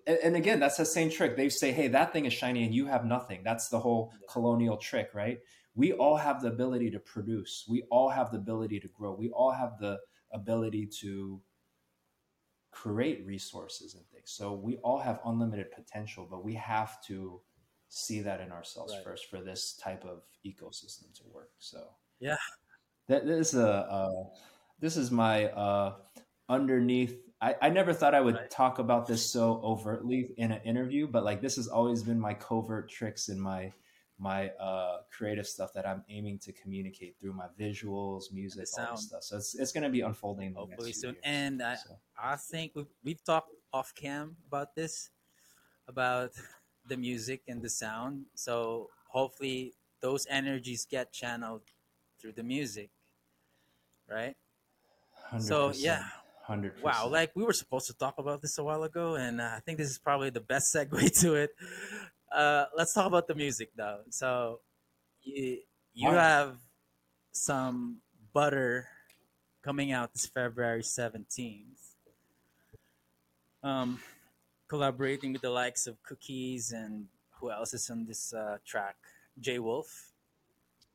and, 0.07 0.19
and 0.27 0.35
again 0.43 0.59
that's 0.63 0.79
the 0.85 0.91
same 0.99 1.11
trick. 1.17 1.37
They 1.37 1.49
say 1.63 1.71
hey 1.79 1.89
that 1.89 2.09
thing 2.13 2.25
is 2.31 2.33
shiny 2.43 2.63
and 2.67 2.75
you 2.79 2.85
have 2.95 3.05
nothing. 3.17 3.41
That's 3.49 3.67
the 3.75 3.81
whole 3.87 4.05
colonial 4.35 4.77
trick 4.89 5.09
right? 5.23 5.39
We 5.75 5.89
all 6.03 6.17
have 6.27 6.37
the 6.43 6.49
ability 6.57 6.89
to 6.97 7.01
produce. 7.15 7.53
We 7.75 7.79
all 7.95 8.11
have 8.19 8.29
the 8.33 8.39
ability 8.39 8.79
to 8.81 8.89
grow. 8.99 9.13
We 9.25 9.31
all 9.31 9.53
have 9.63 9.73
the 9.85 9.95
ability 10.41 10.85
to 11.03 11.41
create 12.71 13.19
resources 13.27 13.95
and 13.95 14.05
things. 14.13 14.31
So 14.39 14.45
we 14.55 14.77
all 14.79 14.99
have 15.09 15.21
unlimited 15.31 15.69
potential 15.81 16.27
but 16.33 16.41
we 16.49 16.55
have 16.55 16.93
to 17.09 17.41
see 17.89 18.21
that 18.23 18.41
in 18.41 18.51
ourselves 18.51 18.93
Right. 18.95 19.05
first 19.05 19.27
for 19.31 19.41
this 19.51 19.75
type 19.87 20.05
of 20.05 20.19
ecosystem 20.51 21.13
to 21.19 21.25
work 21.37 21.51
so. 21.59 21.81
Yeah. 22.21 22.37
That 23.09 23.27
this 23.27 23.55
is 23.55 23.61
a 23.61 23.69
uh, 23.69 24.25
this 24.81 24.97
is 24.97 25.11
my 25.11 25.47
uh, 25.47 25.95
underneath. 26.49 27.19
I, 27.41 27.57
I 27.61 27.69
never 27.71 27.93
thought 27.93 28.15
I 28.15 28.21
would 28.21 28.37
Right. 28.37 28.51
talk 28.51 28.79
about 28.79 29.07
this 29.07 29.29
so 29.29 29.61
overtly 29.65 30.33
in 30.37 30.53
an 30.53 30.61
interview, 30.63 31.09
but 31.09 31.25
like 31.25 31.41
this 31.41 31.57
has 31.57 31.67
always 31.69 32.03
been 32.03 32.21
my 32.21 32.35
covert 32.35 32.89
tricks 32.89 33.29
in 33.29 33.41
my 33.41 33.73
my 34.19 34.51
uh, 34.51 34.99
creative 35.11 35.47
stuff 35.49 35.73
that 35.73 35.85
I'm 35.87 36.05
aiming 36.09 36.39
to 36.41 36.53
communicate 36.53 37.17
through 37.19 37.33
my 37.33 37.47
visuals, 37.59 38.33
music, 38.33 38.69
all 38.79 38.93
this 38.93 39.07
stuff. 39.07 39.25
So 39.25 39.37
it's 39.37 39.55
it's 39.57 39.73
going 39.73 39.83
to 39.83 39.91
be 39.91 40.03
unfolding. 40.03 40.55
Hopefully 40.55 40.93
soon. 40.93 41.15
years. 41.15 41.23
And 41.25 41.63
I, 41.63 41.75
So, 41.75 41.99
I 42.17 42.37
think 42.37 42.73
we've, 42.77 42.87
we've 43.03 43.25
talked 43.25 43.51
off 43.73 43.93
cam 43.95 44.37
about 44.47 44.77
this, 44.77 45.11
about 45.89 46.31
the 46.87 46.97
music 46.97 47.43
and 47.49 47.61
the 47.61 47.69
sound. 47.69 48.27
So 48.35 48.91
hopefully 49.09 49.75
those 50.01 50.27
energies 50.31 50.87
get 50.89 51.13
channeled 51.13 51.63
through 52.23 52.33
the 52.33 52.45
music, 52.45 52.91
right? 54.09 54.37
So, 55.39 55.71
100%, 55.71 55.83
yeah. 55.83 56.05
100%. 56.49 56.83
Wow, 56.83 57.09
like 57.09 57.33
we 57.35 57.43
were 57.43 57.53
supposed 57.53 57.89
to 57.89 57.95
talk 57.95 58.15
about 58.19 58.41
this 58.41 58.59
a 58.59 58.65
while 58.65 58.85
ago, 58.85 59.17
and 59.17 59.41
uh, 59.41 59.51
I 59.57 59.61
think 59.61 59.79
this 59.79 59.91
is 59.91 59.99
probably 59.99 60.31
the 60.31 60.41
best 60.41 60.75
segue 60.75 61.21
to 61.21 61.35
it. 61.35 61.51
Uh, 62.35 62.67
let's 62.77 62.95
talk 62.95 63.07
about 63.07 63.27
the 63.27 63.35
music 63.35 63.71
though. 63.77 64.01
So, 64.11 64.61
you 65.23 65.59
you 65.95 66.11
have 66.11 66.57
some 67.33 67.99
butter 68.33 68.89
coming 69.63 69.93
out 69.93 70.13
this 70.13 70.27
February 70.27 70.83
seventeenth. 70.83 71.97
Um, 73.63 74.01
collaborating 74.69 75.33
with 75.33 75.43
the 75.43 75.51
likes 75.51 75.87
of 75.87 76.03
Cookies 76.03 76.73
and 76.73 77.07
who 77.39 77.51
else 77.51 77.75
is 77.75 77.89
on 77.91 78.07
this 78.07 78.33
uh, 78.33 78.59
track? 78.67 78.97
Jay 79.39 79.59
Wolf. 79.59 80.13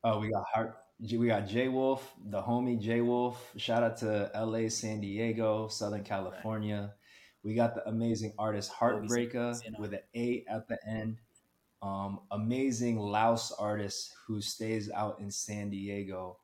Oh, 0.04 0.20
we 0.20 0.30
got 0.30 0.44
Heart. 0.52 0.76
We 1.00 1.28
got 1.28 1.46
Jay 1.46 1.68
Wolf, 1.68 2.12
the 2.24 2.42
homie 2.42 2.80
Jay 2.80 3.00
Wolf. 3.00 3.52
Shout 3.56 3.84
out 3.84 3.98
to 3.98 4.30
LA, 4.34 4.68
San 4.68 5.00
Diego, 5.00 5.68
Southern 5.68 6.02
California. 6.02 6.92
We 7.44 7.54
got 7.54 7.76
the 7.76 7.88
amazing 7.88 8.32
artist 8.36 8.72
Heartbreaker 8.72 9.56
with 9.78 9.92
an 9.92 10.00
A 10.16 10.44
at 10.50 10.66
the 10.66 10.76
end. 10.84 11.18
Um, 11.80 12.20
amazing 12.32 12.98
Laos 12.98 13.52
artist 13.52 14.12
who 14.26 14.40
stays 14.40 14.90
out 14.90 15.20
in 15.20 15.30
San 15.30 15.70
Diego. 15.70 16.38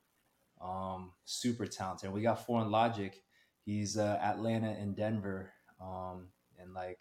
Um, 0.61 1.11
super 1.25 1.67
talented. 1.67 2.13
We 2.13 2.23
got 2.23 2.47
Foreign 2.47 2.71
Logic. 2.71 3.21
He's 3.67 3.99
uh, 3.99 4.21
Atlanta 4.23 4.71
and 4.71 4.95
Denver. 4.95 5.51
Um, 5.81 6.29
and 6.61 6.73
like, 6.73 7.01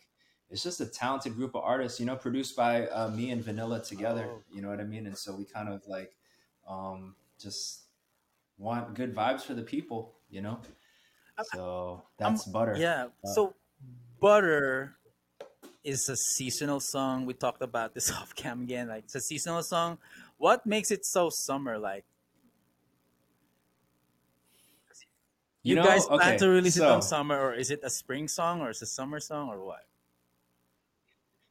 it's 0.49 0.63
just 0.63 0.81
a 0.81 0.87
talented 0.87 1.35
group 1.35 1.55
of 1.55 1.63
artists, 1.63 1.99
you 1.99 2.07
know, 2.07 2.15
produced 2.15 2.55
by 2.55 2.87
uh, 2.87 3.09
me 3.09 3.29
and 3.29 3.43
Vanilla 3.43 3.83
together. 3.83 4.27
Oh. 4.27 4.41
You 4.51 4.63
know 4.63 4.69
what 4.69 4.79
I 4.79 4.85
mean? 4.85 5.05
And 5.05 5.17
so 5.17 5.35
we 5.35 5.45
kind 5.45 5.69
of 5.69 5.83
like 5.87 6.15
um, 6.67 7.15
just 7.43 7.85
want 8.57 8.95
good 8.95 9.15
vibes 9.15 9.41
for 9.41 9.53
the 9.55 9.63
people, 9.63 10.15
you 10.29 10.41
know. 10.41 10.61
So 11.41 12.03
that's 12.17 12.45
butter. 12.45 12.75
Yeah. 12.77 13.09
Uh, 13.23 13.27
So 13.27 13.55
butter 14.19 14.97
is 15.83 16.09
a 16.09 16.17
seasonal 16.17 16.79
song. 16.79 17.25
We 17.25 17.33
talked 17.35 17.61
about 17.61 17.93
this 17.93 18.11
off 18.19 18.35
cam 18.35 18.63
again. 18.63 18.87
Like 18.89 19.05
it's 19.05 19.15
a 19.15 19.21
seasonal 19.21 19.63
song. 19.63 19.99
What 20.37 20.65
makes 20.65 20.91
it 20.91 21.05
so 21.05 21.29
summer 21.31 21.77
like? 21.79 22.05
You, 25.63 25.75
You 25.75 25.75
know, 25.77 25.83
guys 25.83 26.05
plan 26.05 26.35
okay, 26.35 26.37
to 26.37 26.49
release 26.49 26.77
it 26.77 26.83
on 26.83 27.01
summer, 27.01 27.39
or 27.39 27.53
is 27.53 27.71
it 27.71 27.79
a 27.83 27.89
spring 27.89 28.27
song, 28.27 28.61
or 28.61 28.69
is 28.69 28.81
it 28.81 28.83
a 28.83 28.87
summer 28.87 29.19
song, 29.19 29.49
or 29.49 29.63
what? 29.65 29.87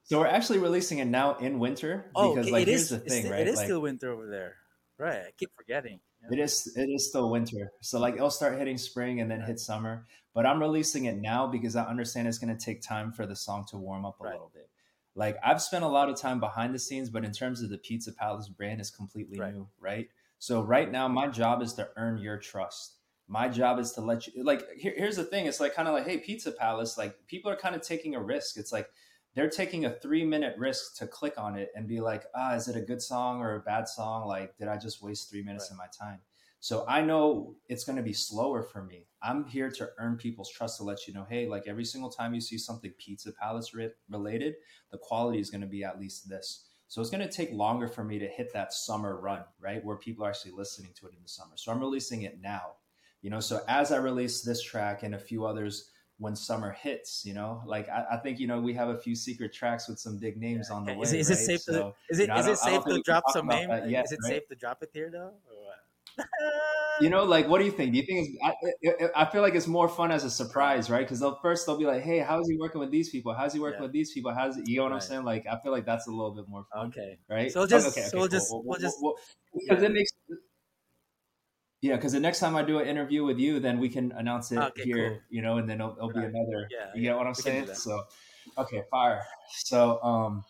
So 0.05 0.19
we're 0.21 0.27
actually 0.27 0.59
releasing 0.59 0.99
it 0.99 1.07
now 1.07 1.37
in 1.39 1.59
winter 1.59 2.11
Oh, 2.15 2.31
because 2.31 2.47
okay, 2.47 2.53
like 2.53 2.63
it 2.63 2.69
here's 2.69 2.83
is. 2.83 2.91
the 2.91 2.99
thing, 3.01 3.29
right? 3.29 3.41
It 3.41 3.49
is 3.49 3.57
like 3.57 3.67
still 3.67 3.81
winter 3.81 4.11
over 4.11 4.27
there, 4.27 4.59
right? 5.03 5.23
I 5.27 5.31
keep 5.37 5.51
forgetting. 5.57 6.01
Yeah. 6.23 6.39
it 6.39 6.43
is 6.43 6.73
it 6.77 6.89
is 6.89 7.09
still 7.09 7.31
winter. 7.31 7.73
So 7.81 7.99
like 7.99 8.15
it'll 8.15 8.31
start 8.31 8.59
hitting 8.59 8.79
spring 8.79 9.21
and 9.21 9.31
then 9.31 9.41
hit 9.41 9.59
summer. 9.59 10.07
But 10.35 10.47
I'm 10.47 10.61
releasing 10.61 11.05
it 11.07 11.17
now 11.21 11.47
because 11.47 11.77
I 11.77 11.85
understand 11.85 12.29
it's 12.29 12.39
gonna 12.39 12.57
take 12.57 12.81
time 12.81 13.13
for 13.13 13.27
the 13.27 13.37
song 13.37 13.67
to 13.71 13.77
warm 13.77 14.05
up 14.05 14.21
a 14.21 14.25
Right. 14.25 14.33
little 14.33 14.51
bit. 14.55 14.71
Like 15.15 15.37
I've 15.43 15.61
spent 15.61 15.85
a 15.85 15.89
lot 15.89 16.09
of 16.09 16.17
time 16.17 16.41
behind 16.41 16.75
the 16.75 16.79
scenes, 16.79 17.11
but 17.11 17.25
in 17.25 17.33
terms 17.33 17.61
of 17.63 17.71
the 17.71 17.79
Pizza 17.79 18.13
Palace 18.13 18.49
brand 18.49 18.81
is 18.81 18.91
completely 18.91 19.39
Right. 19.39 19.53
new, 19.53 19.69
right? 19.81 20.09
So 20.39 20.63
right 20.63 20.91
now 20.91 21.09
my 21.09 21.29
job 21.29 21.61
is 21.63 21.75
to 21.75 21.89
earn 21.97 22.19
your 22.19 22.39
trust. 22.39 22.97
My 23.29 23.49
job 23.49 23.79
is 23.79 23.93
to 23.93 24.01
let 24.01 24.27
you 24.27 24.43
like 24.45 24.63
here, 24.77 24.95
here's 24.97 25.17
the 25.17 25.25
thing. 25.25 25.47
It's 25.47 25.61
like 25.61 25.75
kind 25.75 25.89
of 25.89 25.95
like, 25.95 26.07
hey, 26.07 26.19
Pizza 26.19 26.53
Palace, 26.53 26.97
like 26.97 27.27
people 27.27 27.51
are 27.51 27.57
kind 27.57 27.75
of 27.75 27.83
taking 27.83 28.15
a 28.15 28.21
risk. 28.23 28.57
It's 28.57 28.73
like 28.73 28.89
they're 29.35 29.51
taking 29.51 29.85
a 29.85 29.91
three 29.91 30.25
minute 30.25 30.57
risk 30.59 30.97
to 30.99 31.07
click 31.07 31.35
on 31.39 31.57
it 31.57 31.71
and 31.75 31.89
be 31.89 32.01
like, 32.01 32.25
ah, 32.35 32.55
is 32.55 32.69
it 32.69 32.77
a 32.77 32.81
good 32.81 33.01
song 33.01 33.41
or 33.41 33.57
a 33.57 33.61
bad 33.61 33.89
song? 33.89 34.27
Like, 34.27 34.57
did 34.59 34.69
I 34.69 34.77
just 34.77 35.03
waste 35.03 35.31
three 35.31 35.43
minutes 35.43 35.71
Right. 35.71 35.73
of 35.73 35.79
my 35.79 35.87
time? 36.07 36.21
So 36.61 36.85
I 36.87 37.01
know 37.01 37.57
it's 37.69 37.83
going 37.83 37.97
to 37.97 38.05
be 38.05 38.13
slower 38.13 38.63
for 38.63 38.85
me. 38.85 39.09
I'm 39.21 39.47
here 39.47 39.69
to 39.71 39.91
earn 39.99 40.17
people's 40.17 40.49
trust 40.51 40.77
to 40.77 40.85
let 40.85 41.09
you 41.09 41.15
know, 41.15 41.27
hey, 41.29 41.49
like 41.49 41.65
every 41.67 41.85
single 41.85 42.11
time 42.11 42.35
you 42.35 42.41
see 42.41 42.57
something 42.57 42.93
Pizza 42.99 43.33
Palace 43.33 43.75
re- 43.75 43.91
related, 44.09 44.55
the 44.93 44.99
quality 44.99 45.41
is 45.41 45.51
going 45.51 45.63
to 45.63 45.67
be 45.67 45.83
at 45.83 45.99
least 45.99 46.29
this. 46.29 46.69
So 46.87 47.01
it's 47.01 47.11
going 47.11 47.27
to 47.27 47.33
take 47.33 47.53
longer 47.53 47.89
for 47.89 48.05
me 48.05 48.19
to 48.19 48.29
hit 48.29 48.53
that 48.53 48.73
summer 48.73 49.19
run, 49.21 49.45
right? 49.59 49.85
Where 49.85 49.97
people 49.97 50.25
are 50.25 50.29
actually 50.29 50.53
listening 50.53 50.93
to 51.01 51.07
it 51.07 51.15
in 51.17 51.23
the 51.23 51.29
summer. 51.29 51.57
So 51.57 51.73
I'm 51.73 51.81
releasing 51.81 52.23
it 52.23 52.41
now, 52.41 52.75
you 53.23 53.31
know. 53.31 53.41
So 53.41 53.63
as 53.67 53.91
I 53.91 53.97
release 53.97 54.43
this 54.43 54.63
track 54.63 55.03
and 55.03 55.15
a 55.15 55.19
few 55.19 55.47
others 55.47 55.91
when 56.23 56.35
summer 56.37 56.71
hits, 56.73 57.25
you 57.27 57.35
know, 57.35 57.61
like 57.67 57.89
I, 57.89 58.05
I 58.13 58.17
think, 58.19 58.39
you 58.41 58.47
know, 58.47 58.61
we 58.61 58.73
have 58.75 58.89
a 58.89 58.99
few 58.99 59.15
secret 59.15 59.53
tracks 59.53 59.89
with 59.89 59.99
some 59.99 60.17
big 60.19 60.37
names 60.37 60.71
on 60.71 60.85
the 60.85 60.93
Okay, 60.93 60.99
way. 61.01 61.05
Is, 61.05 61.13
it- 61.13 61.21
is 61.21 61.31
it 61.31 61.35
right? 61.35 61.45
safe 61.61 61.65
to 61.67 61.95
is 62.11 62.19
it 62.19 62.23
you 62.23 62.27
know, 62.29 62.37
is 62.37 62.47
it 62.47 62.59
safe 62.59 62.85
to 62.85 63.03
drop 63.05 63.25
some 63.31 63.47
name? 63.49 63.69
yet, 63.89 64.05
is 64.07 64.13
it 64.13 64.21
right? 64.23 64.31
safe 64.33 64.49
to 64.49 64.55
drop 64.55 64.83
it 64.83 64.91
here 64.93 65.11
though? 65.11 65.33
You 67.01 67.09
know 67.11 67.25
like 67.25 67.49
what 67.49 67.59
do 67.59 67.65
you 67.65 67.73
think 67.73 67.93
do 67.93 67.99
you 67.99 68.05
think 68.05 68.29
it's, 68.29 68.39
I, 68.45 69.17
I 69.19 69.23
I 69.23 69.31
feel 69.33 69.41
like 69.43 69.55
it's 69.55 69.67
more 69.67 69.89
fun 69.89 70.13
as 70.13 70.25
a 70.25 70.31
surprise 70.31 70.91
right 70.91 71.01
because 71.01 71.21
they'll 71.21 71.39
first 71.41 71.65
they'll 71.67 71.79
be 71.79 71.87
like 71.87 72.03
hey 72.03 72.19
how's 72.19 72.47
he 72.49 72.57
working 72.59 72.81
with 72.81 72.91
these 72.91 73.09
people 73.09 73.33
how's 73.35 73.55
he 73.55 73.59
working 73.61 73.81
Yeah. 73.81 73.85
with 73.89 73.93
these 73.93 74.13
people 74.13 74.33
how's 74.33 74.59
it, 74.59 74.69
you 74.69 74.77
know 74.77 74.85
what 74.85 74.93
i'm 74.93 75.01
saying 75.01 75.25
like 75.25 75.47
i 75.51 75.59
feel 75.63 75.73
like 75.73 75.87
that's 75.87 76.07
a 76.07 76.11
little 76.11 76.35
bit 76.35 76.47
more 76.49 76.65
fun 76.73 76.89
okay. 76.89 77.19
right 77.31 77.51
So 77.51 77.61
we'll 77.61 77.67
just- 77.67 77.89
okay, 77.97 78.07
so 78.09 78.19
we'll 78.19 78.29
cool. 78.29 78.39
just- 78.39 78.53
we'll 78.53 78.79
just- 78.79 78.99
because 79.55 79.83
yeah. 79.83 79.89
it 79.89 79.93
makes 79.93 80.11
yeah 81.83 81.97
because 81.97 82.13
the 82.13 82.21
next 82.21 82.41
time 82.41 82.57
i 82.57 82.63
do 82.63 82.79
an 82.79 82.87
interview 82.89 83.25
with 83.25 83.39
you 83.39 83.61
then 83.61 83.79
we 83.79 83.89
can 83.89 84.13
announce 84.13 84.53
it 84.53 84.59
Okay, 84.63 84.83
here 84.85 84.97
cool. 85.11 85.21
you 85.31 85.43
know 85.43 85.59
and 85.59 85.69
then 85.69 85.81
it'll, 85.81 85.93
it'll 85.97 86.09
be 86.11 86.21
Right. 86.21 86.31
another 86.35 86.69
Yeah, 86.71 86.87
you 86.95 87.03
yeah, 87.03 87.11
get 87.11 87.17
what 87.19 87.27
i'm 87.27 87.35
we 87.37 87.43
saying 87.43 87.67
so 87.75 88.03
okay 88.59 88.83
fire 88.91 89.23
so 89.51 90.03
um 90.03 90.45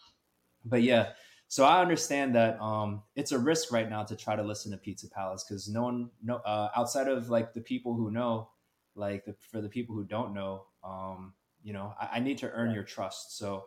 but 0.65 0.83
yeah 0.83 1.13
so 1.49 1.65
I 1.67 1.83
understand 1.83 2.35
that 2.35 2.59
um, 2.63 3.03
it's 3.15 3.31
a 3.33 3.39
risk 3.39 3.73
right 3.73 3.87
now 3.87 4.05
to 4.05 4.17
try 4.17 4.37
to 4.37 4.43
listen 4.43 4.73
to 4.73 4.79
Pizza 4.79 5.07
Palace 5.11 5.45
because 5.47 5.69
no 5.69 5.83
one, 5.83 6.11
no, 6.23 6.37
uh, 6.37 6.71
outside 6.75 7.09
of 7.09 7.29
like 7.29 7.53
the 7.53 7.61
people 7.61 7.95
who 7.95 8.11
know, 8.11 8.49
like 8.95 9.27
the, 9.27 9.35
for 9.51 9.61
the 9.61 9.69
people 9.69 9.95
who 9.95 10.05
don't 10.05 10.33
know, 10.33 10.65
um, 10.83 11.35
you 11.63 11.75
know, 11.75 11.93
I, 12.01 12.09
I 12.15 12.21
need 12.21 12.39
to 12.39 12.51
earn 12.53 12.73
your 12.73 12.85
trust. 12.85 13.37
So 13.37 13.67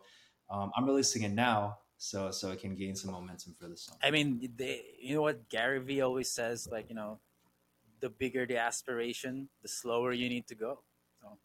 um, 0.50 0.72
I'm 0.76 0.84
releasing 0.84 1.22
it 1.22 1.30
now, 1.30 1.78
so 1.96 2.32
so 2.32 2.50
it 2.50 2.60
can 2.60 2.74
gain 2.74 2.96
some 2.96 3.12
momentum 3.12 3.54
for 3.54 3.68
the 3.68 3.76
song. 3.76 3.98
I 4.02 4.10
mean, 4.10 4.52
they, 4.56 4.82
you 5.00 5.14
know 5.14 5.22
what 5.22 5.48
Gary 5.48 5.78
Vee 5.78 6.00
always 6.00 6.28
says, 6.30 6.68
like 6.70 6.86
you 6.88 6.96
know, 6.96 7.20
the 8.00 8.10
bigger 8.10 8.46
the 8.46 8.56
aspiration, 8.58 9.48
the 9.62 9.68
slower 9.68 10.12
you 10.12 10.28
need 10.28 10.46
to 10.48 10.54
go. 10.54 10.80
So 11.20 11.38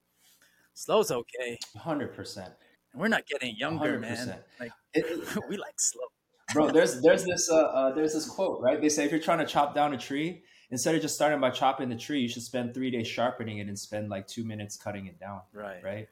slow's 0.73 1.11
okay. 1.11 1.57
Hundred 1.77 2.13
percent, 2.15 2.53
We're 2.93 3.07
not 3.07 3.25
getting 3.27 3.55
younger, 3.55 3.99
man. 3.99 4.27
100%. 4.27 4.37
Like 4.59 4.71
It- 4.93 5.27
we 5.49 5.57
like 5.57 5.79
slow. 5.79 6.05
bro. 6.53 6.71
There's 6.71 7.01
there's 7.01 7.23
this 7.25 7.49
uh, 7.49 7.55
uh, 7.55 7.93
there's 7.95 8.13
this 8.13 8.27
quote 8.29 8.61
right. 8.61 8.81
They 8.81 8.89
say 8.89 9.05
if 9.05 9.11
you're 9.11 9.19
trying 9.21 9.39
to 9.39 9.45
chop 9.45 9.73
down 9.73 9.93
a 9.93 9.97
tree, 9.97 10.43
instead 10.69 10.95
of 10.95 11.01
just 11.01 11.15
starting 11.15 11.39
by 11.39 11.49
chopping 11.51 11.89
the 11.89 11.95
tree, 11.95 12.19
you 12.21 12.27
should 12.27 12.43
spend 12.43 12.73
three 12.73 12.91
days 12.91 13.07
sharpening 13.07 13.59
it 13.59 13.67
and 13.67 13.77
spend 13.79 14.09
like 14.09 14.27
two 14.27 14.43
minutes 14.43 14.75
cutting 14.77 15.07
it 15.07 15.19
down. 15.19 15.41
Right. 15.53 15.83
right? 15.83 16.07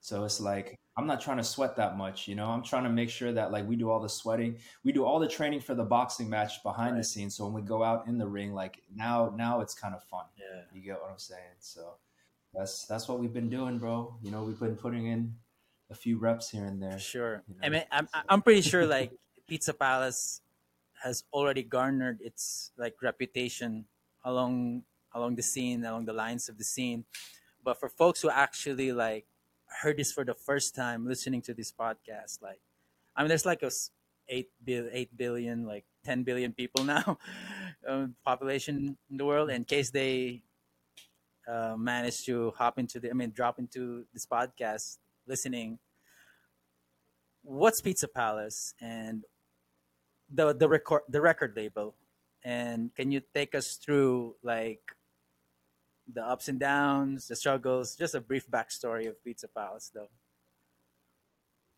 So 0.00 0.24
it's 0.24 0.40
like 0.40 0.76
I'm 0.96 1.06
not 1.06 1.22
trying 1.22 1.38
to 1.38 1.44
sweat 1.44 1.76
that 1.76 1.96
much, 1.96 2.28
you 2.28 2.34
know. 2.34 2.46
I'm 2.46 2.62
trying 2.62 2.84
to 2.84 2.90
make 2.90 3.08
sure 3.08 3.32
that 3.32 3.50
like 3.50 3.66
we 3.66 3.76
do 3.76 3.88
all 3.90 4.00
the 4.00 4.08
sweating, 4.10 4.58
we 4.84 4.92
do 4.92 5.04
all 5.04 5.18
the 5.18 5.28
training 5.28 5.60
for 5.60 5.74
the 5.74 5.84
boxing 5.84 6.28
match 6.28 6.62
behind 6.62 6.98
the 6.98 7.04
scenes. 7.04 7.34
So 7.34 7.44
when 7.44 7.54
we 7.54 7.62
go 7.62 7.82
out 7.82 8.06
in 8.06 8.18
the 8.18 8.26
ring, 8.26 8.52
like 8.52 8.82
now, 8.94 9.32
now 9.34 9.60
it's 9.60 9.74
kind 9.74 9.94
of 9.94 10.02
fun. 10.04 10.24
Yeah. 10.38 10.62
You 10.74 10.82
get 10.82 11.00
what 11.00 11.10
I'm 11.10 11.18
saying? 11.18 11.56
So 11.60 11.94
that's 12.52 12.84
that's 12.86 13.08
what 13.08 13.20
we've 13.20 13.32
been 13.32 13.48
doing, 13.48 13.78
bro. 13.78 14.14
You 14.22 14.30
know, 14.30 14.42
we've 14.42 14.60
been 14.60 14.76
putting 14.76 15.06
in 15.06 15.34
a 15.90 15.94
few 15.94 16.18
reps 16.18 16.50
here 16.50 16.66
and 16.66 16.82
there. 16.82 16.98
Sure. 16.98 17.42
You 17.48 17.54
I 17.62 17.68
mean, 17.70 17.84
I'm 17.90 18.08
so- 18.12 18.20
I'm 18.28 18.42
pretty 18.42 18.60
sure 18.60 18.84
like 18.84 19.12
Pizza 19.48 19.72
Palace 19.72 20.42
has 21.02 21.24
already 21.32 21.62
garnered 21.62 22.20
its 22.20 22.70
like 22.76 23.00
reputation 23.02 23.86
along 24.24 24.82
along 25.14 25.36
the 25.36 25.42
scene, 25.42 25.84
along 25.84 26.04
the 26.04 26.12
lines 26.12 26.50
of 26.50 26.58
the 26.58 26.64
scene. 26.64 27.04
But 27.64 27.80
for 27.80 27.88
folks 27.88 28.20
who 28.20 28.28
actually 28.28 28.92
like 28.92 29.26
heard 29.80 29.96
this 29.96 30.12
for 30.12 30.24
the 30.24 30.34
first 30.34 30.74
time, 30.74 31.06
listening 31.06 31.42
to 31.42 31.54
this 31.54 31.72
podcast, 31.72 32.42
like 32.42 32.60
I 33.16 33.22
mean, 33.22 33.28
there's 33.28 33.46
like 33.46 33.62
a 33.62 33.70
eight 34.28 34.50
bill, 34.64 34.88
eight 34.92 35.16
billion, 35.16 35.66
like 35.66 35.84
ten 36.04 36.22
billion 36.22 36.52
people 36.52 36.84
now, 36.96 37.18
um, 37.88 38.14
population 38.24 38.96
in 39.10 39.16
the 39.16 39.24
world. 39.24 39.50
In 39.50 39.64
case 39.64 39.90
they 39.90 40.42
uh, 41.46 41.74
manage 41.76 42.24
to 42.26 42.52
hop 42.56 42.78
into 42.78 43.00
the, 43.00 43.10
I 43.10 43.14
mean, 43.14 43.30
drop 43.30 43.58
into 43.58 44.04
this 44.12 44.26
podcast, 44.26 44.98
listening 45.26 45.78
what's 47.42 47.80
Pizza 47.80 48.08
Palace 48.08 48.74
and 48.80 49.24
the 50.32 50.54
the 50.54 50.68
record 50.68 51.02
the 51.08 51.20
record 51.20 51.54
label, 51.56 51.94
and 52.44 52.94
can 52.94 53.10
you 53.10 53.20
take 53.34 53.54
us 53.54 53.76
through 53.76 54.36
like 54.42 54.80
the 56.10 56.24
ups 56.24 56.48
and 56.48 56.58
downs, 56.60 57.28
the 57.28 57.36
struggles, 57.36 57.96
just 57.96 58.14
a 58.14 58.20
brief 58.20 58.48
backstory 58.50 59.08
of 59.08 59.22
Pizza 59.24 59.48
Palace, 59.48 59.90
though. 59.94 60.08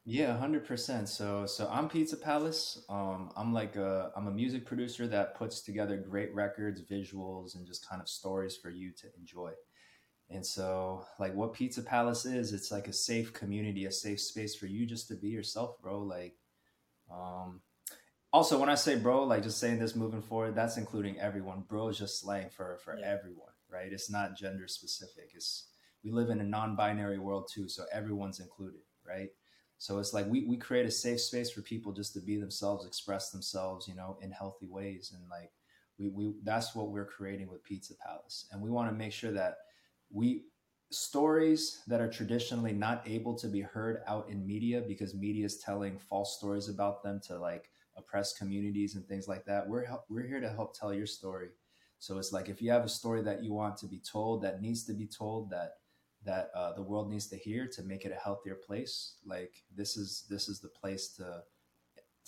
Yeah, 0.07 0.37
hundred 0.37 0.67
percent. 0.67 1.09
So, 1.09 1.47
so 1.47 1.69
I'm 1.71 1.89
Pizza 1.89 2.17
Palace. 2.17 2.85
Um, 2.91 3.31
I'm 3.37 3.55
like 3.55 3.77
a 3.77 4.13
I'm 4.17 4.27
a 4.27 4.31
music 4.31 4.67
producer 4.67 5.07
that 5.09 5.35
puts 5.35 5.63
together 5.63 5.97
great 5.97 6.35
records, 6.35 6.83
visuals, 6.83 7.55
and 7.55 7.67
just 7.67 7.89
kind 7.89 8.03
of 8.03 8.09
stories 8.09 8.57
for 8.57 8.71
you 8.71 8.93
to 8.99 9.09
enjoy. 9.19 9.53
And 10.31 10.47
so, 10.47 11.07
like, 11.21 11.35
what 11.35 11.55
Pizza 11.55 11.83
Palace 11.83 12.27
is, 12.27 12.53
it's 12.55 12.73
like 12.73 12.89
a 12.89 12.93
safe 12.95 13.33
community, 13.35 13.87
a 13.87 13.93
safe 13.93 14.21
space 14.21 14.55
for 14.57 14.67
you 14.67 14.87
just 14.87 15.09
to 15.09 15.17
be 15.17 15.29
yourself, 15.31 15.81
bro. 15.83 16.01
Like, 16.03 16.37
um, 17.13 17.63
also 18.33 18.59
when 18.61 18.71
I 18.71 18.77
say 18.77 18.97
bro, 18.97 19.25
like 19.25 19.45
just 19.45 19.59
saying 19.61 19.81
this 19.81 19.97
moving 19.97 20.23
forward, 20.23 20.55
that's 20.57 20.77
including 20.79 21.21
everyone. 21.21 21.63
Bro 21.69 21.91
is 21.91 21.99
just 21.99 22.21
slang 22.21 22.51
for 22.51 22.79
for 22.85 22.99
Yeah. 22.99 23.07
everyone, 23.07 23.54
right? 23.75 23.93
It's 23.93 24.11
not 24.11 24.37
gender 24.37 24.69
specific. 24.69 25.33
It's 25.35 25.67
we 26.05 26.11
live 26.13 26.31
in 26.31 26.41
a 26.41 26.45
non-binary 26.45 27.19
world 27.19 27.49
too, 27.53 27.69
so 27.69 27.85
everyone's 27.93 28.41
included, 28.41 28.83
right? 29.07 29.31
So 29.79 29.99
it's 29.99 30.13
like 30.13 30.27
we, 30.27 30.45
we 30.45 30.57
create 30.57 30.87
a 30.87 30.91
safe 30.91 31.21
space 31.21 31.51
for 31.51 31.63
people 31.63 31.93
just 31.93 32.15
to 32.15 32.21
be 32.21 32.37
themselves, 32.37 32.87
express 32.87 33.31
themselves, 33.31 33.89
you 33.89 33.95
know, 33.95 34.17
in 34.21 34.31
healthy 34.31 34.67
ways. 34.67 35.13
And 35.15 35.29
like 35.29 35.51
we, 35.99 36.09
we 36.09 36.35
that's 36.43 36.75
what 36.75 36.91
we're 36.91 37.07
creating 37.07 37.49
with 37.51 37.65
Pizza 37.65 37.95
Palace. 37.95 38.47
And 38.53 38.63
we 38.63 38.71
want 38.71 38.91
to 38.91 38.97
make 38.97 39.13
sure 39.13 39.33
that 39.33 39.57
we 40.11 40.45
stories 40.91 41.83
that 41.89 42.01
are 42.01 42.09
traditionally 42.11 42.73
not 42.73 43.03
able 43.07 43.35
to 43.35 43.49
be 43.49 43.61
heard 43.61 44.03
out 44.07 44.29
in 44.29 44.47
media 44.47 44.83
because 44.87 45.15
media 45.15 45.45
is 45.45 45.59
telling 45.59 45.99
false 45.99 46.37
stories 46.37 46.69
about 46.69 47.03
them 47.03 47.21
to 47.27 47.37
like 47.37 47.71
oppress 47.97 48.33
communities 48.33 48.95
and 48.95 49.07
things 49.07 49.29
like 49.29 49.45
that. 49.45 49.69
We're 49.69 49.87
we're 50.09 50.27
here 50.27 50.41
to 50.41 50.49
help 50.51 50.79
tell 50.79 50.95
your 50.95 51.07
story. 51.07 51.49
So 52.05 52.19
it's 52.19 52.33
like 52.37 52.49
if 52.55 52.61
you 52.63 52.71
have 52.71 52.85
a 52.85 52.89
story 53.01 53.23
that 53.23 53.43
you 53.45 53.53
want 53.55 53.77
to 53.79 53.87
be 53.87 53.99
told 54.15 54.43
that 54.43 54.61
needs 54.67 54.83
to 54.89 54.93
be 55.03 55.07
told 55.07 55.43
that 55.57 55.71
that 56.31 56.51
uh, 56.55 56.73
the 56.79 56.83
world 56.91 57.11
needs 57.11 57.27
to 57.29 57.37
hear 57.47 57.63
to 57.77 57.83
make 57.83 58.03
it 58.05 58.13
a 58.13 58.21
healthier 58.27 58.57
place 58.69 58.95
like 59.35 59.53
this 59.81 59.97
is 60.03 60.09
this 60.29 60.45
is 60.53 60.61
the 60.61 60.73
place 60.81 61.05
to 61.19 61.29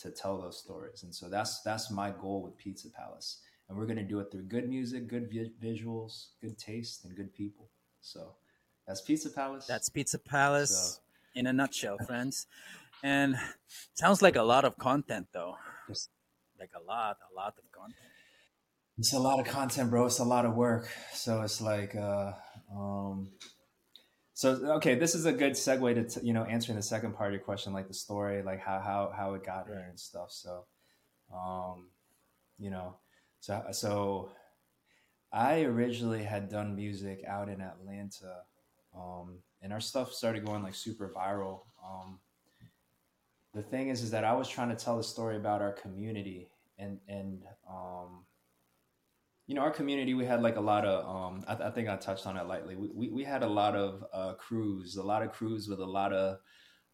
to 0.03 0.11
tell 0.11 0.37
those 0.41 0.59
stories 0.65 1.03
and 1.05 1.15
so 1.15 1.29
that's 1.29 1.61
that's 1.69 1.91
my 1.91 2.11
goal 2.23 2.39
with 2.45 2.57
pizza 2.65 2.89
palace 3.01 3.31
and 3.69 3.77
we're 3.77 3.87
going 3.93 4.05
to 4.05 4.11
do 4.15 4.19
it 4.21 4.29
through 4.31 4.45
good 4.57 4.67
music 4.77 5.03
good 5.09 5.27
vi- 5.33 5.53
visuals 5.69 6.13
good 6.43 6.57
taste 6.59 7.05
and 7.05 7.15
good 7.21 7.33
people 7.35 7.67
so 8.01 8.21
that's 8.87 9.01
pizza 9.03 9.31
palace 9.41 9.67
That's 9.67 9.89
Pizza 9.97 10.19
Palace 10.19 10.77
So- 10.77 11.01
in 11.39 11.47
a 11.47 11.53
nutshell, 11.53 11.99
friends. 12.09 12.47
And 13.03 13.37
sounds 14.03 14.23
like 14.23 14.37
a 14.37 14.47
lot 14.55 14.65
of 14.65 14.73
content, 14.79 15.27
though. 15.37 15.55
Yes. 15.89 16.09
Like 16.59 16.71
a 16.81 16.83
lot, 16.93 17.17
a 17.31 17.35
lot 17.41 17.55
of 17.61 17.65
content. 17.73 18.13
It's 18.99 19.13
a 19.13 19.19
lot 19.19 19.39
of 19.39 19.47
content 19.47 19.91
bro 19.91 20.07
it's 20.07 20.19
a 20.19 20.25
lot 20.25 20.45
of 20.45 20.55
work 20.55 20.89
so 21.13 21.43
it's 21.43 21.61
like 21.61 21.95
uh 21.95 22.33
um 22.75 23.29
so 24.37 24.51
okay, 24.51 24.97
this 24.97 25.15
is 25.15 25.25
a 25.25 25.33
good 25.33 25.53
segue 25.53 25.95
to 25.95 26.05
t- 26.05 26.27
you 26.27 26.35
know 26.35 26.45
answering 26.45 26.77
the 26.77 26.83
second 26.83 27.15
part 27.15 27.29
of 27.31 27.33
your 27.33 27.43
question, 27.43 27.73
like 27.73 27.89
the 27.89 27.95
story, 27.95 28.43
like 28.43 28.61
how 28.61 28.81
how 28.81 29.11
how 29.17 29.33
it 29.33 29.43
got 29.43 29.67
here 29.67 29.87
and 29.89 29.99
stuff. 29.99 30.31
So, 30.31 30.67
um, 31.35 31.89
you 32.59 32.69
know, 32.69 32.97
so 33.41 33.65
so 33.73 34.33
I 35.33 35.63
originally 35.63 36.23
had 36.23 36.51
done 36.51 36.77
music 36.77 37.25
out 37.27 37.49
in 37.49 37.63
Atlanta, 37.63 38.43
um, 38.95 39.39
and 39.63 39.73
our 39.73 39.81
stuff 39.81 40.13
started 40.13 40.45
going 40.45 40.63
like 40.63 40.75
super 40.75 41.11
viral. 41.17 41.61
Um, 41.83 42.19
the 43.55 43.63
thing 43.63 43.89
is, 43.89 44.03
is 44.03 44.11
that 44.11 44.25
I 44.25 44.35
was 44.35 44.51
trying 44.51 44.69
to 44.69 44.77
tell 44.77 44.99
the 44.99 45.03
story 45.03 45.37
about 45.37 45.63
our 45.63 45.73
community, 45.73 46.51
and 46.79 46.99
and 47.09 47.43
um, 47.67 48.27
you 49.47 49.55
know, 49.55 49.61
our 49.61 49.71
community, 49.71 50.15
we 50.15 50.25
had 50.25 50.43
like 50.43 50.57
a 50.57 50.61
lot 50.61 50.85
of, 50.85 51.07
um, 51.07 51.45
I, 51.47 51.69
I 51.69 51.71
think 51.71 51.89
I 51.89 51.97
touched 51.97 52.27
on 52.27 52.37
it 52.37 52.47
lightly. 52.47 52.75
We, 52.75 52.91
we, 52.93 53.09
we 53.11 53.25
had 53.25 53.43
a 53.43 53.49
lot 53.49 53.77
of 53.77 54.05
uh, 54.13 54.35
crews, 54.35 54.97
a 54.97 55.03
lot 55.03 55.23
of 55.23 55.33
crews 55.33 55.69
with 55.69 55.81
a 55.81 55.87
lot 55.87 56.13
of 56.13 56.39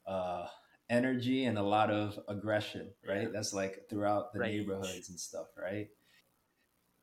uh, 0.07 0.46
energy 0.90 1.46
and 1.46 1.57
a 1.57 1.62
lot 1.62 1.90
of 1.90 2.18
aggression, 2.28 2.90
right? 3.09 3.22
Yeah. 3.22 3.28
That's 3.32 3.55
like 3.55 3.84
throughout 3.88 4.34
the 4.34 4.40
right. 4.40 4.50
neighborhoods 4.50 5.09
and 5.09 5.18
stuff, 5.18 5.46
right? 5.57 5.88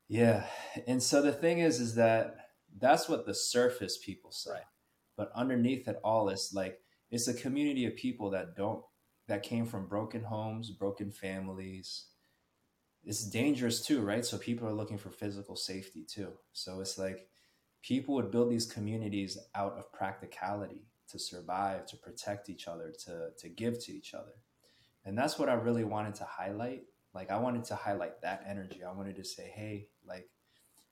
Yeah. 0.06 0.44
And 0.86 1.02
so 1.02 1.20
the 1.20 1.32
thing 1.32 1.58
is, 1.58 1.80
is 1.80 1.96
that 1.96 2.36
that's 2.78 3.08
what 3.08 3.26
the 3.26 3.34
surface 3.34 3.98
people 3.98 4.30
say. 4.30 4.52
Right. 4.52 4.62
But 5.16 5.32
underneath 5.34 5.88
it 5.88 5.98
all 6.04 6.28
is 6.28 6.52
like, 6.54 6.78
it's 7.10 7.26
a 7.26 7.34
community 7.34 7.86
of 7.86 7.96
people 7.96 8.30
that 8.30 8.54
don't, 8.54 8.84
that 9.26 9.42
came 9.42 9.66
from 9.66 9.88
broken 9.88 10.22
homes, 10.22 10.70
broken 10.70 11.10
families, 11.10 12.06
it's 13.04 13.24
dangerous 13.24 13.80
too, 13.80 14.00
right? 14.00 14.24
So 14.24 14.38
people 14.38 14.68
are 14.68 14.72
looking 14.72 14.98
for 14.98 15.10
physical 15.10 15.56
safety 15.56 16.04
too. 16.04 16.32
So 16.52 16.80
it's 16.80 16.98
like 16.98 17.28
people 17.82 18.14
would 18.14 18.30
build 18.30 18.50
these 18.50 18.66
communities 18.66 19.38
out 19.54 19.76
of 19.78 19.92
practicality 19.92 20.82
to 21.08 21.18
survive, 21.18 21.86
to 21.86 21.96
protect 21.96 22.48
each 22.48 22.68
other, 22.68 22.92
to 23.06 23.30
to 23.38 23.48
give 23.48 23.82
to 23.84 23.92
each 23.92 24.14
other. 24.14 24.34
And 25.04 25.16
that's 25.16 25.38
what 25.38 25.48
I 25.48 25.54
really 25.54 25.84
wanted 25.84 26.14
to 26.16 26.24
highlight. 26.24 26.82
Like 27.14 27.30
I 27.30 27.38
wanted 27.38 27.64
to 27.64 27.74
highlight 27.74 28.20
that 28.22 28.44
energy. 28.46 28.84
I 28.84 28.92
wanted 28.92 29.16
to 29.16 29.24
say, 29.24 29.50
hey, 29.54 29.88
like 30.06 30.28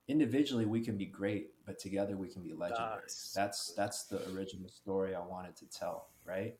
individually 0.07 0.65
we 0.65 0.81
can 0.81 0.97
be 0.97 1.05
great, 1.05 1.51
but 1.65 1.79
together 1.79 2.17
we 2.17 2.27
can 2.27 2.41
be 2.41 2.53
legendary. 2.53 3.01
Nice. 3.03 3.31
That's 3.35 3.73
that's 3.75 4.05
the 4.05 4.27
original 4.31 4.67
story 4.69 5.15
I 5.15 5.21
wanted 5.21 5.55
to 5.57 5.69
tell, 5.69 6.09
right? 6.25 6.55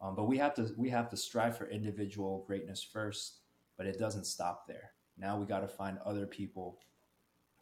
Um, 0.00 0.14
but 0.14 0.24
we 0.24 0.38
have 0.38 0.54
to 0.54 0.70
we 0.76 0.90
have 0.90 1.08
to 1.10 1.16
strive 1.16 1.56
for 1.56 1.66
individual 1.68 2.44
greatness 2.46 2.82
first 2.82 3.39
but 3.80 3.86
it 3.86 3.98
doesn't 3.98 4.26
stop 4.26 4.66
there. 4.68 4.92
Now 5.16 5.38
we 5.38 5.46
got 5.46 5.60
to 5.60 5.68
find 5.68 5.96
other 6.04 6.26
people 6.26 6.80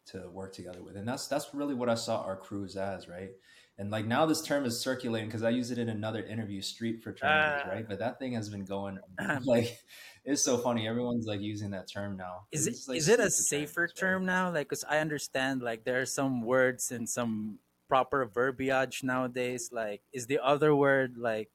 to 0.07 0.29
work 0.29 0.53
together 0.53 0.83
with, 0.83 0.97
and 0.97 1.07
that's 1.07 1.29
that's 1.29 1.53
really 1.53 1.73
what 1.73 1.87
I 1.87 1.95
saw 1.95 2.23
our 2.23 2.35
crews 2.35 2.75
as, 2.75 3.07
right? 3.07 3.29
And 3.77 3.89
like 3.89 4.05
now 4.05 4.25
this 4.25 4.41
term 4.41 4.65
is 4.65 4.77
circulating 4.77 5.29
because 5.29 5.43
I 5.43 5.51
use 5.51 5.71
it 5.71 5.77
in 5.77 5.87
another 5.87 6.21
interview, 6.21 6.61
street 6.61 7.01
fraternities, 7.01 7.63
uh, 7.65 7.69
right? 7.73 7.87
But 7.87 7.99
that 7.99 8.19
thing 8.19 8.33
has 8.33 8.49
been 8.49 8.65
going 8.65 8.99
like 9.45 9.79
it's 10.25 10.43
so 10.43 10.57
funny. 10.57 10.89
Everyone's 10.89 11.25
like 11.25 11.39
using 11.39 11.71
that 11.71 11.89
term 11.89 12.17
now. 12.17 12.47
Is 12.51 12.67
it 12.67 12.75
like 12.89 12.97
is 12.97 13.07
it 13.07 13.21
a 13.21 13.31
safer 13.31 13.87
term 13.87 14.23
right? 14.23 14.33
now? 14.33 14.51
Like, 14.51 14.67
because 14.67 14.83
I 14.83 14.97
understand 14.97 15.61
like 15.61 15.85
there 15.85 16.01
are 16.01 16.05
some 16.05 16.41
words 16.41 16.91
and 16.91 17.07
some 17.07 17.59
proper 17.87 18.25
verbiage 18.25 19.03
nowadays. 19.03 19.69
Like, 19.71 20.01
is 20.11 20.27
the 20.27 20.39
other 20.43 20.75
word 20.75 21.15
like 21.17 21.49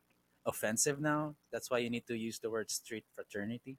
offensive 0.47 1.03
now? 1.03 1.35
That's 1.53 1.71
why 1.71 1.81
you 1.81 1.91
need 1.91 2.07
to 2.07 2.17
use 2.17 2.39
the 2.39 2.49
word 2.49 2.71
street 2.71 3.05
fraternity. 3.15 3.77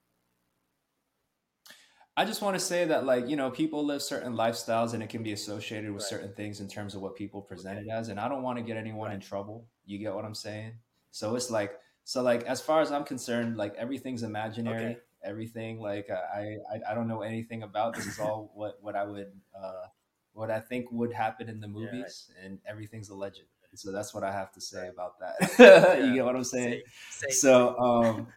I 2.17 2.23
just 2.23 2.41
want 2.41 2.55
to 2.55 2.59
say 2.59 2.85
that, 2.85 3.05
like, 3.05 3.27
you 3.27 3.35
know, 3.35 3.51
people 3.51 3.85
live 3.85 4.01
certain 4.01 4.33
lifestyles 4.35 4.93
and 4.93 5.03
it 5.03 5.09
can 5.09 5.21
be 5.21 5.33
associated 5.33 5.91
with 5.91 6.03
right. 6.03 6.09
certain 6.09 6.33
things 6.33 6.61
in 6.61 6.67
terms 6.67 6.95
of 6.95 7.01
what 7.01 7.15
people 7.15 7.41
present 7.41 7.79
it 7.79 7.87
as. 7.91 8.07
And 8.07 8.19
I 8.19 8.29
don't 8.29 8.41
want 8.41 8.57
to 8.57 8.63
get 8.63 8.77
anyone 8.77 9.09
right. 9.09 9.15
in 9.15 9.19
trouble. 9.19 9.67
You 9.85 9.97
get 9.99 10.15
what 10.15 10.23
I'm 10.23 10.35
saying? 10.35 10.73
So 11.11 11.35
it's 11.35 11.51
like, 11.51 11.77
so 12.05 12.21
like, 12.21 12.43
as 12.43 12.61
far 12.61 12.81
as 12.81 12.91
I'm 12.91 13.03
concerned, 13.03 13.57
like 13.57 13.75
everything's 13.75 14.23
imaginary. 14.23 14.85
Okay. 14.85 14.97
Everything, 15.25 15.79
like, 15.79 16.09
I, 16.09 16.57
I, 16.71 16.91
I 16.91 16.93
don't 16.93 17.07
know 17.07 17.23
anything 17.23 17.63
about. 17.63 17.95
This 17.95 18.05
is 18.05 18.19
all 18.19 18.51
what, 18.53 18.77
what 18.81 18.95
I 18.95 19.03
would, 19.05 19.31
uh, 19.59 19.87
what 20.33 20.51
I 20.51 20.59
think 20.59 20.91
would 20.91 21.11
happen 21.11 21.49
in 21.49 21.59
the 21.59 21.67
movies, 21.67 22.29
yeah, 22.29 22.41
right. 22.41 22.45
and 22.45 22.59
everything's 22.67 23.09
a 23.09 23.15
legend. 23.15 23.47
So 23.73 23.91
that's 23.91 24.13
what 24.13 24.23
I 24.23 24.31
have 24.31 24.51
to 24.53 24.61
say 24.61 24.87
about 24.87 25.19
that. 25.19 25.99
you 26.05 26.13
get 26.13 26.25
what 26.25 26.35
I'm 26.35 26.43
saying? 26.43 26.81
Same, 27.09 27.29
same. 27.29 27.31
So, 27.31 27.77
um, 27.79 28.27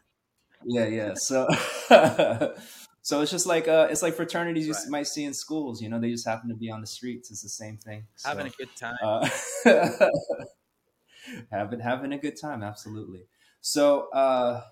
yeah, 0.64 0.86
yeah. 0.86 1.14
So, 1.14 1.46
So 3.02 3.20
it's 3.20 3.30
just 3.30 3.46
like 3.46 3.68
uh, 3.68 3.88
it's 3.90 4.02
like 4.02 4.14
fraternities 4.14 4.66
you 4.66 4.72
right. 4.72 4.88
might 4.88 5.06
see 5.06 5.24
in 5.24 5.34
schools. 5.34 5.80
You 5.80 5.88
know, 5.88 5.98
they 5.98 6.10
just 6.10 6.26
happen 6.26 6.48
to 6.48 6.54
be 6.54 6.70
on 6.70 6.80
the 6.80 6.86
streets. 6.86 7.30
It's 7.30 7.42
the 7.42 7.48
same 7.48 7.76
thing. 7.78 8.06
So, 8.16 8.28
having 8.28 8.46
a 8.46 8.50
good 8.50 8.68
time. 8.76 8.96
Uh, 9.02 9.28
having 11.50 11.80
having 11.80 12.12
a 12.12 12.18
good 12.18 12.38
time, 12.40 12.62
absolutely. 12.62 13.26
So, 13.60 14.08
uh, 14.10 14.62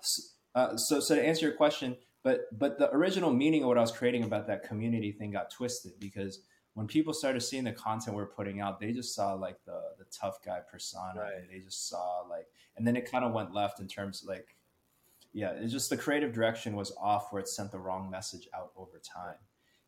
uh, 0.55 0.77
so 0.77 0.99
so 0.99 1.15
to 1.15 1.25
answer 1.25 1.47
your 1.47 1.55
question, 1.55 1.97
but 2.23 2.41
but 2.57 2.77
the 2.77 2.91
original 2.93 3.31
meaning 3.31 3.63
of 3.63 3.69
what 3.69 3.77
I 3.77 3.81
was 3.81 3.91
creating 3.91 4.23
about 4.23 4.47
that 4.47 4.63
community 4.63 5.11
thing 5.11 5.31
got 5.31 5.49
twisted 5.49 5.93
because 5.99 6.41
when 6.73 6.85
people 6.85 7.13
started 7.13 7.41
seeing 7.41 7.63
the 7.63 7.71
content 7.71 8.15
we're 8.15 8.27
putting 8.27 8.61
out, 8.61 8.79
they 8.79 8.91
just 8.91 9.15
saw 9.15 9.33
like 9.33 9.57
the 9.65 9.81
the 9.97 10.05
tough 10.11 10.37
guy 10.45 10.59
persona. 10.71 11.21
Right. 11.21 11.49
They 11.51 11.59
just 11.59 11.89
saw 11.89 12.21
like, 12.29 12.47
and 12.75 12.85
then 12.85 12.95
it 12.95 13.09
kind 13.09 13.25
of 13.25 13.33
went 13.33 13.51
left 13.53 13.79
in 13.79 13.87
terms 13.87 14.21
of 14.21 14.29
like 14.29 14.56
yeah, 15.37 15.51
it's 15.51 15.71
just 15.71 15.91
the 15.91 15.97
creative 15.97 16.33
direction 16.33 16.75
was 16.75 16.91
off 16.99 17.31
where 17.31 17.39
it 17.39 17.47
sent 17.47 17.71
the 17.71 17.77
wrong 17.77 18.09
message 18.09 18.49
out 18.55 18.71
over 18.75 18.99
time. 18.99 19.35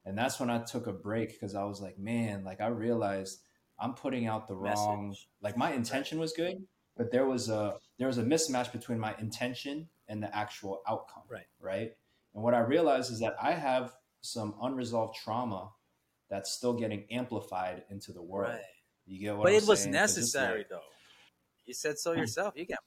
And 0.05 0.15
that's 0.15 0.39
when 0.39 0.51
I 0.51 0.59
took 0.59 0.85
a 0.85 0.93
break 0.93 1.31
because 1.31 1.55
I 1.55 1.63
was 1.63 1.81
like, 1.81 1.97
man, 1.97 2.43
like 2.43 2.61
I 2.61 2.67
realized 2.67 3.39
I'm 3.79 3.95
putting 3.95 4.27
out 4.27 4.47
the 4.47 4.53
message. 4.53 4.77
wrong 4.77 5.15
like 5.41 5.57
my 5.57 5.73
intention 5.73 6.19
was 6.19 6.33
good, 6.33 6.67
but 6.95 7.11
there 7.11 7.25
was 7.25 7.49
a 7.49 7.73
there 7.97 8.05
was 8.05 8.19
a 8.19 8.23
mismatch 8.23 8.71
between 8.71 8.99
my 8.99 9.15
intention 9.17 9.89
and 10.07 10.21
the 10.21 10.33
actual 10.37 10.83
outcome. 10.87 11.23
Right. 11.27 11.47
Right. 11.59 11.93
And 12.35 12.43
what 12.43 12.53
I 12.53 12.59
realized 12.59 13.11
is 13.11 13.19
that 13.21 13.33
I 13.41 13.53
have 13.53 13.95
some 14.21 14.53
unresolved 14.61 15.15
trauma 15.15 15.71
that's 16.29 16.51
still 16.51 16.73
getting 16.73 17.05
amplified 17.09 17.85
into 17.89 18.13
the 18.13 18.21
world. 18.21 18.51
Right. 18.51 18.61
You 19.07 19.19
get 19.19 19.35
what 19.35 19.45
But 19.45 19.53
I'm 19.53 19.63
it 19.63 19.67
was 19.67 19.87
necessary 19.87 20.59
like, 20.59 20.69
though. 20.69 20.81
You 21.65 21.73
said 21.73 21.97
so 21.97 22.13
hmm. 22.13 22.19
yourself. 22.19 22.53
You 22.55 22.67
can't 22.67 22.79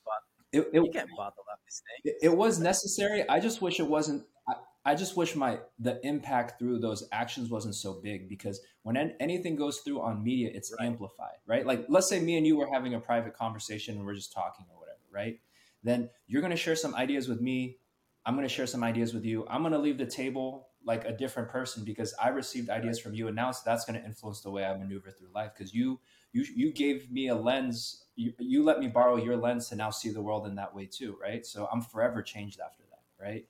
it, 0.53 0.69
it, 0.73 0.75
you 0.75 0.91
can't 0.93 1.09
bottle 1.17 1.45
up 1.51 1.61
this 1.65 1.83
thing. 1.87 2.13
It, 2.13 2.27
it, 2.27 2.37
was 2.37 2.59
necessary. 2.59 3.29
I 3.29 3.41
just 3.41 3.63
wish 3.63 3.81
it 3.81 3.87
wasn't. 3.87 4.25
I, 4.49 4.55
I, 4.85 4.95
just 4.95 5.17
wish 5.17 5.35
my 5.35 5.59
the 5.79 6.05
impact 6.07 6.59
through 6.59 6.81
those 6.81 7.09
actions 7.11 7.49
wasn't 7.49 7.75
so 7.75 7.95
big 7.95 8.29
because 8.29 8.61
when 8.83 8.97
en- 8.97 9.15
anything 9.19 9.57
goes 9.57 9.79
through 9.79 10.01
on 10.03 10.23
media, 10.23 10.51
it's 10.53 10.73
right. 10.79 10.87
amplified, 10.87 11.39
right? 11.47 11.67
Like 11.67 11.87
let's 11.89 12.09
say 12.09 12.21
me 12.21 12.37
and 12.37 12.47
you 12.47 12.57
were 12.57 12.69
having 12.71 12.95
a 12.95 13.01
private 13.01 13.35
conversation 13.35 13.97
and 13.97 14.05
we're 14.05 14.15
just 14.15 14.33
talking 14.33 14.67
or 14.71 14.79
whatever, 14.79 15.01
right? 15.11 15.41
Then 15.83 16.11
you're 16.27 16.43
going 16.43 16.53
to 16.53 16.57
share 16.57 16.77
some 16.77 16.95
ideas 16.95 17.29
with 17.29 17.41
me. 17.41 17.79
I'm 18.25 18.35
going 18.35 18.47
to 18.47 18.55
share 18.55 18.67
some 18.67 18.85
ideas 18.85 19.15
with 19.15 19.25
you. 19.25 19.47
I'm 19.49 19.63
going 19.63 19.73
to 19.73 19.79
leave 19.79 19.99
the 19.99 20.07
table 20.07 20.69
like 20.85 21.05
a 21.05 21.13
different 21.13 21.49
person 21.49 21.85
because 21.85 22.15
I 22.23 22.29
received 22.29 22.69
ideas 22.69 22.99
from 22.99 23.15
you, 23.15 23.27
and 23.29 23.37
now 23.37 23.51
so 23.53 23.63
that's 23.65 23.85
going 23.85 23.99
to 23.99 24.05
influence 24.05 24.43
the 24.43 24.51
way 24.51 24.65
I 24.65 24.77
maneuver 24.77 25.11
through 25.11 25.29
life 25.35 25.53
because 25.57 25.73
you 25.73 26.01
you 26.33 26.45
you 26.55 26.73
gave 26.73 27.11
me 27.11 27.29
a 27.29 27.35
lens 27.35 28.02
you, 28.17 28.33
you 28.39 28.63
let 28.63 28.79
me 28.79 28.89
borrow 28.89 29.17
your 29.17 29.37
lens 29.37 29.69
to 29.69 29.77
now 29.77 29.91
see 29.91 30.11
the 30.11 30.23
world 30.23 30.47
in 30.47 30.55
that 30.57 30.75
way 30.75 30.87
too 30.87 31.17
right? 31.21 31.45
So 31.47 31.69
i'm 31.73 31.81
forever 31.81 32.23
changed 32.23 32.61
after 32.61 32.83
that 32.91 33.25
right? 33.25 33.47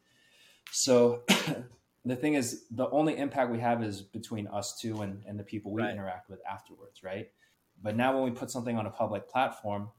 So 0.71 1.23
the 2.05 2.17
thing 2.17 2.35
is 2.35 2.65
the 2.71 2.89
only 2.91 3.17
impact 3.17 3.51
we 3.51 3.61
have 3.61 3.83
is 3.83 4.03
between 4.03 4.47
us 4.49 4.79
two 4.81 5.03
and, 5.03 5.23
and 5.27 5.39
the 5.39 5.45
people 5.45 5.73
we 5.73 5.83
right. 5.83 5.91
interact 5.91 6.29
with 6.29 6.41
afterwards 6.51 7.03
right? 7.03 7.29
But 7.83 7.97
now 7.97 8.15
when 8.15 8.25
we 8.25 8.31
put 8.31 8.51
something 8.51 8.79
on 8.79 8.87
a 8.87 8.91
public 8.91 9.29
platform 9.29 9.91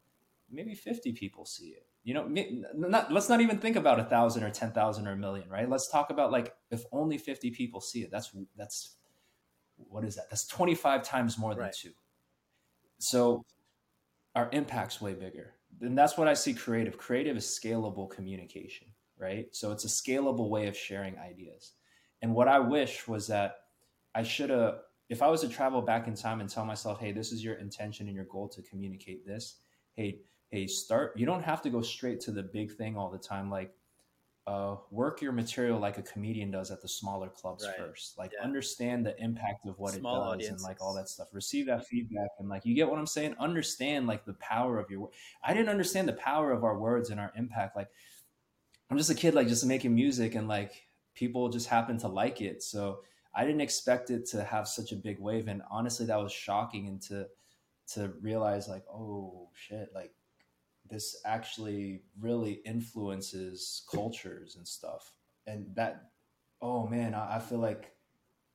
maybe 0.51 0.75
50 0.75 1.13
people 1.13 1.45
see 1.45 1.69
it. 1.69 1.87
You 2.03 2.13
know 2.13 2.27
not, 2.75 3.13
let's 3.13 3.29
not 3.29 3.41
even 3.41 3.59
think 3.59 3.75
about 3.75 3.99
a 3.99 4.03
thousand 4.03 4.43
or 4.43 4.49
10,000 4.49 5.07
or 5.07 5.11
a 5.11 5.17
million 5.17 5.49
right? 5.49 5.69
Let's 5.69 5.89
talk 5.89 6.09
about 6.09 6.31
like 6.31 6.53
if 6.69 6.83
only 6.91 7.17
50 7.17 7.51
people 7.51 7.81
see 7.81 8.01
it 8.01 8.11
that's 8.11 8.35
that's 8.57 8.95
what 9.77 10.03
is 10.03 10.15
that? 10.15 10.29
That's 10.29 10.45
25 10.47 11.03
times 11.03 11.37
more 11.37 11.53
than 11.53 11.65
right. 11.65 11.73
two. 11.73 11.91
So 12.99 13.43
our 14.35 14.49
impact's 14.51 15.01
way 15.01 15.13
bigger. 15.13 15.53
And 15.81 15.97
that's 15.97 16.17
what 16.17 16.27
I 16.27 16.33
see 16.33 16.53
creative. 16.53 16.97
Creative 16.97 17.35
is 17.37 17.45
scalable 17.45 18.09
communication, 18.09 18.87
right? 19.19 19.47
So 19.51 19.71
it's 19.71 19.85
a 19.85 19.87
scalable 19.87 20.49
way 20.49 20.67
of 20.67 20.77
sharing 20.77 21.17
ideas. 21.17 21.73
And 22.21 22.33
what 22.33 22.47
I 22.47 22.59
wish 22.59 23.07
was 23.07 23.27
that 23.27 23.55
I 24.15 24.23
should 24.23 24.49
have, 24.49 24.75
if 25.09 25.21
I 25.21 25.27
was 25.27 25.41
to 25.41 25.49
travel 25.49 25.81
back 25.81 26.07
in 26.07 26.15
time 26.15 26.39
and 26.39 26.49
tell 26.49 26.65
myself, 26.65 26.99
hey, 26.99 27.11
this 27.11 27.31
is 27.31 27.43
your 27.43 27.55
intention 27.55 28.07
and 28.07 28.15
your 28.15 28.25
goal 28.25 28.47
to 28.49 28.61
communicate 28.61 29.25
this. 29.25 29.57
Hey, 29.95 30.19
hey, 30.49 30.67
start. 30.67 31.13
You 31.17 31.25
don't 31.25 31.43
have 31.43 31.61
to 31.63 31.69
go 31.69 31.81
straight 31.81 32.19
to 32.21 32.31
the 32.31 32.43
big 32.43 32.71
thing 32.71 32.95
all 32.95 33.11
the 33.11 33.17
time. 33.17 33.49
Like, 33.49 33.73
uh, 34.45 34.75
work 34.91 35.21
your 35.21 35.31
material 35.31 35.79
like 35.79 35.97
a 35.97 36.01
comedian 36.01 36.51
does 36.51 36.69
at 36.69 36.81
the 36.81 36.87
smaller 36.87 37.29
clubs 37.29 37.65
right. 37.65 37.77
first. 37.77 38.17
Like 38.17 38.31
yeah. 38.37 38.43
understand 38.43 39.05
the 39.05 39.17
impact 39.21 39.65
of 39.65 39.79
what 39.79 39.93
Small 39.93 40.15
it 40.15 40.19
does 40.19 40.33
audiences. 40.33 40.51
and 40.51 40.61
like 40.61 40.81
all 40.81 40.93
that 40.95 41.07
stuff. 41.07 41.29
Receive 41.31 41.67
that 41.67 41.85
feedback 41.87 42.29
and 42.39 42.49
like 42.49 42.65
you 42.65 42.75
get 42.75 42.89
what 42.89 42.99
I'm 42.99 43.07
saying. 43.07 43.35
Understand 43.39 44.05
like 44.05 44.25
the 44.25 44.33
power 44.33 44.79
of 44.79 44.89
your. 44.89 45.09
I 45.43 45.53
didn't 45.53 45.69
understand 45.69 46.09
the 46.09 46.13
power 46.13 46.51
of 46.51 46.63
our 46.63 46.77
words 46.77 47.09
and 47.09 47.19
our 47.19 47.31
impact. 47.37 47.77
Like 47.77 47.87
I'm 48.89 48.97
just 48.97 49.09
a 49.09 49.15
kid, 49.15 49.33
like 49.33 49.47
just 49.47 49.65
making 49.65 49.95
music 49.95 50.35
and 50.35 50.47
like 50.47 50.73
people 51.15 51.47
just 51.47 51.69
happen 51.69 51.97
to 51.99 52.09
like 52.09 52.41
it. 52.41 52.63
So 52.63 52.99
I 53.33 53.45
didn't 53.45 53.61
expect 53.61 54.09
it 54.09 54.25
to 54.27 54.43
have 54.43 54.67
such 54.67 54.91
a 54.91 54.97
big 54.97 55.19
wave. 55.19 55.47
And 55.47 55.61
honestly, 55.71 56.05
that 56.07 56.21
was 56.21 56.33
shocking. 56.33 56.87
And 56.87 57.01
to 57.03 57.27
to 57.85 58.13
realize 58.21 58.67
like 58.67 58.83
oh 58.89 59.49
shit 59.53 59.89
like 59.93 60.11
this 60.93 61.19
actually 61.25 62.01
really 62.19 62.61
influences 62.65 63.83
cultures 63.91 64.55
and 64.55 64.67
stuff 64.67 65.13
and 65.47 65.65
that 65.75 66.09
oh 66.61 66.85
man 66.87 67.13
i, 67.13 67.37
I 67.37 67.39
feel 67.39 67.59
like 67.59 67.91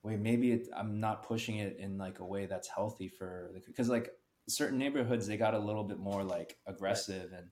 wait 0.02 0.20
maybe 0.20 0.52
it, 0.52 0.68
i'm 0.76 1.00
not 1.00 1.26
pushing 1.26 1.58
it 1.58 1.76
in 1.78 1.98
like 1.98 2.20
a 2.20 2.24
way 2.24 2.46
that's 2.46 2.68
healthy 2.68 3.08
for 3.08 3.50
because 3.66 3.88
like 3.88 4.12
certain 4.48 4.78
neighborhoods 4.78 5.26
they 5.26 5.36
got 5.36 5.54
a 5.54 5.58
little 5.58 5.84
bit 5.84 5.98
more 5.98 6.22
like 6.22 6.56
aggressive 6.66 7.30
right. 7.32 7.40
and 7.40 7.48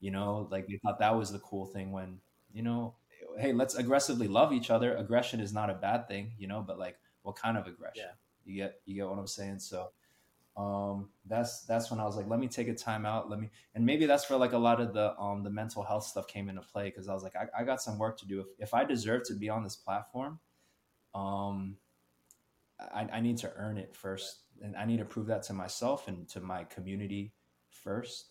you 0.00 0.10
know 0.10 0.46
like 0.50 0.66
they 0.66 0.78
thought 0.84 0.98
that 0.98 1.16
was 1.16 1.32
the 1.32 1.38
cool 1.40 1.66
thing 1.66 1.90
when 1.90 2.18
you 2.52 2.62
know 2.62 2.94
hey 3.38 3.52
let's 3.52 3.74
aggressively 3.74 4.28
love 4.28 4.52
each 4.52 4.70
other 4.70 4.94
aggression 4.96 5.40
is 5.40 5.52
not 5.52 5.70
a 5.70 5.74
bad 5.74 6.06
thing 6.06 6.32
you 6.38 6.46
know 6.46 6.62
but 6.64 6.78
like 6.78 6.96
what 7.22 7.36
kind 7.36 7.56
of 7.56 7.66
aggression 7.66 8.04
yeah. 8.04 8.12
you 8.44 8.56
get 8.56 8.80
you 8.84 8.94
get 8.94 9.08
what 9.08 9.18
i'm 9.18 9.26
saying 9.26 9.58
so 9.58 9.88
um, 10.56 11.10
that's 11.26 11.62
that's 11.62 11.90
when 11.90 12.00
I 12.00 12.04
was 12.04 12.16
like, 12.16 12.28
let 12.28 12.40
me 12.40 12.48
take 12.48 12.68
a 12.68 12.74
time 12.74 13.04
out. 13.04 13.28
Let 13.28 13.40
me, 13.40 13.50
and 13.74 13.84
maybe 13.84 14.06
that's 14.06 14.28
where 14.30 14.38
like 14.38 14.52
a 14.52 14.58
lot 14.58 14.80
of 14.80 14.94
the 14.94 15.18
um 15.20 15.42
the 15.42 15.50
mental 15.50 15.82
health 15.82 16.04
stuff 16.04 16.26
came 16.26 16.48
into 16.48 16.62
play 16.62 16.84
because 16.84 17.08
I 17.08 17.14
was 17.14 17.22
like, 17.22 17.36
I, 17.36 17.60
I 17.60 17.64
got 17.64 17.82
some 17.82 17.98
work 17.98 18.18
to 18.20 18.26
do. 18.26 18.40
If 18.40 18.46
if 18.58 18.74
I 18.74 18.84
deserve 18.84 19.24
to 19.24 19.34
be 19.34 19.50
on 19.50 19.62
this 19.62 19.76
platform, 19.76 20.40
um, 21.14 21.76
I, 22.80 23.06
I 23.12 23.20
need 23.20 23.36
to 23.38 23.52
earn 23.56 23.76
it 23.76 23.94
first, 23.94 24.44
and 24.62 24.74
I 24.76 24.86
need 24.86 24.98
to 24.98 25.04
prove 25.04 25.26
that 25.26 25.42
to 25.44 25.52
myself 25.52 26.08
and 26.08 26.26
to 26.30 26.40
my 26.40 26.64
community 26.64 27.34
first. 27.68 28.30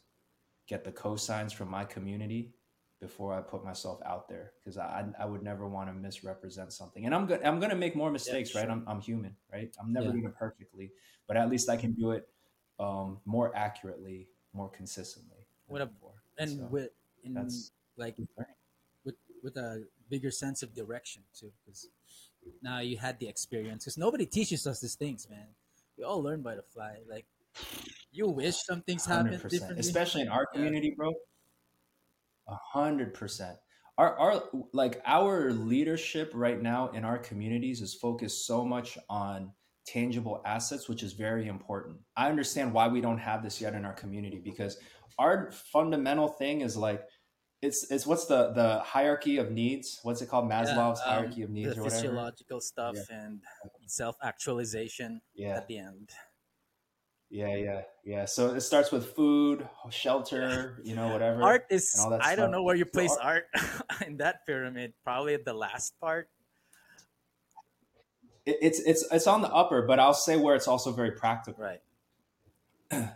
Get 0.67 0.83
the 0.83 0.91
cosigns 0.91 1.53
from 1.53 1.69
my 1.69 1.85
community 1.85 2.55
before 2.99 3.33
I 3.33 3.41
put 3.41 3.63
myself 3.63 3.99
out 4.05 4.27
there 4.29 4.51
because 4.59 4.77
I 4.77 5.05
I 5.19 5.25
would 5.25 5.43
never 5.43 5.67
want 5.67 5.89
to 5.89 5.93
misrepresent 5.93 6.71
something. 6.73 7.05
And 7.05 7.13
I'm 7.13 7.25
good. 7.25 7.43
I'm 7.43 7.59
gonna 7.59 7.75
make 7.75 7.95
more 7.95 8.11
mistakes, 8.11 8.49
yeah, 8.49 8.61
sure. 8.61 8.69
right? 8.69 8.71
I'm 8.71 8.83
I'm 8.87 9.01
human, 9.01 9.35
right? 9.51 9.75
I'm 9.79 9.91
never 9.91 10.07
yeah. 10.07 10.11
doing 10.13 10.25
it 10.25 10.35
perfectly, 10.35 10.91
but 11.27 11.37
at 11.37 11.49
least 11.49 11.69
I 11.69 11.77
can 11.77 11.93
do 11.93 12.11
it 12.11 12.27
um, 12.79 13.19
more 13.25 13.55
accurately, 13.55 14.29
more 14.53 14.69
consistently. 14.69 15.45
What 15.67 15.81
a 15.81 15.89
and 16.37 16.51
so 16.51 16.67
with 16.69 16.89
in 17.23 17.49
like 17.97 18.17
with 19.03 19.15
with 19.43 19.57
a 19.57 19.85
bigger 20.09 20.31
sense 20.31 20.63
of 20.63 20.73
direction 20.73 21.23
too, 21.37 21.51
because 21.65 21.89
now 22.61 22.79
you 22.79 22.97
had 22.97 23.19
the 23.19 23.27
experience. 23.27 23.83
Because 23.83 23.97
nobody 23.97 24.25
teaches 24.25 24.65
us 24.67 24.79
these 24.79 24.95
things, 24.95 25.27
man. 25.29 25.47
We 25.97 26.03
all 26.03 26.21
learn 26.21 26.41
by 26.41 26.55
the 26.55 26.63
fly. 26.63 26.97
Like 27.09 27.25
you 28.11 28.27
wish 28.27 28.55
some 28.63 28.81
things 28.81 29.05
happened 29.05 29.41
differently, 29.41 29.79
especially 29.79 30.21
in 30.21 30.29
our 30.29 30.45
community, 30.45 30.89
yeah. 30.89 30.95
bro 30.97 31.13
a 32.47 32.55
hundred 32.55 33.13
percent. 33.13 33.57
Our 33.97 34.17
our 34.17 34.43
like 34.73 35.01
our 35.05 35.51
leadership 35.51 36.31
right 36.33 36.61
now 36.61 36.89
in 36.89 37.05
our 37.05 37.17
communities 37.17 37.81
is 37.81 37.93
focused 37.93 38.45
so 38.45 38.65
much 38.65 38.97
on 39.09 39.51
tangible 39.85 40.41
assets, 40.45 40.89
which 40.89 41.03
is 41.03 41.13
very 41.13 41.47
important. 41.47 41.97
I 42.17 42.29
understand 42.29 42.73
why 42.73 42.87
we 42.87 43.01
don't 43.01 43.19
have 43.19 43.43
this 43.43 43.61
yet 43.61 43.73
in 43.73 43.85
our 43.85 43.93
community 43.93 44.41
because 44.43 44.77
our 45.17 45.51
fundamental 45.71 46.27
thing 46.27 46.61
is 46.61 46.75
like 46.75 47.03
it's 47.61 47.89
it's 47.89 48.05
what's 48.05 48.25
the 48.25 48.51
the 48.51 48.79
hierarchy 48.79 49.37
of 49.37 49.51
needs? 49.51 49.99
What's 50.03 50.21
it 50.21 50.29
called? 50.29 50.49
Maslow's 50.49 50.99
yeah, 51.05 51.11
um, 51.11 51.17
hierarchy 51.17 51.43
of 51.43 51.49
needs 51.49 51.73
the 51.73 51.81
or 51.81 51.83
whatever. 51.83 52.01
Physiological 52.01 52.61
stuff 52.61 52.95
yeah. 53.09 53.23
and 53.23 53.41
self 53.87 54.15
actualization 54.23 55.21
yeah. 55.35 55.57
at 55.57 55.67
the 55.67 55.79
end. 55.79 56.09
Yeah, 57.29 57.55
yeah, 57.55 57.81
yeah. 58.03 58.25
So 58.25 58.53
it 58.53 58.61
starts 58.61 58.91
with 58.91 59.15
food, 59.15 59.67
shelter, 59.89 60.79
you 60.83 60.95
know, 60.95 61.09
whatever. 61.09 61.41
Art 61.43 61.65
is. 61.69 61.93
I 61.99 62.17
stuff. 62.17 62.35
don't 62.35 62.51
know 62.51 62.63
where 62.63 62.75
you 62.75 62.85
place 62.85 63.13
so 63.13 63.21
art, 63.21 63.45
art 63.55 64.01
in 64.07 64.17
that 64.17 64.45
pyramid. 64.45 64.93
Probably 65.03 65.37
the 65.37 65.53
last 65.53 65.99
part. 65.99 66.29
It, 68.45 68.57
it's 68.61 68.79
it's 68.79 69.05
it's 69.11 69.27
on 69.27 69.41
the 69.41 69.49
upper, 69.49 69.81
but 69.81 69.99
I'll 69.99 70.13
say 70.13 70.37
where 70.37 70.55
it's 70.55 70.67
also 70.67 70.91
very 70.91 71.11
practical. 71.11 71.63
Right. 71.63 71.81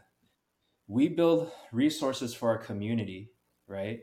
we 0.87 1.07
build 1.07 1.51
resources 1.71 2.33
for 2.33 2.49
our 2.49 2.57
community, 2.57 3.31
right? 3.67 4.01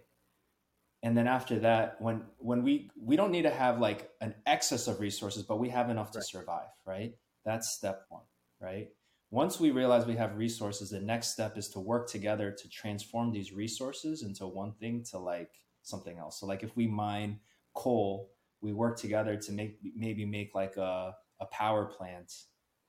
And 1.02 1.16
then 1.16 1.26
after 1.26 1.58
that, 1.60 2.00
when 2.00 2.22
when 2.38 2.62
we 2.62 2.90
we 3.00 3.16
don't 3.16 3.32
need 3.32 3.42
to 3.42 3.50
have 3.50 3.80
like 3.80 4.10
an 4.20 4.34
excess 4.46 4.86
of 4.86 5.00
resources, 5.00 5.42
but 5.42 5.58
we 5.58 5.68
have 5.68 5.90
enough 5.90 6.14
right. 6.14 6.22
to 6.22 6.26
survive, 6.26 6.68
right? 6.86 7.14
That's 7.44 7.74
step 7.74 8.06
one, 8.08 8.22
right? 8.60 8.88
Once 9.30 9.58
we 9.58 9.70
realize 9.70 10.06
we 10.06 10.14
have 10.14 10.36
resources, 10.36 10.90
the 10.90 11.00
next 11.00 11.32
step 11.32 11.58
is 11.58 11.68
to 11.68 11.80
work 11.80 12.08
together 12.08 12.50
to 12.52 12.68
transform 12.68 13.32
these 13.32 13.52
resources 13.52 14.22
into 14.22 14.46
one 14.46 14.72
thing 14.74 15.04
to 15.10 15.18
like 15.18 15.50
something 15.82 16.18
else. 16.18 16.38
So 16.40 16.46
like 16.46 16.62
if 16.62 16.76
we 16.76 16.86
mine 16.86 17.40
coal, 17.74 18.30
we 18.60 18.72
work 18.72 18.98
together 18.98 19.36
to 19.36 19.52
make 19.52 19.78
maybe 19.96 20.24
make 20.24 20.54
like 20.54 20.76
a, 20.76 21.14
a 21.40 21.46
power 21.46 21.86
plant, 21.86 22.32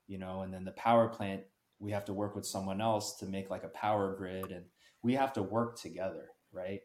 you 0.07 0.17
know, 0.17 0.41
and 0.41 0.53
then 0.53 0.63
the 0.63 0.71
power 0.71 1.07
plant 1.07 1.41
we 1.79 1.91
have 1.91 2.05
to 2.05 2.13
work 2.13 2.35
with 2.35 2.45
someone 2.45 2.81
else 2.81 3.17
to 3.17 3.25
make 3.25 3.49
like 3.49 3.63
a 3.63 3.69
power 3.69 4.15
grid 4.15 4.51
and 4.51 4.65
we 5.03 5.13
have 5.13 5.33
to 5.33 5.43
work 5.43 5.79
together, 5.79 6.29
right? 6.51 6.81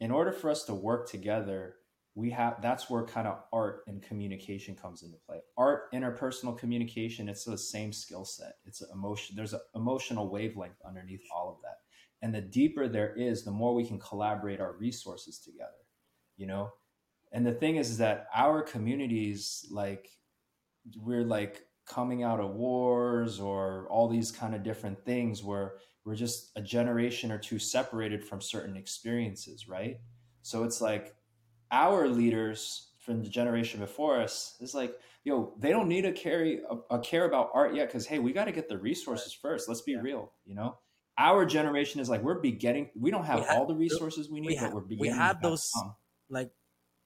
In 0.00 0.10
order 0.10 0.32
for 0.32 0.50
us 0.50 0.64
to 0.64 0.74
work 0.74 1.08
together, 1.08 1.76
we 2.14 2.30
have 2.30 2.62
that's 2.62 2.88
where 2.88 3.04
kind 3.04 3.26
of 3.26 3.40
art 3.52 3.82
and 3.86 4.02
communication 4.02 4.74
comes 4.74 5.02
into 5.02 5.18
play. 5.26 5.40
Art 5.56 5.92
interpersonal 5.92 6.56
communication 6.56 7.28
it's 7.28 7.44
the 7.44 7.58
same 7.58 7.92
skill 7.92 8.24
set. 8.24 8.56
It's 8.64 8.82
an 8.82 8.88
emotion 8.92 9.36
there's 9.36 9.54
an 9.54 9.60
emotional 9.74 10.30
wavelength 10.30 10.76
underneath 10.86 11.22
all 11.34 11.50
of 11.50 11.56
that. 11.62 11.78
And 12.22 12.34
the 12.34 12.40
deeper 12.40 12.88
there 12.88 13.14
is 13.14 13.44
the 13.44 13.50
more 13.50 13.74
we 13.74 13.84
can 13.84 13.98
collaborate 13.98 14.60
our 14.60 14.72
resources 14.72 15.38
together 15.38 15.74
you 16.36 16.46
know? 16.46 16.72
And 17.32 17.46
the 17.46 17.52
thing 17.52 17.76
is, 17.76 17.90
is 17.90 17.98
that 17.98 18.28
our 18.34 18.62
communities 18.62 19.66
like 19.70 20.08
we're 20.96 21.24
like 21.24 21.62
coming 21.86 22.22
out 22.22 22.40
of 22.40 22.54
wars 22.54 23.40
or 23.40 23.88
all 23.90 24.08
these 24.08 24.30
kind 24.30 24.54
of 24.54 24.62
different 24.62 25.04
things 25.04 25.42
where 25.42 25.74
we're 26.04 26.14
just 26.14 26.50
a 26.56 26.60
generation 26.60 27.32
or 27.32 27.38
two 27.38 27.58
separated 27.58 28.24
from 28.24 28.40
certain 28.40 28.76
experiences 28.76 29.68
right? 29.68 29.98
So 30.42 30.64
it's 30.64 30.80
like 30.80 31.14
our 31.74 32.08
leaders 32.08 32.92
from 33.00 33.22
the 33.22 33.28
generation 33.28 33.80
before 33.80 34.20
us 34.20 34.56
is 34.60 34.74
like, 34.74 34.94
yo, 35.24 35.52
they 35.58 35.70
don't 35.70 35.88
need 35.88 36.02
to 36.02 36.12
carry 36.12 36.60
a, 36.70 36.96
a 36.96 36.98
care 37.00 37.26
about 37.26 37.50
art 37.52 37.74
yet 37.74 37.88
because 37.88 38.06
hey, 38.06 38.20
we 38.20 38.32
got 38.32 38.44
to 38.44 38.52
get 38.52 38.68
the 38.68 38.78
resources 38.78 39.32
first. 39.32 39.68
Let's 39.68 39.82
be 39.82 39.92
yeah. 39.92 40.00
real, 40.00 40.32
you 40.46 40.54
know. 40.54 40.78
Our 41.18 41.44
generation 41.44 42.00
is 42.00 42.08
like 42.08 42.22
we're 42.22 42.40
beginning. 42.40 42.90
We 42.98 43.10
don't 43.10 43.24
have 43.24 43.40
we 43.40 43.46
all 43.46 43.66
the 43.66 43.74
resources 43.74 44.30
we 44.30 44.40
need, 44.40 44.48
we 44.48 44.54
have, 44.56 44.70
but 44.70 44.76
we're 44.76 44.80
beginning. 44.82 45.12
We 45.12 45.18
have 45.18 45.42
those 45.42 45.70
like 46.28 46.50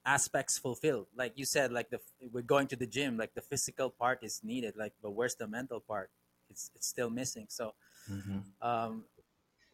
aspects 0.05 0.57
fulfilled. 0.57 1.07
Like 1.15 1.33
you 1.35 1.45
said, 1.45 1.71
like 1.71 1.89
the 1.89 1.99
we're 2.31 2.41
going 2.41 2.67
to 2.67 2.75
the 2.75 2.87
gym. 2.87 3.17
Like 3.17 3.33
the 3.35 3.41
physical 3.41 3.89
part 3.89 4.19
is 4.23 4.41
needed. 4.43 4.75
Like, 4.77 4.93
but 5.01 5.11
where's 5.11 5.35
the 5.35 5.47
mental 5.47 5.79
part? 5.79 6.09
It's 6.49 6.71
it's 6.75 6.87
still 6.87 7.09
missing. 7.09 7.45
So, 7.49 7.73
mm-hmm. 8.09 8.39
um, 8.67 9.03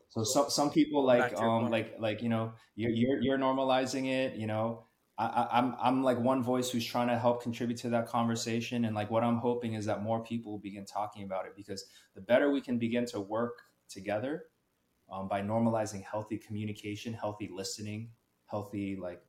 so 0.10 0.24
some 0.24 0.50
some 0.50 0.70
people 0.70 1.04
like 1.06 1.36
um 1.38 1.70
like 1.70 1.96
like 2.00 2.22
you 2.22 2.30
know 2.30 2.54
you're, 2.76 2.92
you're 2.92 3.22
you're 3.22 3.38
normalizing 3.38 4.08
it. 4.08 4.36
You 4.36 4.48
know, 4.48 4.85
I, 5.18 5.48
I'm 5.52 5.76
I'm 5.82 6.04
like 6.04 6.20
one 6.20 6.44
voice 6.44 6.70
who's 6.70 6.86
trying 6.86 7.08
to 7.08 7.18
help 7.18 7.42
contribute 7.42 7.78
to 7.80 7.90
that 7.90 8.08
conversation, 8.08 8.86
and 8.86 8.94
like 8.94 9.10
what 9.10 9.24
I'm 9.24 9.38
hoping 9.38 9.76
is 9.76 9.86
that 9.86 10.04
more 10.04 10.22
people 10.22 10.52
will 10.52 10.60
begin 10.60 10.86
talking 10.86 11.24
about 11.24 11.46
it 11.46 11.54
because 11.56 11.86
the 12.16 12.22
better 12.22 12.52
we 12.52 12.60
can 12.60 12.78
begin 12.78 13.06
to 13.08 13.22
work 13.22 13.62
together 13.88 14.46
um, 15.10 15.28
by 15.28 15.42
normalizing 15.42 16.04
healthy 16.04 16.38
communication, 16.38 17.14
healthy 17.14 17.50
listening, 17.54 18.10
healthy 18.48 18.98
like 18.98 19.22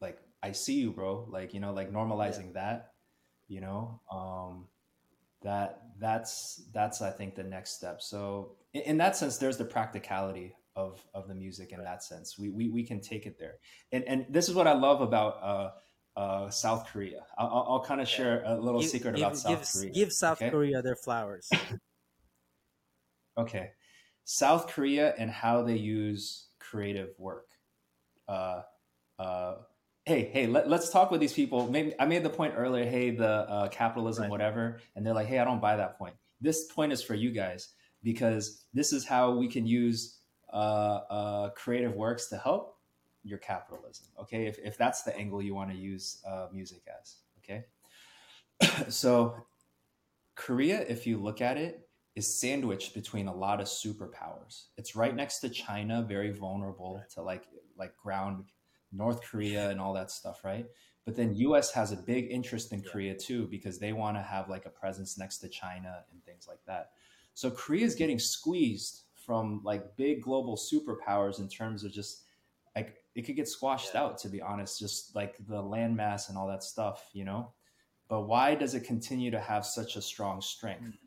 like 0.00 0.18
I 0.42 0.52
see 0.52 0.74
you, 0.74 0.90
bro. 0.90 1.26
Like 1.30 1.54
you 1.54 1.60
know, 1.60 1.72
like 1.72 1.90
normalizing 1.90 2.54
yeah. 2.54 2.60
that. 2.60 2.92
You 3.48 3.60
know, 3.62 4.00
um, 4.12 4.66
that 5.42 5.82
that's 5.98 6.62
that's 6.72 7.00
I 7.00 7.10
think 7.10 7.34
the 7.34 7.42
next 7.42 7.76
step. 7.76 8.02
So 8.02 8.56
in, 8.74 8.82
in 8.82 8.98
that 8.98 9.16
sense, 9.16 9.38
there's 9.38 9.56
the 9.56 9.64
practicality 9.64 10.54
of 10.76 11.04
of 11.14 11.28
the 11.28 11.34
music 11.34 11.72
in 11.72 11.82
that 11.82 12.02
sense. 12.02 12.38
We 12.38 12.50
we, 12.50 12.68
we 12.68 12.84
can 12.84 13.00
take 13.00 13.26
it 13.26 13.38
there, 13.38 13.56
and 13.92 14.04
and 14.04 14.26
this 14.30 14.48
is 14.48 14.54
what 14.54 14.66
I 14.66 14.72
love 14.72 15.00
about. 15.00 15.42
Uh, 15.42 15.70
uh, 16.16 16.50
South 16.50 16.86
Korea. 16.92 17.24
I'll, 17.38 17.64
I'll 17.68 17.84
kind 17.84 18.00
of 18.00 18.08
share 18.08 18.42
a 18.44 18.58
little 18.58 18.80
give, 18.80 18.90
secret 18.90 19.16
about 19.16 19.38
South 19.38 19.60
give, 19.60 19.72
Korea. 19.72 19.90
Give 19.92 20.12
South 20.12 20.42
okay? 20.42 20.50
Korea 20.50 20.82
their 20.82 20.96
flowers. 20.96 21.48
okay, 23.38 23.70
South 24.24 24.66
Korea 24.66 25.14
and 25.16 25.30
how 25.30 25.62
they 25.62 25.76
use 25.76 26.48
creative 26.58 27.10
work. 27.16 27.46
Uh, 28.28 28.62
uh, 29.18 29.54
hey, 30.04 30.30
hey, 30.32 30.46
let, 30.46 30.66
us 30.66 30.90
talk 30.90 31.10
with 31.10 31.20
these 31.20 31.32
people. 31.32 31.70
Maybe 31.70 31.94
I 31.98 32.06
made 32.06 32.22
the 32.22 32.30
point 32.30 32.54
earlier. 32.56 32.84
Hey, 32.84 33.10
the 33.10 33.28
uh, 33.28 33.68
capitalism, 33.68 34.22
right. 34.22 34.30
whatever, 34.30 34.80
and 34.96 35.06
they're 35.06 35.14
like, 35.14 35.26
hey, 35.26 35.38
I 35.38 35.44
don't 35.44 35.60
buy 35.60 35.76
that 35.76 35.98
point. 35.98 36.14
This 36.40 36.64
point 36.64 36.92
is 36.92 37.02
for 37.02 37.14
you 37.14 37.30
guys 37.30 37.68
because 38.02 38.64
this 38.72 38.92
is 38.92 39.04
how 39.04 39.32
we 39.32 39.48
can 39.48 39.66
use 39.66 40.19
uh, 40.52 41.00
uh, 41.10 41.50
creative 41.50 41.94
works 41.94 42.26
to 42.28 42.38
help 42.38 42.76
your 43.22 43.38
capitalism. 43.38 44.06
Okay, 44.20 44.46
if, 44.46 44.58
if 44.58 44.78
that's 44.78 45.02
the 45.02 45.16
angle 45.16 45.42
you 45.42 45.54
want 45.54 45.70
to 45.70 45.76
use 45.76 46.22
uh, 46.26 46.48
music 46.52 46.82
as. 47.00 47.16
Okay, 47.38 47.64
so 48.90 49.34
Korea, 50.34 50.80
if 50.88 51.06
you 51.06 51.18
look 51.18 51.40
at 51.40 51.56
it, 51.56 51.86
is 52.16 52.40
sandwiched 52.40 52.94
between 52.94 53.28
a 53.28 53.34
lot 53.34 53.60
of 53.60 53.66
superpowers. 53.66 54.66
It's 54.76 54.96
right 54.96 55.14
next 55.14 55.40
to 55.40 55.48
China, 55.48 56.04
very 56.06 56.30
vulnerable 56.30 57.02
to 57.14 57.22
like 57.22 57.44
like 57.76 57.96
ground 57.96 58.44
North 58.92 59.22
Korea 59.22 59.70
and 59.70 59.80
all 59.80 59.94
that 59.94 60.10
stuff, 60.10 60.44
right? 60.44 60.66
But 61.04 61.16
then 61.16 61.34
US 61.34 61.72
has 61.72 61.92
a 61.92 61.96
big 61.96 62.30
interest 62.30 62.72
in 62.72 62.80
yeah. 62.80 62.90
Korea 62.90 63.14
too 63.14 63.46
because 63.48 63.78
they 63.78 63.92
want 63.92 64.16
to 64.16 64.22
have 64.22 64.48
like 64.48 64.66
a 64.66 64.70
presence 64.70 65.18
next 65.18 65.38
to 65.38 65.48
China 65.48 66.04
and 66.12 66.22
things 66.24 66.46
like 66.48 66.60
that. 66.66 66.90
So 67.34 67.50
Korea 67.50 67.84
is 67.84 67.94
getting 67.94 68.18
squeezed 68.18 69.04
from 69.30 69.60
like 69.62 69.96
big 69.96 70.20
global 70.22 70.56
superpowers 70.56 71.38
in 71.38 71.48
terms 71.48 71.84
of 71.84 71.92
just 71.92 72.24
like 72.74 72.96
it 73.14 73.22
could 73.22 73.36
get 73.36 73.46
squashed 73.46 73.94
Yeah. 73.94 74.00
out 74.02 74.18
to 74.18 74.28
be 74.28 74.42
honest, 74.42 74.76
just 74.80 75.14
like 75.14 75.36
the 75.46 75.62
landmass 75.62 76.28
and 76.28 76.36
all 76.36 76.48
that 76.48 76.64
stuff, 76.64 77.08
you 77.12 77.24
know. 77.24 77.54
But 78.08 78.22
why 78.22 78.56
does 78.56 78.74
it 78.74 78.82
continue 78.84 79.30
to 79.30 79.38
have 79.40 79.64
such 79.64 79.94
a 79.94 80.02
strong 80.02 80.40
strength? 80.40 80.82
Mm. 80.82 80.98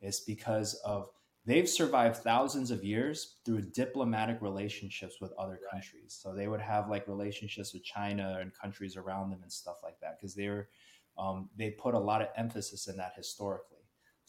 It's 0.00 0.20
because 0.20 0.74
of 0.86 1.10
they've 1.44 1.68
survived 1.68 2.16
thousands 2.16 2.70
of 2.70 2.82
years 2.82 3.36
through 3.44 3.70
diplomatic 3.72 4.40
relationships 4.40 5.20
with 5.20 5.32
other 5.34 5.60
Right. 5.62 5.70
countries. 5.70 6.18
So 6.18 6.34
they 6.34 6.48
would 6.48 6.62
have 6.62 6.88
like 6.88 7.08
relationships 7.08 7.74
with 7.74 7.84
China 7.84 8.38
and 8.40 8.54
countries 8.54 8.96
around 8.96 9.30
them 9.30 9.42
and 9.42 9.52
stuff 9.52 9.82
like 9.82 10.00
that 10.00 10.18
because 10.18 10.34
they 10.34 10.48
were 10.48 10.70
um, 11.18 11.50
they 11.58 11.72
put 11.72 11.94
a 11.94 12.00
lot 12.00 12.22
of 12.22 12.28
emphasis 12.36 12.88
in 12.88 12.96
that 12.96 13.14
historically. 13.16 13.79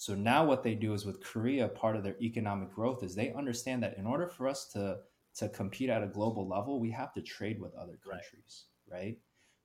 So 0.02 0.16
now 0.16 0.44
what 0.44 0.64
they 0.64 0.74
do 0.74 0.96
is 0.96 1.06
with 1.06 1.24
Korea, 1.24 1.68
part 1.68 1.96
of 1.96 2.02
their 2.04 2.20
economic 2.20 2.74
growth 2.74 3.04
is 3.04 3.14
they 3.14 3.32
understand 3.34 3.84
that 3.84 4.00
in 4.00 4.08
order 4.08 4.28
for 4.28 4.48
us 4.48 4.66
to 4.74 4.98
to 5.36 5.48
compete 5.48 5.92
at 5.92 6.02
a 6.02 6.08
global 6.08 6.50
level, 6.50 6.80
we 6.80 6.90
have 6.90 7.14
to 7.14 7.22
trade 7.22 7.62
with 7.62 7.76
other 7.76 8.00
countries, 8.04 8.66
right? 8.92 9.20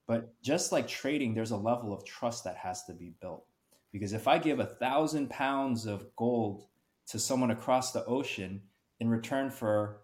But 0.07 0.39
just 0.43 0.73
like 0.73 0.87
trading, 0.89 1.33
there's 1.33 1.53
a 1.53 1.57
level 1.57 1.91
of 1.91 2.05
trust 2.05 2.45
that 2.45 2.59
has 2.59 2.85
to 2.85 2.93
be 2.93 3.15
built. 3.23 3.47
Because 3.95 4.13
if 4.13 4.29
I 4.29 4.37
give 4.37 4.61
a 4.61 4.67
thousand 4.67 5.31
pounds 5.31 5.87
of 5.87 6.05
gold 6.17 6.67
to 7.09 7.19
someone 7.19 7.51
across 7.51 7.93
the 7.93 8.05
ocean 8.05 8.61
in 9.01 9.09
return 9.09 9.51
for 9.51 10.03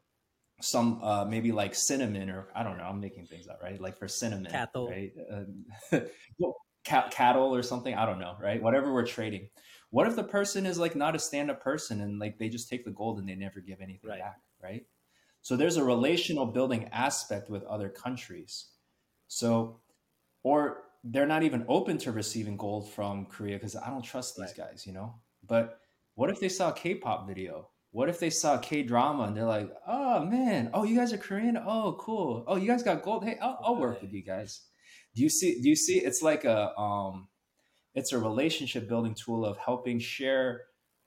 some 0.63 0.99
uh, 1.03 1.27
maybe 1.27 1.53
like 1.53 1.75
cinnamon 1.75 2.31
or 2.31 2.49
I 2.57 2.63
don't 2.63 2.79
know, 2.79 2.85
I'm 2.85 3.01
making 3.01 3.27
things 3.27 3.49
up, 3.49 3.61
right? 3.63 3.79
Like 3.79 3.99
for 3.99 4.09
cinnamon, 4.09 4.51
Cattle. 4.51 4.89
right? 4.89 5.13
Uh, 5.93 6.01
cattle 6.85 7.55
or 7.55 7.63
something, 7.63 7.95
I 7.95 8.07
don't 8.07 8.19
know, 8.19 8.35
right? 8.41 8.61
Whatever 8.61 8.93
we're 8.93 9.07
trading. 9.07 9.49
What 9.93 10.07
if 10.07 10.17
the 10.17 10.25
person 10.25 10.65
is 10.65 10.79
like 10.79 10.97
not 10.97 11.15
a 11.15 11.19
stand-up 11.19 11.63
person 11.63 12.01
and 12.01 12.19
like 12.19 12.39
they 12.39 12.49
just 12.49 12.69
take 12.71 12.85
the 12.87 12.91
gold 12.91 13.19
and 13.19 13.29
they 13.29 13.35
never 13.35 13.61
give 13.61 13.83
anything 13.83 14.09
Right. 14.09 14.21
back, 14.21 14.41
right? 14.63 14.87
So 15.43 15.55
there's 15.55 15.77
a 15.77 15.85
relational 15.85 16.47
building 16.47 16.89
aspect 16.93 17.51
with 17.51 17.63
other 17.65 17.91
countries. 17.91 18.71
So, 19.29 19.83
or 20.43 20.85
they're 21.05 21.27
not 21.27 21.43
even 21.43 21.67
open 21.69 21.99
to 21.99 22.13
receiving 22.13 22.57
gold 22.57 22.91
from 22.91 23.27
Korea 23.27 23.57
because 23.57 23.77
I 23.77 23.91
don't 23.91 24.03
trust 24.03 24.35
these 24.37 24.55
Right. 24.57 24.69
guys, 24.69 24.87
you 24.87 24.95
know? 24.95 25.21
But 25.47 25.79
what 26.15 26.31
if 26.31 26.41
they 26.41 26.49
saw 26.49 26.71
a 26.71 26.75
K-pop 26.75 27.29
video? 27.29 27.69
What 27.91 28.09
if 28.09 28.19
they 28.19 28.31
saw 28.31 28.57
K 28.57 28.83
drama 28.83 29.25
and 29.25 29.37
they're 29.37 29.45
like, 29.45 29.71
"Oh 29.87 30.25
man, 30.25 30.71
oh 30.73 30.85
you 30.85 30.97
guys 30.97 31.13
are 31.13 31.19
Korean? 31.19 31.59
Oh 31.59 31.97
cool. 32.01 32.45
Oh 32.47 32.57
you 32.57 32.67
guys 32.67 32.83
got 32.83 33.03
gold. 33.03 33.25
Hey, 33.25 33.37
I'll, 33.43 33.59
I'll 33.63 33.77
work 33.77 34.01
with 34.01 34.15
you 34.15 34.23
guys." 34.25 34.63
Do 35.15 35.23
you 35.23 35.29
see? 35.29 35.61
Do 35.61 35.69
you 35.69 35.77
see? 35.77 35.99
It's 35.99 36.23
like 36.23 36.45
a 36.47 36.75
um, 36.79 37.29
it's 37.95 38.13
a 38.13 38.19
relationship 38.19 38.89
building 38.89 39.15
tool 39.15 39.45
of 39.45 39.57
helping 39.59 39.99
share 39.99 40.63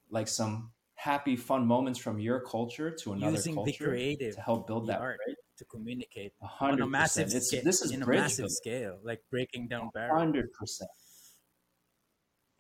like 0.10 0.28
some 0.28 0.72
happy, 0.96 1.36
fun 1.36 1.66
moments 1.66 2.00
from 2.00 2.20
your 2.20 2.40
culture 2.40 2.90
to 2.92 3.14
another 3.14 3.34
Using 3.34 3.56
the 3.56 3.64
culture 3.64 3.86
creative, 3.90 4.36
to 4.36 4.42
help 4.42 4.68
build 4.68 4.84
the 4.88 4.94
that. 4.94 5.02
art 5.02 5.20
Right? 5.28 5.36
to 5.58 5.66
communicate 5.66 6.34
A 6.42 6.48
on 6.66 6.82
a 6.82 6.86
massive. 6.86 7.34
It's 7.34 7.48
scale. 7.48 7.62
this 7.64 7.82
is 7.82 7.92
in 7.92 8.04
a 8.04 8.08
massive 8.08 8.38
building. 8.44 8.50
scale, 8.56 9.00
like 9.04 9.22
breaking 9.32 9.68
down 9.70 9.90
barriers. 9.94 10.12
hundred 10.18 10.52
percent. 10.54 10.90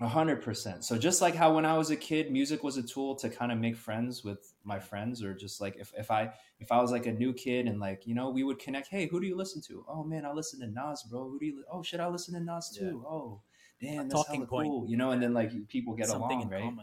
A 0.01 0.07
hundred 0.07 0.41
percent. 0.41 0.83
So 0.83 0.97
just 0.97 1.21
like 1.21 1.35
how 1.35 1.53
when 1.55 1.65
I 1.65 1.77
was 1.77 1.89
a 1.89 1.95
kid, 1.95 2.29
music 2.31 2.63
was 2.63 2.75
a 2.77 2.83
tool 2.83 3.15
to 3.15 3.29
kind 3.29 3.51
of 3.51 3.57
make 3.59 3.77
friends 3.77 4.23
with 4.25 4.53
my 4.65 4.77
friends, 4.79 5.23
or 5.23 5.33
just 5.33 5.59
like 5.61 5.75
if, 5.77 5.93
if 5.97 6.09
I 6.11 6.31
if 6.59 6.71
I 6.71 6.81
was 6.81 6.91
like 6.91 7.05
a 7.05 7.13
new 7.13 7.31
kid 7.33 7.67
and 7.67 7.79
like 7.79 8.05
you 8.05 8.13
know 8.15 8.29
we 8.29 8.43
would 8.43 8.59
connect. 8.59 8.87
Hey, 8.89 9.07
who 9.07 9.21
do 9.21 9.27
you 9.27 9.35
listen 9.37 9.61
to? 9.67 9.85
Oh 9.87 10.03
man, 10.03 10.25
I 10.25 10.31
listen 10.33 10.59
to 10.61 10.67
Nas, 10.67 11.03
bro. 11.03 11.29
Who 11.29 11.39
do 11.39 11.45
you? 11.45 11.57
Li- 11.57 11.63
oh 11.71 11.81
shit, 11.83 11.99
I 12.01 12.07
listen 12.07 12.33
to 12.33 12.39
Nas 12.41 12.77
Yeah. 12.79 12.89
too. 12.89 13.05
Oh 13.07 13.41
damn, 13.81 14.07
that's 14.07 14.23
talking 14.23 14.45
point. 14.45 14.67
cool. 14.67 14.87
You 14.87 14.97
know, 14.97 15.11
and 15.11 15.21
then 15.21 15.33
like 15.33 15.51
people 15.67 15.95
get 15.95 16.07
Something 16.07 16.41
along, 16.41 16.49
right? 16.49 16.73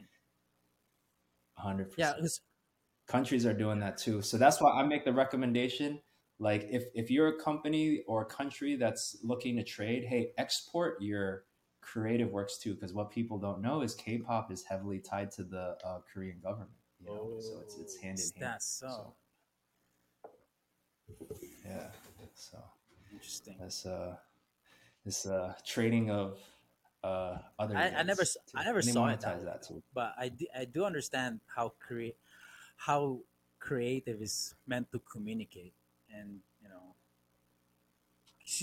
hundred 1.54 1.92
Yeah, 1.96 2.14
countries 3.06 3.46
are 3.46 3.54
doing 3.54 3.78
that 3.80 3.98
too. 3.98 4.22
So 4.22 4.38
that's 4.38 4.60
why 4.60 4.72
I 4.72 4.82
make 4.84 5.04
the 5.04 5.12
recommendation. 5.12 6.00
Like 6.38 6.66
if, 6.70 6.84
if 6.94 7.10
you're 7.10 7.28
a 7.28 7.38
company 7.40 8.02
or 8.08 8.22
a 8.22 8.26
country 8.26 8.76
that's 8.76 9.16
looking 9.22 9.56
to 9.56 9.64
trade, 9.64 10.04
hey, 10.04 10.32
export 10.38 11.00
your 11.00 11.44
creative 11.82 12.30
works 12.30 12.58
too. 12.58 12.74
Because 12.74 12.92
what 12.92 13.10
people 13.10 13.38
don't 13.38 13.60
know 13.60 13.82
is 13.82 13.94
K-pop 13.94 14.50
is 14.50 14.64
heavily 14.64 14.98
tied 14.98 15.30
to 15.32 15.44
the 15.44 15.76
uh, 15.84 15.98
Korean 16.12 16.38
government. 16.42 16.70
You 17.00 17.06
know, 17.06 17.36
so 17.40 17.60
it's 17.60 17.78
it's 17.78 17.96
hand 17.96 18.18
in 18.18 18.24
Oh, 18.24 18.40
hand. 18.40 18.54
That's 18.54 18.66
so, 18.66 19.14
yeah. 21.64 21.88
So 22.34 22.58
interesting. 23.12 23.56
that's 23.60 23.86
uh 23.86 24.16
this 25.04 25.26
uh 25.26 25.54
trading 25.66 26.10
of 26.10 26.38
uh 27.04 27.38
other. 27.58 27.76
I- 27.76 27.94
I 28.00 28.02
never. 28.02 28.22
I 28.54 28.64
never 28.64 28.82
saw 28.82 29.08
it 29.08 29.20
that 29.20 29.44
that 29.44 29.62
too. 29.62 29.82
But 29.92 30.14
I, 30.16 30.28
d- 30.28 30.48
I 30.56 30.64
do 30.64 30.84
understand 30.84 31.40
how 31.54 31.72
crea- 31.78 32.14
how 32.76 33.20
creative 33.58 34.22
is 34.22 34.54
meant 34.66 34.90
to 34.92 34.98
communicate, 35.00 35.74
and 36.14 36.40
you 36.62 36.68
know, 36.68 36.94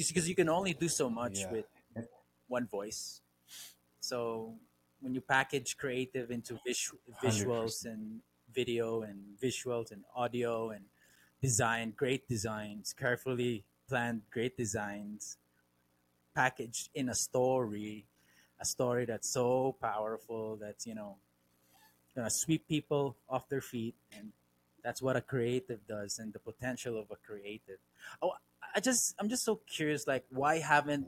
because 0.07 0.27
you 0.29 0.35
can 0.35 0.49
only 0.49 0.73
do 0.73 0.87
so 0.87 1.09
much 1.09 1.39
Yeah. 1.39 1.51
with 1.51 1.65
one 2.47 2.65
voice. 2.67 3.21
So 3.99 4.55
when 5.01 5.13
you 5.13 5.21
package 5.21 5.77
creative 5.77 6.31
into 6.31 6.59
vis- 6.65 6.91
visuals 7.23 7.83
100%. 7.85 7.93
and 7.93 8.21
video 8.51 9.01
and 9.03 9.37
visuals 9.39 9.91
and 9.91 10.03
audio 10.15 10.71
and 10.71 10.85
design, 11.41 11.91
great 11.95 12.27
designs, 12.27 12.93
carefully 12.93 13.63
planned, 13.87 14.21
great 14.31 14.57
designs, 14.57 15.37
packaged 16.33 16.89
in 16.93 17.09
a 17.09 17.15
story, 17.15 18.05
a 18.59 18.65
story 18.65 19.05
that's 19.05 19.29
so 19.29 19.75
powerful 19.81 20.57
that's 20.57 20.85
you 20.85 20.95
know 20.95 21.17
gonna 22.15 22.29
sweep 22.29 22.67
people 22.67 23.15
off 23.29 23.47
their 23.49 23.61
feet, 23.61 23.95
and 24.11 24.31
that's 24.83 25.01
what 25.01 25.15
a 25.15 25.21
creative 25.21 25.85
does, 25.87 26.19
and 26.19 26.33
the 26.33 26.39
potential 26.39 26.97
of 26.97 27.11
a 27.11 27.15
creative. 27.15 27.79
Oh, 28.21 28.33
I 28.75 28.79
just 28.79 29.15
I'm 29.19 29.29
just 29.29 29.43
so 29.43 29.61
curious, 29.67 30.07
like 30.07 30.25
why 30.29 30.59
haven't 30.59 31.07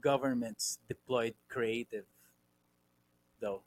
governments 0.00 0.78
deployed 0.88 1.34
creative 1.48 2.04
though? 3.40 3.62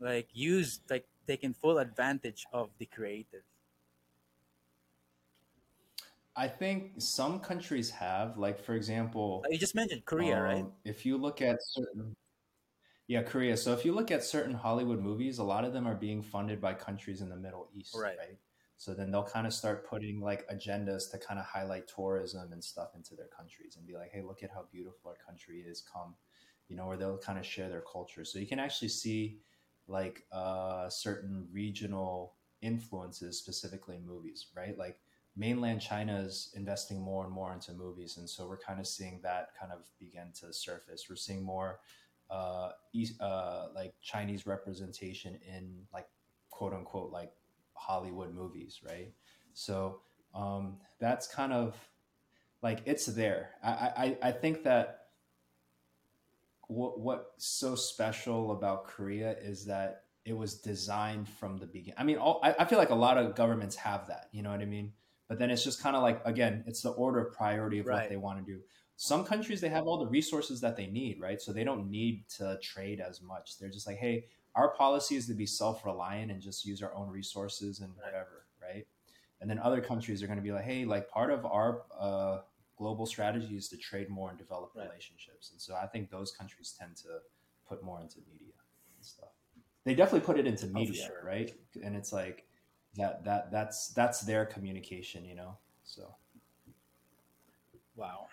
Like 0.00 0.28
used 0.32 0.82
like 0.90 1.06
taken 1.26 1.54
full 1.54 1.78
advantage 1.78 2.46
of 2.52 2.70
the 2.78 2.86
creative 2.86 3.42
I 6.36 6.48
think 6.48 6.94
some 6.98 7.40
countries 7.40 7.90
have, 7.90 8.36
like 8.38 8.58
for 8.58 8.74
example, 8.74 9.44
you 9.50 9.58
just 9.58 9.74
mentioned 9.74 10.04
korea 10.04 10.40
right 10.40 10.64
Um, 10.64 10.72
If 10.84 11.06
you 11.06 11.16
look 11.18 11.40
at 11.42 11.58
certain, 11.62 12.16
yeah, 13.06 13.22
Korea. 13.22 13.56
So 13.56 13.72
if 13.72 13.84
you 13.84 13.92
look 13.92 14.10
at 14.10 14.24
certain 14.24 14.54
Hollywood 14.54 15.00
movies, 15.00 15.38
a 15.38 15.44
lot 15.44 15.64
of 15.64 15.72
them 15.72 15.86
are 15.86 15.94
being 15.94 16.22
funded 16.22 16.60
by 16.60 16.74
countries 16.74 17.20
in 17.20 17.28
the 17.28 17.36
Middle 17.36 17.68
East, 17.74 17.94
Right. 17.96 18.16
right? 18.18 18.38
So 18.76 18.94
then 18.94 19.10
they'll 19.10 19.24
kind 19.24 19.46
of 19.46 19.52
start 19.54 19.86
putting 19.88 20.20
like 20.20 20.48
agendas 20.48 21.10
to 21.12 21.18
kind 21.18 21.38
of 21.38 21.46
highlight 21.46 21.86
tourism 21.88 22.52
and 22.52 22.62
stuff 22.64 22.94
into 22.94 23.14
their 23.14 23.28
countries 23.28 23.76
and 23.76 23.86
be 23.86 23.94
like, 23.94 24.10
hey, 24.12 24.22
look 24.22 24.42
at 24.42 24.50
how 24.50 24.64
beautiful 24.72 25.10
our 25.10 25.16
country 25.24 25.60
is. 25.60 25.82
Come, 25.82 26.16
you 26.68 26.76
know, 26.76 26.84
or 26.84 26.96
they'll 26.96 27.18
kind 27.18 27.38
of 27.38 27.46
share 27.46 27.68
their 27.68 27.82
culture. 27.82 28.24
So 28.24 28.38
you 28.38 28.46
can 28.46 28.58
actually 28.58 28.88
see 28.88 29.40
like 29.86 30.26
uh, 30.32 30.88
certain 30.88 31.46
regional 31.52 32.36
influences 32.62 33.38
specifically 33.38 33.96
in 33.96 34.06
movies, 34.06 34.46
right? 34.56 34.76
Like 34.78 34.98
mainland 35.36 35.80
China 35.80 36.18
is 36.20 36.50
investing 36.54 37.00
more 37.00 37.24
and 37.24 37.32
more 37.32 37.52
into 37.52 37.72
movies, 37.72 38.16
and 38.18 38.28
so 38.28 38.46
we're 38.46 38.58
kind 38.58 38.80
of 38.80 38.86
seeing 38.86 39.20
that 39.22 39.48
kind 39.58 39.72
of 39.72 39.80
begin 39.98 40.28
to 40.40 40.52
surface. 40.52 41.06
We're 41.08 41.16
seeing 41.16 41.42
more 41.42 41.80
uh, 42.30 42.70
East, 42.92 43.20
uh, 43.20 43.68
like 43.74 43.94
Chinese 44.02 44.46
representation 44.46 45.38
in 45.46 45.86
like 45.92 46.06
quote 46.50 46.72
unquote 46.72 47.10
like 47.10 47.32
Hollywood 47.74 48.34
movies, 48.34 48.80
right? 48.86 49.12
So 49.54 50.00
um, 50.34 50.78
that's 50.98 51.26
kind 51.26 51.52
of 51.52 51.76
like 52.62 52.80
it's 52.84 53.06
there. 53.06 53.50
I 53.62 54.16
I, 54.22 54.28
I 54.28 54.32
think 54.32 54.64
that 54.64 55.04
what 56.68 57.00
what's 57.00 57.46
so 57.46 57.74
special 57.74 58.52
about 58.52 58.86
Korea 58.86 59.36
is 59.42 59.66
that 59.66 60.04
it 60.24 60.36
was 60.36 60.54
designed 60.54 61.28
from 61.28 61.58
the 61.58 61.66
beginning. 61.66 61.94
I 61.98 62.04
mean, 62.04 62.16
all, 62.16 62.40
I, 62.42 62.54
I 62.60 62.64
feel 62.64 62.78
like 62.78 62.90
a 62.90 62.94
lot 62.94 63.18
of 63.18 63.34
governments 63.34 63.76
have 63.76 64.06
that. 64.06 64.28
You 64.32 64.42
know 64.42 64.50
what 64.50 64.60
I 64.60 64.64
mean? 64.64 64.92
But 65.28 65.38
then 65.38 65.50
it's 65.50 65.64
just 65.64 65.82
kind 65.82 65.96
of 65.96 66.02
like 66.02 66.20
again, 66.24 66.64
it's 66.66 66.82
the 66.82 66.90
order 66.90 67.20
of 67.20 67.32
priority 67.34 67.78
of 67.78 67.86
Right. 67.86 68.00
what 68.02 68.08
they 68.10 68.16
want 68.16 68.44
to 68.44 68.52
do. 68.52 68.60
Some 68.96 69.24
countries 69.24 69.60
they 69.60 69.68
have 69.70 69.86
all 69.86 69.98
the 69.98 70.06
resources 70.06 70.60
that 70.60 70.76
they 70.76 70.86
need, 70.86 71.20
right? 71.20 71.40
So 71.40 71.52
they 71.52 71.64
don't 71.64 71.90
need 71.90 72.28
to 72.38 72.58
trade 72.62 73.00
as 73.00 73.20
much. 73.20 73.58
They're 73.58 73.70
just 73.70 73.86
like, 73.86 73.96
hey, 73.96 74.26
our 74.54 74.72
policy 74.74 75.16
is 75.16 75.26
to 75.26 75.34
be 75.34 75.46
self-reliant 75.46 76.30
and 76.30 76.40
just 76.40 76.64
use 76.64 76.82
our 76.82 76.94
own 76.94 77.08
resources 77.08 77.80
and 77.80 77.94
whatever, 77.96 78.46
right? 78.62 78.86
And 79.40 79.50
then 79.50 79.58
other 79.58 79.80
countries 79.80 80.22
are 80.22 80.26
going 80.26 80.38
to 80.38 80.42
be 80.42 80.52
like, 80.52 80.64
hey, 80.64 80.84
like 80.84 81.08
part 81.08 81.30
of 81.32 81.44
our 81.44 81.82
uh, 81.98 82.38
global 82.76 83.04
strategy 83.04 83.56
is 83.56 83.68
to 83.68 83.76
trade 83.76 84.08
more 84.08 84.30
and 84.30 84.38
develop 84.38 84.72
Right. 84.76 84.88
relationships. 84.88 85.50
And 85.50 85.60
so 85.60 85.74
I 85.74 85.86
think 85.86 86.10
those 86.10 86.30
countries 86.30 86.74
tend 86.78 86.96
to 86.98 87.18
put 87.68 87.82
more 87.82 88.00
into 88.00 88.18
media 88.30 88.54
and 88.96 89.04
stuff. 89.04 89.30
They 89.84 89.94
definitely 89.94 90.24
put 90.24 90.38
it 90.38 90.46
into 90.46 90.66
Oh, 90.66 90.70
media, 90.72 91.06
sure. 91.08 91.22
right? 91.24 91.52
And 91.82 91.96
it's 91.96 92.12
like 92.12 92.46
that 92.96 93.24
that 93.24 93.50
that's 93.50 93.88
that's 93.88 94.20
their 94.22 94.46
communication, 94.46 95.24
you 95.24 95.34
know. 95.34 95.58
So 95.84 96.14
wow 97.96 98.26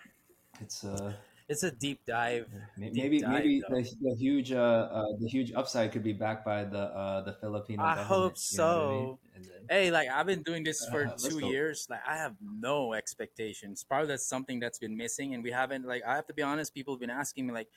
it's 0.60 0.84
uh 0.84 1.12
it's 1.48 1.62
a 1.62 1.70
deep 1.70 2.00
dive. 2.06 2.48
May- 2.76 2.90
Deep 2.92 2.94
Maybe 2.94 3.18
dive, 3.18 3.28
maybe 3.28 3.64
the, 3.68 3.80
the 4.00 4.14
huge 4.18 4.52
uh, 4.52 4.88
uh 4.98 5.04
the 5.20 5.28
huge 5.28 5.52
upside 5.52 5.92
could 5.92 6.02
be 6.02 6.12
backed 6.12 6.44
by 6.44 6.64
the 6.64 6.78
uh 6.78 7.20
the 7.22 7.32
Filipino 7.34 7.84
I 7.84 7.96
hope 7.96 8.36
what 8.50 8.78
I 8.78 8.86
mean? 8.86 9.16
so. 9.16 9.18
Then, 9.34 9.68
Hey, 9.68 9.90
like 9.90 10.08
I've 10.08 10.26
been 10.26 10.42
doing 10.42 10.64
this 10.64 10.86
for 10.86 11.06
two 11.26 11.38
years. 11.38 11.86
Like 11.88 12.00
I 12.06 12.16
have 12.16 12.36
no 12.42 12.92
expectations. 12.92 13.84
Probably 13.84 14.08
that's 14.08 14.26
something 14.26 14.60
that's 14.60 14.78
been 14.78 14.96
missing, 14.96 15.34
and 15.34 15.42
we 15.42 15.50
haven't. 15.50 15.86
Like 15.86 16.02
I 16.04 16.16
have 16.16 16.26
to 16.26 16.34
be 16.34 16.42
honest. 16.42 16.74
People 16.74 16.94
have 16.94 17.00
been 17.00 17.10
asking 17.10 17.46
me, 17.46 17.52
like, 17.54 17.68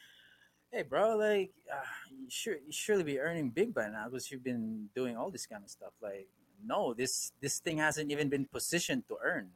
"Hey, 0.72 0.84
bro, 0.84 1.18
like, 1.18 1.54
uh, 1.72 1.84
you 2.12 2.30
sure 2.30 2.56
you 2.56 2.72
surely 2.72 3.04
be 3.04 3.20
earning 3.20 3.52
big 3.52 3.74
by 3.74 3.90
now 3.90 4.10
because 4.10 4.32
you've 4.32 4.44
been 4.44 4.90
doing 4.96 5.18
all 5.18 5.32
this 5.32 5.46
kind 5.48 5.64
of 5.64 5.70
stuff." 5.70 5.94
Like, 6.02 6.30
no, 6.66 6.93
this 6.93 7.32
this 7.41 7.59
thing 7.59 7.78
hasn't 7.78 8.11
even 8.11 8.30
been 8.30 8.45
positioned 8.45 9.07
to 9.07 9.18
earn. 9.24 9.49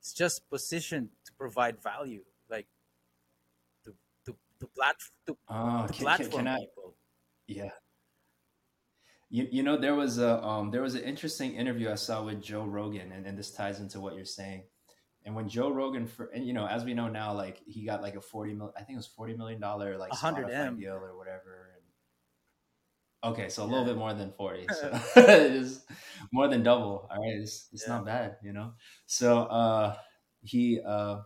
It's 0.00 0.12
just 0.12 0.48
positioned 0.50 1.10
to 1.24 1.32
provide 1.34 1.80
value, 1.82 2.24
like 2.50 2.66
to 3.84 3.94
to 4.26 4.34
to 4.60 4.66
plat 4.66 4.96
to, 5.26 5.36
Uh, 5.48 5.86
to 5.86 5.88
can, 5.88 5.96
can, 5.96 6.04
platform 6.04 6.44
can 6.44 6.48
I? 6.48 6.58
people. 6.58 6.94
Yeah. 7.46 7.70
You, 9.30 9.48
you 9.50 9.62
know 9.62 9.78
there 9.78 9.94
was 9.94 10.18
a 10.18 10.42
um 10.44 10.70
there 10.70 10.82
was 10.82 10.94
an 10.94 11.04
interesting 11.04 11.54
interview 11.54 11.90
I 11.90 11.94
saw 11.94 12.22
with 12.24 12.42
Joe 12.42 12.64
Rogan 12.64 13.12
and, 13.12 13.26
and 13.26 13.38
this 13.38 13.50
ties 13.50 13.80
into 13.80 14.00
what 14.00 14.14
you're 14.14 14.24
saying. 14.26 14.64
And 15.24 15.34
when 15.34 15.48
Joe 15.48 15.70
Rogan 15.70 16.06
for 16.06 16.26
and 16.34 16.46
you 16.46 16.52
know 16.52 16.66
as 16.66 16.84
we 16.84 16.92
know 16.92 17.08
now 17.08 17.32
like 17.32 17.62
he 17.64 17.84
got 17.84 18.02
like 18.02 18.16
a 18.16 18.20
40 18.20 18.54
mil 18.54 18.74
I 18.76 18.82
think 18.82 18.96
it 18.96 18.96
was 18.96 19.06
40 19.06 19.36
million 19.36 19.60
dollar 19.60 19.96
like 19.96 20.12
A 20.12 20.16
Spotify 20.16 20.52
M. 20.52 20.78
deal 20.78 20.94
or 20.94 21.16
whatever. 21.16 21.71
Okay, 23.24 23.48
so 23.48 23.62
a 23.62 23.66
little 23.66 23.84
Yeah. 23.84 23.86
bit 23.86 23.96
more 23.96 24.14
than 24.14 24.32
40. 24.32 24.68
So 24.70 24.90
it's 25.16 25.82
more 26.32 26.48
than 26.48 26.62
double. 26.62 27.08
All 27.10 27.18
right, 27.18 27.36
it's 27.40 27.68
it's 27.72 27.86
Yeah. 27.86 27.88
not 27.88 28.04
bad, 28.04 28.36
you 28.42 28.52
know. 28.52 28.74
So 29.06 29.42
uh 29.44 29.96
he 30.42 30.80
uh 30.84 31.20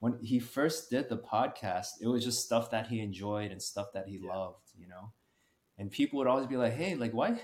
when 0.00 0.18
he 0.22 0.38
first 0.40 0.90
did 0.90 1.08
the 1.08 1.18
podcast, 1.18 1.88
it 2.02 2.08
was 2.08 2.24
just 2.24 2.44
stuff 2.44 2.70
that 2.70 2.88
he 2.88 3.00
enjoyed 3.00 3.52
and 3.52 3.62
stuff 3.62 3.88
that 3.94 4.08
he 4.08 4.18
Yeah. 4.20 4.28
loved, 4.28 4.70
you 4.76 4.88
know 4.88 5.12
and 5.78 5.90
people 5.90 6.18
would 6.18 6.26
always 6.28 6.46
be 6.46 6.56
like, 6.56 6.74
"Hey, 6.74 6.94
like 6.96 7.12
why, 7.12 7.40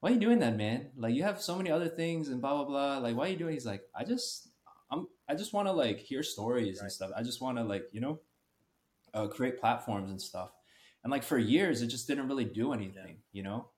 why 0.00 0.10
are 0.10 0.12
you 0.14 0.20
doing 0.20 0.40
that, 0.40 0.56
man? 0.56 0.92
Like 0.96 1.14
you 1.14 1.22
have 1.24 1.40
so 1.42 1.56
many 1.56 1.70
other 1.70 1.88
things 1.88 2.28
and 2.28 2.40
blah 2.40 2.54
blah 2.54 2.64
blah. 2.64 2.98
Like 2.98 3.16
why 3.16 3.26
are 3.28 3.30
you 3.30 3.36
doing?" 3.38 3.54
He's 3.54 3.66
like, 3.66 3.84
"I 3.94 4.04
just, 4.04 4.48
I'm, 4.90 5.08
I 5.28 5.34
just 5.34 5.52
want 5.52 5.68
to 5.68 5.72
like 5.72 5.98
hear 6.00 6.22
stories 6.22 6.80
and 6.82 6.90
stuff. 6.92 7.12
I 7.16 7.22
just 7.22 7.40
want 7.40 7.58
to 7.58 7.64
like 7.64 7.86
you 7.92 8.00
know, 8.00 8.20
uh, 9.14 9.28
create 9.28 9.60
platforms 9.60 10.10
and 10.10 10.20
stuff." 10.20 10.50
And 11.06 11.12
like 11.12 11.22
for 11.22 11.38
years, 11.38 11.82
it 11.82 11.86
just 11.86 12.08
didn't 12.08 12.26
really 12.26 12.44
do 12.44 12.72
anything, 12.72 13.18
you 13.30 13.44
know. 13.44 13.68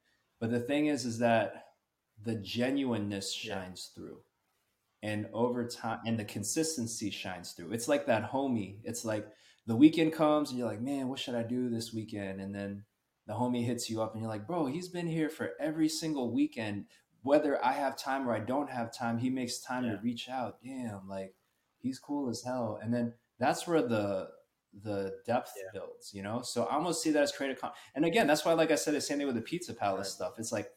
But 0.40 0.50
the 0.50 0.60
thing 0.60 0.86
is, 0.86 1.04
is 1.04 1.18
that 1.18 1.66
the 2.24 2.36
genuineness 2.36 3.44
Yeah. 3.44 3.56
shines 3.66 3.92
through, 3.94 4.22
and 5.02 5.28
over 5.34 5.68
time, 5.68 6.00
and 6.06 6.18
the 6.18 6.24
consistency 6.24 7.10
shines 7.10 7.52
through. 7.52 7.72
It's 7.72 7.86
like 7.86 8.06
that 8.06 8.30
homie. 8.30 8.78
It's 8.82 9.04
like 9.04 9.28
the 9.66 9.76
weekend 9.76 10.14
comes 10.14 10.48
and 10.48 10.58
you're 10.58 10.66
like, 10.70 10.80
man, 10.80 11.08
what 11.08 11.18
should 11.18 11.34
I 11.34 11.42
do 11.42 11.68
this 11.68 11.92
weekend? 11.92 12.40
And 12.40 12.54
then 12.54 12.86
the 13.26 13.34
homie 13.34 13.62
hits 13.62 13.90
you 13.90 14.00
up 14.00 14.14
and 14.14 14.22
you're 14.22 14.30
like, 14.30 14.46
bro, 14.46 14.64
he's 14.64 14.88
been 14.88 15.06
here 15.06 15.28
for 15.28 15.50
every 15.60 15.90
single 15.90 16.32
weekend. 16.32 16.86
Whether 17.20 17.62
I 17.62 17.72
have 17.72 17.98
time 17.98 18.26
or 18.26 18.32
I 18.32 18.40
don't 18.40 18.70
have 18.70 18.90
time, 18.90 19.18
he 19.18 19.28
makes 19.28 19.60
time 19.60 19.84
Yeah. 19.84 19.96
to 19.96 19.98
reach 19.98 20.30
out. 20.30 20.62
Damn, 20.62 21.06
like 21.06 21.34
he's 21.76 21.98
cool 21.98 22.30
as 22.30 22.42
hell. 22.42 22.78
And 22.82 22.94
then 22.94 23.12
that's 23.38 23.66
where 23.66 23.82
the 23.82 24.30
the 24.82 25.16
depth 25.26 25.52
Yeah. 25.56 25.70
builds, 25.72 26.12
you 26.14 26.22
know. 26.22 26.42
So 26.42 26.64
I 26.64 26.74
almost 26.74 27.02
see 27.02 27.10
that 27.12 27.22
as 27.22 27.32
creative. 27.32 27.60
Con- 27.60 27.72
and 27.94 28.04
again, 28.04 28.26
that's 28.26 28.44
why, 28.44 28.52
like 28.52 28.70
I 28.70 28.74
said, 28.76 28.94
the 28.94 29.00
same 29.00 29.18
thing 29.18 29.26
with 29.26 29.36
the 29.36 29.42
Pizza 29.42 29.74
Palace 29.74 30.08
Right. 30.08 30.12
stuff. 30.12 30.34
It's 30.38 30.52
like 30.52 30.70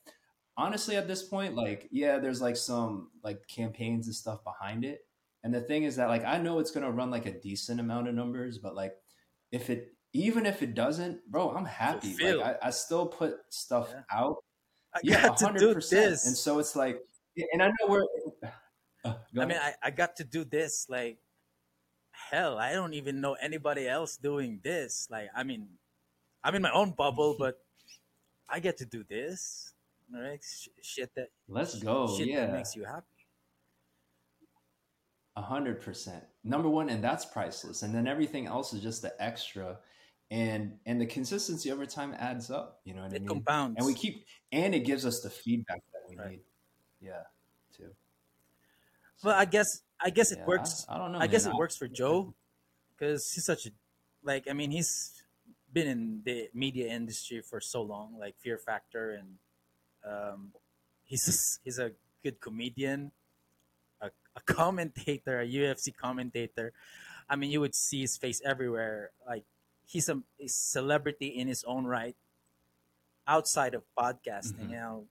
honestly, 0.57 0.95
at 0.95 1.07
this 1.07 1.23
point, 1.23 1.55
like 1.55 1.87
yeah, 1.91 2.17
there's 2.19 2.41
like 2.41 2.57
some 2.57 3.11
like 3.23 3.45
campaigns 3.47 4.07
and 4.07 4.15
stuff 4.15 4.43
behind 4.43 4.85
it. 4.85 5.05
And 5.43 5.53
the 5.53 5.61
thing 5.61 5.83
is 5.83 5.95
that 5.95 6.07
like 6.09 6.23
I 6.25 6.37
know 6.37 6.59
it's 6.59 6.71
gonna 6.71 6.91
run 6.91 7.09
like 7.11 7.25
a 7.25 7.39
decent 7.39 7.79
amount 7.79 8.07
of 8.07 8.15
numbers, 8.15 8.57
but 8.57 8.75
like 8.75 8.93
if 9.51 9.69
it 9.69 9.93
even 10.13 10.45
if 10.45 10.61
it 10.61 10.73
doesn't, 10.73 11.25
bro, 11.31 11.51
I'm 11.51 11.65
happy. 11.65 12.15
Like 12.21 12.57
I, 12.63 12.67
I 12.67 12.69
still 12.71 13.05
put 13.07 13.37
stuff 13.49 13.89
Yeah. 13.91 14.01
out. 14.11 14.43
I 14.93 14.99
Yeah, 15.03 15.21
got 15.27 15.37
to 15.37 15.45
hundred 15.45 15.59
do 15.59 15.73
percent. 15.73 16.09
this. 16.11 16.27
And 16.27 16.35
so 16.37 16.59
it's 16.59 16.75
like, 16.75 16.99
and 17.53 17.63
I 17.63 17.67
know 17.67 17.87
we're. 17.87 18.03
Uh, 19.03 19.15
I 19.39 19.45
mean. 19.45 19.57
I, 19.57 19.73
I 19.81 19.89
got 19.89 20.15
to 20.17 20.23
do 20.23 20.43
this. 20.43 20.85
Like, 20.87 21.17
hell, 22.29 22.57
I 22.57 22.73
don't 22.73 22.93
even 22.93 23.21
know 23.21 23.33
anybody 23.33 23.87
else 23.87 24.17
doing 24.17 24.59
this. 24.63 25.07
Like, 25.09 25.29
I 25.35 25.43
mean, 25.43 25.67
I'm 26.43 26.55
in 26.55 26.61
my 26.61 26.71
own 26.71 26.91
bubble, 26.91 27.35
but 27.39 27.59
I 28.49 28.59
get 28.59 28.77
to 28.77 28.85
do 28.85 29.03
this. 29.07 29.73
Right? 30.13 30.41
Sh- 30.43 30.67
shit 30.81 31.09
that 31.15 31.29
let's 31.47 31.79
go. 31.79 32.17
Yeah, 32.19 32.47
makes 32.51 32.75
you 32.75 32.83
happy. 32.83 33.05
a 35.37 35.41
hundred 35.41 35.81
percent. 35.81 36.23
Number 36.43 36.67
one, 36.67 36.89
and 36.89 37.03
that's 37.03 37.23
priceless. 37.25 37.83
And 37.83 37.95
then 37.95 38.07
everything 38.07 38.47
else 38.47 38.73
is 38.73 38.81
just 38.81 39.01
the 39.01 39.13
extra, 39.23 39.77
and 40.29 40.77
and 40.85 40.99
the 40.99 41.05
consistency 41.05 41.71
over 41.71 41.85
time 41.85 42.13
adds 42.19 42.51
up. 42.51 42.81
You 42.83 42.93
know 42.93 43.03
what 43.03 43.13
I 43.13 43.15
It 43.15 43.21
mean? 43.21 43.29
compounds. 43.29 43.75
And 43.77 43.85
we 43.85 43.93
keep, 43.93 44.25
and 44.51 44.75
it 44.75 44.81
gives 44.81 45.05
us 45.05 45.21
the 45.21 45.29
feedback 45.29 45.81
that 45.93 46.09
we 46.09 46.17
Right. 46.17 46.29
need. 46.31 46.41
Yeah, 46.99 47.23
too. 47.75 47.95
well, 49.23 49.35
I 49.39 49.45
guess 49.45 49.81
I 50.03 50.09
guess 50.09 50.31
it 50.31 50.39
Yeah, 50.39 50.45
works. 50.45 50.85
I, 50.89 50.95
I 50.95 50.97
don't 50.97 51.11
know. 51.11 51.19
I 51.19 51.27
guess 51.27 51.45
man. 51.45 51.55
it 51.55 51.57
works 51.57 51.75
for 51.77 51.87
Joe 51.87 52.33
because 52.97 53.31
he's 53.31 53.45
such 53.45 53.65
a 53.67 53.71
like. 54.23 54.47
I 54.49 54.53
mean, 54.53 54.71
he's 54.71 55.23
been 55.71 55.87
in 55.87 56.21
the 56.25 56.49
media 56.53 56.87
industry 56.91 57.41
for 57.41 57.59
so 57.61 57.81
long, 57.81 58.17
like 58.19 58.35
Fear 58.39 58.57
Factor, 58.57 59.11
and 59.11 59.37
um, 60.05 60.51
he's 61.05 61.25
just, 61.25 61.59
he's 61.63 61.79
a 61.79 61.91
good 62.23 62.39
comedian, 62.41 63.11
a, 64.01 64.09
a 64.35 64.41
commentator, 64.45 65.39
a 65.39 65.47
UFC 65.47 65.95
commentator. 65.95 66.73
I 67.29 67.35
mean, 67.37 67.51
you 67.51 67.61
would 67.61 67.75
see 67.75 68.01
his 68.01 68.17
face 68.17 68.41
everywhere. 68.43 69.11
Like 69.25 69.45
he's 69.85 70.09
a, 70.09 70.21
a 70.39 70.47
celebrity 70.47 71.27
in 71.27 71.47
his 71.47 71.63
own 71.63 71.85
right, 71.85 72.15
outside 73.27 73.73
of 73.73 73.83
podcasting. 73.97 74.67
Mhm. 74.67 74.69
You 74.69 74.75
know, 74.75 75.05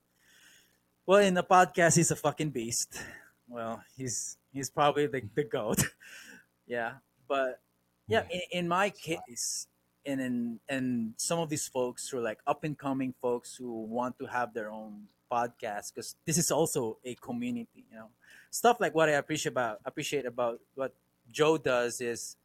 well, 1.06 1.20
in 1.20 1.34
the 1.34 1.42
podcast, 1.42 1.96
he's 1.96 2.10
a 2.10 2.16
fucking 2.16 2.50
beast. 2.50 3.00
Well, 3.48 3.82
he's 3.96 4.36
he's 4.52 4.70
probably 4.70 5.06
the 5.06 5.22
the 5.34 5.44
goat. 5.44 5.84
yeah, 6.66 6.94
but 7.28 7.60
yeah, 8.08 8.24
in, 8.30 8.40
in 8.52 8.68
my 8.68 8.90
case, 8.90 9.68
and 10.04 10.20
in 10.20 10.60
and 10.68 11.14
some 11.16 11.38
of 11.38 11.48
these 11.48 11.68
folks 11.68 12.08
who 12.08 12.18
are 12.18 12.22
like 12.22 12.40
up 12.46 12.64
and 12.64 12.78
coming 12.78 13.14
folks 13.20 13.54
who 13.54 13.84
want 13.84 14.18
to 14.18 14.26
have 14.26 14.54
their 14.54 14.70
own 14.70 15.08
podcast 15.30 15.94
because 15.94 16.16
this 16.26 16.36
is 16.38 16.50
also 16.50 16.98
a 17.04 17.14
community. 17.16 17.84
You 17.90 17.96
know, 17.96 18.08
stuff 18.50 18.78
like 18.80 18.94
what 18.94 19.08
I 19.08 19.12
appreciate 19.12 19.52
about 19.52 19.80
appreciate 19.84 20.26
about 20.26 20.60
what 20.74 20.94
Joe 21.30 21.58
does 21.58 22.00
is 22.00 22.36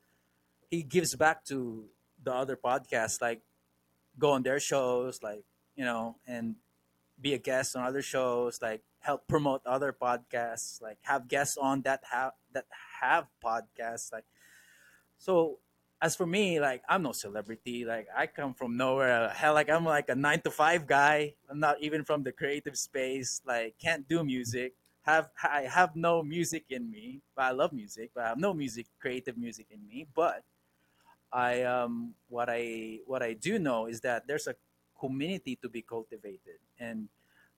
he 0.70 0.84
gives 0.84 1.16
back 1.16 1.46
to 1.46 1.86
the 2.24 2.34
other 2.34 2.56
podcasts, 2.56 3.22
like 3.22 3.42
go 4.18 4.32
on 4.32 4.44
their 4.44 4.60
shows, 4.60 5.20
like 5.24 5.44
you 5.76 5.86
know, 5.86 6.18
and 6.28 6.56
be 7.20 7.34
a 7.34 7.38
guest 7.38 7.76
on 7.76 7.84
other 7.84 8.02
shows, 8.02 8.60
like 8.62 8.82
help 9.06 9.28
promote 9.28 9.62
other 9.66 9.94
podcasts, 9.94 10.82
like 10.82 10.98
have 11.04 11.28
guests 11.28 11.58
on 11.58 11.82
that 11.84 12.02
have 12.12 12.34
that 12.54 12.66
have 13.02 13.28
podcasts, 13.44 14.12
like 14.12 14.26
so. 15.18 15.60
As 16.02 16.16
for 16.16 16.28
me, 16.28 16.60
like 16.60 16.84
I'm 16.90 17.02
no 17.04 17.14
celebrity. 17.14 17.86
Like 17.86 18.08
I 18.16 18.28
come 18.28 18.54
from 18.54 18.78
nowhere. 18.78 19.30
Hell, 19.30 19.54
like 19.54 19.70
I'm 19.70 19.86
like 19.86 20.10
a 20.10 20.16
nine 20.16 20.42
to 20.42 20.52
five 20.52 20.86
guy. 20.86 21.34
I'm 21.50 21.60
not 21.60 21.82
even 21.82 22.04
from 22.04 22.22
the 22.22 22.32
creative 22.34 22.78
space. 22.78 23.42
Like 23.48 23.80
can't 23.80 24.08
do 24.08 24.24
music. 24.24 24.76
Have 25.04 25.30
I 25.42 25.62
have 25.64 25.96
no 25.96 26.22
music 26.22 26.66
in 26.70 26.92
me. 26.92 27.22
But 27.36 27.44
I 27.46 27.52
love 27.52 27.72
music. 27.74 28.12
But 28.14 28.26
I 28.26 28.28
have 28.30 28.38
no 28.38 28.54
music, 28.54 28.88
creative 29.00 29.38
music 29.38 29.68
in 29.72 29.88
me. 29.88 30.06
But 30.14 30.44
I 31.32 31.64
um 31.64 32.14
what 32.30 32.50
I 32.50 33.00
what 33.06 33.24
I 33.24 33.34
do 33.34 33.60
know 33.60 33.88
is 33.88 34.02
that 34.02 34.28
there's 34.28 34.48
a 34.48 34.56
community 35.00 35.58
to 35.62 35.70
be 35.70 35.82
cultivated 35.82 36.64
and 36.80 37.10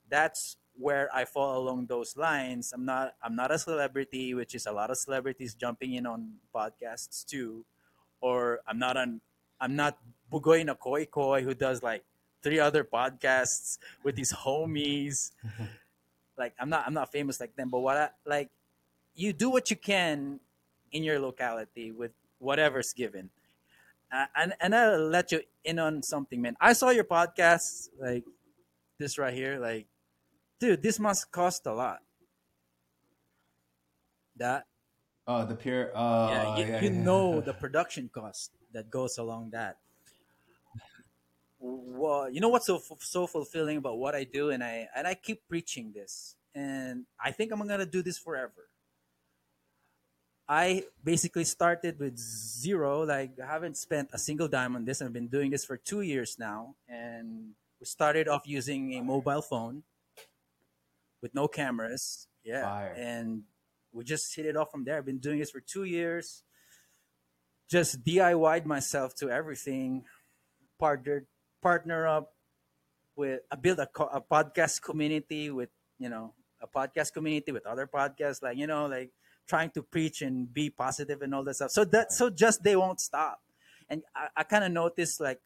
that's 0.10 0.57
where 0.78 1.10
I 1.14 1.26
fall 1.26 1.58
along 1.58 1.88
those 1.88 2.16
lines. 2.16 2.72
I'm 2.74 2.86
not 2.86 3.16
I'm 3.22 3.36
not 3.36 3.52
a 3.52 3.60
celebrity, 3.60 4.34
which 4.34 4.56
is 4.56 4.66
a 4.66 4.72
lot 4.72 4.91
of 4.91 4.98
celebrities 4.98 5.54
jumping 5.54 5.94
in 5.95 6.06
on 6.06 6.34
podcasts 6.54 7.26
too, 7.26 7.66
or 8.22 8.60
I'm 8.68 8.80
not 8.80 8.98
an 8.98 9.22
I'm 9.60 9.76
not 9.76 9.98
Bugoy 10.32 10.66
na 10.66 10.76
Koykoy 10.76 11.44
who 11.44 11.54
does 11.54 11.82
like 11.82 12.04
three 12.44 12.60
other 12.60 12.84
podcasts 12.84 13.78
with 14.04 14.18
his 14.18 14.32
homies. 14.34 15.32
like 16.38 16.54
I'm 16.60 16.70
not 16.70 16.86
I'm 16.86 16.94
not 16.94 17.12
famous 17.12 17.40
like 17.40 17.56
them, 17.56 17.70
but 17.70 17.80
what 17.80 17.98
I 17.98 18.10
like 18.26 18.49
you 19.16 19.34
do 19.34 19.49
what 19.49 19.70
you 19.70 19.76
can 19.76 20.40
in 20.91 21.04
your 21.04 21.20
locality 21.20 21.91
with 21.91 22.12
whatever's 22.40 22.94
given. 22.94 23.30
Uh, 24.12 24.26
and 24.36 24.54
and 24.62 24.76
I'll 24.76 25.10
let 25.10 25.32
you 25.32 25.41
in 25.66 25.80
on 25.80 26.02
something, 26.02 26.41
man. 26.41 26.56
I 26.62 26.74
saw 26.74 26.91
your 26.91 27.04
podcast, 27.04 27.90
like 27.99 28.24
this 28.98 29.18
right 29.18 29.34
here, 29.34 29.60
like, 29.60 29.86
dude, 30.60 30.82
this 30.82 31.00
must 31.00 31.32
cost 31.32 31.66
a 31.66 31.74
lot. 31.74 32.00
That 34.36 34.66
Oh, 35.28 35.46
the 35.46 35.56
pure. 35.56 35.92
Uh, 35.94 36.30
yeah, 36.32 36.58
you, 36.58 36.66
yeah, 36.66 36.82
you 36.82 36.90
yeah. 36.90 37.04
know 37.04 37.42
the 37.46 37.54
production 37.54 38.10
cost 38.12 38.52
that 38.72 38.90
goes 38.90 39.18
along 39.18 39.52
that. 39.52 39.78
Well, 41.60 42.30
you 42.30 42.40
know 42.40 42.50
what's 42.50 42.68
so 42.68 42.80
so 43.00 43.28
fulfilling 43.28 43.78
about 43.78 43.98
what 43.98 44.16
I 44.16 44.24
do, 44.24 44.52
and 44.52 44.64
I 44.64 44.88
and 44.96 45.06
I 45.06 45.16
keep 45.16 45.42
preaching 45.50 45.92
this, 45.92 46.36
and 46.56 47.06
I 47.20 47.32
think 47.32 47.52
I'm 47.52 47.60
gonna 47.68 47.86
do 47.86 48.02
this 48.02 48.18
forever. 48.18 48.70
I 50.48 50.86
basically 51.04 51.44
started 51.44 52.00
with 52.00 52.18
zero. 52.18 53.04
Like 53.04 53.36
I 53.44 53.48
haven't 53.48 53.76
spent 53.76 54.12
a 54.14 54.18
single 54.18 54.48
dime 54.48 54.78
on 54.78 54.86
this. 54.86 55.02
I've 55.02 55.12
been 55.12 55.28
doing 55.28 55.52
this 55.52 55.66
for 55.66 55.76
two 55.76 56.02
years 56.02 56.38
now, 56.40 56.76
and 56.88 57.52
we 57.82 57.86
started 57.86 58.30
off 58.30 58.44
using 58.46 58.94
a 58.94 59.02
mobile 59.04 59.42
phone 59.42 59.84
with 61.22 61.34
no 61.34 61.48
cameras. 61.48 62.27
Yeah, 62.44 62.64
Fire. 62.64 62.95
and 62.98 63.44
we 63.91 64.03
just 64.03 64.35
hit 64.35 64.45
it 64.45 64.56
off 64.56 64.72
from 64.72 64.85
there. 64.85 64.98
I've 64.98 65.06
been 65.06 65.19
doing 65.19 65.39
this 65.39 65.52
for 65.52 65.60
two 65.60 65.84
years. 65.84 66.44
Just 67.69 68.03
DIY'd 68.03 68.65
myself 68.65 69.15
to 69.15 69.30
everything. 69.30 70.06
Partnered, 70.80 71.26
partner 71.61 72.07
up 72.07 72.34
with. 73.15 73.41
I 73.52 73.56
built 73.56 73.80
a, 73.80 73.89
a 74.14 74.22
podcast 74.22 74.81
community 74.81 75.49
with 75.49 75.69
you 75.99 76.10
know 76.10 76.34
a 76.61 76.68
podcast 76.68 77.14
community 77.14 77.52
with 77.52 77.65
other 77.65 77.88
podcasts, 77.88 78.41
like 78.41 78.57
you 78.57 78.68
know 78.68 78.85
like 78.85 79.11
trying 79.48 79.72
to 79.72 79.81
preach 79.81 80.22
and 80.22 80.53
be 80.53 80.69
positive 80.69 81.22
and 81.22 81.34
all 81.34 81.44
that 81.44 81.56
stuff. 81.56 81.72
So 81.72 81.84
that 81.85 82.11
so 82.11 82.30
just 82.30 82.64
they 82.64 82.76
won't 82.76 83.02
stop. 83.02 83.41
And 83.89 84.03
I, 84.15 84.27
I 84.38 84.44
kind 84.44 84.64
of 84.64 84.72
noticed 84.72 85.19
like 85.19 85.39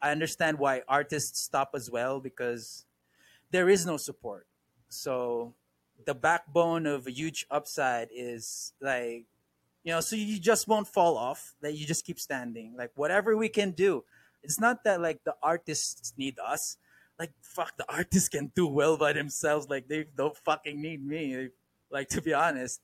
I 0.00 0.10
understand 0.10 0.58
why 0.58 0.82
artists 0.88 1.40
stop 1.40 1.70
as 1.74 1.90
well 1.90 2.20
because 2.20 2.84
there 3.50 3.68
is 3.68 3.86
no 3.86 3.96
support. 3.96 4.46
So 4.94 5.54
the 6.06 6.14
backbone 6.14 6.86
of 6.86 7.06
a 7.06 7.10
huge 7.10 7.46
upside 7.50 8.08
is 8.14 8.72
like 8.80 9.24
you 9.84 9.92
know 9.92 10.00
so 10.00 10.16
you 10.16 10.40
just 10.40 10.66
won't 10.66 10.88
fall 10.88 11.16
off 11.16 11.54
that 11.60 11.74
you 11.74 11.86
just 11.86 12.04
keep 12.04 12.18
standing. 12.18 12.74
Like 12.76 12.92
whatever 12.94 13.36
we 13.36 13.48
can 13.48 13.72
do 13.72 14.04
it's 14.44 14.60
not 14.60 14.84
that 14.84 15.00
like 15.00 15.24
the 15.24 15.34
artists 15.42 16.12
need 16.16 16.38
us. 16.38 16.76
Like 17.18 17.32
fuck 17.40 17.76
the 17.76 17.86
artists 17.88 18.28
can 18.28 18.52
do 18.54 18.66
well 18.66 18.96
by 18.96 19.12
themselves 19.12 19.68
like 19.68 19.88
they 19.88 20.06
don't 20.16 20.36
fucking 20.36 20.80
need 20.80 21.04
me 21.04 21.48
like 21.90 22.08
to 22.10 22.22
be 22.22 22.34
honest. 22.34 22.80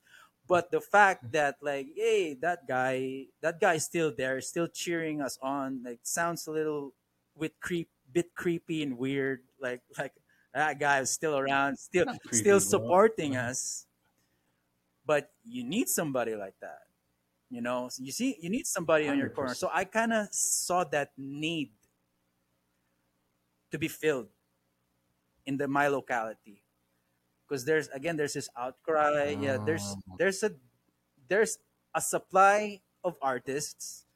But 0.48 0.70
the 0.72 0.80
fact 0.80 1.24
mm-hmm. 1.24 1.32
that 1.32 1.56
like 1.60 1.88
hey 1.94 2.34
that 2.40 2.66
guy 2.66 3.26
that 3.42 3.60
guy's 3.60 3.84
still 3.84 4.12
there 4.16 4.40
still 4.40 4.66
cheering 4.66 5.20
us 5.20 5.38
on 5.42 5.82
like 5.84 6.00
sounds 6.02 6.46
a 6.46 6.50
little 6.50 6.94
with 7.36 7.52
creep 7.60 7.88
bit 8.12 8.34
creepy 8.34 8.82
and 8.82 8.98
weird 8.98 9.42
like 9.60 9.82
like 9.98 10.14
that 10.54 10.78
guy 10.78 11.00
is 11.00 11.12
still 11.12 11.36
around 11.38 11.76
still 11.78 12.06
creepy, 12.06 12.36
still 12.36 12.58
bro. 12.58 12.68
supporting 12.68 13.36
us. 13.36 13.86
But 15.06 15.30
you 15.44 15.64
need 15.64 15.88
somebody 15.88 16.36
like 16.36 16.54
that 16.60 16.90
you 17.50 17.60
know? 17.60 17.90
So 17.90 18.02
you 18.02 18.12
see 18.12 18.38
you 18.40 18.48
need 18.48 18.66
somebody 18.66 19.08
on 19.10 19.18
your 19.18 19.28
corner. 19.28 19.54
So 19.54 19.68
i 19.74 19.84
kind 19.84 20.14
of 20.14 20.28
saw 20.30 20.84
that 20.94 21.10
need 21.18 21.70
to 23.70 23.78
be 23.78 23.88
filled 23.88 24.28
in 25.44 25.58
the 25.58 25.66
my 25.66 25.88
locality. 25.88 26.62
Because 27.44 27.66
there's 27.66 27.88
again 27.88 28.16
there's 28.16 28.34
this 28.34 28.48
outcry. 28.56 29.36
Yeah 29.38 29.58
there's 29.58 29.82
Oh. 29.82 30.16
there's 30.16 30.42
a 30.46 30.54
there's 31.28 31.58
a 31.94 32.00
supply 32.00 32.80
of 33.02 33.16
artists 33.20 34.06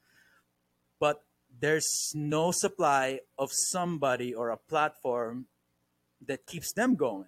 but 0.99 1.25
there's 1.59 2.13
no 2.15 2.51
supply 2.51 3.19
of 3.37 3.49
somebody 3.51 4.33
or 4.33 4.49
a 4.49 4.57
platform 4.57 5.47
that 6.27 6.45
keeps 6.45 6.71
them 6.73 6.95
going 6.95 7.25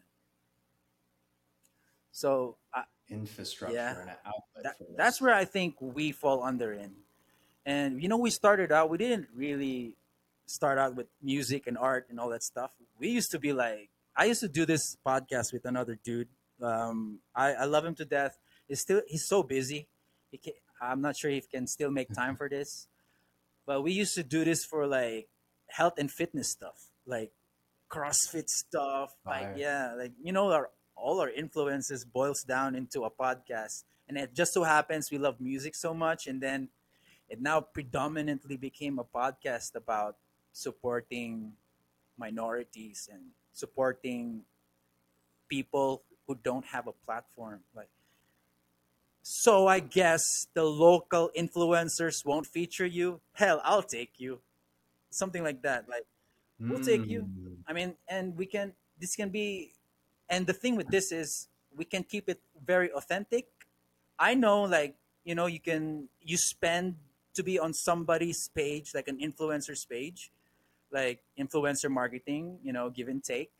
so 2.12 2.58
I, 2.74 2.84
Infrastructure 3.10 3.76
Yeah. 3.76 3.92
and 4.00 4.10
an 4.10 4.16
outlet. 4.26 4.64
that, 4.64 4.76
that's 4.98 5.22
where 5.22 5.34
I 5.34 5.46
think 5.46 5.76
we 5.80 6.12
fall 6.12 6.44
under 6.44 6.74
in. 6.74 6.92
And 7.66 8.02
you 8.02 8.10
know, 8.10 8.18
we 8.18 8.30
started 8.32 8.72
out. 8.72 8.90
We 8.90 8.98
didn't 8.98 9.28
really 9.36 9.96
start 10.46 10.78
out 10.78 10.96
with 10.96 11.08
music 11.22 11.68
and 11.68 11.78
art 11.78 12.08
and 12.10 12.20
all 12.20 12.30
that 12.30 12.44
stuff. 12.44 12.72
We 13.00 13.10
used 13.10 13.32
to 13.32 13.40
be 13.40 13.54
like, 13.54 13.90
I 14.16 14.26
used 14.26 14.40
to 14.42 14.48
do 14.50 14.66
this 14.66 14.98
podcast 15.06 15.54
with 15.54 15.66
another 15.66 15.98
dude. 16.04 16.28
Um, 16.62 17.20
I, 17.36 17.54
I 17.54 17.66
love 17.66 17.86
him 17.86 17.96
to 17.96 18.06
death. 18.06 18.38
He's 18.68 18.82
still 18.82 19.02
he's 19.08 19.26
so 19.26 19.44
busy. 19.44 19.88
He 20.32 20.38
can, 20.38 20.54
I'm 20.82 21.02
not 21.02 21.16
sure 21.16 21.30
he 21.32 21.42
can 21.42 21.68
still 21.68 21.92
make 21.92 22.12
time 22.14 22.36
for 22.40 22.50
this. 22.50 22.88
But 23.66 23.84
we 23.84 23.92
used 23.92 24.16
to 24.16 24.24
do 24.24 24.44
this 24.44 24.66
for 24.66 24.88
like 24.88 25.28
health 25.68 25.94
and 25.98 26.10
fitness 26.12 26.50
stuff, 26.50 26.88
like 27.06 27.32
CrossFit 27.90 28.50
stuff. 28.50 29.16
Like 29.26 29.54
yeah, 29.56 29.94
like 29.98 30.14
you 30.22 30.32
know, 30.32 30.52
our 30.52 30.70
all 30.96 31.20
our 31.22 31.30
influences 31.30 32.06
boils 32.06 32.44
down 32.44 32.76
into 32.76 33.04
a 33.04 33.12
podcast. 33.12 33.84
And 34.10 34.18
it 34.18 34.34
just 34.34 34.54
so 34.54 34.64
happens 34.64 35.10
we 35.12 35.18
love 35.18 35.40
music 35.40 35.76
so 35.76 35.94
much, 35.94 36.28
and 36.28 36.42
then 36.42 36.70
it 37.30 37.42
now 37.42 37.62
predominantly 37.62 38.56
became 38.56 39.00
a 39.00 39.04
podcast 39.04 39.76
about 39.76 40.16
supporting 40.54 41.54
minorities 42.18 43.10
and 43.12 43.22
supporting 43.52 44.42
people 45.50 46.04
who 46.26 46.36
don't 46.36 46.66
have 46.66 46.88
a 46.88 46.92
platform. 46.92 47.62
Like, 47.76 47.90
so 49.22 49.68
I 49.68 49.80
guess 49.80 50.24
the 50.54 50.64
local 50.64 51.30
influencers 51.38 52.26
won't 52.26 52.48
feature 52.48 52.86
you. 52.86 53.20
Hell, 53.34 53.62
I'll 53.64 53.84
take 53.84 54.14
you. 54.18 54.40
Something 55.10 55.44
like 55.44 55.62
that. 55.64 55.90
Like, 55.90 56.06
we'll 56.60 56.84
take 56.84 57.06
you. 57.06 57.24
Mm. 57.24 57.58
I 57.68 57.74
mean, 57.74 57.96
and 58.08 58.38
we 58.38 58.46
can. 58.46 58.74
This 59.00 59.16
can 59.16 59.30
be, 59.30 59.74
and 60.30 60.48
the 60.48 60.54
thing 60.54 60.76
with 60.76 60.88
this 60.88 61.12
is 61.12 61.48
we 61.76 61.86
can 61.86 62.04
keep 62.04 62.30
it 62.30 62.42
very 62.66 62.92
authentic. 62.92 63.48
I 64.18 64.34
know, 64.34 64.64
like 64.64 64.96
you 65.24 65.36
know, 65.36 65.46
you 65.46 65.60
can 65.60 66.10
you 66.22 66.38
spend 66.38 66.96
to 67.36 67.44
be 67.44 67.60
on 67.60 67.74
somebody's 67.74 68.50
page, 68.50 68.94
like 68.96 69.08
an 69.08 69.20
influencer's 69.20 69.86
page, 69.86 70.32
like 70.92 71.22
influencer 71.40 71.90
marketing. 71.90 72.60
You 72.64 72.74
know, 72.74 72.90
give 72.90 73.08
and 73.08 73.24
take. 73.24 73.52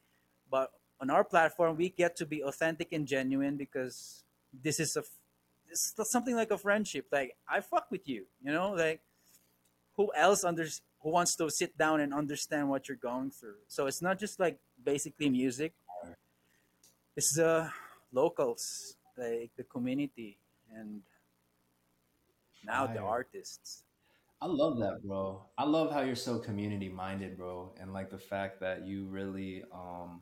But 0.50 0.72
on 1.00 1.10
our 1.10 1.24
platform, 1.24 1.78
we 1.78 1.90
get 1.90 2.16
to 2.18 2.26
be 2.26 2.42
authentic 2.44 2.92
and 2.92 3.08
genuine 3.08 3.58
because 3.58 4.24
this 4.64 4.80
is 4.80 4.98
a, 4.98 5.04
this 5.70 5.94
is 5.98 6.10
something 6.10 6.36
like 6.36 6.52
a 6.52 6.58
friendship. 6.58 7.06
Like 7.12 7.36
I 7.48 7.60
fuck 7.62 7.92
with 7.92 8.08
you. 8.08 8.26
You 8.44 8.52
know, 8.52 8.72
like 8.72 9.02
who 9.96 10.12
else 10.16 10.44
under 10.44 10.66
who 11.02 11.12
wants 11.12 11.36
to 11.36 11.50
sit 11.50 11.78
down 11.78 12.02
and 12.02 12.14
understand 12.14 12.70
what 12.70 12.88
you're 12.88 12.98
going 12.98 13.32
through. 13.32 13.62
So 13.68 13.88
it's 13.88 14.02
not 14.02 14.20
just 14.20 14.40
like 14.40 14.60
basically 14.84 15.30
music. 15.30 15.74
It's 17.16 17.34
the 17.36 17.72
locals, 18.12 18.96
like 19.18 19.52
the 19.58 19.64
community, 19.64 20.38
and 20.72 21.02
now 22.64 22.86
the 22.86 23.00
artists. 23.00 23.84
I 24.40 24.46
love 24.46 24.78
that, 24.80 25.02
bro. 25.04 25.42
I 25.58 25.64
love 25.64 25.92
how 25.92 26.02
you're 26.02 26.16
so 26.16 26.38
community 26.38 26.90
minded, 26.90 27.38
bro, 27.38 27.74
and 27.80 27.92
like 27.92 28.12
the 28.12 28.20
fact 28.20 28.60
that 28.60 28.86
you 28.86 29.08
really, 29.08 29.64
um, 29.74 30.22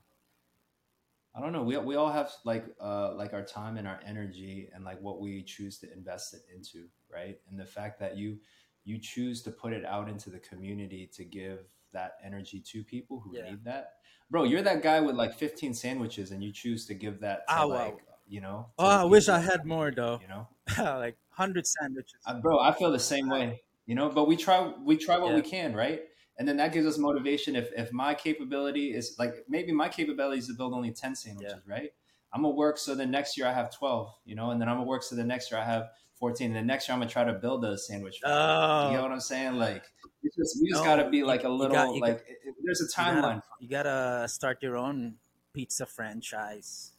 I 1.36 1.42
don't 1.42 1.52
know, 1.52 1.64
we 1.64 1.78
we 1.78 1.96
all 1.96 2.12
have 2.12 2.32
like 2.46 2.66
uh 2.80 3.14
like 3.16 3.34
our 3.34 3.44
time 3.44 3.76
and 3.76 3.86
our 3.86 4.00
energy 4.06 4.70
and 4.74 4.86
like 4.86 5.02
what 5.02 5.20
we 5.20 5.44
choose 5.44 5.80
to 5.80 5.92
invest 5.92 6.34
it 6.34 6.44
into, 6.56 6.88
right? 7.12 7.38
And 7.50 7.60
the 7.60 7.66
fact 7.66 8.00
that 8.00 8.16
you 8.16 8.38
you 8.86 8.98
choose 8.98 9.42
to 9.44 9.52
put 9.52 9.74
it 9.74 9.84
out 9.86 10.08
into 10.08 10.30
the 10.30 10.40
community 10.40 11.10
to 11.14 11.26
give 11.26 11.60
that 11.92 12.14
energy 12.24 12.60
to 12.60 12.84
people 12.84 13.20
who 13.20 13.36
Yeah. 13.36 13.50
need 13.50 13.64
that, 13.66 13.96
bro. 14.30 14.44
You're 14.44 14.62
that 14.62 14.82
guy 14.82 15.02
with 15.02 15.16
like 15.16 15.34
15 15.34 15.74
sandwiches, 15.74 16.32
and 16.32 16.44
you 16.44 16.52
choose 16.54 16.86
to 16.86 16.94
give 16.94 17.20
that 17.22 17.48
to 17.50 17.56
wow. 17.56 17.68
like 17.68 17.98
you 18.28 18.42
know. 18.42 18.68
Oh, 18.80 18.88
I 18.88 19.04
wish 19.04 19.28
I 19.28 19.40
had 19.40 19.66
more 19.66 19.92
though. 19.92 20.20
You 20.22 20.28
know. 20.28 20.48
like 20.78 21.18
hundred 21.30 21.68
sandwiches. 21.68 22.16
Uh, 22.26 22.40
bro 22.40 22.60
i 22.60 22.72
feel 22.72 22.92
the 22.92 23.00
same 23.00 23.30
way 23.30 23.62
you 23.86 23.94
know 23.94 24.10
but 24.10 24.28
we 24.28 24.36
try 24.36 24.72
we 24.84 24.98
try 24.98 25.18
what 25.18 25.34
we 25.34 25.42
can 25.42 25.76
right 25.76 26.02
and 26.38 26.48
then 26.48 26.58
that 26.58 26.74
gives 26.74 26.86
us 26.88 26.98
motivation 26.98 27.56
if 27.56 27.70
if 27.76 27.92
my 27.92 28.14
capability 28.14 28.94
is 28.94 29.16
like 29.20 29.46
maybe 29.48 29.72
my 29.72 29.90
capability 29.90 30.40
is 30.40 30.48
to 30.48 30.54
build 30.54 30.74
only 30.74 30.92
10 30.92 31.16
sandwiches 31.16 31.62
right 31.68 31.92
i'm 32.34 32.42
gonna 32.42 32.54
work 32.54 32.78
so 32.78 32.96
the 32.96 33.06
next 33.06 33.38
year 33.38 33.48
i 33.48 33.54
have 33.54 33.72
12 33.72 34.10
you 34.26 34.36
know 34.36 34.52
and 34.52 34.62
then 34.62 34.68
i'm 34.70 34.76
gonna 34.76 34.88
work 34.88 35.04
so 35.04 35.16
the 35.16 35.24
next 35.24 35.52
year 35.52 35.60
i 35.60 35.64
have 35.64 35.90
14 36.20 36.48
and 36.48 36.56
the 36.56 36.62
next 36.62 36.88
year 36.88 36.94
i'm 36.94 37.00
gonna 37.00 37.10
try 37.12 37.24
to 37.24 37.34
build 37.34 37.66
a 37.66 37.78
sandwich. 37.78 38.20
Oh, 38.24 38.90
you 38.90 38.96
know 38.98 39.04
what 39.04 39.12
i'm 39.12 39.20
saying 39.20 39.54
like 39.56 39.84
it's 40.24 40.36
just, 40.36 40.58
we 40.62 40.70
just 40.70 40.84
No, 40.84 40.90
gotta 40.90 41.10
be 41.10 41.24
like 41.24 41.44
a 41.44 41.48
you 41.48 41.54
little 41.54 41.76
got- 41.76 41.94
you 41.94 42.00
got- 42.02 42.10
like 42.10 42.26
it- 42.28 42.56
there's 42.64 42.82
a 42.82 42.86
you 42.86 42.90
gotta- 42.96 43.22
timeline 43.22 43.42
You 43.60 43.68
gotta 43.70 44.28
start 44.28 44.62
your 44.64 44.78
own 44.78 45.16
pizza 45.54 45.86
franchise. 45.86 46.94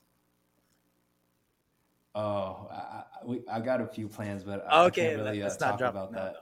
oh 2.15 2.69
I, 2.71 2.75
I, 2.77 3.05
we, 3.25 3.43
I 3.51 3.61
got 3.61 3.81
a 3.81 3.87
few 3.87 4.09
plans 4.09 4.43
but 4.45 4.65
i, 4.69 4.83
I 4.83 4.87
Okay, 4.87 5.09
can't 5.11 5.23
really 5.23 5.43
uh, 5.43 5.49
let's 5.49 5.61
not 5.61 5.71
talk 5.71 5.79
drop 5.79 5.95
about 5.95 6.13
no, 6.13 6.33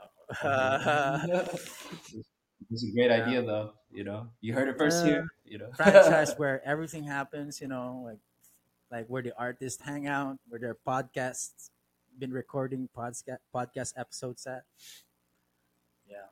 that 0.43 1.27
no. 1.27 1.43
it's 2.71 2.83
a 2.83 2.91
great 2.93 3.11
Yeah. 3.11 3.23
idea 3.25 3.41
though 3.43 3.73
you 3.91 4.03
know 4.03 4.27
you 4.41 4.53
heard 4.53 4.67
it 4.69 4.77
first 4.77 5.03
Uh, 5.03 5.07
here 5.07 5.27
you 5.45 5.57
know 5.57 5.69
franchise 5.75 6.33
where 6.37 6.61
everything 6.65 7.03
happens, 7.03 7.61
you 7.61 7.67
know, 7.67 8.01
like 8.05 8.19
like 8.91 9.07
where 9.07 9.21
the 9.21 9.33
artists 9.37 9.81
hang 9.81 10.07
out, 10.07 10.37
where 10.47 10.59
their 10.59 10.75
podcasts 10.75 11.69
been 12.17 12.31
recording 12.31 12.89
podcast 12.95 13.39
podcast 13.53 13.93
episodes 13.97 14.45
at. 14.47 14.63
Yeah. 16.07 16.29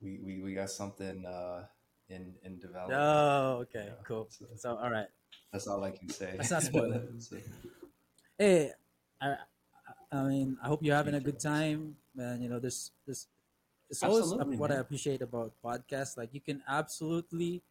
we, 0.00 0.18
we 0.22 0.32
we 0.42 0.54
got 0.54 0.70
something 0.70 1.24
uh 1.24 1.64
in 2.08 2.34
in 2.44 2.58
development 2.58 3.00
Oh, 3.00 3.64
okay, 3.66 3.86
Yeah. 3.88 4.02
cool. 4.06 4.26
So- 4.30 4.46
So, 4.56 4.76
all 4.76 4.90
right. 4.90 5.08
that's 5.52 5.66
all 5.66 5.82
i 5.84 5.90
can 5.90 6.08
say 6.08 6.34
Let's 6.36 6.50
not 6.50 6.62
spoil 6.62 6.92
it. 6.98 7.08
So, 7.22 7.36
Hey, 8.38 8.72
I, 9.20 9.28
I- 9.28 9.46
I 10.12 10.22
mean, 10.22 10.56
I 10.62 10.68
hope 10.68 10.82
you're 10.86 10.94
having 10.94 11.14
a 11.18 11.20
good 11.20 11.40
time, 11.40 11.96
man. 12.14 12.40
You 12.40 12.48
know, 12.48 12.60
this 12.62 12.92
this 13.06 13.26
it's 13.90 14.02
always 14.06 14.22
Absolutely, 14.30 14.56
what 14.56 14.70
I 14.70 14.76
appreciate 14.78 15.20
about 15.22 15.50
podcasts. 15.64 16.16
Like, 16.16 16.30
you 16.34 16.40
can 16.40 16.62
absolutely 16.66 17.62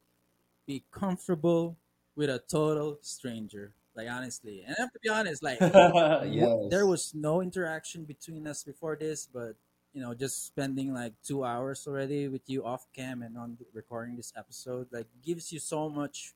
be 0.68 0.84
comfortable 0.91 1.77
with 2.15 2.30
a 2.30 2.40
total 2.40 2.99
stranger. 3.02 3.72
Like 3.95 4.09
honestly, 4.09 4.63
and 4.65 4.76
I 4.77 4.81
have 4.81 4.91
to 4.91 4.99
be 4.99 5.09
honest, 5.09 5.41
like 5.41 5.59
yes. 5.61 6.67
There 6.69 6.85
was 6.85 7.13
no 7.15 7.41
interaction 7.41 8.03
between 8.03 8.45
us 8.47 8.63
before 8.63 8.95
this, 8.95 9.27
but 9.31 9.55
you 9.93 10.01
know, 10.01 10.13
just 10.13 10.45
spending 10.45 10.93
like 10.93 11.13
two 11.23 11.45
hours 11.45 11.88
already 11.88 12.27
with 12.27 12.43
you 12.49 12.65
off 12.65 12.88
cam 12.93 13.22
and 13.23 13.38
on 13.38 13.57
recording 13.73 14.17
this 14.17 14.34
episode, 14.35 14.88
like 14.91 15.07
gives 15.23 15.53
you 15.53 15.59
so 15.59 15.89
much 15.89 16.34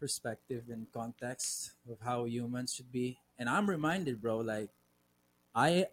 perspective 0.00 0.64
and 0.68 0.90
context 0.92 1.72
of 1.90 1.98
how 2.04 2.24
humans 2.24 2.74
should 2.74 2.92
be. 2.92 3.18
And 3.38 3.48
I'm 3.48 3.68
reminded, 3.68 4.20
bro, 4.20 4.38
like 4.38 4.70
I 5.54 5.86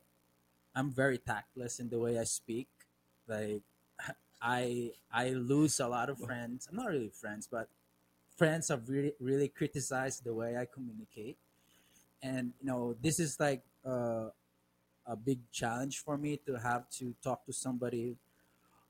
I'm 0.76 0.92
very 0.92 1.18
tactless 1.18 1.80
in 1.80 1.90
the 1.90 2.00
way 2.00 2.20
I 2.20 2.26
speak. 2.26 2.68
Like 3.28 3.62
I 4.42 4.92
I 5.12 5.30
lose 5.32 5.80
a 5.80 5.88
lot 5.88 6.10
of 6.10 6.20
friends. 6.20 6.68
I'm 6.70 6.78
not 6.78 6.90
really 6.90 7.10
friends, 7.10 7.48
but 7.52 7.70
friends 8.38 8.70
have 8.70 8.88
really 8.90 9.14
really 9.20 9.48
criticized 9.48 10.24
the 10.24 10.34
way 10.34 10.58
I 10.58 10.66
communicate. 10.66 11.38
And 12.22 12.54
you 12.60 12.68
know, 12.68 12.96
this 13.02 13.20
is 13.20 13.40
like 13.40 13.64
uh, 13.86 14.30
a 15.06 15.16
big 15.16 15.40
challenge 15.52 16.00
for 16.00 16.18
me 16.18 16.38
to 16.46 16.56
have 16.60 16.90
to 16.98 17.14
talk 17.24 17.46
to 17.46 17.54
somebody 17.54 18.18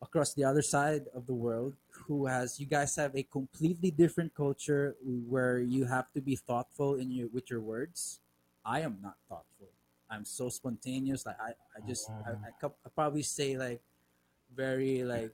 across 0.02 0.34
the 0.34 0.44
other 0.44 0.62
side 0.62 1.06
of 1.14 1.28
the 1.28 1.34
world 1.34 1.74
who 2.08 2.26
has 2.26 2.60
you 2.60 2.66
guys 2.66 2.96
have 2.96 3.16
a 3.16 3.24
completely 3.24 3.92
different 3.92 4.34
culture 4.34 4.96
where 5.30 5.60
you 5.60 5.86
have 5.86 6.12
to 6.12 6.22
be 6.22 6.36
thoughtful 6.36 6.96
in 6.96 7.12
your 7.12 7.28
with 7.30 7.50
your 7.50 7.62
words. 7.62 8.20
I 8.66 8.82
am 8.82 8.98
not 9.02 9.16
thoughtful. 9.30 9.70
I'm 10.10 10.26
so 10.26 10.50
spontaneous. 10.50 11.26
Like 11.26 11.40
i, 11.40 11.52
I 11.52 11.88
just 11.88 12.10
I, 12.10 12.32
I, 12.32 12.52
co- 12.60 12.76
I 12.86 12.90
probably 12.90 13.24
say 13.24 13.58
like 13.58 13.82
very 14.56 15.04
like 15.04 15.32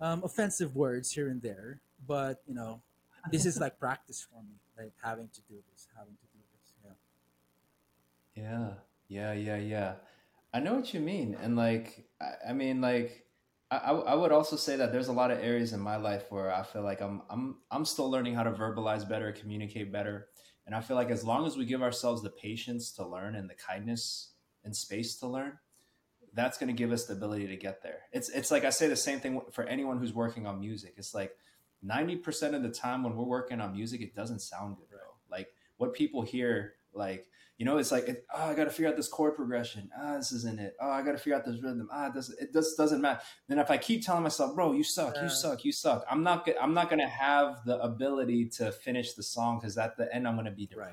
um, 0.00 0.22
offensive 0.24 0.74
words 0.74 1.12
here 1.12 1.28
and 1.28 1.42
there 1.42 1.80
but 2.06 2.42
you 2.46 2.54
know 2.54 2.82
this 3.30 3.46
is 3.46 3.58
like 3.60 3.78
practice 3.78 4.26
for 4.30 4.42
me 4.42 4.56
like 4.76 4.92
having 5.02 5.28
to 5.32 5.40
do 5.48 5.54
this 5.70 5.88
having 5.96 6.14
to 6.14 6.26
do 6.32 6.40
this 6.52 6.72
yeah 6.84 6.90
Yeah, 8.34 8.74
yeah, 9.08 9.32
yeah, 9.32 9.56
yeah. 9.56 9.94
I 10.54 10.60
know 10.60 10.74
what 10.74 10.92
you 10.94 11.00
mean, 11.00 11.36
and 11.40 11.56
like, 11.56 12.06
I, 12.20 12.50
I 12.50 12.52
mean, 12.52 12.80
like, 12.80 13.26
I, 13.70 13.92
I 13.92 14.14
would 14.14 14.32
also 14.32 14.56
say 14.56 14.76
that 14.76 14.92
there's 14.92 15.08
a 15.08 15.12
lot 15.12 15.30
of 15.30 15.38
areas 15.38 15.72
in 15.72 15.80
my 15.80 15.96
life 15.96 16.24
where 16.30 16.52
I 16.54 16.62
feel 16.62 16.82
like 16.82 17.00
I'm 17.00 17.22
I'm 17.30 17.56
I'm 17.70 17.84
still 17.86 18.10
learning 18.10 18.34
how 18.34 18.42
to 18.42 18.50
verbalize 18.52 19.08
better, 19.08 19.32
communicate 19.32 19.90
better, 19.90 20.28
and 20.66 20.74
I 20.74 20.80
feel 20.82 20.96
like 20.96 21.10
as 21.10 21.24
long 21.24 21.46
as 21.46 21.56
we 21.56 21.64
give 21.64 21.82
ourselves 21.82 22.22
the 22.22 22.30
patience 22.30 22.90
to 22.92 23.06
learn 23.06 23.34
and 23.34 23.48
the 23.48 23.54
kindness 23.54 24.32
and 24.64 24.76
space 24.76 25.16
to 25.20 25.26
learn, 25.26 25.58
that's 26.34 26.58
going 26.58 26.68
to 26.68 26.74
give 26.74 26.92
us 26.92 27.06
the 27.06 27.14
ability 27.14 27.46
to 27.48 27.56
get 27.56 27.82
there. 27.82 28.00
It's 28.12 28.28
it's 28.28 28.50
like 28.50 28.64
I 28.64 28.70
say 28.70 28.88
the 28.88 28.96
same 28.96 29.20
thing 29.20 29.40
for 29.52 29.64
anyone 29.64 29.98
who's 29.98 30.12
working 30.12 30.46
on 30.46 30.60
music. 30.60 30.94
It's 30.98 31.14
like 31.14 31.32
90% 31.84 32.54
of 32.54 32.62
the 32.62 32.70
time 32.70 33.02
when 33.02 33.16
we're 33.16 33.24
working 33.24 33.60
on 33.60 33.72
music, 33.72 34.00
it 34.00 34.14
doesn't 34.14 34.40
sound 34.40 34.76
good, 34.76 34.88
bro. 34.88 35.00
Like 35.30 35.48
what 35.76 35.94
people 35.94 36.22
hear, 36.22 36.74
like, 36.92 37.26
you 37.58 37.66
know, 37.66 37.78
it's 37.78 37.92
like, 37.92 38.08
oh, 38.34 38.42
I 38.50 38.54
got 38.54 38.64
to 38.64 38.70
figure 38.70 38.88
out 38.88 38.96
this 38.96 39.08
chord 39.08 39.36
progression. 39.36 39.88
Ah, 39.96 40.16
this 40.16 40.32
isn't 40.32 40.58
it. 40.58 40.74
Oh, 40.80 40.90
I 40.90 41.02
got 41.02 41.12
to 41.12 41.18
figure 41.18 41.34
out 41.36 41.44
this 41.44 41.62
rhythm. 41.62 41.88
Ah, 41.92 42.08
it 42.08 42.14
doesn't, 42.14 42.40
it 42.40 42.52
just 42.52 42.76
doesn't 42.76 43.00
matter. 43.00 43.20
Then 43.48 43.58
if 43.58 43.70
I 43.70 43.76
keep 43.78 44.04
telling 44.04 44.22
myself, 44.22 44.54
bro, 44.54 44.72
you 44.72 44.82
suck, 44.82 45.14
Yeah. 45.16 45.24
you 45.24 45.28
suck, 45.28 45.64
you 45.64 45.70
suck, 45.70 46.04
I'm 46.10 46.22
not, 46.22 46.48
I'm 46.60 46.74
not 46.74 46.88
going 46.88 47.00
to 47.00 47.06
have 47.08 47.64
the 47.64 47.78
ability 47.80 48.46
to 48.56 48.72
finish 48.72 49.12
the 49.14 49.22
song 49.22 49.58
because 49.60 49.78
at 49.78 49.96
the 49.96 50.12
end, 50.12 50.26
I'm 50.26 50.34
going 50.34 50.46
to 50.46 50.50
be 50.50 50.68
Right. 50.76 50.90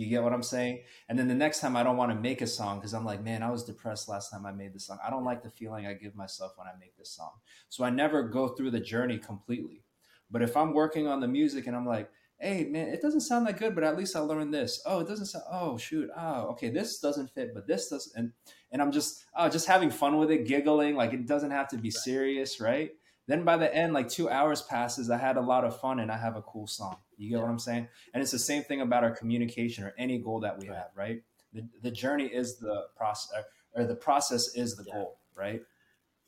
Do 0.00 0.06
you 0.06 0.10
get 0.12 0.22
what 0.22 0.32
I'm 0.32 0.42
saying? 0.42 0.84
And 1.10 1.18
then 1.18 1.28
the 1.28 1.34
next 1.34 1.60
time 1.60 1.76
I 1.76 1.82
don't 1.82 1.98
want 1.98 2.10
to 2.10 2.18
make 2.18 2.40
a 2.40 2.46
song 2.46 2.78
because 2.78 2.94
I'm 2.94 3.04
like, 3.04 3.22
man, 3.22 3.42
I 3.42 3.50
was 3.50 3.64
depressed 3.64 4.08
last 4.08 4.30
time 4.30 4.46
I 4.46 4.50
made 4.50 4.72
the 4.72 4.80
song. 4.80 4.98
I 5.06 5.10
don't 5.10 5.26
like 5.26 5.42
the 5.42 5.50
feeling 5.50 5.86
I 5.86 5.92
give 5.92 6.14
myself 6.14 6.52
when 6.56 6.66
I 6.66 6.70
make 6.80 6.96
this 6.96 7.10
song. 7.10 7.32
So 7.68 7.84
I 7.84 7.90
never 7.90 8.22
go 8.22 8.48
through 8.48 8.70
the 8.70 8.80
journey 8.80 9.18
completely. 9.18 9.84
But 10.30 10.40
if 10.40 10.56
I'm 10.56 10.72
working 10.72 11.06
on 11.06 11.20
the 11.20 11.28
music 11.28 11.66
and 11.66 11.76
I'm 11.76 11.84
like, 11.84 12.08
hey, 12.38 12.64
man, 12.64 12.88
it 12.88 13.02
doesn't 13.02 13.20
sound 13.20 13.46
that 13.46 13.58
good, 13.58 13.74
but 13.74 13.84
at 13.84 13.98
least 13.98 14.16
I 14.16 14.20
learned 14.20 14.54
this. 14.54 14.82
Oh, 14.86 15.00
it 15.00 15.06
doesn't 15.06 15.26
sound, 15.26 15.44
oh, 15.52 15.76
shoot. 15.76 16.08
Oh, 16.16 16.46
okay, 16.52 16.70
this 16.70 16.98
doesn't 16.98 17.34
fit, 17.34 17.52
but 17.52 17.66
this 17.66 17.90
does. 17.90 18.10
And, 18.16 18.32
and 18.72 18.80
I'm 18.80 18.92
just, 18.92 19.26
oh, 19.36 19.50
just 19.50 19.66
having 19.66 19.90
fun 19.90 20.16
with 20.16 20.30
it, 20.30 20.46
giggling. 20.46 20.96
Like 20.96 21.12
it 21.12 21.26
doesn't 21.26 21.50
have 21.50 21.68
to 21.68 21.76
be 21.76 21.90
serious, 21.90 22.58
right? 22.58 22.92
Then 23.30 23.44
by 23.44 23.56
the 23.56 23.72
end, 23.72 23.92
like 23.92 24.08
two 24.08 24.28
hours 24.28 24.60
passes, 24.60 25.08
I 25.08 25.16
had 25.16 25.36
a 25.36 25.40
lot 25.40 25.64
of 25.64 25.80
fun 25.80 26.00
and 26.00 26.10
I 26.10 26.16
have 26.18 26.34
a 26.34 26.42
cool 26.42 26.66
song. 26.66 26.96
You 27.16 27.30
get 27.30 27.40
what 27.40 27.48
I'm 27.48 27.60
saying? 27.60 27.86
And 28.12 28.20
it's 28.20 28.32
the 28.32 28.40
same 28.40 28.64
thing 28.64 28.80
about 28.80 29.04
our 29.04 29.12
communication 29.12 29.84
or 29.84 29.94
any 29.96 30.18
goal 30.18 30.40
that 30.40 30.58
we 30.58 30.66
Right. 30.66 30.76
have, 30.76 30.88
right? 30.96 31.22
The, 31.52 31.64
the 31.80 31.92
journey 31.92 32.26
is 32.26 32.58
the 32.58 32.86
process, 32.96 33.44
or 33.72 33.84
the 33.84 33.94
process 33.94 34.56
is 34.56 34.74
the 34.74 34.82
Yeah. 34.82 34.94
goal, 34.94 35.20
right? 35.36 35.62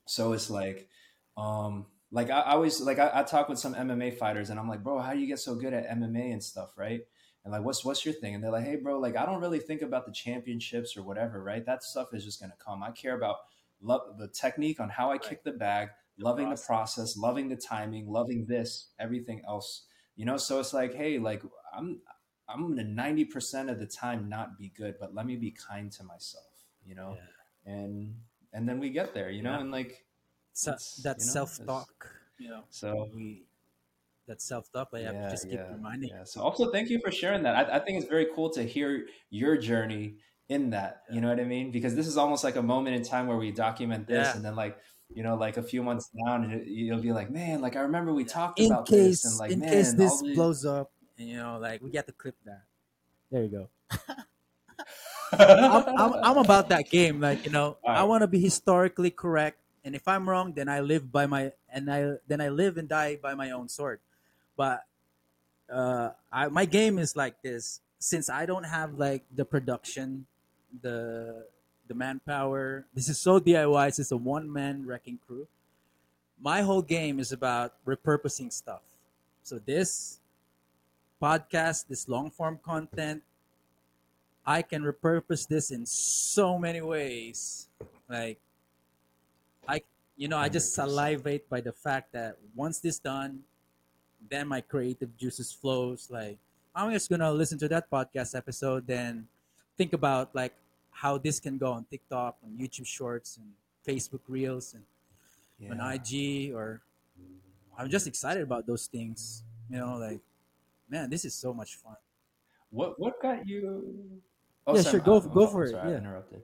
So 0.07 0.33
it's 0.33 0.49
like, 0.49 0.89
um, 1.37 1.87
like 2.13 2.31
I, 2.31 2.41
I 2.41 2.53
always 2.53 2.81
like 2.81 3.01
I, 3.01 3.11
I 3.13 3.23
talk 3.25 3.49
with 3.49 3.59
some 3.59 3.75
MMA 3.75 4.17
fighters 4.17 4.51
and 4.51 4.61
I'm 4.61 4.69
like, 4.69 4.85
bro, 4.85 5.01
how 5.01 5.13
do 5.13 5.19
you 5.19 5.27
get 5.27 5.41
so 5.41 5.57
good 5.57 5.75
at 5.75 5.89
MMA 5.89 6.33
and 6.33 6.45
stuff, 6.45 6.71
right? 6.77 7.01
And 7.45 7.51
like, 7.51 7.65
what's 7.65 7.85
what's 7.85 8.05
your 8.05 8.15
thing? 8.15 8.37
And 8.37 8.45
they're 8.45 8.53
like, 8.53 8.65
hey, 8.65 8.77
bro, 8.77 9.01
like 9.01 9.17
I 9.17 9.27
don't 9.27 9.41
really 9.41 9.59
think 9.59 9.83
about 9.83 10.07
the 10.07 10.13
championships 10.13 10.97
or 10.97 11.03
whatever, 11.03 11.43
right? 11.43 11.67
That 11.67 11.83
stuff 11.83 12.15
is 12.15 12.25
just 12.25 12.41
gonna 12.41 12.55
come. 12.65 12.81
I 12.85 12.93
care 12.93 13.17
about 13.17 13.39
love 13.81 14.19
the 14.19 14.29
technique 14.29 14.79
on 14.79 14.89
how 14.89 15.11
I 15.11 15.19
kick 15.19 15.43
the 15.43 15.51
bag, 15.51 15.89
loving 16.19 16.51
the 16.51 16.57
process, 16.57 17.17
loving 17.17 17.49
the 17.49 17.57
timing, 17.57 18.09
loving 18.09 18.47
this, 18.47 18.91
everything 18.99 19.43
else, 19.47 19.87
you 20.17 20.25
know. 20.25 20.37
So 20.37 20.61
it's 20.61 20.73
like, 20.73 20.95
hey, 20.95 21.19
like 21.19 21.43
I'm 21.77 22.01
I'm 22.49 22.69
gonna 22.69 22.85
ninety 22.85 23.25
percent 23.25 23.71
of 23.71 23.79
the 23.79 23.87
time 23.87 24.29
not 24.29 24.59
be 24.59 24.69
good, 24.77 24.97
but 25.01 25.15
let 25.15 25.27
me 25.27 25.37
be 25.37 25.51
kind 25.51 25.91
to 25.93 26.05
myself, 26.05 26.45
you 26.85 26.95
know, 26.95 27.17
Yeah. 27.67 27.73
and 27.75 28.15
and 28.53 28.69
then 28.69 28.79
we 28.79 28.91
get 28.91 29.15
there, 29.15 29.31
you 29.31 29.43
know, 29.43 29.53
Yeah. 29.53 29.61
and 29.61 29.71
like 29.71 30.05
so, 30.53 30.73
that 31.05 31.17
you 31.19 31.25
know, 31.27 31.33
self-talk 31.33 32.11
you 32.39 32.51
know 32.51 32.65
so 32.69 33.09
we 33.15 33.47
that 34.29 34.43
self-talk 34.43 34.89
I 34.93 35.01
have 35.01 35.15
to 35.15 35.31
just 35.31 35.49
keep 35.49 35.61
reminding 35.71 36.11
yeah. 36.11 36.25
So 36.25 36.43
also 36.43 36.71
thank 36.71 36.91
you 36.91 37.01
for 37.05 37.11
sharing 37.11 37.43
that. 37.45 37.57
I, 37.57 37.77
I 37.77 37.79
think 37.79 37.99
it's 37.99 38.09
very 38.09 38.29
cool 38.35 38.51
to 38.51 38.63
hear 38.63 39.07
your 39.31 39.57
journey 39.57 40.17
in 40.49 40.71
that. 40.71 41.03
You 41.11 41.21
know 41.21 41.29
what 41.29 41.41
I 41.41 41.45
mean? 41.45 41.71
Because 41.71 41.95
this 41.95 42.07
is 42.07 42.17
almost 42.19 42.45
like 42.45 42.57
a 42.57 42.63
moment 42.63 42.97
in 42.97 43.03
time 43.03 43.27
where 43.27 43.37
we 43.39 43.51
document 43.51 44.07
this, 44.07 44.29
Yeah. 44.29 44.37
and 44.37 44.45
then 44.45 44.55
like 44.55 44.77
you 45.15 45.23
know, 45.23 45.35
like 45.37 45.57
a 45.57 45.63
few 45.63 45.83
months 45.83 46.11
down, 46.25 46.45
and 46.45 46.67
you'll 46.67 47.01
be 47.01 47.13
like, 47.13 47.31
man, 47.31 47.61
like 47.61 47.77
I 47.77 47.81
remember 47.81 48.13
we 48.13 48.25
talked 48.25 48.59
in 48.59 48.73
about 48.73 48.87
case 48.87 49.23
this, 49.23 49.25
and 49.25 49.39
like 49.39 49.51
in 49.51 49.61
man, 49.61 49.69
case 49.71 49.95
this 49.95 50.13
all 50.13 50.23
the- 50.23 50.35
blows 50.35 50.65
up. 50.65 50.91
And 51.19 51.29
you 51.29 51.37
know 51.37 51.59
like 51.61 51.83
we 51.83 51.91
get 51.91 52.07
to 52.07 52.13
clip 52.13 52.37
that. 52.47 52.63
There 53.31 53.43
you 53.45 53.49
go. 53.49 53.69
I'm, 55.33 55.85
I'm, 55.99 56.13
I'm 56.25 56.37
about 56.39 56.69
that 56.71 56.91
game 56.91 57.21
like 57.21 57.45
you 57.45 57.51
know 57.53 57.79
All 57.85 57.97
i 57.97 58.03
want 58.03 58.21
to 58.23 58.27
be 58.27 58.41
historically 58.41 59.11
correct 59.11 59.59
and 59.85 59.95
if 59.95 60.07
i'm 60.07 60.29
wrong 60.29 60.53
then 60.53 60.69
i 60.69 60.81
live 60.81 61.11
by 61.11 61.25
my 61.27 61.53
and 61.73 61.91
i 61.91 62.17
then 62.29 62.41
i 62.41 62.49
live 62.49 62.77
and 62.77 62.89
die 62.89 63.17
by 63.17 63.35
my 63.35 63.51
own 63.53 63.69
sword. 63.69 64.01
But 64.57 64.85
uh 65.73 66.11
I, 66.31 66.49
my 66.49 66.65
game 66.67 66.99
is 66.99 67.17
like 67.17 67.41
this. 67.43 67.81
Since 67.99 68.29
i 68.29 68.45
don't 68.45 68.65
have 68.65 68.95
like 68.99 69.25
the 69.35 69.45
production 69.45 70.27
the 70.81 71.47
the 71.89 71.95
manpower 71.95 72.85
this 72.95 73.09
is 73.09 73.19
so 73.19 73.39
diy 73.41 73.87
This 73.89 73.99
is 73.99 74.13
a 74.13 74.17
one-man 74.17 74.87
wrecking 74.87 75.19
crew 75.27 75.47
my 76.41 76.63
whole 76.63 76.83
game 76.83 77.19
is 77.19 77.33
about 77.33 77.75
repurposing 77.87 78.53
stuff 78.53 78.83
so 79.43 79.59
this 79.59 80.19
podcast 81.21 81.87
this 81.89 82.09
long 82.09 82.31
form 82.31 82.59
content 82.63 83.23
I 84.45 84.63
can 84.63 84.83
repurpose 84.83 85.47
this 85.47 85.71
in 85.71 85.87
so 85.87 86.59
many 86.59 86.81
ways. 86.81 87.69
Like 88.09 88.39
I 89.69 89.83
you 90.17 90.29
know, 90.29 90.37
I 90.37 90.49
just 90.49 90.75
salivate 90.75 91.49
by 91.49 91.61
the 91.61 91.73
fact 91.73 92.13
that 92.13 92.37
once 92.55 92.79
this 92.81 92.99
done, 92.99 93.41
then 94.29 94.47
my 94.49 94.61
creative 94.61 95.17
juices 95.17 95.53
flows. 95.53 96.09
Like 96.11 96.39
I'm 96.75 96.91
just 96.91 97.09
gonna 97.09 97.33
listen 97.33 97.59
to 97.59 97.69
that 97.69 97.91
podcast 97.91 98.37
episode, 98.37 98.87
then 98.87 99.29
think 99.79 99.93
about 99.93 100.35
like 100.35 100.55
how 100.93 101.19
this 101.19 101.41
can 101.41 101.59
go 101.59 101.73
on 101.73 101.85
TikTok, 101.91 102.37
on 102.45 102.57
YouTube 102.57 102.87
Shorts, 102.87 103.39
and 103.39 103.47
Facebook 103.87 104.21
Reels, 104.29 104.77
and 105.61 105.81
on 105.81 105.93
IG. 105.93 106.53
Or 106.55 106.81
I'm 107.77 107.89
just 107.91 108.07
excited 108.07 108.43
about 108.43 108.67
those 108.67 108.87
things. 108.87 109.43
You 109.69 109.79
know, 109.79 109.97
like 109.97 110.21
man, 110.89 111.11
this 111.11 111.25
is 111.25 111.35
so 111.35 111.53
much 111.53 111.77
fun. 111.77 111.97
What 112.71 113.01
what 113.01 113.21
got 113.21 113.47
you? 113.49 114.21
Yeah, 114.73 114.83
sure, 114.83 115.01
go- 115.01 115.19
I'm- 115.21 115.31
go 115.33 115.47
I'm 115.47 115.53
for 115.53 115.65
it, 115.65 115.71
sorry, 115.71 115.89
I 115.89 115.91
yeah. 115.93 115.99
interrupted. 115.99 116.43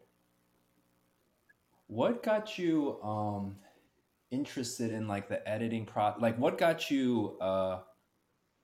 What 1.87 2.23
got 2.23 2.59
you 2.59 3.01
um 3.03 3.57
interested 4.31 4.93
in 4.93 5.07
like 5.09 5.29
the 5.29 5.47
editing 5.49 5.87
pro? 5.87 6.15
Like, 6.19 6.37
what 6.39 6.59
got 6.59 6.91
you 6.91 7.37
uh 7.41 7.81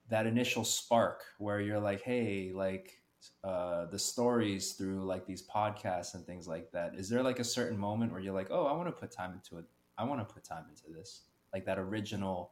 that 0.09 0.27
initial 0.27 0.63
spark 0.63 1.23
where 1.39 1.59
you're 1.59 1.79
like, 1.79 2.01
hey, 2.01 2.51
like 2.53 2.99
uh 3.43 3.85
the 3.85 3.99
stories 3.99 4.73
through 4.73 5.03
like 5.05 5.25
these 5.25 5.43
podcasts 5.43 6.15
and 6.15 6.25
things 6.25 6.47
like 6.47 6.71
that? 6.71 6.95
Is 6.95 7.09
there 7.09 7.23
like 7.23 7.39
a 7.39 7.43
certain 7.43 7.77
moment 7.77 8.11
where 8.11 8.21
you're 8.21 8.33
like, 8.33 8.47
oh, 8.51 8.65
I 8.65 8.73
want 8.73 8.87
to 8.87 8.91
put 8.91 9.11
time 9.11 9.33
into 9.33 9.57
it. 9.57 9.65
I 9.97 10.03
want 10.03 10.27
to 10.27 10.33
put 10.33 10.43
time 10.43 10.65
into 10.69 10.97
this. 10.97 11.21
Like 11.53 11.65
that 11.65 11.79
original 11.79 12.51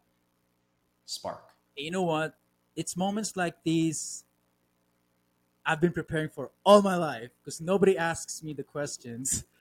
spark. 1.05 1.49
you 1.75 1.91
know 1.91 2.03
what? 2.03 2.35
It's 2.75 2.95
moments 2.95 3.35
like 3.35 3.55
these 3.63 4.23
I've 5.65 5.79
been 5.79 5.93
preparing 5.93 6.29
for 6.29 6.51
all 6.65 6.81
my 6.81 6.95
life 6.95 7.31
because 7.39 7.61
nobody 7.61 7.97
asks 7.97 8.43
me 8.43 8.53
the 8.53 8.63
questions. 8.63 9.45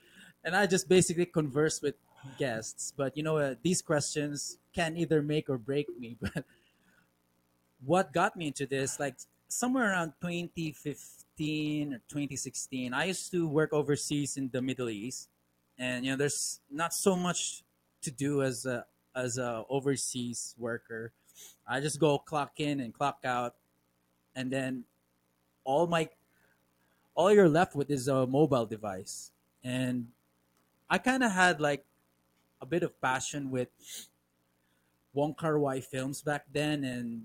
And 0.45 0.57
I 0.57 0.65
just 0.65 0.89
basically 0.89 1.25
converse 1.25 1.81
with 1.81 1.95
guests. 2.37 2.91
But 2.97 3.15
you 3.15 3.23
know, 3.23 3.37
uh, 3.37 3.55
these 3.63 3.81
questions 3.81 4.57
can 4.73 4.97
either 4.97 5.21
make 5.21 5.49
or 5.49 5.57
break 5.57 5.87
me. 5.97 6.17
But 6.21 6.43
what 7.85 8.11
got 8.11 8.35
me 8.35 8.47
into 8.47 8.65
this, 8.65 8.99
like 8.99 9.15
somewhere 9.47 9.91
around 9.91 10.13
2015 10.21 11.93
or 11.93 12.01
2016, 12.09 12.93
I 12.93 13.05
used 13.05 13.31
to 13.31 13.47
work 13.47 13.73
overseas 13.73 14.37
in 14.37 14.49
the 14.51 14.61
Middle 14.61 14.89
East, 14.89 15.29
and 15.77 16.05
you 16.05 16.11
know, 16.11 16.17
there's 16.17 16.59
not 16.69 16.93
so 16.93 17.15
much 17.15 17.63
to 18.01 18.11
do 18.11 18.41
as 18.41 18.65
a 18.65 18.85
as 19.15 19.37
a 19.37 19.63
overseas 19.69 20.55
worker. 20.57 21.11
I 21.67 21.79
just 21.79 21.99
go 21.99 22.17
clock 22.17 22.59
in 22.59 22.79
and 22.79 22.93
clock 22.93 23.19
out, 23.23 23.55
and 24.35 24.51
then 24.51 24.85
all 25.63 25.87
my 25.87 26.09
all 27.15 27.31
you're 27.31 27.49
left 27.49 27.75
with 27.75 27.89
is 27.89 28.07
a 28.07 28.25
mobile 28.25 28.65
device. 28.65 29.31
And 29.63 30.07
I 30.89 30.97
kind 30.97 31.23
of 31.23 31.31
had 31.31 31.61
like 31.61 31.85
a 32.61 32.65
bit 32.65 32.83
of 32.83 32.99
passion 33.01 33.51
with 33.51 33.69
Wong 35.13 35.33
Kar 35.33 35.59
Wai 35.59 35.79
films 35.79 36.21
back 36.21 36.45
then 36.51 36.83
and 36.83 37.23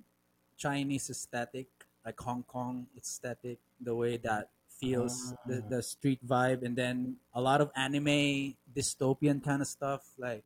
Chinese 0.56 1.10
aesthetic, 1.10 1.68
like 2.08 2.18
Hong 2.24 2.42
Kong 2.48 2.88
aesthetic, 2.96 3.58
the 3.84 3.94
way 3.94 4.16
that 4.16 4.48
feels 4.80 5.36
the, 5.44 5.60
ah. 5.60 5.68
the 5.68 5.82
street 5.82 6.24
vibe, 6.24 6.64
and 6.64 6.72
then 6.72 7.20
a 7.34 7.40
lot 7.40 7.60
of 7.60 7.68
anime 7.76 8.56
dystopian 8.72 9.44
kind 9.44 9.60
of 9.60 9.68
stuff 9.68 10.08
like 10.16 10.44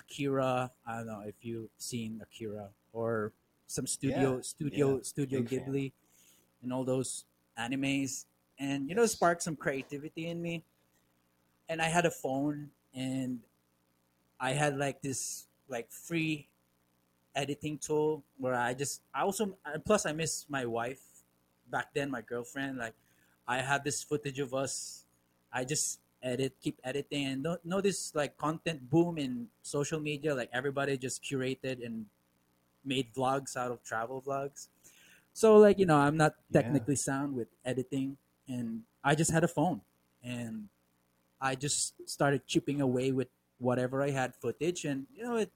Akira. 0.00 0.72
I 0.88 0.96
don't 0.96 1.08
know 1.12 1.22
if 1.28 1.36
you've 1.42 1.68
seen 1.76 2.24
Akira 2.24 2.72
or 2.94 3.32
some 3.66 3.86
studio 3.86 4.36
Yeah, 4.36 4.40
studio 4.40 4.86
yeah, 4.96 5.02
studio 5.02 5.40
big 5.40 5.50
fan. 5.50 5.60
Ghibli 5.60 5.92
and 6.62 6.72
all 6.72 6.84
those 6.84 7.26
animes. 7.58 8.24
And 8.58 8.88
you 8.88 8.94
know 8.96 9.04
sparked 9.04 9.42
some 9.42 9.56
creativity 9.56 10.32
in 10.32 10.40
me. 10.40 10.64
And 11.68 11.82
i 11.82 11.88
had 11.90 12.06
a 12.06 12.14
phone 12.14 12.70
and 12.94 13.40
i 14.38 14.52
had 14.52 14.78
like 14.78 15.02
this 15.02 15.50
like 15.68 15.90
free 15.90 16.46
editing 17.36 17.78
tool 17.78 18.24
where 18.38 18.54
i 18.54 18.74
just 18.74 19.02
i 19.14 19.22
also 19.22 19.58
plus 19.84 20.06
i 20.06 20.12
miss 20.12 20.46
my 20.48 20.64
wife 20.66 21.24
back 21.68 21.92
then 21.94 22.10
my 22.10 22.22
girlfriend 22.22 22.78
like 22.78 22.94
i 23.46 23.58
have 23.58 23.84
this 23.84 24.02
footage 24.02 24.38
of 24.40 24.54
us 24.54 25.06
i 25.52 25.64
just 25.64 26.00
edit 26.22 26.56
keep 26.60 26.80
editing 26.82 27.26
and 27.26 27.42
no, 27.42 27.58
know 27.64 27.80
this 27.80 28.14
like 28.14 28.36
content 28.38 28.88
boom 28.90 29.18
in 29.18 29.48
social 29.62 30.00
media 30.00 30.34
like 30.34 30.50
everybody 30.52 30.96
just 30.98 31.22
curated 31.22 31.84
and 31.84 32.06
made 32.84 33.12
vlogs 33.14 33.56
out 33.56 33.70
of 33.70 33.82
travel 33.82 34.22
vlogs 34.22 34.68
so 35.32 35.58
like 35.58 35.78
you 35.78 35.86
know, 35.86 35.96
I'm 35.98 36.16
not 36.16 36.36
Yeah. 36.48 36.52
technically 36.52 36.96
sound 36.96 37.34
with 37.36 37.48
editing, 37.64 38.18
and 38.48 38.84
I 39.04 39.14
just 39.14 39.30
had 39.32 39.44
a 39.44 39.48
phone, 39.48 39.82
and 40.22 40.68
I 41.40 41.54
just 41.56 41.94
started 42.08 42.46
chipping 42.46 42.80
away 42.80 43.12
with 43.12 43.28
whatever 43.58 44.02
I 44.02 44.10
had 44.10 44.34
footage, 44.36 44.84
and 44.84 45.06
you 45.14 45.24
know, 45.24 45.36
it 45.36 45.52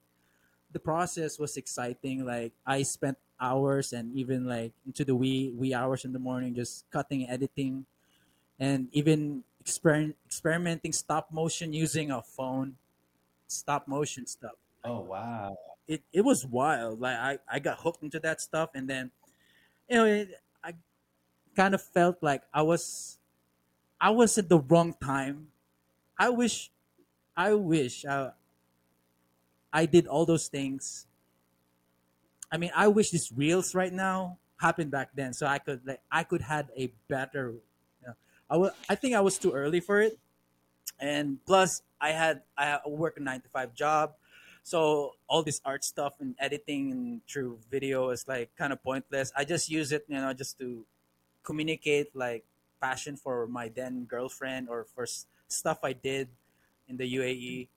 the 0.73 0.81
process 0.81 1.39
was 1.39 1.57
exciting. 1.57 2.25
Like 2.25 2.53
I 2.67 2.83
spent 2.83 3.19
hours 3.41 3.93
and 3.93 4.15
even 4.17 4.45
like 4.47 4.73
into 4.87 5.05
the 5.05 5.15
wee 5.17 5.53
wee 5.57 5.75
hours 5.75 6.05
in 6.05 6.13
the 6.13 6.19
morning 6.23 6.55
just 6.55 6.89
cutting, 6.91 7.29
editing, 7.29 7.87
and 8.59 8.89
even 8.93 9.45
exper- 9.65 10.15
experimenting 10.27 10.93
stop 10.93 11.33
motion 11.33 11.73
using 11.73 12.11
a 12.11 12.23
phone, 12.23 12.79
stop 13.49 13.89
motion 13.89 14.27
stuff 14.27 14.57
Oh 14.85 15.01
wow. 15.01 15.57
it, 15.87 16.03
it 16.13 16.23
was 16.23 16.47
wild. 16.47 17.01
Like 17.01 17.17
I, 17.17 17.39
I 17.49 17.59
got 17.59 17.79
hooked 17.81 18.03
into 18.03 18.21
that 18.21 18.41
stuff, 18.41 18.71
and 18.75 18.89
then 18.89 19.11
you 19.89 19.97
know 19.97 20.07
it, 20.07 20.41
I 20.65 20.75
kind 21.57 21.75
of 21.75 21.83
felt 21.83 22.23
like 22.23 22.45
I 22.55 22.63
was 22.63 23.21
I 24.01 24.11
was 24.11 24.39
at 24.39 24.49
the 24.49 24.61
wrong 24.61 24.95
time. 24.95 25.53
I 26.19 26.31
wish 26.31 26.73
I 27.37 27.55
wish 27.55 28.05
I, 28.07 28.33
I 29.73 29.87
did 29.87 30.07
all 30.07 30.27
those 30.27 30.49
things. 30.49 31.07
I 32.51 32.57
mean, 32.57 32.71
I 32.75 32.89
wish 32.89 33.11
these 33.11 33.31
reels 33.33 33.75
right 33.75 33.93
now 33.93 34.39
happened 34.61 34.91
back 34.91 35.11
then, 35.15 35.33
so 35.33 35.47
I 35.47 35.59
could 35.59 35.87
like 35.87 36.01
I 36.11 36.25
could 36.25 36.43
had 36.43 36.69
a 36.77 36.93
better. 37.09 37.55
You 38.03 38.09
know, 38.09 38.15
I 38.51 38.57
wa- 38.57 38.77
I 38.89 38.95
think 38.97 39.15
I 39.15 39.21
was 39.21 39.39
too 39.39 39.53
early 39.53 39.81
for 39.81 40.01
it, 40.01 40.19
and 41.01 41.39
plus 41.47 41.83
I 42.01 42.11
had 42.11 42.43
I 42.57 42.81
work 42.87 43.17
a 43.19 43.21
nine 43.21 43.41
to 43.43 43.49
five 43.49 43.75
job, 43.75 44.15
so 44.63 45.15
all 45.29 45.43
this 45.43 45.61
art 45.65 45.85
stuff 45.85 46.15
and 46.21 46.35
editing 46.39 46.93
and 46.93 47.21
through 47.29 47.59
video 47.71 48.11
is 48.11 48.27
like 48.29 48.55
kind 48.57 48.73
of 48.73 48.83
pointless. 48.83 49.33
I 49.37 49.45
just 49.45 49.71
use 49.71 49.93
it, 49.93 50.05
you 50.09 50.17
know, 50.17 50.33
just 50.33 50.59
to 50.61 50.85
communicate 51.43 52.15
like 52.17 52.45
passion 52.81 53.17
for 53.17 53.47
my 53.47 53.69
then 53.69 54.05
girlfriend 54.05 54.69
or 54.69 54.85
for 54.85 55.07
stuff 55.49 55.81
I 55.85 55.93
did 55.93 56.29
in 56.89 56.97
the 56.97 57.07
UAE. 57.07 57.69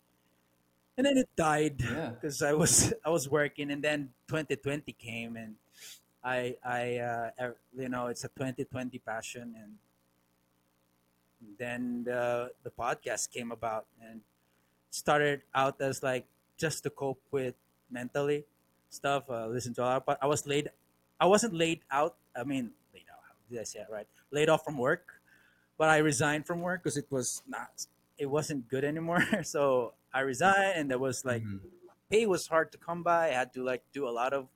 And 0.97 1.05
then 1.07 1.17
it 1.17 1.29
died 1.35 1.81
Yeah. 1.81 2.11
because 2.13 2.41
I 2.41 2.53
was 2.53 2.93
I 3.05 3.09
was 3.09 3.29
working, 3.29 3.71
and 3.71 3.81
then 3.83 4.13
2020 4.29 4.93
came, 4.93 5.35
and 5.37 5.55
I 6.23 6.55
I 6.63 6.97
uh, 6.97 7.29
er- 7.41 7.57
you 7.75 7.89
know 7.89 8.07
it's 8.07 8.23
a 8.23 8.29
2020 8.29 8.99
passion, 8.99 9.55
and 9.57 9.77
then 11.59 12.03
the 12.05 12.51
the 12.63 12.69
podcast 12.71 13.31
came 13.31 13.51
about 13.51 13.85
and 14.01 14.21
started 14.91 15.41
out 15.53 15.81
as 15.81 16.03
like 16.03 16.25
just 16.57 16.83
to 16.83 16.89
cope 16.89 17.21
with 17.31 17.55
mentally 17.89 18.45
stuff. 18.89 19.29
Uh, 19.29 19.47
listen 19.47 19.73
to 19.75 19.81
a 19.83 19.97
lot, 19.97 20.05
but 20.05 20.17
I 20.21 20.27
was 20.27 20.45
laid. 20.47 20.69
I 21.19 21.25
wasn't 21.25 21.53
laid 21.53 21.81
out. 21.91 22.15
I 22.35 22.43
mean, 22.43 22.71
laid 22.93 23.05
out. 23.11 23.21
How 23.27 23.33
did 23.49 23.59
I 23.59 23.63
say 23.63 23.79
it 23.79 23.87
right? 23.91 24.07
Laid 24.31 24.49
off 24.49 24.63
from 24.63 24.77
work, 24.77 25.21
but 25.77 25.89
I 25.89 25.97
resigned 25.97 26.45
from 26.45 26.61
work 26.61 26.83
because 26.83 26.97
it 26.97 27.07
was 27.09 27.41
not. 27.47 27.85
It 28.17 28.27
wasn't 28.27 28.67
good 28.69 28.83
anymore. 28.83 29.25
so 29.43 29.93
I 30.13 30.21
resigned, 30.21 30.73
and 30.79 30.91
there 30.91 30.99
was 30.99 31.25
like 31.25 31.43
Mhm. 31.43 31.59
pay 32.09 32.25
was 32.25 32.47
hard 32.47 32.71
to 32.73 32.77
come 32.77 33.03
by. 33.03 33.29
I 33.29 33.33
had 33.33 33.53
to 33.53 33.63
like 33.63 33.83
do 33.91 34.07
a 34.07 34.11
lot 34.11 34.33
of 34.33 34.49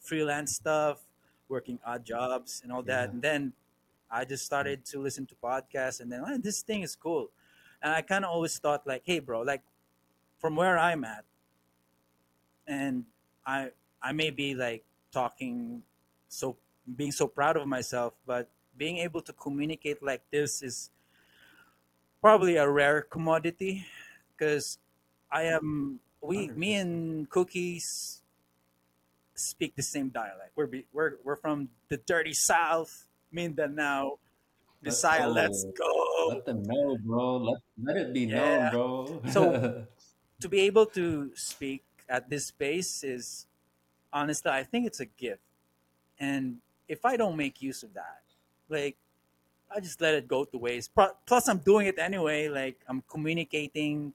freelance 0.00 0.54
stuff, 0.56 1.06
working 1.48 1.80
odd 1.84 2.04
jobs 2.04 2.60
and 2.62 2.72
all 2.72 2.82
that. 2.84 3.10
Yeah. 3.10 3.12
And 3.12 3.22
then 3.22 3.54
I 4.10 4.24
just 4.24 4.44
started 4.44 4.84
to 4.86 5.00
listen 5.00 5.26
to 5.26 5.34
podcasts, 5.36 6.00
and 6.00 6.10
then 6.12 6.22
"Oh, 6.26 6.38
this 6.38 6.62
thing 6.62 6.82
is 6.82 6.96
cool. 6.96 7.30
And 7.82 7.92
I 7.92 8.02
kind 8.02 8.24
of 8.24 8.30
always 8.30 8.58
thought 8.58 8.86
like, 8.86 9.02
hey, 9.04 9.18
bro, 9.20 9.42
like 9.42 9.62
from 10.38 10.56
where 10.56 10.78
I'm 10.78 11.04
at, 11.04 11.24
and 12.66 13.06
I 13.46 13.72
I 14.00 14.12
may 14.12 14.30
be 14.30 14.54
like 14.54 14.84
talking 15.10 15.82
so 16.28 16.56
being 16.96 17.12
so 17.12 17.26
proud 17.28 17.56
of 17.56 17.66
myself, 17.68 18.14
but 18.26 18.50
being 18.76 18.98
able 18.98 19.22
to 19.22 19.32
communicate 19.32 20.02
like 20.02 20.28
this 20.30 20.62
is 20.62 20.90
probably 22.20 22.56
a 22.56 22.68
rare 22.68 23.02
commodity 23.02 23.86
because 24.36 24.78
I 25.32 25.44
am 25.44 26.00
we 26.20 26.48
me 26.48 26.74
100%. 26.76 26.80
and 26.82 27.30
Cookies 27.30 28.22
speak 29.34 29.74
the 29.76 29.82
same 29.82 30.10
dialect. 30.10 30.52
We're 30.54 30.66
be, 30.66 30.86
we're 30.92 31.12
we're 31.24 31.36
from 31.36 31.70
the 31.88 31.96
dirty 31.96 32.34
South, 32.34 33.08
Mindanao, 33.32 34.18
Let's 34.84 35.02
Messiah. 35.02 35.28
Let's 35.28 35.64
go. 35.76 35.84
go. 35.88 36.26
Let 36.34 36.44
them 36.44 36.62
know, 36.64 36.98
bro. 37.04 37.36
Let 37.38 37.58
let 37.82 37.96
it 37.96 38.12
be 38.12 38.20
Yeah. 38.28 38.70
known, 38.70 38.70
bro. 38.70 39.22
So- 39.32 39.86
to 40.40 40.48
be 40.48 40.60
able 40.60 40.86
to 40.86 41.30
speak 41.36 41.84
at 42.08 42.28
this 42.28 42.48
space 42.48 43.04
is 43.04 43.46
honestly 44.12 44.50
i 44.50 44.64
think 44.64 44.86
it's 44.86 44.98
a 44.98 45.06
gift 45.06 45.40
and 46.18 46.58
if 46.88 47.04
i 47.04 47.16
don't 47.16 47.36
make 47.36 47.62
use 47.62 47.84
of 47.84 47.94
that 47.94 48.22
like 48.68 48.96
i 49.70 49.78
just 49.78 50.00
let 50.00 50.14
it 50.14 50.26
go 50.26 50.44
to 50.44 50.58
waste 50.58 50.90
plus 51.26 51.48
i'm 51.48 51.58
doing 51.58 51.86
it 51.86 51.96
anyway 51.98 52.48
like 52.48 52.82
i'm 52.88 53.02
communicating 53.08 54.12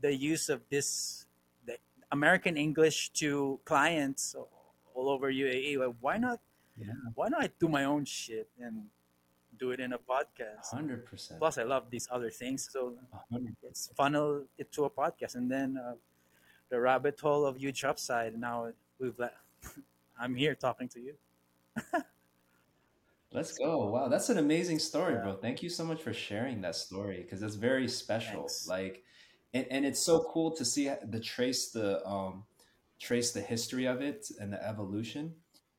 the 0.00 0.14
use 0.14 0.48
of 0.48 0.60
this 0.70 1.26
the 1.66 1.76
american 2.12 2.56
english 2.56 3.10
to 3.10 3.58
clients 3.64 4.34
all 4.94 5.08
over 5.08 5.30
uae 5.32 5.76
like 5.78 5.94
why 6.00 6.16
not 6.18 6.40
Yeah. 6.80 6.94
why 7.14 7.28
not 7.28 7.50
do 7.60 7.68
my 7.68 7.84
own 7.84 8.04
shit 8.04 8.48
and 8.58 8.88
do 9.58 9.70
it 9.72 9.80
in 9.80 9.92
a 9.92 9.98
podcast 9.98 10.72
Hundred 10.72 11.04
percent. 11.04 11.38
plus 11.40 11.58
i 11.58 11.64
love 11.64 11.90
these 11.90 12.08
other 12.10 12.30
things 12.30 12.68
so 12.72 12.94
it's 13.62 13.90
funnel 13.96 14.44
it 14.56 14.72
to 14.72 14.84
a 14.84 14.90
podcast 14.90 15.34
and 15.34 15.50
then 15.50 15.76
uh, 15.76 15.94
the 16.70 16.80
rabbit 16.80 17.20
hole 17.20 17.44
of 17.44 17.56
huge 17.58 17.84
upside 17.84 18.32
now 18.38 18.72
we've 18.98 19.18
let 19.18 19.34
i'm 20.20 20.34
here 20.34 20.54
talking 20.54 20.88
to 20.88 21.00
you 21.00 21.14
Let's 23.32 23.56
go. 23.56 23.86
Wow, 23.86 24.08
that's 24.08 24.28
an 24.28 24.38
amazing 24.38 24.80
story, 24.80 25.14
Yeah. 25.14 25.22
bro. 25.22 25.36
Thank 25.36 25.62
you 25.62 25.68
so 25.68 25.84
much 25.84 26.02
for 26.02 26.12
sharing 26.12 26.60
that 26.62 26.74
story 26.74 27.22
because 27.22 27.42
it's 27.42 27.54
very 27.54 27.86
special. 27.86 28.40
Thanks. 28.48 28.66
Like, 28.66 29.04
and, 29.54 29.66
and 29.70 29.84
it's 29.84 30.00
so 30.00 30.24
cool 30.30 30.50
to 30.56 30.64
see 30.64 30.90
the 31.08 31.20
trace 31.20 31.70
the 31.70 32.06
um 32.06 32.44
trace 33.00 33.32
the 33.32 33.40
history 33.40 33.86
of 33.86 34.00
it 34.00 34.26
and 34.40 34.52
the 34.52 34.66
evolution. 34.66 35.34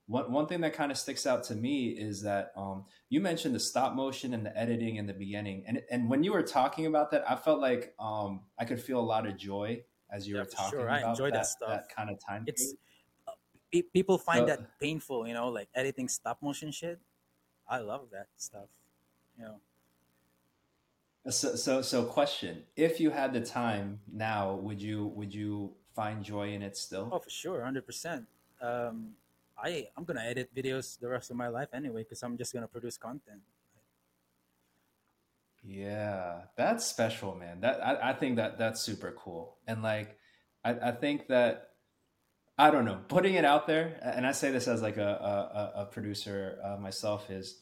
One 0.08 0.32
one 0.32 0.48
thing 0.48 0.62
that 0.62 0.74
kind 0.74 0.92
of 0.92 0.98
sticks 0.98 1.26
out 1.26 1.44
to 1.46 1.56
me 1.56 1.90
is 1.90 2.22
that 2.24 2.52
um 2.58 2.86
you 3.10 3.22
mentioned 3.22 3.56
the 3.56 3.60
stop 3.60 3.94
motion 3.96 4.34
and 4.34 4.46
the 4.46 4.58
editing 4.58 4.96
in 4.98 5.06
the 5.08 5.14
beginning, 5.14 5.64
and 5.68 5.82
and 5.90 6.10
when 6.10 6.24
you 6.24 6.34
were 6.34 6.44
talking 6.44 6.86
about 6.86 7.12
that, 7.12 7.24
I 7.30 7.36
felt 7.36 7.60
like 7.62 7.94
um 8.00 8.42
I 8.60 8.66
could 8.66 8.82
feel 8.82 9.00
a 9.00 9.08
lot 9.16 9.26
of 9.28 9.38
joy 9.38 9.84
as 10.12 10.28
you 10.28 10.36
Yeah, 10.36 10.42
were 10.42 10.48
talking 10.48 10.80
sure. 10.82 10.90
I 10.90 11.00
about 11.00 11.12
enjoy 11.12 11.30
that 11.32 11.38
that, 11.38 11.46
stuff. 11.46 11.70
that 11.70 11.96
kind 11.96 12.10
of 12.10 12.18
time. 12.20 12.44
it's 12.48 12.64
period. 12.64 12.78
uh, 13.28 13.32
pe- 13.72 13.82
people 13.94 14.18
find 14.18 14.48
that 14.48 14.60
painful 14.80 15.28
you 15.28 15.34
know 15.34 15.48
like 15.48 15.70
editing 15.76 16.10
stop 16.10 16.42
motion 16.42 16.72
shit 16.72 17.00
i 17.70 17.78
love 17.78 18.10
that 18.12 18.28
stuff 18.36 18.68
you 19.38 19.46
know 19.46 19.56
So, 21.30 21.56
so, 21.56 21.82
so, 21.82 22.04
question: 22.04 22.64
If 22.76 23.00
you 23.00 23.12
had 23.12 23.34
the 23.34 23.42
time 23.42 24.00
now, 24.12 24.56
would 24.56 24.82
you 24.82 25.08
would 25.08 25.34
you 25.34 25.76
find 25.96 26.24
joy 26.24 26.54
in 26.54 26.62
it 26.62 26.76
still? 26.78 27.10
oh 27.12 27.20
for 27.20 27.30
sure 27.30 27.60
100% 27.60 28.26
um, 28.62 29.12
I 29.58 29.88
I'm 29.96 30.04
gonna 30.04 30.22
edit 30.24 30.54
videos 30.56 31.00
the 31.00 31.10
rest 31.10 31.30
of 31.30 31.38
my 31.38 31.48
life 31.48 31.70
anyway 31.74 32.04
because 32.04 32.24
I'm 32.24 32.38
just 32.38 32.54
gonna 32.54 32.68
produce 32.68 32.98
content. 32.98 33.42
Yeah, 35.64 36.42
that's 36.58 36.86
special, 36.86 37.36
man. 37.36 37.62
That 37.62 37.86
I, 37.86 38.10
I 38.10 38.14
think 38.14 38.38
that 38.38 38.58
that's 38.58 38.82
super 38.82 39.12
cool. 39.12 39.58
And 39.68 39.84
like 39.84 40.18
I, 40.64 40.74
I 40.74 40.92
think 40.92 41.28
that 41.28 41.70
I 42.58 42.72
don't 42.72 42.86
know, 42.86 43.00
putting 43.08 43.36
it 43.36 43.46
out 43.46 43.68
there, 43.68 44.00
and 44.02 44.26
I 44.26 44.32
say 44.32 44.52
this 44.52 44.68
as 44.68 44.82
like 44.82 44.98
a 44.98 45.72
a, 45.76 45.82
a 45.82 45.86
producer 45.86 46.60
uh, 46.64 46.78
myself 46.78 47.30
is 47.30 47.61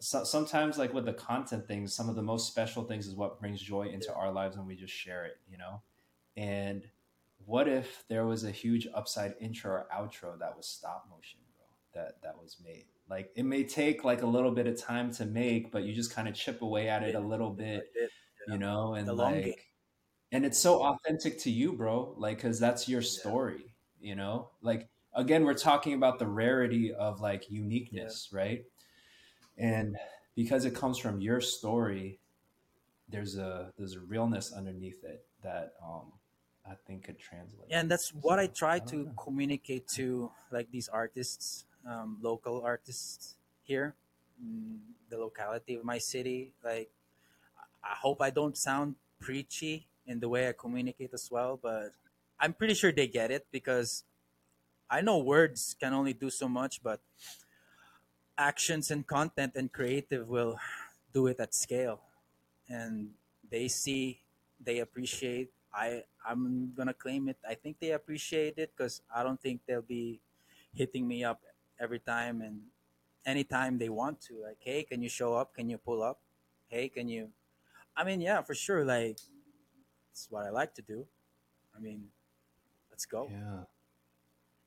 so, 0.00 0.24
sometimes 0.24 0.78
like 0.78 0.92
with 0.92 1.04
the 1.04 1.12
content 1.12 1.66
things, 1.66 1.94
some 1.94 2.08
of 2.08 2.16
the 2.16 2.22
most 2.22 2.48
special 2.48 2.84
things 2.84 3.06
is 3.06 3.14
what 3.14 3.40
brings 3.40 3.60
joy 3.60 3.88
into 3.88 4.12
our 4.14 4.32
lives 4.32 4.56
when 4.56 4.66
we 4.66 4.76
just 4.76 4.94
share 4.94 5.24
it, 5.24 5.38
you 5.50 5.58
know. 5.58 5.82
And 6.36 6.84
what 7.44 7.68
if 7.68 8.04
there 8.08 8.26
was 8.26 8.44
a 8.44 8.50
huge 8.50 8.86
upside 8.94 9.34
intro 9.40 9.72
or 9.72 9.86
outro 9.94 10.38
that 10.38 10.56
was 10.56 10.66
stop 10.66 11.06
motion, 11.10 11.40
bro? 11.56 12.02
That 12.02 12.22
that 12.22 12.36
was 12.40 12.56
made 12.62 12.86
like 13.08 13.30
it 13.36 13.44
may 13.44 13.64
take 13.64 14.04
like 14.04 14.22
a 14.22 14.26
little 14.26 14.50
bit 14.50 14.66
of 14.66 14.80
time 14.80 15.12
to 15.12 15.26
make, 15.26 15.70
but 15.70 15.84
you 15.84 15.94
just 15.94 16.14
kind 16.14 16.28
of 16.28 16.34
chip 16.34 16.62
away 16.62 16.88
at 16.88 17.02
it 17.02 17.14
a 17.14 17.20
little 17.20 17.50
bit, 17.50 17.84
you 18.48 18.58
know, 18.58 18.94
and 18.94 19.08
like, 19.16 19.70
and 20.32 20.44
it's 20.44 20.58
so 20.58 20.82
authentic 20.82 21.38
to 21.40 21.50
you, 21.50 21.72
bro. 21.72 22.14
Like, 22.16 22.40
cause 22.40 22.58
that's 22.58 22.88
your 22.88 23.02
story, 23.02 23.74
you 24.00 24.16
know. 24.16 24.50
Like 24.60 24.88
again, 25.14 25.44
we're 25.44 25.54
talking 25.54 25.94
about 25.94 26.18
the 26.18 26.26
rarity 26.26 26.92
of 26.92 27.20
like 27.20 27.48
uniqueness, 27.48 28.28
yeah. 28.32 28.38
right? 28.38 28.64
And 29.58 29.96
because 30.34 30.64
it 30.64 30.74
comes 30.74 30.98
from 30.98 31.20
your 31.20 31.40
story, 31.40 32.20
there's 33.08 33.36
a 33.36 33.72
there's 33.78 33.94
a 33.94 34.00
realness 34.00 34.52
underneath 34.52 35.04
it 35.04 35.26
that 35.42 35.74
um 35.82 36.12
I 36.66 36.74
think 36.86 37.04
could 37.04 37.18
translate. 37.18 37.68
Yeah, 37.68 37.80
And 37.80 37.90
that's 37.90 38.10
what 38.14 38.38
so, 38.38 38.38
I 38.38 38.46
try 38.46 38.78
I 38.78 38.84
to 38.94 39.08
know. 39.08 39.14
communicate 39.18 39.88
to 39.98 40.30
like 40.52 40.70
these 40.70 40.88
artists 40.88 41.64
um, 41.86 42.18
local 42.20 42.62
artists 42.62 43.36
here 43.62 43.94
in 44.40 44.80
the 45.08 45.18
locality 45.18 45.74
of 45.74 45.84
my 45.84 45.98
city. 45.98 46.54
Like, 46.64 46.90
I 47.84 47.94
hope 47.96 48.22
I 48.22 48.30
don't 48.30 48.56
sound 48.56 48.96
preachy 49.20 49.88
in 50.06 50.20
the 50.20 50.28
way 50.28 50.48
I 50.48 50.52
communicate 50.52 51.12
as 51.14 51.30
well, 51.30 51.58
but 51.60 51.94
I'm 52.40 52.54
pretty 52.54 52.74
sure 52.74 52.92
they 52.92 53.08
get 53.08 53.30
it 53.30 53.46
because 53.52 54.04
I 54.90 55.00
know 55.00 55.18
words 55.18 55.74
can 55.78 55.94
only 55.94 56.12
do 56.14 56.30
so 56.30 56.48
much, 56.48 56.82
but 56.82 57.00
actions 58.38 58.90
and 58.90 59.06
content 59.06 59.52
and 59.56 59.72
creative 59.72 60.28
will 60.28 60.58
do 61.12 61.26
it 61.26 61.40
at 61.40 61.54
scale. 61.54 62.00
And 62.68 63.10
they 63.50 63.68
see, 63.68 64.20
they 64.60 64.80
appreciate. 64.80 65.50
I 65.72 66.04
I'm 66.26 66.72
gonna 66.76 66.94
claim 66.94 67.28
it. 67.28 67.36
I 67.48 67.54
think 67.54 67.78
they 67.80 67.92
appreciate 67.92 68.58
it 68.58 68.72
because 68.76 69.02
I 69.14 69.22
don't 69.22 69.40
think 69.40 69.60
they'll 69.66 69.82
be 69.82 70.20
hitting 70.72 71.06
me 71.06 71.24
up 71.24 71.40
every 71.78 72.00
time 72.00 72.40
and 72.40 72.60
anytime 73.24 73.78
they 73.78 73.88
want 73.88 74.20
to. 74.22 74.42
Like, 74.42 74.58
hey, 74.60 74.84
can 74.84 75.02
you 75.02 75.08
show 75.08 75.34
up? 75.34 75.54
Can 75.54 75.68
you 75.68 75.78
pull 75.78 76.02
up? 76.02 76.20
Hey, 76.68 76.88
can 76.88 77.08
you? 77.08 77.30
I 77.96 78.04
mean, 78.04 78.20
yeah, 78.20 78.42
for 78.42 78.54
sure. 78.54 78.84
Like, 78.84 79.18
it's 80.12 80.26
what 80.30 80.46
I 80.46 80.50
like 80.50 80.74
to 80.74 80.82
do. 80.82 81.06
I 81.76 81.80
mean, 81.80 82.08
let's 82.90 83.04
go. 83.06 83.28
Yeah. 83.30 83.64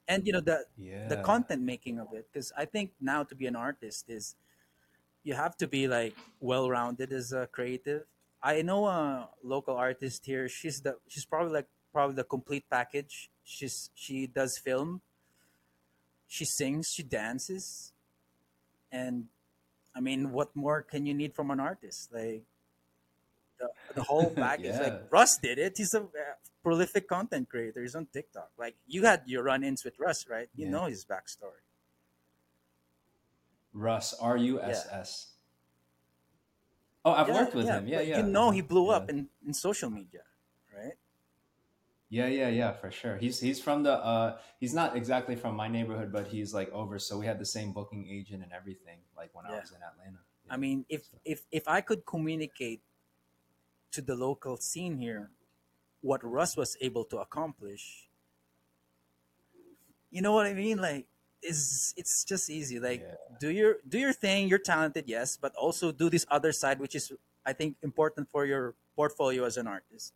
And 0.10 0.26
you 0.26 0.34
know 0.34 0.41
the 0.41 0.65
yeah. 0.76 1.07
the 1.07 1.18
content 1.18 1.61
making 1.61 1.99
of 1.99 2.07
it, 2.14 2.27
because 2.27 2.52
I 2.57 2.65
think 2.65 2.91
now 2.99 3.23
to 3.23 3.36
be 3.36 3.45
an 3.45 3.56
artist 3.56 4.10
is 4.10 4.36
you 5.23 5.36
have 5.36 5.56
to 5.57 5.68
be 5.68 5.88
like 5.88 6.15
well 6.40 6.68
rounded 6.69 7.14
as 7.14 7.31
a 7.31 7.45
creative. 7.45 8.03
I 8.41 8.64
know 8.64 8.88
a 8.88 9.30
local 9.44 9.77
artist 9.77 10.26
here. 10.26 10.49
She's 10.49 10.81
the 10.81 10.98
she's 11.07 11.26
probably 11.26 11.53
like 11.53 11.68
probably 11.94 12.15
the 12.15 12.23
complete 12.23 12.65
package. 12.69 13.30
She's 13.44 13.91
she 13.94 14.26
does 14.26 14.57
film, 14.57 15.02
she 16.27 16.45
sings, 16.45 16.90
she 16.90 17.03
dances, 17.03 17.94
and 18.91 19.26
I 19.95 19.99
mean, 19.99 20.31
what 20.31 20.56
more 20.56 20.81
can 20.81 21.06
you 21.06 21.14
need 21.14 21.36
from 21.36 21.52
an 21.52 21.60
artist? 21.60 22.10
Like 22.14 22.44
the, 23.60 23.69
the 23.95 24.03
whole 24.03 24.30
package. 24.36 24.65
yeah. 24.65 24.81
Like 24.81 25.11
Russ 25.11 25.38
did 25.38 25.60
it. 25.60 25.73
He's 25.77 25.94
a 25.94 26.06
prolific 26.64 27.07
content 27.07 27.49
creators 27.49 27.95
on 27.95 28.07
TikTok. 28.11 28.52
Like 28.57 28.76
you 28.88 29.06
had 29.06 29.23
your 29.26 29.44
run-ins 29.44 29.84
with 29.84 29.99
Russ, 29.99 30.27
right? 30.30 30.49
You 30.56 30.65
yeah. 30.65 30.72
know 30.72 30.86
his 30.86 31.06
backstory. 31.06 31.64
Russ, 33.73 34.14
R 34.19 34.38
U 34.38 34.61
S 34.61 34.88
S. 34.91 35.27
Oh, 37.06 37.11
I've 37.11 37.27
yeah, 37.27 37.34
worked 37.34 37.56
with 37.56 37.65
him. 37.65 37.88
Yeah, 37.88 38.02
yeah. 38.02 38.18
You 38.18 38.23
know 38.23 38.52
he 38.52 38.61
blew 38.61 38.90
up 38.90 39.10
in, 39.10 39.30
in 39.45 39.53
social 39.53 39.90
media. 39.90 40.22
Right? 40.76 40.94
Yeah, 42.10 42.27
yeah, 42.27 42.49
yeah, 42.49 42.73
for 42.73 42.91
sure. 42.91 43.18
He's 43.18 43.40
he's 43.40 43.61
from 43.61 43.84
the 43.84 43.94
uh 43.94 44.38
he's 44.60 44.73
not 44.73 44.98
exactly 44.98 45.36
from 45.36 45.56
my 45.56 45.68
neighborhood, 45.68 46.11
but 46.11 46.27
he's 46.27 46.53
like 46.53 46.72
over 46.72 46.99
so 46.99 47.18
we 47.18 47.26
had 47.26 47.40
the 47.40 47.45
same 47.45 47.72
booking 47.72 48.07
agent 48.10 48.44
and 48.44 48.52
everything 48.52 48.99
like 49.15 49.30
when 49.34 49.45
yeah. 49.48 49.57
I 49.57 49.60
was 49.60 49.72
in 49.72 49.77
Atlanta. 49.77 50.19
Yeah. 50.45 50.53
I 50.53 50.57
mean, 50.57 50.86
if 50.90 51.06
so. 51.06 51.18
if 51.23 51.45
if 51.52 51.68
I 51.68 51.81
could 51.81 52.06
communicate 52.06 52.81
to 53.91 54.02
the 54.02 54.15
local 54.15 54.57
scene 54.57 54.98
here 54.98 55.31
what 56.01 56.23
Russ 56.23 56.55
was 56.55 56.77
able 56.81 57.03
to 57.05 57.17
accomplish, 57.17 58.09
you 60.11 60.21
know 60.21 60.34
what 60.34 60.45
I 60.45 60.53
mean? 60.53 60.77
Like 60.77 61.05
is 61.41 61.93
it's 61.95 62.23
just 62.23 62.49
easy. 62.49 62.80
Like 62.80 63.01
yeah. 63.01 63.38
do 63.39 63.49
your 63.49 63.77
do 63.88 63.97
your 63.97 64.13
thing, 64.13 64.47
you're 64.47 64.59
talented, 64.59 65.05
yes, 65.07 65.38
but 65.38 65.55
also 65.55 65.91
do 65.91 66.09
this 66.09 66.26
other 66.30 66.51
side 66.51 66.80
which 66.80 66.95
is 66.95 67.11
I 67.45 67.53
think 67.53 67.77
important 67.81 68.30
for 68.31 68.45
your 68.45 68.76
portfolio 68.95 69.45
as 69.45 69.57
an 69.57 69.67
artist 69.67 70.13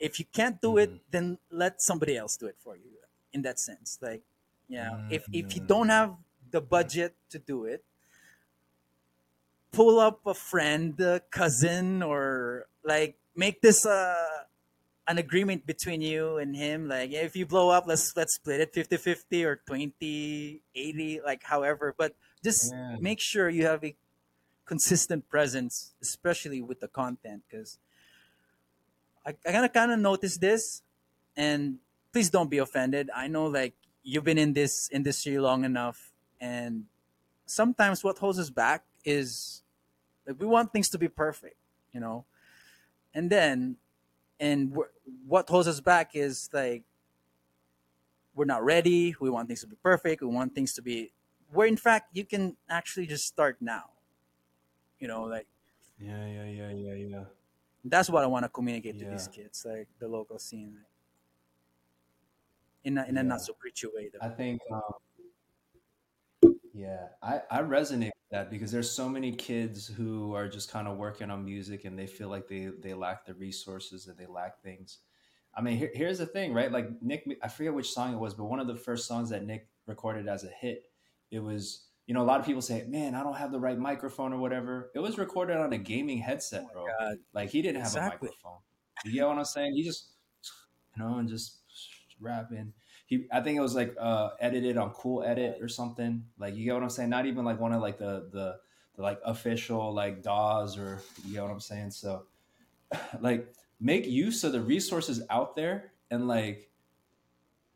if 0.00 0.18
you 0.18 0.24
can't 0.32 0.60
do 0.60 0.80
mm-hmm. 0.80 0.96
it 0.96 1.12
then 1.12 1.38
let 1.52 1.80
somebody 1.80 2.16
else 2.16 2.36
do 2.36 2.46
it 2.46 2.56
for 2.58 2.74
you 2.74 2.90
in 3.32 3.42
that 3.42 3.60
sense 3.60 3.98
like 4.00 4.22
yeah 4.68 4.90
mm-hmm. 4.90 5.12
if 5.12 5.24
if 5.30 5.54
you 5.54 5.62
don't 5.62 5.90
have 5.90 6.16
the 6.50 6.60
budget 6.60 7.14
to 7.28 7.38
do 7.38 7.64
it 7.64 7.84
pull 9.70 10.00
up 10.00 10.26
a 10.26 10.34
friend 10.34 10.98
a 11.00 11.20
cousin 11.30 12.02
or 12.02 12.66
like 12.82 13.16
make 13.36 13.60
this 13.60 13.86
uh 13.86 14.39
an 15.10 15.18
agreement 15.18 15.66
between 15.66 16.00
you 16.00 16.38
and 16.38 16.54
him 16.54 16.88
like 16.88 17.10
if 17.10 17.34
you 17.34 17.44
blow 17.44 17.68
up 17.68 17.84
let's 17.86 18.16
let's 18.16 18.34
split 18.34 18.60
it 18.60 18.72
50-50 18.72 19.44
or 19.44 19.60
20-80 19.68 21.24
like 21.24 21.42
however 21.42 21.94
but 21.98 22.14
just 22.44 22.72
yeah. 22.72 22.96
make 23.00 23.20
sure 23.20 23.48
you 23.48 23.66
have 23.66 23.82
a 23.84 23.94
consistent 24.66 25.28
presence 25.28 25.94
especially 26.00 26.62
with 26.62 26.78
the 26.80 26.88
content 26.88 27.42
because 27.50 27.78
I, 29.26 29.34
I 29.46 29.52
kind 29.52 29.64
of 29.64 29.72
kind 29.72 29.92
of 29.92 29.98
noticed 29.98 30.40
this, 30.40 30.82
and 31.36 31.78
please 32.12 32.30
don't 32.30 32.50
be 32.50 32.58
offended. 32.58 33.10
I 33.14 33.28
know 33.28 33.46
like 33.46 33.74
you've 34.02 34.24
been 34.24 34.38
in 34.38 34.52
this 34.52 34.88
industry 34.92 35.38
long 35.38 35.64
enough, 35.64 36.12
and 36.40 36.84
sometimes 37.46 38.02
what 38.02 38.18
holds 38.18 38.38
us 38.38 38.50
back 38.50 38.84
is 39.04 39.62
like 40.26 40.40
we 40.40 40.46
want 40.46 40.72
things 40.72 40.88
to 40.90 40.98
be 40.98 41.08
perfect, 41.08 41.56
you 41.92 42.00
know, 42.00 42.24
and 43.14 43.30
then 43.30 43.76
and 44.40 44.76
what 45.26 45.48
holds 45.48 45.68
us 45.68 45.80
back 45.80 46.12
is 46.14 46.50
like 46.52 46.82
we're 48.34 48.46
not 48.46 48.64
ready. 48.64 49.14
We 49.20 49.30
want 49.30 49.46
things 49.46 49.60
to 49.60 49.68
be 49.68 49.76
perfect. 49.82 50.22
We 50.22 50.28
want 50.28 50.54
things 50.54 50.72
to 50.74 50.82
be 50.82 51.12
where 51.52 51.68
in 51.68 51.76
fact 51.76 52.16
you 52.16 52.24
can 52.24 52.56
actually 52.68 53.06
just 53.06 53.26
start 53.26 53.58
now. 53.60 53.90
You 54.98 55.06
know, 55.06 55.22
like 55.24 55.46
yeah, 56.00 56.26
yeah, 56.26 56.44
yeah, 56.44 56.70
yeah, 56.70 56.94
yeah 56.94 57.24
that's 57.84 58.10
what 58.10 58.22
I 58.22 58.26
want 58.26 58.44
to 58.44 58.48
communicate 58.48 58.96
yeah. 58.96 59.04
to 59.04 59.10
these 59.10 59.28
kids, 59.28 59.66
like 59.68 59.88
the 59.98 60.08
local 60.08 60.38
scene, 60.38 60.74
like, 60.74 60.84
in 62.84 62.98
a, 62.98 63.04
in 63.04 63.14
yeah. 63.14 63.20
a 63.20 63.24
not 63.24 63.40
so 63.40 63.52
preachy 63.54 63.86
way. 63.92 64.10
Though. 64.12 64.26
I 64.26 64.30
think, 64.30 64.60
um, 64.72 64.80
yeah, 66.72 67.08
I 67.22 67.40
I 67.50 67.62
resonate 67.62 68.06
with 68.06 68.30
that 68.30 68.50
because 68.50 68.70
there's 68.70 68.90
so 68.90 69.08
many 69.08 69.32
kids 69.32 69.86
who 69.86 70.34
are 70.34 70.48
just 70.48 70.70
kind 70.70 70.86
of 70.88 70.96
working 70.96 71.30
on 71.30 71.44
music 71.44 71.84
and 71.84 71.98
they 71.98 72.06
feel 72.06 72.28
like 72.28 72.48
they 72.48 72.70
they 72.80 72.94
lack 72.94 73.24
the 73.24 73.34
resources 73.34 74.06
and 74.06 74.16
they 74.16 74.26
lack 74.26 74.62
things. 74.62 74.98
I 75.54 75.62
mean, 75.62 75.76
here, 75.76 75.90
here's 75.92 76.18
the 76.18 76.26
thing, 76.26 76.54
right? 76.54 76.70
Like 76.70 77.02
Nick, 77.02 77.26
I 77.42 77.48
forget 77.48 77.74
which 77.74 77.90
song 77.90 78.14
it 78.14 78.18
was, 78.18 78.34
but 78.34 78.44
one 78.44 78.60
of 78.60 78.68
the 78.68 78.76
first 78.76 79.08
songs 79.08 79.30
that 79.30 79.44
Nick 79.44 79.68
recorded 79.86 80.28
as 80.28 80.44
a 80.44 80.48
hit, 80.48 80.84
it 81.30 81.40
was 81.40 81.86
you 82.06 82.14
know, 82.14 82.22
a 82.22 82.24
lot 82.24 82.40
of 82.40 82.46
people 82.46 82.60
say, 82.60 82.84
"Man, 82.88 83.14
I 83.14 83.22
don't 83.22 83.36
have 83.36 83.52
the 83.52 83.60
right 83.60 83.78
microphone 83.78 84.32
or 84.32 84.38
whatever." 84.38 84.90
It 84.96 84.98
was 84.98 85.16
recorded 85.16 85.56
on 85.56 85.72
a 85.72 85.78
gaming 85.78 86.18
headset, 86.18 86.66
oh 86.70 86.72
bro. 86.72 86.86
God. 86.98 87.18
Like 87.32 87.50
he 87.50 87.62
didn't 87.62 87.82
have 87.82 87.86
exactly. 87.86 88.26
a 88.26 88.30
microphone. 88.32 88.58
You 89.04 89.12
get 89.12 89.28
what 89.28 89.38
I'm 89.38 89.44
saying? 89.44 89.74
He 89.74 89.84
just, 89.84 90.10
you 90.96 91.04
know, 91.04 91.18
and 91.18 91.28
just 91.28 91.58
rapping. 92.20 92.72
He, 93.10 93.26
I 93.32 93.40
think 93.40 93.58
it 93.58 93.60
was 93.60 93.74
like 93.74 93.96
uh, 93.98 94.30
edited 94.38 94.76
on 94.76 94.90
Cool 94.90 95.24
Edit 95.24 95.58
or 95.60 95.66
something. 95.68 96.24
Like 96.38 96.54
you 96.54 96.64
get 96.64 96.74
what 96.74 96.84
I'm 96.84 96.90
saying? 96.90 97.10
Not 97.10 97.26
even 97.26 97.44
like 97.44 97.60
one 97.60 97.72
of 97.72 97.82
like 97.82 97.98
the 97.98 98.28
the, 98.32 98.60
the 98.94 99.02
like 99.02 99.20
official 99.24 99.92
like 99.92 100.22
DAWs 100.22 100.78
or 100.78 101.02
you 101.26 101.34
get 101.34 101.42
what 101.42 101.50
I'm 101.50 101.60
saying? 101.60 101.90
So, 101.90 102.26
like, 103.20 103.52
make 103.80 104.06
use 104.06 104.44
of 104.44 104.52
the 104.52 104.60
resources 104.60 105.22
out 105.28 105.56
there 105.56 105.92
and 106.08 106.28
like 106.28 106.70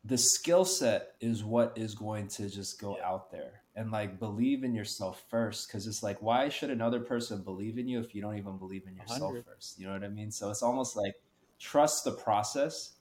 the 0.05 0.19
skill 0.19 0.65
set 0.65 1.15
is 1.21 1.43
what 1.43 1.73
is 1.77 1.97
going 1.97 2.29
to 2.29 2.49
just 2.49 2.81
go 2.81 2.97
yeah. 2.97 3.09
out 3.09 3.33
there 3.33 3.63
and 3.75 3.91
like 3.91 4.21
believe 4.21 4.63
in 4.63 4.75
yourself 4.75 5.25
first 5.31 5.67
because 5.67 5.87
it's 5.87 6.03
like 6.03 6.21
why 6.21 6.49
should 6.49 6.71
another 6.71 7.01
person 7.01 7.43
believe 7.43 7.79
in 7.79 7.89
you 7.89 8.01
if 8.01 8.15
you 8.15 8.21
don't 8.21 8.37
even 8.37 8.59
believe 8.59 8.87
in 8.87 8.95
yourself 8.95 9.33
100. 9.33 9.45
first 9.45 9.79
you 9.79 9.87
know 9.87 9.93
what 9.93 10.05
i 10.05 10.09
mean 10.09 10.31
so 10.31 10.51
it's 10.51 10.63
almost 10.63 10.97
like 10.97 11.15
trust 11.59 12.05
the 12.05 12.13
process 12.13 12.94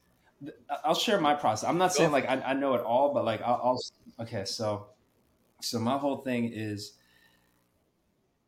I'll 0.83 0.95
share 0.95 1.19
my 1.19 1.35
process. 1.35 1.67
I'm 1.67 1.77
not 1.77 1.93
saying 1.93 2.11
like 2.11 2.27
I, 2.27 2.41
I 2.41 2.53
know 2.53 2.73
it 2.75 2.81
all, 2.81 3.13
but 3.13 3.25
like 3.25 3.41
I'll, 3.41 3.61
I'll 3.63 4.23
okay. 4.23 4.45
So 4.45 4.87
so 5.61 5.79
my 5.79 5.97
whole 5.97 6.17
thing 6.17 6.51
is 6.53 6.93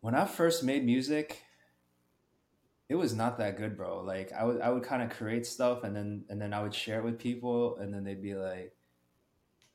when 0.02 0.16
I 0.16 0.26
first 0.26 0.64
made 0.64 0.86
music, 0.86 1.42
it 2.90 2.96
was 2.96 3.14
not 3.14 3.38
that 3.38 3.58
good, 3.58 3.78
bro. 3.78 4.02
Like 4.02 4.32
I 4.34 4.44
would 4.44 4.62
I 4.62 4.70
would 4.70 4.84
kind 4.84 5.02
of 5.02 5.10
create 5.10 5.46
stuff 5.46 5.84
and 5.84 5.96
then 5.96 6.26
and 6.30 6.42
then 6.42 6.54
I 6.54 6.62
would 6.62 6.74
share 6.74 7.00
it 7.00 7.06
with 7.06 7.20
people 7.20 7.78
and 7.78 7.94
then 7.94 8.04
they'd 8.04 8.22
be 8.22 8.36
like, 8.36 8.76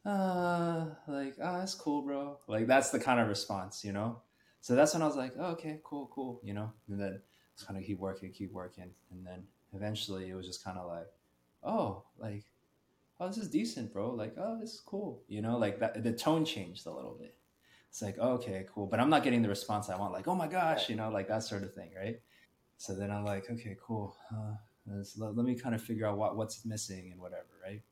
uh, 0.04 0.86
like, 1.06 1.36
oh, 1.42 1.58
that's 1.58 1.74
cool, 1.74 2.02
bro. 2.02 2.38
Like 2.46 2.66
that's 2.66 2.90
the 2.90 3.00
kind 3.00 3.20
of 3.20 3.28
response, 3.28 3.84
you 3.84 3.92
know? 3.92 4.20
So 4.60 4.74
that's 4.74 4.92
when 4.92 5.02
I 5.02 5.06
was 5.06 5.16
like, 5.16 5.32
oh, 5.38 5.52
okay, 5.52 5.80
cool, 5.84 6.10
cool, 6.12 6.40
you 6.44 6.54
know? 6.54 6.72
And 6.88 7.00
then 7.00 7.20
just 7.56 7.66
kind 7.66 7.78
of 7.78 7.86
keep 7.86 7.98
working, 7.98 8.30
keep 8.32 8.52
working. 8.52 8.90
And 9.10 9.26
then 9.26 9.44
eventually 9.74 10.28
it 10.28 10.34
was 10.34 10.46
just 10.46 10.64
kind 10.64 10.78
of 10.78 10.86
like, 10.86 11.06
oh, 11.62 12.04
like, 12.18 12.44
oh, 13.18 13.28
this 13.28 13.38
is 13.38 13.48
decent, 13.48 13.92
bro. 13.92 14.10
Like, 14.10 14.34
oh, 14.38 14.58
this 14.60 14.74
is 14.74 14.80
cool. 14.80 15.22
You 15.28 15.42
know, 15.42 15.58
like 15.58 15.78
that 15.80 16.02
the 16.02 16.12
tone 16.12 16.44
changed 16.44 16.86
a 16.86 16.90
little 16.90 17.16
bit. 17.18 17.34
It's 17.88 18.02
like, 18.02 18.18
okay, 18.18 18.66
cool. 18.72 18.86
But 18.86 19.00
I'm 19.00 19.10
not 19.10 19.24
getting 19.24 19.42
the 19.42 19.48
response 19.48 19.90
I 19.90 19.96
want, 19.96 20.12
like, 20.12 20.28
oh 20.28 20.34
my 20.34 20.46
gosh, 20.46 20.88
you 20.88 20.96
know, 20.96 21.10
like 21.10 21.26
that 21.28 21.42
sort 21.42 21.64
of 21.64 21.74
thing, 21.74 21.90
right? 21.98 22.20
So 22.78 22.94
then 22.94 23.10
I'm 23.10 23.24
like, 23.24 23.50
okay, 23.50 23.76
cool. 23.84 24.16
Uh, 24.32 24.54
let, 25.18 25.36
let 25.36 25.44
me 25.44 25.54
kind 25.56 25.74
of 25.74 25.82
figure 25.82 26.06
out 26.06 26.16
what, 26.16 26.36
what's 26.36 26.64
missing 26.64 27.10
and 27.10 27.20
whatever, 27.20 27.48
right? 27.62 27.82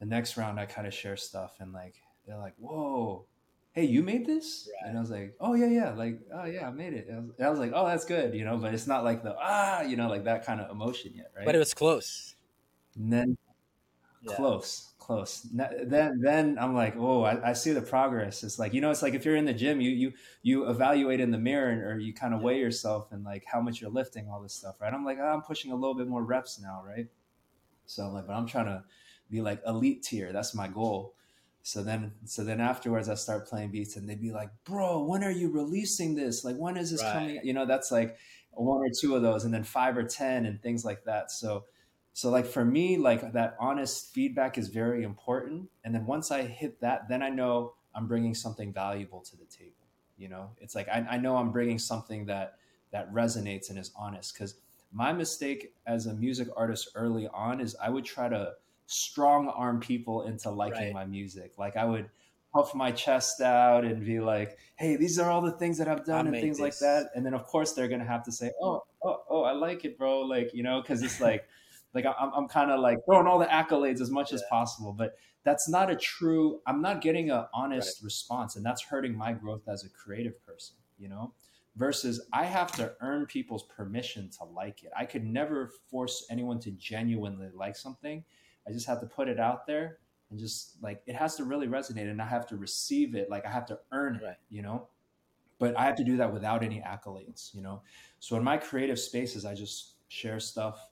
The 0.00 0.06
next 0.06 0.36
round, 0.36 0.58
I 0.58 0.66
kind 0.66 0.86
of 0.86 0.94
share 0.94 1.16
stuff 1.16 1.56
and 1.60 1.72
like, 1.72 1.94
they're 2.26 2.36
like, 2.36 2.54
whoa, 2.58 3.26
hey, 3.72 3.84
you 3.84 4.02
made 4.02 4.26
this? 4.26 4.68
Right. 4.82 4.88
And 4.88 4.98
I 4.98 5.00
was 5.00 5.10
like, 5.10 5.34
oh, 5.40 5.54
yeah, 5.54 5.68
yeah. 5.68 5.90
Like, 5.94 6.20
oh, 6.34 6.44
yeah, 6.44 6.66
I 6.66 6.70
made 6.70 6.94
it. 6.94 7.08
I 7.10 7.20
was, 7.20 7.30
I 7.40 7.48
was, 7.48 7.58
like, 7.58 7.72
oh, 7.74 7.86
that's 7.86 8.04
good, 8.04 8.34
you 8.34 8.44
know, 8.44 8.56
but 8.56 8.74
it's 8.74 8.88
not 8.88 9.04
like 9.04 9.22
the, 9.22 9.36
ah, 9.40 9.82
you 9.82 9.96
know, 9.96 10.08
like 10.08 10.24
that 10.24 10.44
kind 10.44 10.60
of 10.60 10.70
emotion 10.70 11.12
yet, 11.14 11.30
right? 11.36 11.46
But 11.46 11.54
it 11.54 11.58
was 11.58 11.74
close. 11.74 12.34
And 12.98 13.12
then 13.12 13.38
yeah. 14.22 14.34
close 14.36 14.88
close. 15.08 15.46
Then 15.50 16.20
then 16.20 16.58
I'm 16.60 16.74
like, 16.74 16.94
oh, 16.96 17.22
I, 17.22 17.50
I, 17.50 17.52
see 17.54 17.72
the 17.72 17.80
progress. 17.80 18.44
It's 18.44 18.58
like 18.58 18.74
you 18.74 18.82
know, 18.82 18.90
it's 18.90 19.00
like 19.00 19.14
if 19.14 19.24
you're 19.24 19.36
in 19.36 19.46
the 19.46 19.54
gym, 19.54 19.80
you 19.80 19.90
you 19.90 20.12
you 20.42 20.68
evaluate 20.68 21.18
in 21.18 21.30
the 21.30 21.38
mirror 21.38 21.88
or 21.88 21.98
you 21.98 22.12
kind 22.12 22.34
of 22.34 22.42
weigh 22.42 22.58
yourself 22.58 23.10
and 23.10 23.24
like 23.24 23.44
how 23.50 23.60
much 23.60 23.80
you're 23.80 23.90
lifting, 23.90 24.28
all 24.30 24.42
this 24.42 24.52
stuff, 24.52 24.76
right? 24.80 24.92
I'm 24.92 25.06
like, 25.06 25.18
oh, 25.18 25.26
I'm 25.26 25.40
pushing 25.40 25.72
a 25.72 25.74
little 25.74 25.94
bit 25.94 26.08
more 26.08 26.22
reps 26.22 26.60
now, 26.60 26.82
right? 26.86 27.06
So 27.86 28.04
I'm 28.04 28.12
like, 28.12 28.26
but 28.26 28.34
I'm 28.34 28.46
trying 28.46 28.66
to 28.66 28.84
be 29.30 29.40
like 29.40 29.62
elite 29.66 30.02
tier. 30.02 30.30
That's 30.30 30.54
my 30.54 30.68
goal. 30.68 31.14
So 31.62 31.82
then, 31.82 32.12
so 32.24 32.44
then 32.44 32.60
afterwards, 32.60 33.08
I 33.08 33.14
start 33.14 33.48
playing 33.48 33.70
beats, 33.70 33.96
and 33.96 34.08
they'd 34.08 34.20
be 34.20 34.30
like, 34.30 34.50
"Bro, 34.64 35.04
when 35.04 35.24
are 35.24 35.30
you 35.30 35.50
releasing 35.50 36.14
this? 36.14 36.44
Like, 36.44 36.56
when 36.56 36.76
is 36.76 36.90
this 36.90 37.02
right. 37.02 37.12
coming?" 37.12 37.40
You 37.42 37.54
know, 37.54 37.66
that's 37.66 37.90
like 37.90 38.16
one 38.52 38.78
or 38.78 38.90
two 38.90 39.16
of 39.16 39.22
those, 39.22 39.44
and 39.44 39.52
then 39.52 39.64
five 39.64 39.96
or 39.96 40.04
ten, 40.04 40.46
and 40.46 40.62
things 40.62 40.84
like 40.84 41.04
that. 41.04 41.30
So 41.30 41.64
so 42.18 42.30
like 42.30 42.46
for 42.46 42.64
me, 42.64 42.96
like 42.98 43.32
that 43.34 43.54
honest 43.60 44.12
feedback 44.12 44.58
is 44.58 44.66
very 44.66 45.04
important. 45.04 45.68
And 45.84 45.94
then 45.94 46.04
once 46.04 46.32
I 46.32 46.42
hit 46.42 46.80
that, 46.80 47.08
then 47.08 47.22
I 47.22 47.28
know 47.28 47.74
I'm 47.94 48.08
bringing 48.08 48.34
something 48.34 48.72
valuable 48.72 49.20
to 49.20 49.36
the 49.36 49.44
table. 49.44 49.86
You 50.16 50.28
know, 50.28 50.50
it's 50.60 50.74
like 50.74 50.88
I, 50.88 51.06
I 51.08 51.18
know 51.18 51.36
I'm 51.36 51.52
bringing 51.52 51.78
something 51.78 52.26
that 52.26 52.54
that 52.90 53.14
resonates 53.14 53.70
and 53.70 53.78
is 53.78 53.92
honest. 53.96 54.34
Because 54.34 54.56
my 54.90 55.12
mistake 55.12 55.74
as 55.86 56.06
a 56.06 56.14
music 56.14 56.48
artist 56.56 56.88
early 56.96 57.28
on 57.28 57.60
is 57.60 57.76
I 57.80 57.88
would 57.88 58.04
try 58.04 58.28
to 58.28 58.54
strong 58.86 59.46
arm 59.50 59.78
people 59.78 60.22
into 60.22 60.50
liking 60.50 60.86
right. 60.86 60.92
my 60.92 61.04
music. 61.04 61.52
Like 61.56 61.76
I 61.76 61.84
would 61.84 62.10
puff 62.52 62.74
my 62.74 62.90
chest 62.90 63.40
out 63.40 63.84
and 63.84 64.04
be 64.04 64.18
like, 64.18 64.58
"Hey, 64.74 64.96
these 64.96 65.20
are 65.20 65.30
all 65.30 65.40
the 65.40 65.52
things 65.52 65.78
that 65.78 65.86
I've 65.86 66.04
done 66.04 66.26
I 66.26 66.30
and 66.30 66.40
things 66.40 66.56
this. 66.56 66.64
like 66.64 66.78
that." 66.80 67.12
And 67.14 67.24
then 67.24 67.34
of 67.34 67.44
course 67.44 67.74
they're 67.74 67.86
gonna 67.86 68.04
have 68.04 68.24
to 68.24 68.32
say, 68.32 68.50
"Oh, 68.60 68.82
oh, 69.04 69.22
oh, 69.30 69.42
I 69.44 69.52
like 69.52 69.84
it, 69.84 69.96
bro." 69.96 70.22
Like 70.22 70.52
you 70.52 70.64
know, 70.64 70.80
because 70.80 71.04
it's 71.04 71.20
like 71.20 71.46
like 71.94 72.04
I'm, 72.06 72.32
I'm 72.34 72.48
kind 72.48 72.70
of 72.70 72.80
like 72.80 72.98
throwing 73.04 73.26
all 73.26 73.38
the 73.38 73.46
accolades 73.46 74.00
as 74.00 74.10
much 74.10 74.30
yeah. 74.30 74.36
as 74.36 74.42
possible, 74.50 74.92
but 74.92 75.16
that's 75.44 75.68
not 75.68 75.90
a 75.90 75.96
true. 75.96 76.60
I'm 76.66 76.82
not 76.82 77.00
getting 77.00 77.30
an 77.30 77.46
honest 77.54 78.00
right. 78.00 78.04
response, 78.04 78.56
and 78.56 78.64
that's 78.64 78.82
hurting 78.82 79.16
my 79.16 79.32
growth 79.32 79.62
as 79.68 79.84
a 79.84 79.88
creative 79.88 80.44
person. 80.44 80.76
You 80.98 81.08
know, 81.08 81.32
versus 81.76 82.20
I 82.32 82.44
have 82.44 82.72
to 82.72 82.92
earn 83.00 83.26
people's 83.26 83.64
permission 83.64 84.30
to 84.38 84.44
like 84.44 84.82
it. 84.82 84.90
I 84.96 85.04
could 85.04 85.24
never 85.24 85.70
force 85.90 86.26
anyone 86.30 86.60
to 86.60 86.70
genuinely 86.72 87.48
like 87.54 87.76
something. 87.76 88.24
I 88.66 88.72
just 88.72 88.86
have 88.86 89.00
to 89.00 89.06
put 89.06 89.28
it 89.28 89.40
out 89.40 89.66
there 89.66 89.98
and 90.30 90.38
just 90.38 90.76
like 90.82 91.00
it 91.06 91.14
has 91.14 91.36
to 91.36 91.44
really 91.44 91.68
resonate, 91.68 92.10
and 92.10 92.20
I 92.20 92.26
have 92.26 92.46
to 92.48 92.56
receive 92.56 93.14
it. 93.14 93.30
Like 93.30 93.46
I 93.46 93.50
have 93.50 93.66
to 93.66 93.78
earn 93.92 94.16
it. 94.16 94.24
Right. 94.24 94.36
You 94.50 94.62
know 94.62 94.88
but 95.58 95.76
I 95.76 95.84
have 95.84 95.96
to 95.96 96.04
do 96.04 96.16
that 96.18 96.32
without 96.32 96.62
any 96.62 96.80
accolades, 96.80 97.52
you 97.54 97.62
know. 97.62 97.82
So 98.20 98.36
in 98.36 98.44
my 98.44 98.56
creative 98.56 98.98
spaces, 98.98 99.44
I 99.44 99.54
just 99.54 99.94
share 100.08 100.40
stuff 100.40 100.88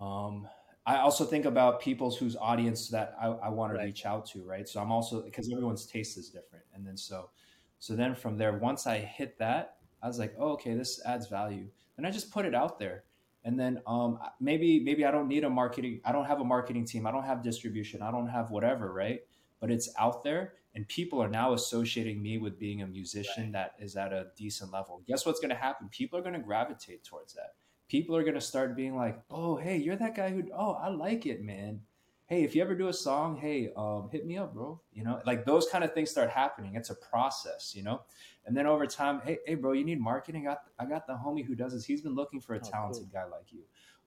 um, 0.00 0.48
I 0.86 0.98
also 0.98 1.24
think 1.24 1.44
about 1.44 1.80
people's 1.80 2.16
whose 2.16 2.36
audience 2.36 2.88
that 2.88 3.14
I, 3.20 3.26
I 3.26 3.48
want 3.50 3.72
right. 3.72 3.80
to 3.80 3.84
reach 3.84 4.06
out 4.06 4.26
to, 4.30 4.42
right? 4.42 4.68
So 4.68 4.80
I'm 4.80 4.90
also 4.90 5.22
because 5.22 5.50
everyone's 5.52 5.86
taste 5.86 6.16
is 6.16 6.30
different, 6.30 6.64
and 6.74 6.86
then 6.86 6.96
so 6.96 7.30
so 7.78 7.94
then 7.94 8.14
from 8.14 8.36
there, 8.36 8.58
once 8.58 8.86
I 8.86 8.98
hit 8.98 9.38
that, 9.38 9.76
I 10.02 10.06
was 10.06 10.18
like, 10.18 10.34
oh, 10.38 10.52
okay, 10.52 10.74
this 10.74 11.00
adds 11.04 11.28
value, 11.28 11.68
and 11.96 12.06
I 12.06 12.10
just 12.10 12.30
put 12.30 12.46
it 12.46 12.54
out 12.54 12.78
there, 12.78 13.04
and 13.44 13.60
then 13.60 13.80
um, 13.86 14.18
maybe 14.40 14.80
maybe 14.80 15.04
I 15.04 15.10
don't 15.10 15.28
need 15.28 15.44
a 15.44 15.50
marketing, 15.50 16.00
I 16.04 16.12
don't 16.12 16.26
have 16.26 16.40
a 16.40 16.44
marketing 16.44 16.86
team, 16.86 17.06
I 17.06 17.10
don't 17.10 17.24
have 17.24 17.42
distribution, 17.42 18.00
I 18.00 18.10
don't 18.10 18.28
have 18.28 18.50
whatever, 18.50 18.92
right? 18.92 19.20
But 19.60 19.70
it's 19.70 19.92
out 19.98 20.24
there, 20.24 20.54
and 20.74 20.88
people 20.88 21.22
are 21.22 21.28
now 21.28 21.52
associating 21.52 22.22
me 22.22 22.38
with 22.38 22.58
being 22.58 22.80
a 22.80 22.86
musician 22.86 23.44
right. 23.44 23.52
that 23.52 23.74
is 23.78 23.96
at 23.96 24.14
a 24.14 24.28
decent 24.34 24.72
level. 24.72 25.02
Guess 25.06 25.26
what's 25.26 25.40
going 25.40 25.50
to 25.50 25.56
happen? 25.56 25.90
People 25.90 26.18
are 26.18 26.22
going 26.22 26.34
to 26.34 26.40
gravitate 26.40 27.04
towards 27.04 27.34
that 27.34 27.54
people 27.90 28.16
are 28.16 28.22
going 28.22 28.34
to 28.34 28.40
start 28.40 28.76
being 28.76 28.96
like, 28.96 29.20
oh, 29.30 29.56
hey, 29.56 29.76
you're 29.76 29.96
that 29.96 30.14
guy 30.14 30.30
who, 30.30 30.44
oh, 30.56 30.78
I 30.80 30.88
like 30.88 31.26
it, 31.26 31.42
man. 31.42 31.80
Hey, 32.26 32.44
if 32.44 32.54
you 32.54 32.62
ever 32.62 32.76
do 32.76 32.86
a 32.86 32.92
song, 32.92 33.36
hey, 33.36 33.70
um, 33.76 34.08
hit 34.12 34.24
me 34.24 34.38
up, 34.38 34.54
bro. 34.54 34.80
You 34.92 35.02
know, 35.02 35.20
like 35.26 35.44
those 35.44 35.66
kind 35.66 35.82
of 35.82 35.92
things 35.92 36.08
start 36.08 36.30
happening. 36.30 36.76
It's 36.76 36.90
a 36.90 36.94
process, 36.94 37.74
you 37.74 37.82
know? 37.82 38.02
And 38.46 38.56
then 38.56 38.68
over 38.68 38.86
time, 38.86 39.20
hey, 39.24 39.38
hey, 39.44 39.56
bro, 39.56 39.72
you 39.72 39.84
need 39.84 40.00
marketing? 40.00 40.46
I 40.46 40.50
got, 40.50 40.58
I 40.78 40.84
got 40.86 41.08
the 41.08 41.14
homie 41.14 41.44
who 41.44 41.56
does 41.56 41.72
this. 41.72 41.84
He's 41.84 42.00
been 42.00 42.14
looking 42.14 42.40
for 42.40 42.54
a 42.54 42.60
oh, 42.64 42.70
talented 42.70 43.08
cool. 43.12 43.22
guy 43.22 43.24
like 43.24 43.50
you. 43.50 43.62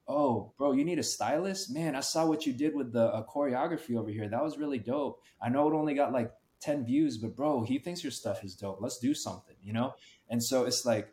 Oh, 0.07 0.53
bro, 0.57 0.71
you 0.71 0.85
need 0.85 0.99
a 0.99 1.03
stylist? 1.03 1.73
Man, 1.73 1.93
I 1.93 1.99
saw 1.99 2.25
what 2.25 2.45
you 2.45 2.53
did 2.53 2.73
with 2.73 2.93
the 2.93 3.07
uh, 3.07 3.25
choreography 3.25 3.97
over 3.97 4.09
here. 4.09 4.29
That 4.29 4.43
was 4.43 4.57
really 4.57 4.79
dope. 4.79 5.21
I 5.41 5.49
know 5.49 5.69
it 5.69 5.75
only 5.75 5.93
got 5.93 6.13
like 6.13 6.31
10 6.61 6.85
views, 6.85 7.17
but 7.17 7.35
bro, 7.35 7.63
he 7.63 7.79
thinks 7.79 8.01
your 8.01 8.11
stuff 8.11 8.45
is 8.45 8.55
dope. 8.55 8.77
Let's 8.79 8.99
do 8.99 9.13
something, 9.13 9.55
you 9.61 9.73
know? 9.73 9.95
And 10.29 10.41
so 10.41 10.63
it's 10.63 10.85
like, 10.85 11.09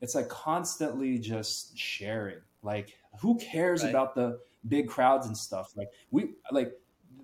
it's 0.00 0.14
like 0.14 0.28
constantly 0.28 1.18
just 1.18 1.76
sharing. 1.76 2.38
Like, 2.62 2.96
who 3.20 3.38
cares 3.38 3.82
right. 3.82 3.90
about 3.90 4.14
the 4.14 4.40
big 4.66 4.88
crowds 4.88 5.26
and 5.26 5.36
stuff? 5.36 5.72
Like, 5.76 5.88
we 6.10 6.30
like 6.52 6.72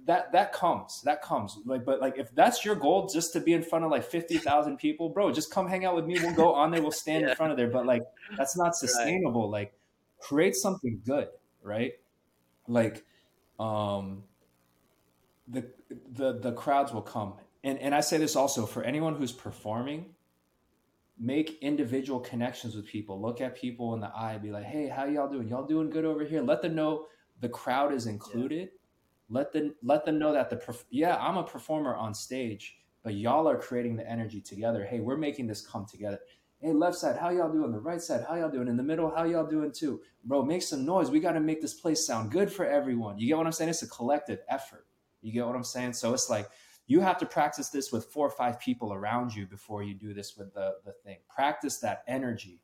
that 0.06 0.32
that 0.32 0.52
comes 0.52 1.00
that 1.02 1.22
comes 1.22 1.58
like 1.64 1.84
but 1.84 2.00
like 2.00 2.18
if 2.18 2.34
that's 2.34 2.62
your 2.62 2.74
goal 2.74 3.08
just 3.08 3.32
to 3.32 3.40
be 3.40 3.54
in 3.54 3.62
front 3.62 3.86
of 3.86 3.90
like 3.90 4.04
50,000 4.04 4.76
people 4.76 5.08
bro 5.08 5.32
just 5.32 5.50
come 5.50 5.66
hang 5.66 5.84
out 5.86 5.94
with 5.94 6.04
me 6.04 6.18
we'll 6.20 6.34
go 6.34 6.52
on 6.52 6.70
there 6.70 6.82
we'll 6.82 6.90
stand 6.90 7.22
yeah. 7.22 7.30
in 7.30 7.36
front 7.36 7.52
of 7.52 7.56
there 7.56 7.68
but 7.68 7.86
like 7.86 8.02
that's 8.36 8.56
not 8.56 8.76
sustainable 8.76 9.44
right. 9.44 9.60
like 9.60 9.74
create 10.18 10.54
something 10.54 11.00
good 11.06 11.28
right 11.62 11.92
like 12.68 13.04
um 13.58 14.24
the 15.48 15.64
the 16.12 16.38
the 16.38 16.52
crowds 16.52 16.92
will 16.92 17.02
come 17.02 17.34
and 17.62 17.78
and 17.78 17.94
I 17.94 18.00
say 18.00 18.18
this 18.18 18.36
also 18.36 18.66
for 18.66 18.82
anyone 18.82 19.14
who's 19.14 19.32
performing 19.32 20.13
make 21.18 21.58
individual 21.60 22.20
connections 22.20 22.74
with 22.74 22.86
people. 22.86 23.20
Look 23.20 23.40
at 23.40 23.54
people 23.56 23.94
in 23.94 24.00
the 24.00 24.10
eye, 24.14 24.38
be 24.38 24.50
like, 24.50 24.64
"Hey, 24.64 24.88
how 24.88 25.04
y'all 25.04 25.30
doing? 25.30 25.48
Y'all 25.48 25.66
doing 25.66 25.90
good 25.90 26.04
over 26.04 26.24
here?" 26.24 26.42
Let 26.42 26.62
them 26.62 26.74
know 26.74 27.06
the 27.40 27.48
crowd 27.48 27.92
is 27.92 28.06
included. 28.06 28.70
Yeah. 28.72 28.78
Let 29.28 29.52
them 29.52 29.74
let 29.82 30.04
them 30.04 30.18
know 30.18 30.32
that 30.32 30.50
the 30.50 30.78
yeah, 30.90 31.16
I'm 31.16 31.36
a 31.36 31.44
performer 31.44 31.94
on 31.94 32.14
stage, 32.14 32.78
but 33.02 33.14
y'all 33.14 33.48
are 33.48 33.56
creating 33.56 33.96
the 33.96 34.08
energy 34.08 34.40
together. 34.40 34.84
Hey, 34.84 35.00
we're 35.00 35.16
making 35.16 35.46
this 35.46 35.66
come 35.66 35.86
together. 35.86 36.18
Hey, 36.60 36.72
left 36.72 36.96
side, 36.96 37.16
how 37.16 37.30
y'all 37.30 37.52
doing? 37.52 37.72
The 37.72 37.78
right 37.78 38.00
side, 38.00 38.24
how 38.26 38.36
y'all 38.36 38.50
doing? 38.50 38.68
In 38.68 38.76
the 38.76 38.82
middle, 38.82 39.14
how 39.14 39.24
y'all 39.24 39.46
doing 39.46 39.70
too? 39.72 40.00
Bro, 40.24 40.44
make 40.44 40.62
some 40.62 40.84
noise. 40.84 41.10
We 41.10 41.20
got 41.20 41.32
to 41.32 41.40
make 41.40 41.60
this 41.60 41.74
place 41.74 42.06
sound 42.06 42.30
good 42.30 42.50
for 42.50 42.64
everyone. 42.64 43.18
You 43.18 43.26
get 43.28 43.36
what 43.36 43.46
I'm 43.46 43.52
saying? 43.52 43.70
It's 43.70 43.82
a 43.82 43.88
collective 43.88 44.40
effort. 44.48 44.86
You 45.20 45.32
get 45.32 45.46
what 45.46 45.56
I'm 45.56 45.64
saying? 45.64 45.94
So 45.94 46.14
it's 46.14 46.30
like 46.30 46.48
you 46.86 47.00
have 47.00 47.18
to 47.18 47.26
practice 47.26 47.68
this 47.68 47.92
with 47.92 48.06
four 48.06 48.26
or 48.26 48.30
five 48.30 48.60
people 48.60 48.92
around 48.92 49.34
you 49.34 49.46
before 49.46 49.82
you 49.82 49.94
do 49.94 50.12
this 50.12 50.36
with 50.36 50.52
the, 50.52 50.76
the 50.84 50.92
thing. 50.92 51.18
Practice 51.34 51.78
that 51.78 52.04
energy. 52.06 52.60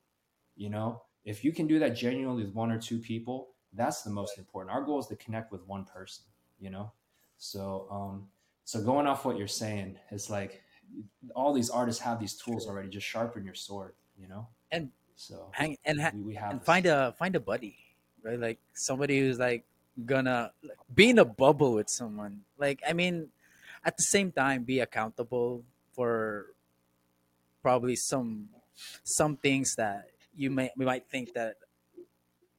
You 0.56 0.68
know, 0.68 1.02
if 1.24 1.44
you 1.44 1.52
can 1.52 1.66
do 1.66 1.78
that 1.78 1.90
genuinely 1.90 2.44
with 2.44 2.54
one 2.54 2.70
or 2.70 2.78
two 2.78 2.98
people, 2.98 3.48
that's 3.72 4.02
the 4.02 4.10
most 4.10 4.36
important. 4.36 4.74
Our 4.74 4.82
goal 4.82 4.98
is 4.98 5.06
to 5.06 5.16
connect 5.16 5.52
with 5.52 5.66
one 5.66 5.84
person, 5.84 6.24
you 6.58 6.70
know? 6.70 6.92
So, 7.38 7.86
um, 7.90 8.26
so 8.64 8.82
going 8.82 9.06
off 9.06 9.24
what 9.24 9.38
you're 9.38 9.48
saying, 9.48 9.96
it's 10.10 10.28
like 10.28 10.62
all 11.34 11.52
these 11.52 11.70
artists 11.70 12.02
have 12.02 12.20
these 12.20 12.34
tools 12.34 12.66
already. 12.66 12.88
Just 12.88 13.06
sharpen 13.06 13.44
your 13.44 13.54
sword, 13.54 13.94
you 14.18 14.28
know? 14.28 14.46
And 14.70 14.90
so 15.16 15.48
hang 15.52 15.78
and, 15.84 16.00
ha- 16.00 16.12
we, 16.14 16.34
have 16.34 16.50
and 16.50 16.62
find 16.62 16.86
a, 16.86 17.14
find 17.18 17.36
a 17.36 17.40
buddy, 17.40 17.76
right? 18.22 18.38
Like 18.38 18.58
somebody 18.74 19.20
who's 19.20 19.38
like 19.38 19.64
gonna 20.04 20.52
be 20.94 21.10
in 21.10 21.18
a 21.18 21.24
bubble 21.24 21.74
with 21.74 21.88
someone. 21.88 22.40
Like, 22.58 22.80
I 22.88 22.92
mean, 22.92 23.28
at 23.84 23.96
the 23.96 24.02
same 24.02 24.32
time 24.32 24.64
be 24.64 24.80
accountable 24.80 25.64
for 25.92 26.54
probably 27.62 27.96
some 27.96 28.48
some 29.04 29.36
things 29.36 29.74
that 29.76 30.10
you 30.34 30.50
may 30.50 30.70
we 30.76 30.84
might 30.84 31.06
think 31.08 31.32
that 31.34 31.56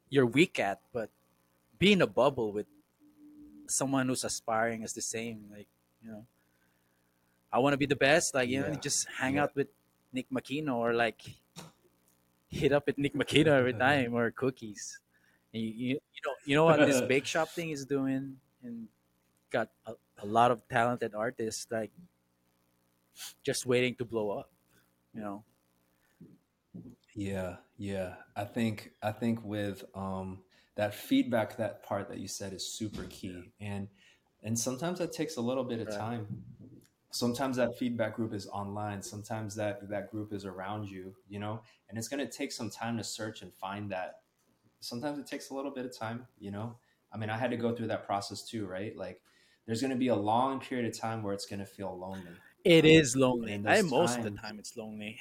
you're 0.10 0.26
weak 0.26 0.60
at 0.60 0.82
but 0.92 1.10
be 1.80 1.94
in 1.94 2.02
a 2.02 2.08
bubble 2.08 2.52
with 2.52 2.68
someone 3.68 4.08
who's 4.08 4.24
aspiring 4.24 4.84
is 4.84 4.94
the 4.94 5.02
same. 5.02 5.48
Like 5.52 5.68
you 6.04 6.12
know, 6.12 6.26
I 7.52 7.60
want 7.60 7.74
to 7.74 7.78
be 7.78 7.86
the 7.86 7.96
best. 7.96 8.34
Like 8.34 8.50
you 8.50 8.60
know, 8.62 8.76
just 8.76 9.08
hang 9.08 9.38
Yeah. 9.38 9.44
out 9.44 9.56
with 9.56 9.68
Nick 10.14 10.30
Makino 10.30 10.76
or 10.76 10.94
like 10.94 11.22
hit 12.50 12.72
up 12.72 12.88
with 12.88 12.98
Nick 12.98 13.14
Makino 13.14 13.48
every 13.48 13.74
time 13.74 14.14
or 14.14 14.30
cookies. 14.32 15.00
And 15.54 15.64
you, 15.64 15.70
you, 15.70 15.88
you 15.88 16.22
know 16.26 16.36
you 16.46 16.56
know 16.56 16.66
what 16.66 16.84
this 16.86 17.02
bake 17.02 17.26
shop 17.26 17.56
thing 17.56 17.72
is 17.72 17.86
doing 17.86 18.40
and 18.64 18.88
got 19.52 19.72
a, 19.86 19.96
a 20.22 20.26
lot 20.26 20.52
of 20.52 20.68
talented 20.68 21.14
artists 21.16 21.68
like 21.72 21.92
just 23.44 23.66
waiting 23.66 23.96
to 23.96 24.06
blow 24.06 24.32
up. 24.32 24.52
You 25.14 25.22
know. 25.22 25.44
Yeah, 27.14 27.58
yeah. 27.78 28.16
I 28.36 28.46
think 28.46 28.92
I 29.02 29.12
think 29.12 29.44
with 29.44 29.84
um 29.96 30.44
that 30.76 30.94
feedback, 30.94 31.58
that 31.58 31.84
part 31.84 32.08
that 32.10 32.20
you 32.20 32.28
said 32.28 32.54
is 32.54 32.66
super 32.72 33.04
key, 33.10 33.52
and 33.60 33.90
and 34.44 34.58
sometimes 34.58 35.00
that 35.00 35.12
takes 35.12 35.38
a 35.38 35.42
little 35.42 35.64
bit 35.64 35.80
of 35.80 35.90
time. 35.90 36.44
Sometimes 37.12 37.58
that 37.58 37.78
feedback 37.78 38.16
group 38.16 38.34
is 38.34 38.48
online. 38.48 39.02
Sometimes 39.02 39.56
that 39.56 39.90
that 39.90 40.10
group 40.12 40.32
is 40.32 40.46
around 40.46 40.90
you, 40.90 41.16
you 41.28 41.40
know, 41.40 41.62
and 41.90 41.98
it's 41.98 42.08
gonna 42.08 42.30
take 42.30 42.52
some 42.54 42.70
time 42.70 42.98
to 42.98 43.04
search 43.04 43.42
and 43.42 43.54
find 43.54 43.92
that. 43.92 44.22
Sometimes 44.80 45.20
it 45.20 45.28
takes 45.28 45.50
a 45.50 45.54
little 45.54 45.72
bit 45.72 45.86
of 45.86 45.98
time, 45.98 46.28
you 46.40 46.52
know. 46.52 46.78
I 47.12 47.18
mean, 47.18 47.30
I 47.30 47.38
had 47.38 47.52
to 47.52 47.58
go 47.58 47.76
through 47.76 47.88
that 47.88 48.06
process 48.06 48.44
too, 48.44 48.66
right? 48.66 48.96
Like, 48.96 49.22
there's 49.66 49.82
gonna 49.82 49.96
be 49.96 50.10
a 50.10 50.16
long 50.16 50.60
period 50.60 50.88
of 50.94 50.98
time 51.00 51.24
where 51.24 51.34
it's 51.34 51.46
gonna 51.46 51.66
feel 51.66 51.98
lonely. 51.98 52.42
It 52.64 52.86
is 52.86 53.16
lonely. 53.16 53.60
I 53.66 53.82
most 53.82 54.18
of 54.18 54.24
the 54.24 54.32
time 54.32 54.60
it's 54.60 54.76
lonely. 54.78 55.20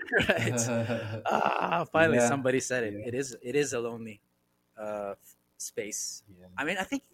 right. 0.28 0.70
Ah, 1.28 1.84
finally 1.90 2.20
Yeah. 2.20 2.20
somebody 2.20 2.60
said 2.60 2.84
it. 2.84 2.94
Yeah. 2.94 3.00
It 3.02 3.14
is 3.14 3.36
it 3.42 3.56
is 3.56 3.72
a 3.72 3.80
lonely 3.80 4.20
uh 4.78 5.14
space. 5.58 6.24
yeah. 6.28 6.46
I 6.58 6.64
mean, 6.64 6.78
I 6.78 6.84
think 6.84 7.04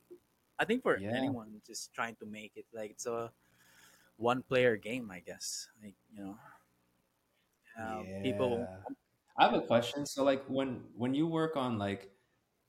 I 0.58 0.64
think 0.64 0.82
for 0.82 1.02
anyone 1.14 1.62
just 1.66 1.94
trying 1.94 2.16
to 2.16 2.26
make 2.26 2.56
it 2.56 2.66
like 2.72 2.92
it's 2.92 3.06
a 3.06 3.32
one 4.16 4.42
player 4.42 4.76
game, 4.76 5.10
I 5.10 5.20
guess. 5.20 5.70
Like, 5.82 5.96
you 6.12 6.24
know. 6.24 6.38
Uh, 7.78 8.04
people 8.22 8.68
I 9.38 9.44
have 9.44 9.54
a 9.54 9.62
question. 9.66 10.06
So, 10.06 10.24
like, 10.24 10.44
when 10.46 10.84
when 10.94 11.14
you 11.14 11.26
work 11.26 11.56
on 11.56 11.78
like 11.78 12.12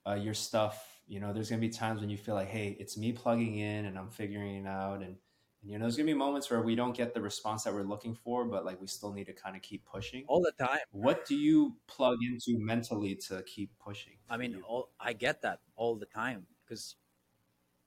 uh, 0.08 0.16
your 0.16 0.34
stuff, 0.34 0.93
you 1.08 1.20
know, 1.20 1.34
there's 1.34 1.50
gonna 1.50 1.62
be 1.62 1.70
times 1.70 2.02
when 2.02 2.10
you 2.10 2.18
feel 2.18 2.36
like, 2.36 2.50
hey, 2.50 2.76
it's 2.80 2.98
me 2.98 3.12
plugging 3.12 3.58
in 3.58 3.86
and 3.86 3.98
I'm 3.98 4.10
figuring 4.10 4.66
it 4.66 4.68
out, 4.68 5.02
and, 5.02 5.16
and 5.62 5.72
you 5.72 5.78
know, 5.78 5.84
there's 5.84 5.98
gonna 5.98 6.08
be 6.08 6.14
moments 6.14 6.50
where 6.50 6.62
we 6.62 6.76
don't 6.76 6.96
get 6.96 7.14
the 7.14 7.22
response 7.22 7.64
that 7.64 7.74
we're 7.74 7.84
looking 7.84 8.16
for, 8.16 8.46
but 8.46 8.66
like 8.66 8.80
we 8.82 8.88
still 8.88 9.14
need 9.14 9.26
to 9.26 9.34
kind 9.34 9.56
of 9.56 9.62
keep 9.62 9.86
pushing. 9.86 10.24
all 10.28 10.42
the 10.42 10.52
time. 10.64 10.80
What 10.92 11.26
do 11.26 11.36
you 11.36 11.76
plug 11.88 12.18
into 12.24 12.60
mentally 12.60 13.16
to 13.28 13.44
keep 13.44 13.72
pushing? 13.80 14.14
I 14.30 14.38
mean, 14.38 14.62
all, 14.68 14.90
I 15.00 15.14
get 15.14 15.42
that 15.44 15.60
all 15.76 15.96
the 15.96 16.06
time 16.06 16.48
because, 16.66 16.96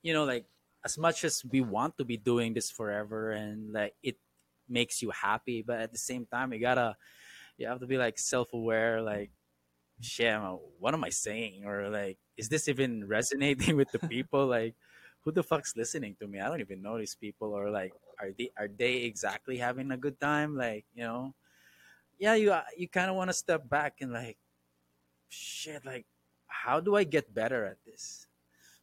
you 0.03 0.13
know, 0.13 0.25
like 0.25 0.47
as 0.85 0.99
much 0.99 1.25
as 1.25 1.45
we 1.45 1.61
want 1.61 1.97
to 1.99 2.05
be 2.05 2.17
doing 2.17 2.55
this 2.55 2.71
forever 2.71 3.33
and 3.33 3.73
like 3.73 3.95
it 4.03 4.19
makes 4.69 5.03
you 5.03 5.11
happy, 5.11 5.63
but 5.63 5.81
at 5.81 5.93
the 5.93 5.99
same 5.99 6.27
time, 6.27 6.53
you 6.53 6.61
gotta, 6.61 6.97
you 7.59 7.67
have 7.67 7.81
to 7.81 7.87
be 7.87 7.99
like 7.99 8.19
self 8.19 8.53
aware, 8.53 9.03
like, 9.03 9.31
shit, 10.01 10.35
what 10.79 10.95
am 10.95 11.05
I 11.05 11.11
saying? 11.11 11.65
Or 11.65 11.89
like, 11.89 12.19
is 12.37 12.49
this 12.49 12.69
even 12.69 13.07
resonating 13.09 13.77
with 13.77 13.91
the 13.93 14.01
people? 14.01 14.47
Like, 14.47 14.75
who 15.23 15.33
the 15.33 15.43
fuck's 15.43 15.77
listening 15.77 16.17
to 16.21 16.27
me? 16.27 16.41
I 16.41 16.49
don't 16.49 16.61
even 16.61 16.83
know 16.83 16.99
these 16.99 17.15
people. 17.15 17.53
Or 17.53 17.71
like, 17.71 17.93
are 18.21 18.31
they 18.37 18.51
are 18.57 18.69
they 18.69 19.05
exactly 19.05 19.59
having 19.59 19.91
a 19.91 19.97
good 19.97 20.21
time? 20.21 20.57
Like, 20.57 20.85
you 20.95 21.05
know, 21.05 21.35
yeah, 22.19 22.35
you 22.35 22.53
uh, 22.53 22.63
you 22.77 22.89
kind 22.89 23.11
of 23.11 23.17
want 23.17 23.31
to 23.31 23.35
step 23.35 23.69
back 23.69 24.01
and 24.01 24.13
like, 24.13 24.39
shit, 25.29 25.85
like 25.85 26.07
how 26.47 26.81
do 26.81 26.97
I 26.97 27.05
get 27.05 27.33
better 27.33 27.65
at 27.65 27.79
this? 27.85 28.27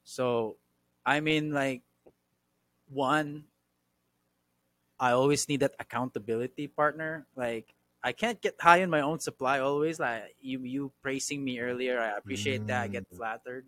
So, 0.03 0.57
I 1.05 1.19
mean, 1.19 1.51
like, 1.51 1.81
one, 2.87 3.45
I 4.99 5.11
always 5.11 5.47
need 5.49 5.61
that 5.61 5.75
accountability 5.79 6.67
partner. 6.67 7.25
Like, 7.35 7.73
I 8.03 8.11
can't 8.11 8.41
get 8.41 8.55
high 8.59 8.83
on 8.83 8.89
my 8.89 9.01
own 9.01 9.19
supply 9.19 9.59
always. 9.59 9.99
Like 9.99 10.35
you, 10.41 10.59
you 10.63 10.91
praising 11.01 11.43
me 11.43 11.59
earlier, 11.59 11.99
I 11.99 12.17
appreciate 12.17 12.67
that. 12.67 12.83
I 12.83 12.87
get 12.87 13.09
mm. 13.09 13.17
flattered. 13.17 13.65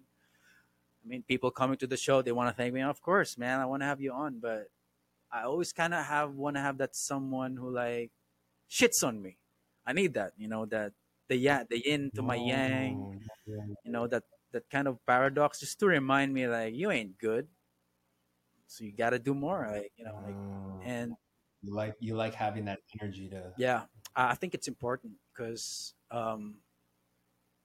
I 1.04 1.08
mean, 1.08 1.24
people 1.24 1.52
coming 1.52 1.78
to 1.78 1.88
the 1.88 1.98
show, 1.98 2.22
they 2.22 2.32
want 2.32 2.50
to 2.50 2.56
thank 2.56 2.74
me. 2.74 2.82
Of 2.82 3.02
course, 3.02 3.38
man, 3.38 3.60
I 3.60 3.66
want 3.66 3.84
to 3.84 3.86
have 3.86 4.02
you 4.02 4.12
on, 4.12 4.40
but 4.42 4.68
I 5.32 5.44
always 5.44 5.72
kind 5.72 5.94
of 5.94 6.04
have 6.06 6.34
want 6.34 6.56
to 6.56 6.62
have 6.62 6.80
that 6.80 6.96
someone 6.96 7.56
who 7.56 7.70
like 7.70 8.12
shits 8.70 9.04
on 9.04 9.22
me. 9.22 9.38
I 9.86 9.94
need 9.94 10.16
that, 10.16 10.34
you 10.38 10.48
know, 10.48 10.66
that 10.66 10.94
the 11.30 11.38
yeah, 11.38 11.64
the 11.70 11.82
yin 11.86 12.12
to 12.16 12.22
my 12.22 12.38
oh, 12.38 12.46
yang 12.46 13.22
Oh, 13.48 13.76
you 13.84 13.92
know 13.92 14.08
that 14.08 14.24
that 14.56 14.70
kind 14.70 14.88
of 14.88 14.98
paradox 15.06 15.60
just 15.60 15.80
to 15.80 15.86
remind 15.86 16.34
me 16.34 16.48
like 16.48 16.74
you 16.74 16.90
ain't 16.90 17.20
good 17.20 17.48
so 18.68 18.84
you 18.84 18.92
got 18.96 19.12
to 19.12 19.20
do 19.20 19.34
more 19.34 19.68
like 19.70 19.92
you 19.98 20.06
know 20.06 20.16
like 20.24 20.36
Oh. 20.36 20.80
and 20.84 21.14
you 21.62 21.76
like 21.76 21.96
you 22.00 22.16
like 22.16 22.34
having 22.34 22.66
that 22.66 22.80
energy 23.00 23.28
to 23.30 23.52
yeah 23.58 23.84
i 24.16 24.36
think 24.36 24.54
it's 24.54 24.68
important 24.68 25.14
because 25.34 25.94
um 26.12 26.56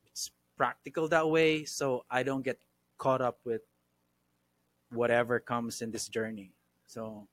it's 0.06 0.30
practical 0.56 1.08
that 1.08 1.28
way 1.28 1.64
so 1.64 2.04
i 2.10 2.22
don't 2.22 2.42
get 2.42 2.58
caught 2.98 3.20
up 3.20 3.38
with 3.44 3.62
whatever 4.92 5.38
comes 5.38 5.82
in 5.82 5.90
this 5.90 6.08
journey. 6.08 6.52
So 6.86 7.28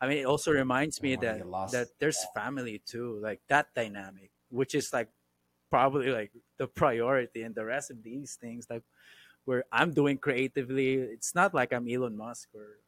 i 0.00 0.08
mean 0.08 0.18
it 0.18 0.26
also 0.26 0.50
reminds 0.50 1.00
me 1.02 1.14
that 1.16 1.44
that 1.70 1.88
there's 1.98 2.24
family 2.34 2.80
too 2.84 3.20
like 3.22 3.40
that 3.48 3.68
dynamic 3.74 4.30
which 4.48 4.74
is 4.74 4.92
like 4.92 5.08
probably 5.70 6.10
like 6.10 6.32
the 6.56 6.66
priority 6.66 7.42
and 7.42 7.54
the 7.54 7.64
rest 7.64 7.90
of 7.90 8.02
these 8.02 8.34
things 8.40 8.66
like 8.70 8.82
where 9.44 9.64
i'm 9.70 9.92
doing 9.92 10.16
creatively. 10.16 10.94
It's 10.94 11.34
not 11.34 11.52
like 11.52 11.72
i'm 11.72 11.86
elon 11.86 12.16
musk 12.16 12.48
or 12.54 12.80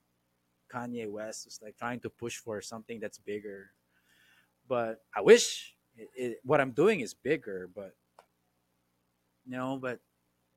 kanye 0.72 1.06
west 1.06 1.46
it's 1.46 1.60
like 1.60 1.76
trying 1.76 2.00
to 2.00 2.08
push 2.08 2.38
for 2.38 2.60
something 2.62 2.98
that's 2.98 3.18
bigger 3.18 3.70
but 4.72 5.04
i 5.14 5.20
wish 5.20 5.76
it, 5.96 6.08
it, 6.24 6.30
what 6.44 6.60
i'm 6.62 6.72
doing 6.72 7.00
is 7.00 7.12
bigger 7.14 7.68
but 7.80 7.92
you 9.44 9.52
know 9.52 9.78
but 9.78 10.00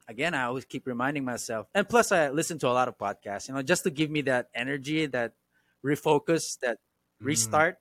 again 0.08 0.34
i 0.34 0.44
always 0.46 0.66
keep 0.66 0.88
reminding 0.88 1.26
myself 1.26 1.68
and 1.76 1.90
plus 1.90 2.12
i 2.12 2.30
listen 2.30 2.60
to 2.60 2.68
a 2.68 2.76
lot 2.76 2.88
of 2.88 2.98
podcasts 2.98 3.48
you 3.48 3.54
know 3.54 3.62
just 3.62 3.84
to 3.84 3.92
give 3.92 4.12
me 4.12 4.22
that 4.22 4.50
energy 4.56 5.06
that 5.08 5.34
refocus 5.86 6.60
that 6.62 6.80
Mm. 7.22 7.26
restart. 7.26 7.78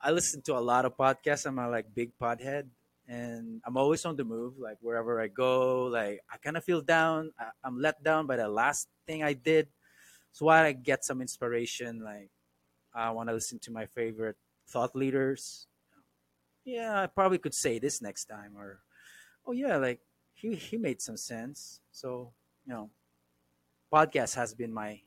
I 0.00 0.12
listen 0.12 0.42
to 0.44 0.56
a 0.58 0.60
lot 0.62 0.84
of 0.86 0.96
podcasts. 0.96 1.46
I'm 1.46 1.58
a 1.58 1.68
like 1.70 1.94
big 1.94 2.12
podhead 2.18 2.70
and 3.08 3.62
i'm 3.66 3.76
always 3.76 4.04
on 4.04 4.16
the 4.16 4.24
move 4.24 4.58
like 4.58 4.78
wherever 4.80 5.20
i 5.20 5.28
go 5.28 5.86
like 5.86 6.20
i 6.30 6.38
kind 6.38 6.56
of 6.56 6.64
feel 6.64 6.80
down 6.82 7.32
I, 7.38 7.50
i'm 7.64 7.78
let 7.80 8.02
down 8.02 8.26
by 8.26 8.36
the 8.36 8.48
last 8.48 8.88
thing 9.06 9.22
i 9.24 9.32
did. 9.34 9.68
So 10.32 10.46
why 10.46 10.66
i 10.66 10.72
get 10.72 11.04
some 11.04 11.20
inspiration 11.22 12.00
like 12.04 12.30
i 12.94 13.10
want 13.10 13.28
to 13.30 13.34
listen 13.34 13.58
to 13.60 13.70
my 13.72 13.86
favorite 13.86 14.36
thought 14.68 14.94
leaders 14.94 15.66
yeah 16.64 17.02
i 17.02 17.06
probably 17.06 17.38
could 17.38 17.54
say 17.54 17.78
this 17.78 18.02
next 18.02 18.26
time 18.26 18.56
or 18.56 18.80
oh 19.46 19.52
yeah 19.52 19.76
like 19.76 20.00
he, 20.34 20.54
he 20.54 20.76
made 20.76 21.00
some 21.00 21.16
sense 21.16 21.80
so 21.90 22.32
you 22.66 22.72
know 22.72 22.90
podcast 23.92 24.34
has 24.34 24.54
been 24.54 24.72
my 24.72 25.00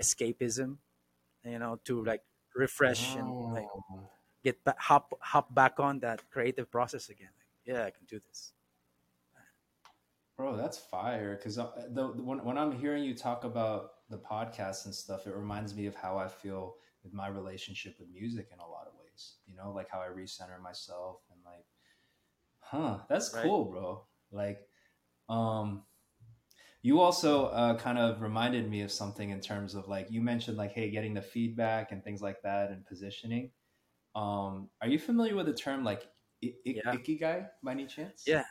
escapism 0.00 0.76
you 1.44 1.58
know 1.58 1.78
to 1.84 2.04
like 2.04 2.22
refresh 2.54 3.14
and 3.16 3.28
oh. 3.28 3.52
like 3.54 3.68
Oh. 3.92 4.10
get 4.42 4.62
back 4.64 4.78
hop 4.78 5.14
hop 5.20 5.54
back 5.54 5.78
on 5.78 6.00
that 6.00 6.28
creative 6.30 6.70
process 6.70 7.08
again 7.08 7.30
like, 7.38 7.76
yeah 7.76 7.84
i 7.84 7.90
can 7.90 8.04
do 8.08 8.20
this 8.26 8.52
Bro, 10.40 10.56
that's 10.56 10.78
fire. 10.78 11.36
Because 11.36 11.58
uh, 11.58 11.68
the, 11.90 12.14
the 12.14 12.22
when, 12.22 12.42
when 12.42 12.56
I'm 12.56 12.72
hearing 12.72 13.04
you 13.04 13.14
talk 13.14 13.44
about 13.44 13.90
the 14.08 14.16
podcast 14.16 14.86
and 14.86 14.94
stuff, 14.94 15.26
it 15.26 15.34
reminds 15.34 15.74
me 15.74 15.84
of 15.84 15.94
how 15.94 16.16
I 16.16 16.28
feel 16.28 16.76
with 17.02 17.12
my 17.12 17.28
relationship 17.28 17.96
with 17.98 18.08
music 18.10 18.48
in 18.52 18.58
a 18.60 18.66
lot 18.66 18.86
of 18.86 18.94
ways. 18.98 19.36
You 19.46 19.56
know, 19.56 19.72
like 19.72 19.88
how 19.90 20.00
I 20.00 20.08
recenter 20.08 20.60
myself 20.60 21.20
and 21.30 21.40
like, 21.44 21.64
huh, 22.60 23.00
that's 23.08 23.32
Right. 23.34 23.42
cool, 23.42 23.64
bro. 23.66 24.06
Like, 24.30 24.68
um, 25.28 25.84
you 26.82 27.00
also 27.00 27.46
uh, 27.46 27.76
kind 27.78 27.98
of 27.98 28.22
reminded 28.22 28.68
me 28.70 28.80
of 28.82 28.90
something 28.90 29.30
in 29.30 29.40
terms 29.40 29.74
of 29.74 29.88
like 29.88 30.10
you 30.10 30.20
mentioned 30.22 30.56
like, 30.56 30.72
hey, 30.72 30.90
getting 30.90 31.14
the 31.14 31.22
feedback 31.22 31.92
and 31.92 32.02
things 32.02 32.22
like 32.22 32.42
that 32.42 32.70
and 32.70 32.86
positioning. 32.86 33.50
Um, 34.14 34.70
are 34.80 34.88
you 34.88 34.98
familiar 34.98 35.36
with 35.36 35.46
the 35.46 35.54
term 35.54 35.84
like 35.84 36.02
I- 36.42 36.54
I- 36.66 36.80
Yeah. 36.82 36.94
ikigai 36.94 37.48
by 37.62 37.72
any 37.72 37.86
chance? 37.86 38.24
Yeah. 38.26 38.44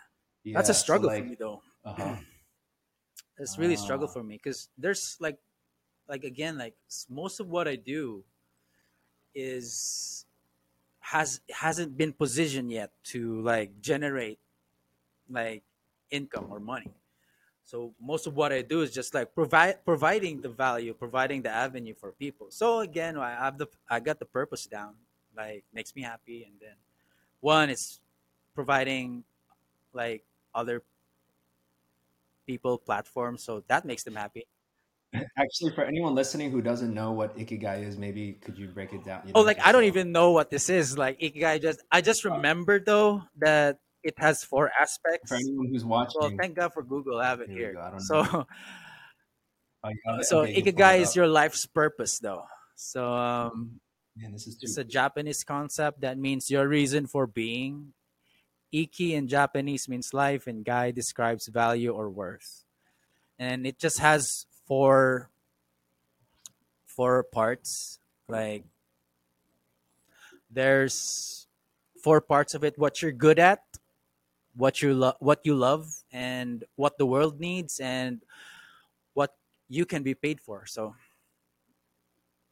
that's 0.53 0.69
a 0.69 0.73
Yeah, 0.73 0.73
so, 0.73 0.73
struggle 0.73 1.09
like, 1.09 1.23
for 1.23 1.29
me 1.29 1.35
though 1.35 1.61
Uh-huh. 1.83 2.15
it's 3.39 3.57
really 3.57 3.73
a 3.73 3.77
struggle 3.77 4.07
Ah. 4.07 4.11
for 4.13 4.23
me 4.23 4.35
because 4.37 4.69
there's 4.77 5.17
like 5.19 5.37
like 6.07 6.23
again 6.23 6.57
like 6.57 6.75
most 7.09 7.39
of 7.39 7.47
what 7.49 7.67
i 7.67 7.75
do 7.75 8.23
is 9.33 10.25
has 10.99 11.41
hasn't 11.49 11.97
been 11.97 12.13
positioned 12.13 12.71
yet 12.71 12.91
to 13.03 13.41
like 13.41 13.81
generate 13.81 14.39
like 15.29 15.63
income 16.11 16.47
or 16.49 16.59
money. 16.59 16.91
So 17.65 17.93
most 18.01 18.25
of 18.25 18.35
what 18.35 18.51
i 18.51 18.61
do 18.61 18.81
is 18.81 18.91
just 18.91 19.13
like 19.13 19.33
provide 19.35 19.85
providing 19.85 20.41
the 20.41 20.49
value 20.49 20.93
providing 20.93 21.41
the 21.41 21.49
avenue 21.49 21.93
for 21.93 22.11
people. 22.11 22.47
So 22.49 22.79
again 22.79 23.17
i 23.17 23.31
have 23.31 23.57
the 23.57 23.67
i 23.89 23.99
got 23.99 24.19
the 24.19 24.25
purpose 24.25 24.65
down 24.65 24.95
like 25.35 25.63
makes 25.73 25.95
me 25.95 26.01
happy. 26.01 26.43
And 26.43 26.59
then 26.59 26.75
one 27.39 27.69
is 27.69 27.99
providing 28.53 29.23
like 29.93 30.23
other 30.53 30.83
people 32.45 32.77
platforms, 32.77 33.43
so 33.43 33.63
that 33.67 33.85
makes 33.85 34.03
them 34.03 34.15
happy. 34.15 34.47
Actually, 35.13 35.71
for 35.73 35.83
anyone 35.83 36.13
listening 36.13 36.51
who 36.51 36.61
doesn't 36.61 36.93
know 36.93 37.11
what 37.11 37.35
ikigai 37.35 37.83
is, 37.83 37.97
maybe 37.97 38.33
could 38.33 38.57
you 38.57 38.67
break 38.67 38.93
it 38.93 39.03
down? 39.03 39.23
You 39.25 39.33
Oh, 39.35 39.41
like 39.41 39.59
I 39.65 39.71
don't 39.71 39.83
so 39.83 39.87
even 39.87 40.11
know 40.11 40.31
what 40.31 40.51
this 40.51 40.69
is. 40.69 40.97
Like 40.97 41.19
ikigai, 41.19 41.61
just 41.61 41.81
I 41.91 42.01
just 42.01 42.23
remember 42.25 42.79
though 42.79 43.23
that 43.39 43.79
it 44.03 44.13
has 44.17 44.43
four 44.43 44.69
aspects. 44.79 45.29
for 45.29 45.35
anyone 45.35 45.67
who's 45.67 45.83
watching, 45.83 46.21
Well, 46.21 46.31
thank 46.39 46.55
God 46.55 46.73
for 46.73 46.83
Google. 46.83 47.19
I 47.19 47.27
have 47.27 47.41
it 47.41 47.49
here 47.49 47.73
here. 47.73 47.99
So, 47.99 48.21
know. 48.21 48.45
Oh, 49.81 50.21
so 50.21 50.41
Okay, 50.41 50.55
you 50.55 50.63
can 50.63 50.73
pull 50.73 50.83
ikigai 50.83 50.99
is 50.99 51.15
your 51.15 51.27
life's 51.27 51.65
purpose, 51.65 52.19
though. 52.19 52.43
So, 52.75 53.13
um, 53.13 53.79
Man, 54.17 54.33
this 54.33 54.45
is 54.45 54.55
too. 54.55 54.65
it's 54.65 54.77
a 54.77 54.83
Japanese 54.83 55.45
concept 55.45 56.01
that 56.01 56.17
means 56.17 56.51
your 56.51 56.67
reason 56.67 57.07
for 57.07 57.25
being. 57.25 57.93
Iki 58.73 59.15
in 59.15 59.29
Japanese 59.29 59.87
means 59.87 60.13
life, 60.13 60.47
and 60.47 60.65
gai 60.65 60.91
describes 60.91 61.47
value 61.47 61.91
or 61.91 62.09
worth. 62.09 62.65
And 63.39 63.65
it 63.65 63.79
just 63.79 63.99
has 63.99 64.45
four 64.69 65.33
four 66.85 67.25
parts. 67.25 67.97
Like 68.29 68.63
there's 70.53 71.47
four 71.97 72.21
parts 72.21 72.53
of 72.53 72.63
it: 72.63 72.77
what 72.77 73.01
you're 73.01 73.11
good 73.11 73.39
at, 73.41 73.65
what 74.55 74.81
you 74.81 74.93
love, 74.93 75.17
what 75.19 75.41
you 75.43 75.57
love, 75.57 75.89
and 76.13 76.63
what 76.77 77.01
the 77.01 77.09
world 77.09 77.41
needs, 77.41 77.81
and 77.81 78.21
what 79.17 79.33
you 79.67 79.89
can 79.89 80.05
be 80.05 80.13
paid 80.13 80.39
for. 80.39 80.69
So 80.69 80.93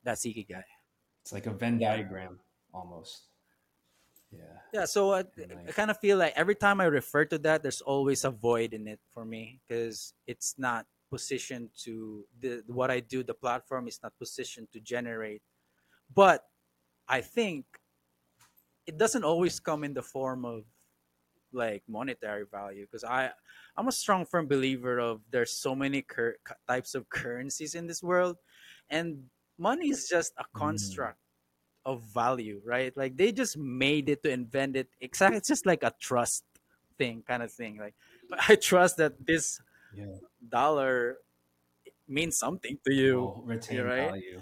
that's 0.03 0.25
ikigai. 0.25 0.65
It's 1.21 1.31
like 1.31 1.45
a 1.45 1.53
Venn 1.53 1.77
diagram 1.77 2.39
almost. 2.73 3.29
Yeah. 4.31 4.59
Yeah, 4.73 4.85
so 4.85 5.13
I, 5.13 5.23
I 5.67 5.71
kind 5.71 5.91
of 5.91 5.99
feel 5.99 6.17
like 6.17 6.33
every 6.35 6.55
time 6.55 6.81
I 6.81 6.85
refer 6.85 7.23
to 7.25 7.37
that, 7.39 7.63
there's 7.63 7.79
always 7.79 8.25
a 8.25 8.31
void 8.31 8.73
in 8.73 8.87
it 8.87 8.99
for 9.13 9.23
me 9.23 9.59
because 9.63 10.13
it's 10.27 10.55
not 10.57 10.85
positioned 11.09 11.69
to 11.83 12.25
the 12.39 12.63
what 12.67 12.91
I 12.91 12.99
do. 12.99 13.23
The 13.23 13.33
platform 13.33 13.87
is 13.87 13.99
not 14.03 14.13
positioned 14.17 14.71
to 14.73 14.79
generate, 14.79 15.41
but 16.13 16.45
I 17.07 17.21
think 17.21 17.65
it 18.85 18.97
doesn't 18.97 19.23
always 19.23 19.59
come 19.59 19.83
in 19.83 19.93
the 19.93 20.01
form 20.01 20.45
of 20.45 20.63
like 21.53 21.83
monetary 21.87 22.45
value 22.45 22.85
because 22.85 23.03
I 23.03 23.31
I'm 23.77 23.87
a 23.87 23.91
strong 23.91 24.25
firm 24.25 24.47
believer 24.47 24.99
of 24.99 25.21
there's 25.31 25.51
so 25.53 25.75
many 25.75 26.01
cur- 26.01 26.37
types 26.67 26.95
of 26.95 27.09
currencies 27.09 27.75
in 27.75 27.87
this 27.87 28.03
world, 28.03 28.37
and 28.89 29.29
money 29.57 29.89
is 29.89 30.09
just 30.09 30.33
a 30.37 30.45
Mm. 30.55 30.59
construct 30.59 31.19
of 31.85 32.03
value, 32.03 32.61
right? 32.65 32.95
Like 32.97 33.17
they 33.17 33.31
just 33.31 33.57
made 33.57 34.09
it 34.09 34.23
to 34.23 34.31
invent 34.31 34.75
it. 34.75 34.89
Exactly, 35.01 35.37
it's 35.37 35.47
just 35.47 35.65
like 35.65 35.83
a 35.83 35.93
trust 35.99 36.43
thing, 36.97 37.23
kind 37.27 37.43
of 37.43 37.51
thing. 37.51 37.77
Like 37.77 37.95
I 38.49 38.55
trust 38.55 38.97
that 38.97 39.25
this 39.25 39.61
Yeah. 39.93 40.05
dollar 40.49 41.17
means 42.07 42.37
something 42.37 42.77
to 42.85 42.93
you. 42.93 43.41
Retain 43.45 43.81
right. 43.81 44.09
value. 44.09 44.41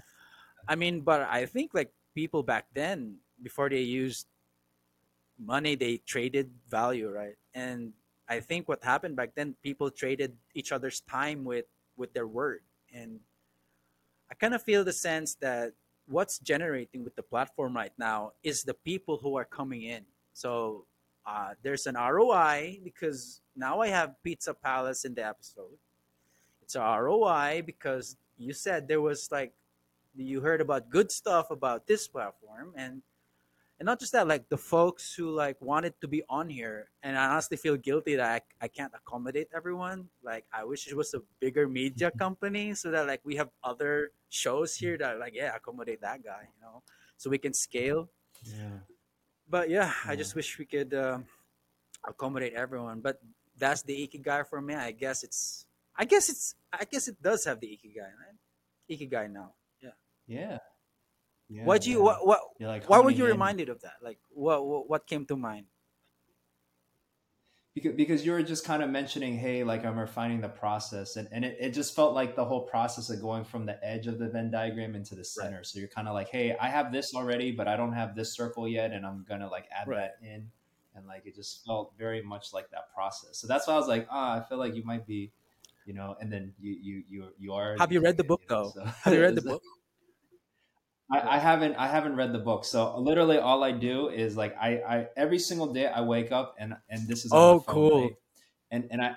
I 0.67 0.75
mean, 0.75 1.01
but 1.01 1.21
I 1.29 1.45
think 1.45 1.71
like 1.73 1.91
people 2.13 2.43
back 2.43 2.65
then, 2.73 3.17
before 3.41 3.69
they 3.69 3.81
used 3.81 4.27
money, 5.37 5.75
they 5.75 5.97
traded 5.97 6.51
value, 6.69 7.09
right? 7.09 7.35
And 7.53 7.93
I 8.27 8.39
think 8.39 8.67
what 8.67 8.83
happened 8.83 9.15
back 9.15 9.35
then, 9.35 9.55
people 9.61 9.91
traded 9.91 10.33
each 10.53 10.71
other's 10.71 11.01
time 11.01 11.43
with 11.43 11.65
with 11.97 12.13
their 12.13 12.27
word, 12.27 12.61
and 12.93 13.19
I 14.29 14.33
kind 14.33 14.53
of 14.53 14.61
feel 14.61 14.83
the 14.83 14.93
sense 14.93 15.35
that 15.35 15.73
what's 16.07 16.39
generating 16.39 17.03
with 17.03 17.15
the 17.15 17.23
platform 17.23 17.75
right 17.75 17.93
now 17.97 18.31
is 18.43 18.63
the 18.63 18.73
people 18.73 19.17
who 19.17 19.37
are 19.37 19.45
coming 19.45 19.83
in. 19.83 20.05
So 20.33 20.85
uh, 21.25 21.53
there's 21.63 21.87
an 21.87 21.95
ROI 21.95 22.79
because 22.83 23.41
now 23.55 23.81
I 23.81 23.87
have 23.87 24.21
Pizza 24.23 24.53
Palace 24.53 25.05
in 25.05 25.15
the 25.15 25.25
episode. 25.25 25.77
It's 26.61 26.75
a 26.75 26.81
ROI 26.81 27.63
because 27.65 28.17
you 28.37 28.53
said 28.53 28.87
there 28.87 29.01
was 29.01 29.29
like 29.31 29.53
you 30.15 30.41
heard 30.41 30.61
about 30.61 30.89
good 30.89 31.11
stuff 31.11 31.51
about 31.51 31.87
this 31.87 32.07
platform 32.07 32.73
and 32.75 33.01
and 33.79 33.85
not 33.85 33.99
just 33.99 34.13
that 34.13 34.27
like 34.27 34.47
the 34.49 34.57
folks 34.57 35.13
who 35.13 35.29
like 35.31 35.59
wanted 35.61 35.93
to 35.99 36.07
be 36.07 36.23
on 36.29 36.49
here 36.49 36.89
and 37.03 37.17
i 37.17 37.27
honestly 37.27 37.57
feel 37.57 37.75
guilty 37.75 38.15
that 38.15 38.43
I, 38.61 38.65
I 38.65 38.67
can't 38.69 38.93
accommodate 38.95 39.49
everyone 39.53 40.07
like 40.23 40.45
i 40.53 40.63
wish 40.63 40.87
it 40.87 40.95
was 40.95 41.13
a 41.13 41.21
bigger 41.39 41.67
media 41.67 42.11
company 42.17 42.73
so 42.73 42.91
that 42.91 43.07
like 43.07 43.21
we 43.25 43.35
have 43.35 43.49
other 43.63 44.11
shows 44.29 44.75
here 44.75 44.97
that 44.97 45.19
like 45.19 45.33
yeah 45.35 45.55
accommodate 45.55 46.01
that 46.01 46.23
guy 46.23 46.47
you 46.47 46.61
know 46.61 46.81
so 47.17 47.29
we 47.29 47.37
can 47.37 47.53
scale 47.53 48.09
Yeah. 48.43 48.79
But 49.49 49.69
yeah 49.69 49.91
i 50.05 50.15
just 50.15 50.35
wish 50.35 50.57
we 50.57 50.65
could 50.65 50.93
um, 50.93 51.25
accommodate 52.07 52.53
everyone 52.53 52.99
but 53.01 53.19
that's 53.57 53.83
the 53.83 53.95
ikigai 54.07 54.45
for 54.47 54.61
me 54.61 54.73
i 54.75 54.91
guess 54.91 55.23
it's 55.23 55.65
i 55.95 56.05
guess 56.05 56.29
it's 56.29 56.55
i 56.73 56.83
guess 56.85 57.07
it 57.07 57.21
does 57.21 57.45
have 57.45 57.59
the 57.59 57.67
ikigai 57.67 58.11
right 58.21 58.37
ikigai 58.89 59.31
now 59.31 59.53
yeah 59.81 59.95
Yeah. 60.27 60.57
Yeah. 61.49 61.63
what 61.65 61.85
you 61.85 61.97
yeah. 61.99 62.03
what 62.03 62.17
what 62.25 62.39
like 62.59 62.89
why 62.89 62.99
were 62.99 63.11
you 63.13 63.25
in. 63.25 63.31
reminded 63.31 63.69
of 63.69 63.81
that 63.81 63.97
like 64.01 64.17
what, 64.33 64.65
what 64.89 65.05
came 65.05 65.25
to 65.27 65.35
mind 65.37 65.67
because, 67.75 67.93
because 67.93 68.25
you 68.25 68.31
were 68.31 68.41
just 68.41 68.65
kind 68.65 68.81
of 68.81 68.89
mentioning 68.89 69.37
hey 69.37 69.63
like 69.63 69.85
i'm 69.85 69.99
refining 69.99 70.41
the 70.41 70.49
process 70.49 71.17
and, 71.17 71.27
and 71.31 71.45
it, 71.45 71.57
it 71.59 71.69
just 71.71 71.93
felt 71.95 72.15
like 72.15 72.35
the 72.35 72.43
whole 72.45 72.61
process 72.61 73.09
of 73.11 73.21
going 73.21 73.43
from 73.43 73.65
the 73.67 73.77
edge 73.85 74.07
of 74.07 74.17
the 74.17 74.27
venn 74.29 74.49
diagram 74.49 74.95
into 74.95 75.13
the 75.13 75.23
center. 75.25 75.63
So 75.63 75.77
you're 75.79 75.89
kind 75.89 76.07
of 76.07 76.13
like 76.15 76.29
hey 76.29 76.55
i 76.59 76.67
have 76.69 76.91
this 76.91 77.13
already 77.13 77.51
but 77.51 77.67
i 77.67 77.75
don't 77.75 77.93
have 77.93 78.15
this 78.15 78.33
circle 78.33 78.67
yet 78.67 78.91
and 78.91 79.05
i'm 79.05 79.25
gonna 79.29 79.49
like 79.49 79.65
add 79.71 79.87
Right. 79.87 79.97
that 80.21 80.27
in. 80.27 80.49
And 80.95 81.05
like 81.05 81.25
it 81.25 81.35
just 81.35 81.65
felt 81.65 81.91
very 81.99 82.21
much 82.23 82.53
like 82.53 82.71
that 82.71 82.85
process. 82.95 83.37
So 83.37 83.47
that's 83.47 83.67
why 83.67 83.73
i 83.73 83.77
was 83.77 83.87
like 83.89 84.07
ah 84.09 84.39
i 84.39 84.43
feel 84.47 84.57
like 84.57 84.73
you 84.75 84.83
might 84.85 85.05
be 85.05 85.31
you 85.85 85.93
know 85.93 86.15
and 86.21 86.31
then 86.31 86.53
you 86.59 86.71
you 86.81 87.03
you, 87.09 87.27
you 87.37 87.53
are 87.53 87.75
have 87.77 87.91
you 87.91 87.99
read 87.99 88.15
the 88.15 88.23
book 88.23 88.41
you 88.49 88.55
know, 88.55 88.71
though? 88.73 88.85
so- 88.85 88.91
have 89.03 89.13
you 89.13 89.21
read 89.21 89.35
the 89.41 89.41
book 89.41 89.61
I, 91.11 91.35
I 91.35 91.37
haven't 91.37 91.75
I 91.75 91.87
haven't 91.87 92.15
read 92.15 92.33
the 92.33 92.39
book. 92.39 92.65
So 92.65 92.97
literally 92.97 93.37
all 93.37 93.63
I 93.63 93.71
do 93.71 94.09
is 94.09 94.35
like 94.35 94.55
I, 94.57 94.77
I 94.77 95.07
every 95.15 95.39
single 95.39 95.71
day 95.73 95.87
I 95.87 96.01
wake 96.01 96.31
up 96.31 96.55
and 96.57 96.75
and 96.89 97.07
this 97.07 97.25
is 97.25 97.31
Oh, 97.33 97.63
cool. 97.67 98.11
And 98.71 98.87
and 98.91 99.01
I 99.01 99.15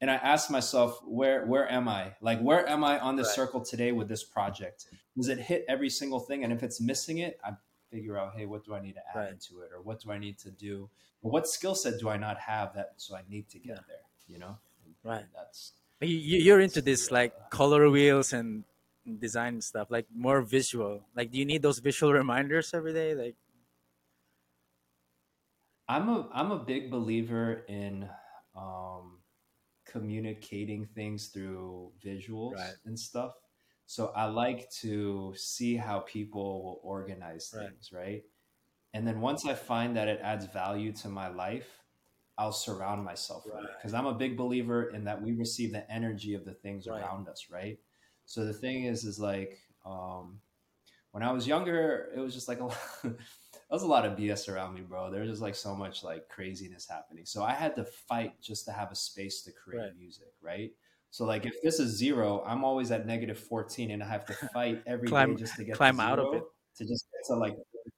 and 0.00 0.10
I 0.10 0.14
ask 0.14 0.50
myself 0.50 1.00
where 1.04 1.46
where 1.46 1.70
am 1.70 1.88
I? 1.88 2.14
Like 2.20 2.40
where 2.40 2.66
am 2.68 2.84
I 2.84 2.98
on 2.98 3.16
this 3.16 3.28
Right. 3.28 3.34
circle 3.34 3.60
today 3.64 3.92
with 3.92 4.08
this 4.08 4.24
project? 4.24 4.86
Does 5.16 5.28
it 5.28 5.38
hit 5.38 5.64
every 5.68 5.90
single 5.90 6.20
thing? 6.20 6.42
And 6.44 6.52
if 6.52 6.62
it's 6.62 6.80
missing 6.80 7.18
it, 7.18 7.38
I 7.44 7.52
figure 7.90 8.18
out, 8.18 8.34
hey, 8.36 8.46
what 8.46 8.64
do 8.64 8.74
I 8.74 8.80
need 8.80 8.94
to 8.94 9.02
add 9.10 9.16
Right. 9.16 9.32
into 9.32 9.60
it, 9.60 9.70
or 9.72 9.80
what 9.82 10.00
do 10.00 10.10
I 10.10 10.18
need 10.18 10.38
to 10.38 10.50
do, 10.50 10.90
or 11.22 11.30
what 11.30 11.46
skill 11.46 11.74
set 11.76 12.00
do 12.00 12.08
I 12.08 12.16
not 12.16 12.38
have 12.38 12.74
that 12.74 12.94
so 12.96 13.14
I 13.14 13.22
need 13.28 13.48
to 13.50 13.58
get 13.58 13.76
Yeah. 13.76 13.82
there? 13.86 14.02
You 14.26 14.38
know, 14.38 14.58
And 14.84 14.94
Right. 15.04 15.26
That's 15.34 15.74
you, 16.00 16.08
you- 16.16 16.38
you're 16.40 16.60
into 16.60 16.80
this 16.82 17.10
like 17.10 17.50
color 17.50 17.88
wheels 17.90 18.32
and 18.32 18.64
design 19.18 19.60
stuff 19.60 19.90
like 19.90 20.06
more 20.10 20.42
visual 20.42 21.04
like 21.14 21.30
do 21.30 21.38
you 21.38 21.44
need 21.44 21.62
those 21.62 21.78
visual 21.78 22.12
reminders 22.12 22.72
every 22.74 22.92
day 22.92 23.14
like 23.14 23.36
I'm 25.88 26.08
a 26.08 26.28
I'm 26.32 26.50
a 26.50 26.64
big 26.64 26.90
believer 26.90 27.64
in 27.68 28.08
um, 28.54 29.22
communicating 29.86 30.86
things 30.86 31.28
through 31.28 31.94
visuals 32.04 32.60
Right. 32.60 32.76
and 32.84 32.98
stuff. 32.98 33.34
So 33.86 34.08
I 34.08 34.26
like 34.26 34.70
to 34.82 35.34
see 35.36 35.76
how 35.76 36.00
people 36.00 36.64
will 36.64 36.80
organize 36.82 37.50
things, 37.50 37.92
right? 37.92 38.24
And 38.94 39.06
then 39.06 39.20
once 39.20 39.46
I 39.46 39.54
find 39.54 39.96
that 39.96 40.08
it 40.08 40.20
adds 40.22 40.46
value 40.46 40.92
to 40.94 41.08
my 41.08 41.28
life, 41.28 41.82
I'll 42.38 42.52
surround 42.52 43.04
myself 43.04 43.50
with 43.52 43.64
it 43.64 43.76
because 43.78 43.94
I'm 43.94 44.06
a 44.06 44.14
big 44.14 44.36
believer 44.36 44.90
in 44.90 45.04
that 45.04 45.22
we 45.22 45.32
receive 45.32 45.72
the 45.72 45.90
energy 45.90 46.34
of 46.34 46.44
the 46.44 46.54
things 46.54 46.86
Right. 46.86 47.00
around 47.00 47.28
us, 47.28 47.50
right? 47.50 47.78
So 48.26 48.44
the 48.44 48.52
thing 48.52 48.84
is, 48.84 49.04
is 49.04 49.18
like 49.18 49.58
um, 49.84 50.40
when 51.12 51.22
I 51.22 51.32
was 51.32 51.46
younger, 51.46 52.10
it 52.14 52.20
was 52.20 52.34
just 52.34 52.48
like 52.48 52.60
a 52.60 52.64
lot, 52.66 52.78
there 53.02 53.14
was 53.70 53.82
a 53.82 53.86
lot 53.86 54.04
of 54.04 54.16
BS 54.16 54.48
around 54.48 54.74
me, 54.74 54.80
bro. 54.82 55.10
There 55.10 55.20
was 55.20 55.30
just 55.30 55.42
like 55.42 55.54
so 55.54 55.74
much 55.74 56.02
like 56.04 56.28
craziness 56.28 56.88
happening. 56.88 57.24
So 57.26 57.42
I 57.42 57.52
had 57.52 57.76
to 57.76 57.84
fight 57.84 58.40
just 58.40 58.64
to 58.66 58.72
have 58.72 58.90
a 58.90 58.94
space 58.96 59.42
to 59.42 59.52
create 59.52 59.80
Right. 59.82 59.96
music, 59.98 60.32
right? 60.42 60.72
So 61.10 61.24
like 61.24 61.46
if 61.46 61.62
this 61.62 61.78
is 61.78 61.96
zero, 61.96 62.42
I'm 62.46 62.64
always 62.64 62.90
at 62.90 63.06
negative 63.06 63.38
14 63.38 63.90
and 63.92 64.02
I 64.02 64.08
have 64.08 64.26
to 64.26 64.34
fight 64.52 64.82
every 64.86 65.08
day 65.08 65.10
Climb- 65.10 65.36
just 65.36 65.56
to 65.56 65.64
get 65.64 65.76
climb 65.76 65.96
to 65.96 66.02
out 66.02 66.18
of 66.18 66.34
it. 66.34 66.42
to 66.78 66.84
just 66.84 67.06
get 67.12 67.26
to 67.28 67.34
like 67.38 67.54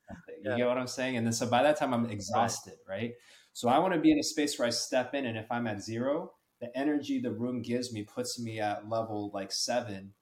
something. 0.08 0.34
You 0.42 0.50
Yeah. 0.50 0.56
get 0.58 0.66
what 0.68 0.78
I'm 0.78 0.86
saying? 0.86 1.16
And 1.16 1.26
then 1.26 1.32
so 1.32 1.46
by 1.46 1.62
that 1.62 1.76
time 1.78 1.94
I'm 1.94 2.06
exhausted, 2.10 2.74
right? 2.88 3.14
So 3.54 3.68
I 3.68 3.78
want 3.78 3.94
to 3.94 4.00
be 4.00 4.12
in 4.12 4.18
a 4.18 4.22
space 4.22 4.58
where 4.58 4.68
I 4.68 4.70
step 4.70 5.14
in 5.14 5.24
and 5.26 5.38
if 5.38 5.50
I'm 5.50 5.66
at 5.66 5.80
zero, 5.82 6.32
the 6.66 6.78
energy 6.78 7.20
the 7.20 7.30
room 7.32 7.62
gives 7.62 7.92
me 7.92 8.02
puts 8.02 8.40
me 8.40 8.60
at 8.60 8.88
level 8.88 9.30
like 9.32 9.52
seven. 9.52 10.12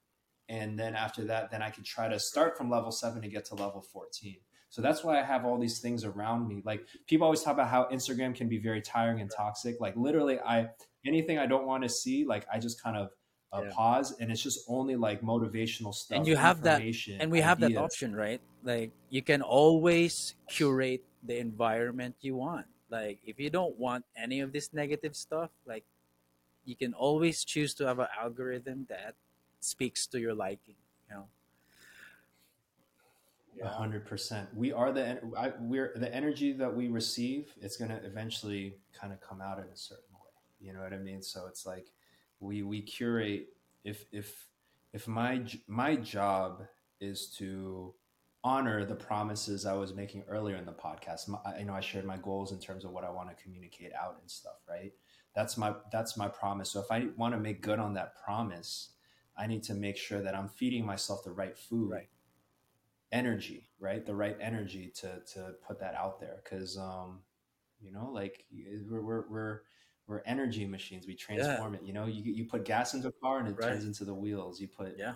And 0.49 0.79
then 0.79 0.95
after 0.95 1.25
that, 1.25 1.51
then 1.51 1.63
I 1.63 1.71
can 1.71 1.85
try 1.85 2.09
to 2.09 2.19
start 2.19 2.59
from 2.59 2.71
level 2.71 2.91
seven 2.93 3.23
to 3.23 3.29
get 3.29 3.47
to 3.47 3.55
level 3.55 3.81
14. 3.81 4.37
So 4.69 4.83
that's 4.83 5.03
why 5.05 5.19
I 5.19 5.23
have 5.23 5.45
all 5.45 5.59
these 5.59 5.79
things 5.79 6.05
around 6.05 6.49
me. 6.49 6.61
Like 6.65 6.87
people 7.07 7.25
always 7.25 7.43
talk 7.43 7.55
about 7.55 7.69
how 7.69 7.89
Instagram 7.91 8.35
can 8.35 8.49
be 8.49 8.59
very 8.59 8.83
tiring 8.83 9.21
and 9.21 9.31
toxic. 9.31 9.81
Like 9.81 9.97
literally, 9.97 10.39
I 10.41 10.69
anything 11.07 11.39
I 11.39 11.47
don't 11.47 11.67
want 11.67 11.83
to 11.85 11.89
see, 11.89 12.25
like 12.25 12.45
I 12.53 12.59
just 12.59 12.83
kind 12.83 12.97
of 12.97 13.11
uh, 13.53 13.63
Yeah. 13.63 13.71
pause, 13.71 14.17
and 14.19 14.33
it's 14.33 14.43
just 14.43 14.61
only 14.69 14.97
like 14.97 15.23
motivational 15.23 15.95
stuff. 15.95 16.19
and 16.19 16.27
you 16.27 16.37
have 16.37 16.61
that 16.63 16.83
and 17.21 17.31
we 17.31 17.41
have 17.41 17.61
that 17.61 17.77
option 17.77 18.17
right 18.17 18.41
like 18.65 18.91
you 19.11 19.23
can 19.23 19.43
always 19.43 20.35
curate 20.49 21.05
the 21.23 21.39
environment 21.39 22.17
you 22.21 22.35
want 22.35 22.67
like 22.91 23.19
if 23.25 23.39
you 23.39 23.51
don't 23.51 23.79
want 23.79 24.05
any 24.17 24.41
of 24.41 24.53
this 24.53 24.73
negative 24.73 25.15
stuff 25.15 25.51
like 25.67 25.85
you 26.65 26.77
can 26.77 26.95
always 26.95 27.45
choose 27.45 27.75
to 27.75 27.87
have 27.87 27.99
an 27.99 28.09
algorithm 28.21 28.87
that 28.89 29.15
speaks 29.61 30.07
to 30.09 30.21
your 30.21 30.35
liking. 30.35 30.77
You 31.11 31.17
know. 31.17 31.29
Hundred 33.69 34.05
percent. 34.05 34.49
We 34.55 34.73
are 34.73 34.93
the 34.93 35.21
I, 35.39 35.53
we're 35.61 35.93
the 35.97 36.13
energy 36.15 36.53
that 36.53 36.75
we 36.75 36.89
receive. 36.89 37.55
It's 37.61 37.77
gonna 37.77 38.01
eventually 38.05 38.77
kind 38.93 39.13
of 39.13 39.21
come 39.21 39.41
out 39.41 39.59
in 39.59 39.65
a 39.65 39.77
certain 39.77 40.13
way. 40.15 40.31
You 40.61 40.73
know 40.73 40.81
what 40.81 40.93
I 40.93 40.99
mean? 40.99 41.23
So 41.23 41.47
it's 41.47 41.65
like 41.65 41.93
we 42.41 42.63
we 42.63 42.83
curate. 42.83 43.49
If 43.85 44.07
if 44.13 44.49
if 44.93 45.07
my 45.07 45.45
my 45.69 45.97
job 45.97 46.63
is 47.01 47.27
to 47.39 47.95
honor 48.43 48.85
the 48.85 48.95
promises 48.95 49.65
I 49.65 49.73
was 49.73 49.95
making 49.95 50.23
earlier 50.29 50.57
in 50.57 50.67
the 50.67 50.73
podcast. 50.73 51.29
My, 51.29 51.39
I- 51.47 51.61
you 51.61 51.65
know, 51.65 51.73
I 51.75 51.81
shared 51.81 52.05
my 52.05 52.19
goals 52.19 52.53
in 52.53 52.59
terms 52.59 52.85
of 52.85 52.91
what 52.91 53.05
I 53.05 53.11
want 53.11 53.31
to 53.31 53.43
communicate 53.43 53.93
out 53.95 54.19
and 54.21 54.31
stuff. 54.31 54.57
Right? 54.69 54.93
That's 55.35 55.57
my 55.57 55.75
that's 55.91 56.17
my 56.17 56.29
promise. 56.29 56.71
So 56.71 56.81
if 56.81 56.91
I 56.91 57.09
want 57.17 57.35
to 57.35 57.41
make 57.41 57.61
good 57.61 57.79
on 57.79 57.95
that 57.95 58.15
promise, 58.25 58.91
I 59.37 59.47
need 59.47 59.63
to 59.65 59.75
make 59.75 59.97
sure 59.97 60.23
that 60.23 60.35
I'm 60.35 60.49
feeding 60.49 60.87
myself 60.87 61.25
the 61.25 61.33
right 61.33 61.57
food 61.59 61.91
Right. 61.93 62.09
energy, 63.13 63.69
right? 63.81 64.05
The 64.05 64.15
right 64.15 64.37
energy 64.41 64.93
to 64.97 65.21
to 65.35 65.55
put 65.67 65.81
that 65.81 65.95
out 65.95 66.21
there, 66.21 66.41
because 66.43 66.79
um, 66.79 67.21
you 67.81 67.93
know, 67.93 68.11
like 68.13 68.45
we're 68.89 69.03
we're 69.03 69.25
we're, 69.29 69.61
we're 70.07 70.23
energy 70.27 70.67
machines. 70.67 71.07
We 71.07 71.15
transform 71.15 71.75
it. 71.75 71.83
You 71.85 71.93
know, 71.93 72.07
you 72.07 72.23
you 72.33 72.45
put 72.45 72.65
gas 72.65 72.95
into 72.95 73.09
a 73.09 73.13
car 73.13 73.39
and 73.39 73.49
it 73.49 73.57
Right. 73.59 73.71
turns 73.71 73.85
into 73.85 74.05
the 74.05 74.15
wheels. 74.15 74.61
You 74.61 74.69
put 74.69 74.97
Yeah. 74.99 75.15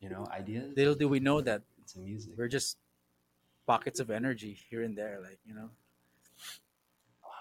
you 0.00 0.08
know 0.10 0.26
ideas 0.32 0.74
Little 0.76 0.94
do 0.94 1.08
we 1.08 1.20
know 1.20 1.40
that 1.40 1.62
it's 1.82 1.96
music. 1.96 2.32
we're 2.36 2.48
just 2.48 2.78
pockets 3.66 4.00
of 4.00 4.10
energy 4.10 4.56
here 4.70 4.82
and 4.82 4.96
there, 4.96 5.20
like 5.20 5.38
you 5.46 5.54
know, 5.54 5.70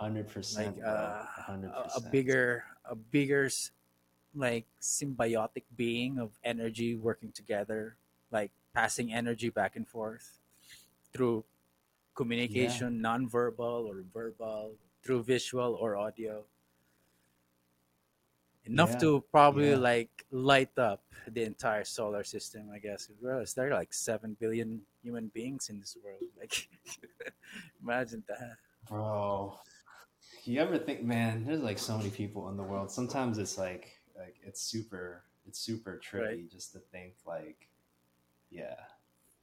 Hundred 0.03 0.27
percent, 0.27 0.77
like 0.77 0.85
uh, 0.85 1.23
a, 1.47 1.91
a 1.95 2.01
bigger, 2.11 2.65
a 2.83 2.93
bigger, 2.93 3.49
like 4.35 4.65
symbiotic 4.81 5.63
being 5.77 6.19
of 6.19 6.31
energy 6.43 6.95
working 6.95 7.31
together, 7.31 7.95
like 8.29 8.51
passing 8.75 9.13
energy 9.13 9.47
back 9.47 9.77
and 9.77 9.87
forth 9.87 10.39
through 11.13 11.45
communication, 12.15 12.99
non-verbal 13.01 13.87
or 13.87 14.03
verbal, 14.13 14.75
through 15.03 15.23
visual 15.23 15.75
or 15.79 15.95
audio. 15.95 16.43
Enough 18.65 18.91
Yeah, 18.91 18.99
to 18.99 19.23
probably 19.31 19.71
yeah. 19.71 19.77
like 19.77 20.25
light 20.31 20.77
up 20.77 21.03
the 21.27 21.43
entire 21.43 21.85
solar 21.85 22.23
system, 22.25 22.69
I 22.73 22.79
guess. 22.79 23.09
Is 23.23 23.53
there 23.53 23.71
like 23.71 23.93
seven 23.93 24.35
billion 24.37 24.81
human 25.01 25.27
beings 25.33 25.69
in 25.69 25.79
this 25.79 25.95
world? 26.03 26.23
Like, 26.37 26.67
imagine 27.81 28.23
that. 28.27 28.57
bro. 28.87 29.59
You 30.45 30.59
ever 30.59 30.77
think, 30.77 31.03
man? 31.03 31.45
There's 31.45 31.61
like 31.61 31.79
so 31.79 31.97
many 31.97 32.09
people 32.09 32.49
in 32.49 32.57
the 32.57 32.63
world. 32.63 32.91
Sometimes 32.91 33.37
it's 33.37 33.57
like, 33.57 33.97
like 34.17 34.35
it's 34.43 34.61
super, 34.61 35.23
it's 35.47 35.59
super 35.59 35.99
trippy 36.03 36.21
Right. 36.21 36.51
just 36.51 36.73
to 36.73 36.79
think, 36.79 37.13
like, 37.25 37.69
yeah, 38.49 38.75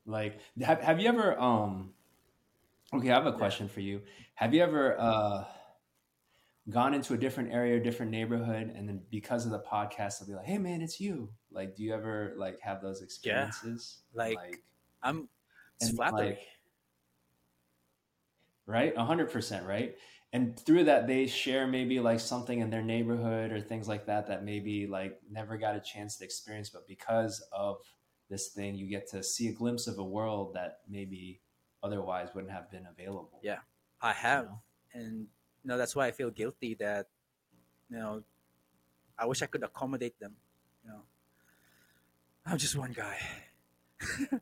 like 0.06 0.38
have 0.62 0.80
have 0.80 1.00
you 1.00 1.08
ever 1.08 1.38
um? 1.40 1.92
Okay, 2.92 3.10
I 3.10 3.14
have 3.14 3.26
a 3.26 3.32
question 3.32 3.68
for 3.68 3.80
you. 3.80 4.02
Have 4.34 4.52
you 4.54 4.62
ever 4.62 5.00
uh 5.00 5.44
gone 6.68 6.94
into 6.94 7.14
a 7.14 7.16
different 7.16 7.52
area, 7.52 7.80
different 7.80 8.12
neighborhood, 8.12 8.72
and 8.76 8.88
then 8.88 9.00
because 9.10 9.46
of 9.46 9.52
the 9.52 9.60
podcast, 9.60 10.18
they'll 10.18 10.28
be 10.28 10.34
like, 10.34 10.44
"Hey, 10.46 10.58
man, 10.58 10.82
it's 10.82 11.00
you." 11.00 11.30
Like, 11.50 11.74
do 11.76 11.82
you 11.82 11.94
ever 11.94 12.34
like 12.36 12.60
have 12.60 12.82
those 12.82 13.02
experiences? 13.02 13.98
Like- 14.14 14.36
like 14.36 14.62
I'm. 15.02 15.28
It's 15.80 15.90
flattering. 15.92 16.30
like, 16.30 16.40
right? 18.66 18.92
A 18.96 19.04
hundred 19.04 19.30
percent, 19.30 19.66
right? 19.66 19.96
And 20.32 20.58
through 20.58 20.84
that, 20.84 21.06
they 21.08 21.26
share 21.26 21.66
maybe 21.66 21.98
like 21.98 22.20
something 22.20 22.60
in 22.60 22.70
their 22.70 22.82
neighborhood 22.82 23.50
or 23.50 23.60
things 23.60 23.88
like 23.88 24.06
that 24.06 24.28
that 24.28 24.44
maybe 24.44 24.86
like 24.86 25.18
never 25.28 25.56
got 25.56 25.74
a 25.74 25.80
chance 25.80 26.16
to 26.18 26.24
experience, 26.24 26.70
but 26.70 26.86
because 26.86 27.42
of 27.52 27.78
this 28.28 28.48
thing, 28.48 28.76
you 28.76 28.86
get 28.86 29.10
to 29.10 29.24
see 29.24 29.48
a 29.48 29.52
glimpse 29.52 29.88
of 29.88 29.98
a 29.98 30.04
world 30.04 30.54
that 30.54 30.78
maybe 30.88 31.40
otherwise 31.82 32.28
wouldn't 32.34 32.52
have 32.52 32.70
been 32.70 32.86
available. 32.86 33.40
Yeah. 33.42 33.58
I 34.00 34.12
have, 34.12 34.46
know? 34.46 34.62
and 34.94 35.26
you 35.62 35.68
know 35.68 35.76
that's 35.76 35.94
why 35.94 36.06
I 36.06 36.10
feel 36.12 36.30
guilty 36.30 36.74
that 36.74 37.06
you 37.90 37.98
know 37.98 38.22
I 39.18 39.26
wish 39.26 39.42
I 39.42 39.46
could 39.46 39.62
accommodate 39.62 40.18
them. 40.18 40.36
You 40.84 40.90
know, 40.90 41.02
I'm 42.46 42.58
just 42.58 42.76
one 42.76 42.92
guy. 42.92 43.18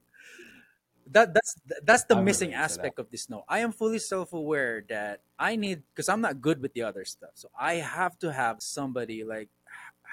that 1.12 1.35
that's 1.35 1.55
that's 1.82 2.05
the 2.05 2.16
I 2.16 2.20
missing 2.20 2.52
aspect 2.55 2.98
of 2.98 3.10
this. 3.10 3.28
No, 3.30 3.44
I 3.48 3.60
am 3.60 3.72
fully 3.72 3.98
self-aware 3.98 4.85
that 4.89 5.20
I 5.39 5.56
need 5.56 5.82
because 5.94 6.09
I'm 6.09 6.20
not 6.20 6.40
good 6.40 6.60
with 6.62 6.72
the 6.74 6.82
other 6.82 7.05
stuff, 7.05 7.32
so 7.35 7.48
I 7.59 7.74
have 7.74 8.18
to 8.20 8.32
have 8.32 8.62
somebody 8.62 9.24
like 9.24 9.48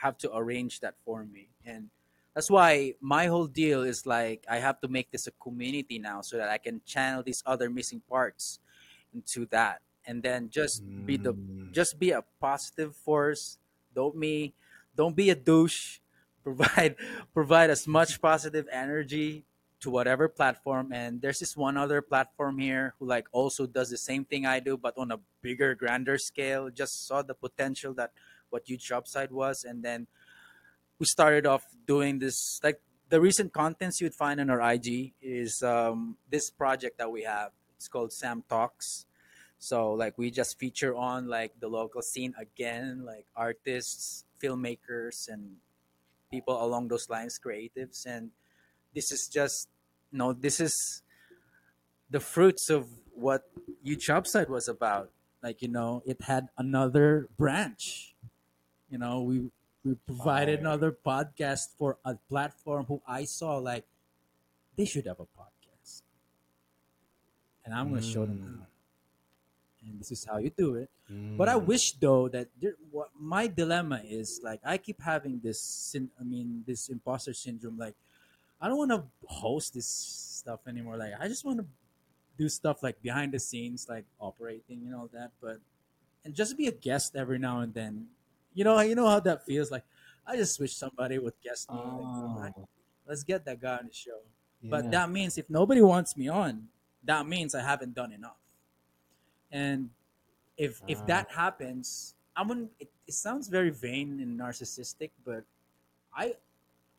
have 0.02 0.18
to 0.20 0.36
arrange 0.36 0.80
that 0.82 0.96
for 1.06 1.26
me, 1.26 1.50
and 1.66 1.90
that's 2.34 2.50
why 2.50 2.96
my 3.02 3.28
whole 3.28 3.48
deal 3.48 3.84
is 3.84 4.06
like 4.06 4.46
I 4.50 4.58
have 4.60 4.80
to 4.82 4.88
make 4.88 5.12
this 5.12 5.28
a 5.28 5.32
community 5.32 6.00
now, 6.00 6.22
so 6.22 6.38
that 6.38 6.50
I 6.50 6.58
can 6.58 6.82
channel 6.86 7.24
these 7.24 7.44
other 7.46 7.70
missing 7.70 8.02
parts 8.10 8.60
into 9.14 9.46
that, 9.48 9.82
and 10.06 10.24
then 10.24 10.50
just 10.50 10.84
be 11.06 11.18
the 11.18 11.34
Mm. 11.34 11.72
just 11.72 12.00
be 12.00 12.12
a 12.12 12.24
positive 12.40 12.96
force. 12.96 13.58
Don't 13.94 14.16
me, 14.16 14.54
don't 14.96 15.16
be 15.16 15.30
a 15.30 15.36
douche. 15.36 16.00
Provide 16.46 16.96
provide 17.34 17.72
as 17.72 17.88
much 17.88 18.22
positive 18.22 18.68
energy 18.72 19.46
to 19.86 19.92
whatever 19.92 20.28
platform. 20.28 20.92
And 20.92 21.22
there's 21.22 21.38
this 21.38 21.56
one 21.56 21.78
other 21.78 22.02
platform 22.02 22.58
here 22.58 22.96
who 22.98 23.06
like 23.06 23.28
also 23.32 23.68
does 23.68 23.92
the 23.92 24.02
same 24.02 24.26
thing 24.26 24.44
I 24.46 24.60
do, 24.60 24.78
but 24.78 24.98
on 24.98 25.12
a 25.12 25.20
bigger, 25.42 25.76
grander 25.76 26.18
scale. 26.18 26.72
Just 26.74 27.06
saw 27.06 27.22
the 27.22 27.36
potential 27.36 27.94
that 27.94 28.12
what 28.50 28.64
Huge 28.66 28.92
Upside 28.92 29.32
was, 29.32 29.64
and 29.64 29.84
then 29.84 30.08
we 30.98 31.06
started 31.06 31.46
off 31.46 31.64
doing 31.86 32.18
this 32.18 32.60
like 32.64 32.82
the 33.10 33.22
recent 33.22 33.54
contents 33.54 34.02
you'd 34.02 34.16
find 34.16 34.42
on 34.42 34.50
our 34.50 34.74
IG 34.74 35.14
is 35.22 35.62
um, 35.62 36.18
this 36.32 36.50
project 36.50 36.98
that 36.98 37.12
we 37.12 37.22
have. 37.22 37.52
It's 37.78 37.88
called 37.88 38.12
Sam 38.12 38.44
Talks. 38.50 39.06
So 39.60 39.94
like 39.94 40.18
we 40.18 40.32
just 40.32 40.58
feature 40.58 40.96
on 40.96 41.28
like 41.28 41.54
the 41.60 41.68
local 41.68 42.02
scene 42.02 42.34
again, 42.42 43.06
like 43.06 43.28
artists, 43.36 44.26
filmmakers, 44.42 45.30
and 45.30 45.58
people 46.32 46.58
along 46.58 46.88
those 46.88 47.08
lines, 47.08 47.38
creatives. 47.38 48.08
And 48.08 48.32
this 48.96 49.12
is 49.12 49.28
just 49.28 49.70
you 50.16 50.20
know 50.24 50.32
this 50.32 50.62
is 50.64 51.04
the 52.10 52.22
fruits 52.24 52.70
of 52.72 52.88
what 53.12 53.44
Huge 53.84 54.08
Upside 54.10 54.48
was 54.48 54.72
about. 54.72 55.12
Like 55.44 55.60
you 55.62 55.68
know, 55.68 56.02
it 56.08 56.22
had 56.24 56.48
another 56.58 57.28
branch. 57.36 58.16
You 58.90 58.98
know, 58.98 59.20
we 59.28 59.52
we 59.84 60.00
provided 60.08 60.64
Fire. 60.64 60.72
another 60.72 60.92
podcast 60.96 61.76
for 61.78 61.98
a 62.08 62.16
platform 62.32 62.86
who 62.88 63.02
I 63.06 63.26
saw 63.28 63.58
like 63.60 63.84
they 64.80 64.86
should 64.88 65.04
have 65.06 65.20
a 65.20 65.28
podcast, 65.36 66.08
and 67.68 67.76
I'm 67.76 67.90
going 67.92 68.00
to 68.02 68.08
show 68.08 68.24
them 68.26 68.40
Mm. 68.40 68.48
how. 68.48 68.68
And 69.86 70.00
this 70.00 70.10
is 70.16 70.24
how 70.26 70.38
you 70.40 70.50
do 70.50 70.76
it. 70.80 70.90
But 71.38 71.50
I 71.52 71.60
Mm. 71.60 71.66
wish 71.68 71.92
though 72.00 72.32
that 72.32 72.48
there, 72.58 72.74
what 72.90 73.12
my 73.20 73.46
dilemma 73.52 74.00
is 74.08 74.40
like 74.42 74.64
I 74.64 74.80
keep 74.80 74.98
having 75.04 75.44
this 75.44 75.60
I 76.18 76.24
mean 76.24 76.64
this 76.66 76.88
imposter 76.90 77.34
syndrome 77.36 77.78
like 77.78 77.94
I 78.62 78.68
don't 78.68 78.78
want 78.78 78.92
to 78.92 79.04
host 79.28 79.74
this 79.74 79.88
stuff 79.88 80.68
anymore 80.68 80.98
like 80.98 81.14
I 81.20 81.28
just 81.28 81.46
want 81.46 81.60
to 81.60 81.68
do 82.38 82.50
stuff 82.50 82.84
like 82.84 83.02
behind 83.02 83.34
the 83.34 83.40
scenes 83.40 83.88
like 83.90 84.06
operating 84.20 84.86
and 84.86 84.96
all 84.96 85.08
that 85.14 85.32
but 85.42 85.60
and 86.24 86.36
just 86.36 86.58
be 86.58 86.68
a 86.68 86.72
guest 86.72 87.16
every 87.16 87.40
now 87.40 87.60
and 87.62 87.74
then 87.74 88.10
you 88.54 88.64
know 88.64 88.80
you 88.82 88.96
know 88.96 89.08
how 89.08 89.20
that 89.20 89.46
feels 89.46 89.72
like 89.72 89.86
I 90.26 90.36
just 90.38 90.60
wish 90.60 90.76
somebody 90.76 91.20
would 91.20 91.40
guest 91.42 91.72
me 91.72 91.86
Oh, 91.88 92.30
like, 92.34 92.54
let's 93.06 93.24
get 93.24 93.46
that 93.46 93.62
guy 93.62 93.78
on 93.78 93.88
the 93.88 93.94
show 93.94 94.22
but 94.70 94.90
that 94.92 95.10
means 95.12 95.38
if 95.38 95.50
nobody 95.50 95.82
wants 95.82 96.18
me 96.18 96.28
on, 96.28 96.70
that 97.04 97.28
means 97.28 97.54
I 97.56 97.62
haven't 97.62 97.94
done 97.94 98.12
enough. 98.12 98.38
And 99.52 99.92
if 100.58 100.84
if 100.88 101.06
Ah. 101.06 101.06
that 101.08 101.32
happens, 101.32 102.16
I'm 102.36 102.48
gonna, 102.48 102.70
it, 102.80 102.92
it 103.08 103.14
sounds 103.14 103.48
very 103.50 103.70
vain 103.72 104.20
and 104.22 104.40
narcissistic, 104.40 105.12
but 105.26 105.46
I 106.14 106.36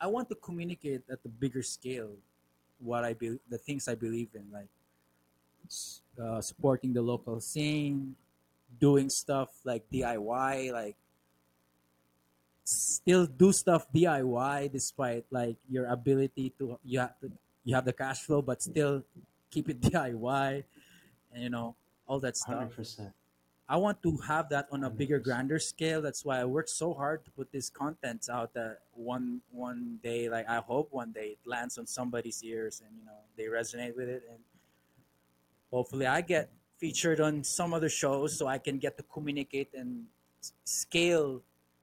I 0.01 0.06
want 0.06 0.28
to 0.28 0.35
communicate 0.35 1.02
at 1.10 1.23
the 1.23 1.28
bigger 1.28 1.62
scale 1.62 2.12
what 2.78 3.05
I 3.05 3.14
be 3.14 3.39
the 3.48 3.59
things 3.59 3.89
I 3.89 3.94
believe 3.94 4.28
in, 4.35 4.44
like 4.52 4.68
uh, 6.20 6.40
supporting 6.40 6.93
the 6.93 7.02
local 7.02 7.40
scene, 7.40 8.14
doing 8.78 9.09
stuff 9.09 9.48
like 9.64 9.85
DIY, 9.90 10.73
like 10.73 10.97
still 12.64 13.27
do 13.27 13.52
stuff 13.52 13.86
DIY 13.94 14.73
despite 14.73 15.24
like 15.31 15.56
your 15.70 15.86
ability 15.86 16.52
to 16.59 16.78
you 16.85 16.98
have 16.98 17.14
to 17.20 17.31
you 17.64 17.74
have 17.74 17.85
the 17.85 17.93
cash 17.93 18.23
flow 18.27 18.43
but 18.43 18.60
still 18.60 19.05
keep 19.51 19.68
it 19.68 19.81
DIY 19.86 20.64
and 21.32 21.43
you 21.43 21.51
know 21.51 21.77
all 22.06 22.20
that 22.20 22.36
stuff. 22.36 22.56
hundred 22.56 22.77
percent. 22.77 23.12
I 23.69 23.77
want 23.77 24.01
to 24.05 24.17
have 24.29 24.49
that 24.51 24.69
on 24.71 24.85
a 24.85 24.91
bigger 24.91 25.19
grander 25.19 25.59
scale. 25.59 26.01
That's 26.01 26.25
why 26.25 26.41
I 26.41 26.45
work 26.45 26.69
so 26.69 26.95
hard 26.95 27.25
to 27.25 27.31
put 27.33 27.51
this 27.51 27.69
content 27.69 28.29
out 28.31 28.55
that 28.55 28.79
one 28.95 29.41
one 29.51 29.99
day 30.03 30.29
like 30.29 30.49
I 30.49 30.59
hope 30.59 30.93
one 30.93 31.13
day 31.13 31.35
it 31.35 31.39
lands 31.45 31.77
on 31.77 31.87
somebody's 31.87 32.43
ears 32.45 32.81
and 32.87 32.97
you 32.97 33.05
know 33.05 33.19
they 33.37 33.45
resonate 33.45 33.97
with 33.97 34.09
it 34.09 34.23
and 34.31 34.39
hopefully 35.73 36.07
I 36.07 36.21
get 36.21 36.51
featured 36.79 37.21
on 37.21 37.43
some 37.43 37.75
other 37.75 37.89
shows 37.89 38.39
so 38.39 38.47
I 38.47 38.59
can 38.59 38.79
get 38.79 38.97
to 38.99 39.03
communicate 39.03 39.71
and 39.75 40.05
scale 40.65 41.43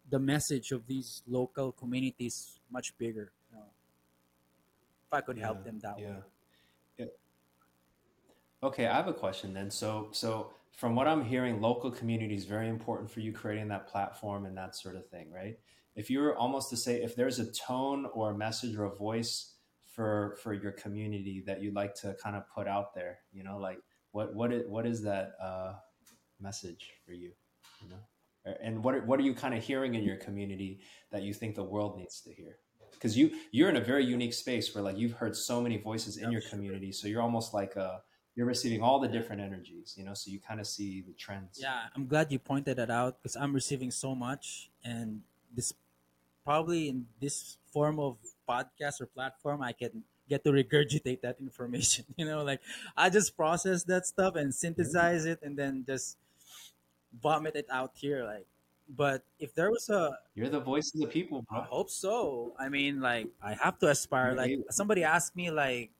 the 0.09 0.19
message 0.19 0.71
of 0.71 0.87
these 0.87 1.21
local 1.27 1.71
communities 1.73 2.59
much 2.71 2.97
bigger. 2.97 3.31
You 3.51 3.57
know, 3.57 3.65
if 5.07 5.13
I 5.13 5.21
could 5.21 5.37
help 5.37 5.63
them 5.63 5.79
that 5.79 5.99
yeah. 5.99 6.07
way. 6.07 6.15
Yeah. 6.97 7.05
Okay, 8.63 8.87
I 8.87 8.95
have 8.95 9.07
a 9.07 9.13
question 9.13 9.53
then. 9.53 9.69
So, 9.69 10.09
so 10.11 10.51
from 10.75 10.95
what 10.95 11.07
I'm 11.07 11.23
hearing, 11.23 11.61
local 11.61 11.91
community 11.91 12.35
is 12.35 12.45
very 12.45 12.67
important 12.67 13.09
for 13.09 13.19
you 13.19 13.31
creating 13.31 13.67
that 13.69 13.87
platform 13.87 14.45
and 14.45 14.57
that 14.57 14.75
sort 14.75 14.95
of 14.95 15.07
thing, 15.07 15.31
right? 15.31 15.57
If 15.95 16.09
you 16.09 16.19
were 16.19 16.35
almost 16.35 16.69
to 16.71 16.77
say, 16.77 17.01
if 17.01 17.15
there's 17.15 17.39
a 17.39 17.51
tone 17.51 18.07
or 18.13 18.31
a 18.31 18.37
message 18.37 18.75
or 18.75 18.85
a 18.85 18.95
voice 18.95 19.53
for 19.85 20.35
for 20.41 20.53
your 20.53 20.71
community 20.71 21.43
that 21.45 21.61
you'd 21.61 21.75
like 21.75 21.93
to 21.95 22.15
kind 22.21 22.35
of 22.35 22.43
put 22.49 22.67
out 22.67 22.95
there, 22.95 23.19
you 23.31 23.43
know, 23.43 23.59
like 23.59 23.77
what 24.11 24.33
what 24.33 24.51
is 24.51 24.63
what 24.67 24.87
is 24.87 25.03
that 25.03 25.33
uh, 25.39 25.73
message 26.39 26.91
for 27.05 27.13
you, 27.13 27.31
you 27.81 27.89
know? 27.89 28.55
And 28.61 28.83
what 28.83 28.95
are, 28.95 29.05
what 29.05 29.19
are 29.19 29.23
you 29.23 29.33
kind 29.33 29.53
of 29.53 29.63
hearing 29.63 29.95
in 29.95 30.03
your 30.03 30.17
community 30.17 30.81
that 31.11 31.21
you 31.21 31.33
think 31.33 31.55
the 31.55 31.63
world 31.63 31.97
needs 31.97 32.19
to 32.21 32.33
hear? 32.33 32.57
Because 32.91 33.15
you 33.17 33.31
you're 33.51 33.69
in 33.69 33.77
a 33.77 33.81
very 33.81 34.03
unique 34.03 34.33
space 34.33 34.73
where 34.73 34.83
like 34.83 34.97
you've 34.97 35.13
heard 35.13 35.35
so 35.35 35.61
many 35.61 35.77
voices 35.77 36.17
in 36.17 36.31
your 36.31 36.41
community, 36.41 36.91
so 36.91 37.07
you're 37.07 37.21
almost 37.21 37.53
like 37.53 37.77
uh 37.77 37.99
you're 38.35 38.47
receiving 38.47 38.81
all 38.81 38.99
the 38.99 39.07
different 39.07 39.41
energies, 39.41 39.93
you 39.97 40.03
know, 40.03 40.13
so 40.13 40.31
you 40.31 40.39
kind 40.39 40.59
of 40.59 40.67
see 40.67 41.01
the 41.01 41.13
trends. 41.13 41.59
Yeah, 41.61 41.81
I'm 41.95 42.07
glad 42.07 42.31
you 42.31 42.39
pointed 42.39 42.77
that 42.77 42.89
out 42.89 43.21
because 43.21 43.35
I'm 43.35 43.53
receiving 43.53 43.91
so 43.91 44.15
much, 44.15 44.69
and 44.83 45.21
this 45.53 45.73
probably 46.43 46.89
in 46.89 47.05
this 47.21 47.57
form 47.71 47.99
of 47.99 48.17
podcast 48.49 49.01
or 49.01 49.05
platform, 49.05 49.61
I 49.61 49.71
can 49.71 50.03
get 50.27 50.43
to 50.43 50.51
regurgitate 50.51 51.21
that 51.21 51.37
information. 51.39 52.05
You 52.17 52.25
know, 52.25 52.43
like 52.43 52.61
I 52.97 53.09
just 53.09 53.37
process 53.37 53.83
that 53.85 54.05
stuff 54.05 54.35
and 54.35 54.53
synthesize 54.53 55.25
it, 55.25 55.39
and 55.43 55.57
then 55.57 55.83
just 55.85 56.17
vomit 57.21 57.55
it 57.55 57.67
out 57.69 57.91
here. 57.93 58.23
Like, 58.25 58.47
but 58.89 59.23
if 59.39 59.53
there 59.53 59.69
was 59.69 59.89
a, 59.89 60.17
You're 60.33 60.49
the 60.49 60.59
voice 60.59 60.91
of 60.95 61.01
the 61.01 61.07
people, 61.07 61.45
Bro. 61.49 61.59
I 61.59 61.63
hope 61.63 61.89
so. 61.89 62.53
I 62.59 62.69
mean, 62.69 62.99
like 62.99 63.27
I 63.41 63.53
have 63.53 63.77
to 63.79 63.89
aspire. 63.89 64.33
You're 64.33 64.37
Like 64.37 64.57
somebody 64.71 65.03
asked 65.03 65.35
me, 65.35 65.51
like, 65.51 65.91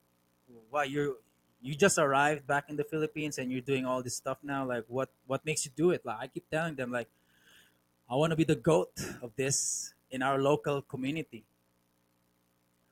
"What 0.70 0.90
you 0.90 1.18
you 1.64 1.76
just 1.76 1.98
arrived 1.98 2.46
back 2.46 2.70
in 2.70 2.76
the 2.76 2.84
Philippines 2.84 3.40
and 3.40 3.52
you're 3.52 3.64
doing 3.64 3.86
all 3.86 4.04
this 4.04 4.16
stuff 4.16 4.38
now? 4.44 4.68
Like, 4.68 4.86
what 4.88 5.10
what 5.26 5.46
makes 5.46 5.66
you 5.66 5.72
do 5.76 5.92
it?" 5.92 6.06
Like 6.06 6.20
I 6.20 6.28
keep 6.28 6.50
telling 6.52 6.76
them, 6.76 6.92
like, 6.92 7.08
I 8.10 8.16
want 8.16 8.32
to 8.32 8.36
be 8.36 8.44
the 8.44 8.60
goat 8.60 8.92
of 9.22 9.32
this 9.36 9.94
in 10.12 10.22
our 10.22 10.38
local 10.38 10.82
community. 10.84 11.46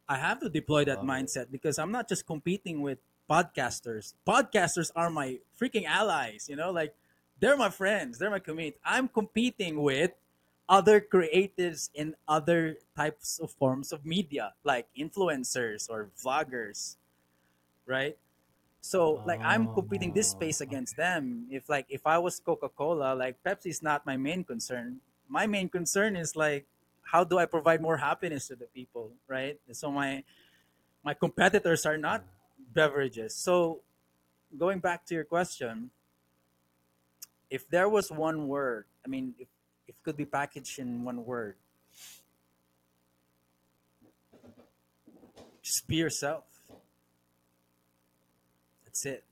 I 0.07 0.17
have 0.17 0.39
to 0.41 0.49
deploy 0.49 0.85
that 0.85 1.03
mindset 1.03 1.51
because 1.51 1.77
I'm 1.77 1.91
not 1.91 2.09
just 2.09 2.25
competing 2.25 2.81
with 2.81 2.99
podcasters. 3.29 4.13
Podcasters 4.27 4.91
are 4.95 5.09
my 5.09 5.39
freaking 5.59 5.85
allies. 5.85 6.47
You 6.49 6.55
know, 6.55 6.71
like 6.71 6.95
they're 7.39 7.57
my 7.57 7.69
friends. 7.69 8.19
They're 8.19 8.31
my 8.31 8.39
community. 8.39 8.77
I'm 8.83 9.07
competing 9.07 9.81
with 9.81 10.11
other 10.67 11.01
creatives 11.01 11.89
in 11.93 12.15
other 12.27 12.77
types 12.95 13.39
of 13.39 13.51
forms 13.51 13.91
of 13.91 14.05
media, 14.05 14.53
like 14.63 14.87
influencers 14.97 15.89
or 15.89 16.09
vloggers, 16.15 16.95
right? 17.85 18.17
So 18.81 19.21
like 19.25 19.39
I'm 19.41 19.73
competing 19.73 20.11
this 20.11 20.33
oh. 20.33 20.37
space 20.37 20.59
Oh, 20.61 20.65
against 20.65 20.97
them. 20.97 21.47
If 21.49 21.69
like 21.69 21.85
if 21.89 22.05
I 22.05 22.17
was 22.17 22.39
Coca-Cola, 22.39 23.13
like 23.13 23.37
Pepsi's 23.45 23.81
not 23.81 24.05
my 24.05 24.17
main 24.17 24.43
concern. 24.43 24.99
My 25.29 25.47
main 25.47 25.69
concern 25.69 26.15
is 26.17 26.35
like 26.35 26.65
how 27.03 27.23
do 27.23 27.37
I 27.37 27.45
provide 27.45 27.81
more 27.81 27.97
happiness 27.97 28.47
to 28.47 28.55
the 28.55 28.65
people, 28.65 29.11
right? 29.27 29.59
So 29.71 29.91
my 29.91 30.23
my 31.03 31.13
competitors 31.13 31.85
are 31.85 31.97
not 31.97 32.25
beverages. 32.73 33.35
So 33.35 33.81
going 34.57 34.79
back 34.79 35.05
to 35.07 35.13
your 35.13 35.25
question, 35.25 35.91
if 37.49 37.67
there 37.69 37.89
was 37.89 38.11
one 38.11 38.47
word, 38.47 38.85
I 39.05 39.09
mean, 39.09 39.35
if, 39.37 39.47
if 39.87 39.95
it 39.95 40.03
could 40.03 40.17
be 40.17 40.25
packaged 40.25 40.79
in 40.79 41.03
one 41.03 41.25
word, 41.25 41.55
just 45.61 45.87
be 45.87 45.97
yourself. 45.97 46.50
That's 48.91 49.05
it. 49.05 49.23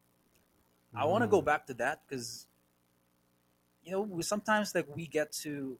I 0.96 1.04
want 1.04 1.24
to 1.24 1.28
go 1.28 1.42
Mm. 1.42 1.46
back 1.46 1.68
to 1.68 1.74
that 1.84 2.08
because, 2.08 2.48
you 3.84 3.92
know, 3.92 4.00
we 4.00 4.24
sometimes 4.24 4.74
like 4.74 4.88
we 4.96 5.06
get 5.06 5.34
to, 5.44 5.78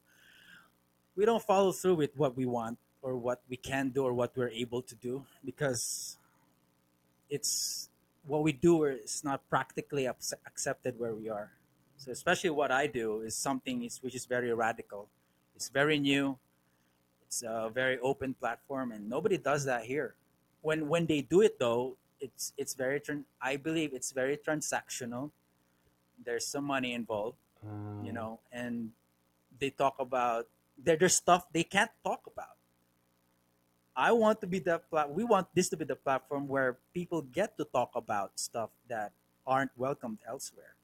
we 1.16 1.24
don't 1.24 1.42
follow 1.42 1.72
through 1.72 1.96
with 1.96 2.12
what 2.18 2.36
we 2.36 2.46
want 2.46 2.78
or 3.02 3.16
what 3.16 3.42
we 3.48 3.56
can 3.56 3.88
do 3.96 4.04
or 4.04 4.12
what 4.12 4.36
we're 4.36 4.50
able 4.52 4.82
to 4.82 4.96
do 4.96 5.24
because 5.46 6.18
it's 7.30 7.90
what 8.28 8.44
we 8.44 8.52
do 8.52 8.84
is 8.84 9.24
not 9.24 9.48
practically 9.50 10.06
accepted 10.06 11.00
where 11.00 11.16
we 11.16 11.30
are. 11.30 11.52
So 11.96 12.12
especially 12.12 12.50
what 12.50 12.72
I 12.72 12.88
do 12.88 13.22
is 13.22 13.34
something 13.36 13.84
is, 13.84 14.04
which 14.04 14.14
is 14.16 14.26
very 14.26 14.54
radical. 14.54 15.08
It's 15.56 15.70
very 15.70 16.00
new. 16.00 16.38
It's 17.26 17.44
a 17.44 17.72
very 17.74 18.00
open 18.00 18.34
platform, 18.34 18.92
and 18.92 19.10
nobody 19.10 19.38
does 19.38 19.66
that 19.66 19.86
here. 19.86 20.16
When 20.62 20.90
when 20.90 21.06
they 21.06 21.22
do 21.22 21.42
it 21.42 21.60
though, 21.60 21.96
it's 22.20 22.54
it's 22.58 22.74
very 22.74 23.00
tran- 23.00 23.26
I 23.42 23.56
believe 23.58 23.94
it's 23.94 24.12
very 24.12 24.38
transactional. 24.38 25.32
There's 26.24 26.46
some 26.46 26.66
money 26.66 26.94
involved, 26.94 27.38
Mm. 27.66 28.06
you 28.06 28.14
know, 28.14 28.40
and 28.52 28.92
they 29.60 29.70
talk 29.70 30.00
about 30.00 30.48
there, 30.78 30.96
there's 30.96 31.16
stuff 31.16 31.46
they 31.52 31.64
can't 31.64 31.92
talk 32.04 32.26
about. 32.26 32.56
I 33.96 34.14
want 34.14 34.40
to 34.42 34.48
be 34.48 34.60
the 34.60 34.80
pla- 34.80 35.08
we 35.08 35.24
want 35.26 35.48
this 35.54 35.68
to 35.70 35.78
be 35.78 35.84
the 35.84 35.96
platform 35.98 36.48
where 36.48 36.78
people 36.94 37.22
get 37.22 37.58
to 37.58 37.66
talk 37.66 37.92
about 37.96 38.40
stuff 38.40 38.70
that 38.88 39.12
aren't 39.46 39.72
welcomed 39.76 40.20
elsewhere. 40.26 40.76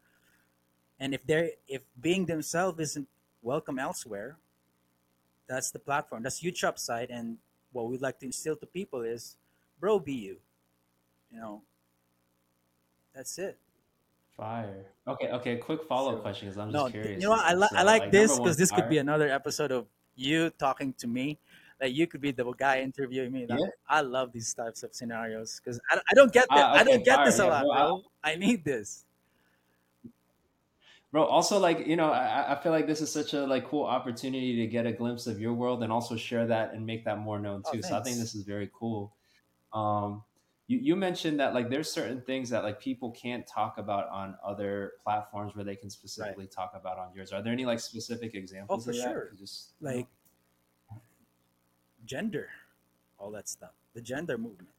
And 0.99 1.13
if 1.13 1.25
they're 1.25 1.51
if 1.67 1.81
being 1.99 2.25
themselves 2.25 2.79
isn't 2.79 3.07
welcome 3.41 3.79
elsewhere, 3.79 4.37
that's 5.47 5.71
the 5.71 5.79
platform. 5.79 6.23
That's 6.23 6.39
huge 6.39 6.63
upside. 6.63 7.09
And 7.09 7.37
what 7.71 7.87
we'd 7.87 8.01
like 8.01 8.19
to 8.19 8.25
instill 8.25 8.55
to 8.57 8.65
people 8.65 9.01
is, 9.01 9.37
bro, 9.79 9.99
be 9.99 10.13
you. 10.13 10.37
You 11.35 11.41
know, 11.41 11.61
that's 13.13 13.37
it. 13.37 13.57
Fire. 14.37 14.85
Okay, 15.05 15.27
okay. 15.31 15.57
Quick 15.57 15.83
follow 15.83 16.11
up 16.11 16.17
So- 16.19 16.21
question 16.21 16.47
because 16.47 16.57
I'm 16.57 16.71
No, 16.71 16.83
just 16.83 16.93
curious. 16.93 17.21
you 17.21 17.27
know 17.27 17.31
what? 17.35 17.45
I, 17.45 17.53
li- 17.53 17.67
So, 17.71 17.75
I 17.77 17.83
like 17.83 18.09
this 18.09 18.37
because 18.39 18.55
this 18.57 18.71
could 18.71 18.87
be 18.87 18.99
another 18.99 19.27
episode 19.29 19.71
of 19.71 19.85
you 20.15 20.49
talking 20.51 20.93
to 20.93 21.07
me. 21.07 21.37
Like 21.81 21.93
you 21.93 22.07
could 22.07 22.21
be 22.21 22.31
the 22.31 22.49
guy 22.53 22.79
interviewing 22.79 23.33
me. 23.33 23.45
Like, 23.47 23.59
Yeah. 23.59 23.67
I 23.89 23.99
love 23.99 24.31
these 24.31 24.53
types 24.53 24.83
of 24.83 24.95
scenarios 24.95 25.59
because 25.59 25.77
I, 25.91 25.97
I 25.97 26.13
don't 26.15 26.31
get 26.31 26.47
that. 26.49 26.63
Ah, 26.71 26.73
I 26.73 26.83
don't 26.85 27.03
get 27.03 27.15
fire, 27.17 27.25
this 27.25 27.39
a 27.39 27.43
yeah, 27.47 27.61
lot. 27.63 28.03
I 28.23 28.35
need 28.35 28.63
this. 28.63 29.03
bro 31.11 31.23
also 31.25 31.59
like 31.59 31.85
you 31.87 31.95
know 31.97 32.11
I, 32.11 32.53
I 32.53 32.55
feel 32.61 32.71
like 32.71 32.87
this 32.87 33.01
is 33.01 33.11
such 33.11 33.33
a 33.33 33.45
like 33.45 33.67
cool 33.67 33.83
opportunity 33.85 34.55
to 34.57 34.67
get 34.67 34.85
a 34.85 34.91
glimpse 34.91 35.27
of 35.27 35.39
your 35.39 35.53
world 35.53 35.83
and 35.83 35.91
also 35.91 36.15
share 36.17 36.45
that 36.47 36.73
and 36.73 36.85
make 36.85 37.03
that 37.05 37.19
more 37.19 37.39
known 37.39 37.61
Oh, 37.65 37.71
too 37.73 37.81
so 37.81 37.97
i 37.97 38.01
think 38.03 38.17
this 38.17 38.35
is 38.35 38.43
very 38.43 38.69
cool 38.77 39.13
um 39.73 40.23
you, 40.67 40.79
you 40.79 40.95
mentioned 40.95 41.39
that 41.39 41.53
like 41.53 41.69
there's 41.69 41.91
certain 41.91 42.21
things 42.21 42.49
that 42.49 42.63
like 42.63 42.79
people 42.79 43.11
can't 43.11 43.45
talk 43.45 43.77
about 43.77 44.09
on 44.09 44.35
other 44.43 44.93
platforms 45.03 45.55
where 45.55 45.63
they 45.63 45.75
can 45.75 45.89
specifically 45.89 46.47
talk 46.47 46.73
about 46.75 46.97
on 46.97 47.09
yours 47.15 47.31
are 47.31 47.41
there 47.41 47.53
any 47.53 47.65
like 47.65 47.79
specific 47.79 48.33
examples 48.33 48.87
Oh, 48.87 48.91
for 48.91 48.97
sure. 48.97 49.31
just 49.37 49.73
Like 49.79 50.07
gender, 52.05 52.49
all 53.17 53.31
that 53.31 53.49
stuff. 53.49 53.71
The 53.93 54.01
gender 54.01 54.37
movement, 54.37 54.69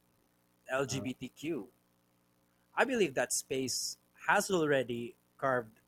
LGBTQ. 0.72 1.52
Uh-huh. 1.54 1.62
I 2.76 2.84
believe 2.84 3.14
that 3.14 3.32
space 3.32 3.96
has 4.28 4.50
already 4.50 5.16
carved 5.38 5.80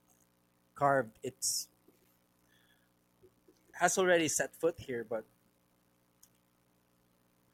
carved 0.74 1.18
its 1.22 1.68
has 3.72 3.98
already 3.98 4.28
set 4.28 4.54
foot 4.54 4.74
here, 4.78 5.06
but 5.08 5.24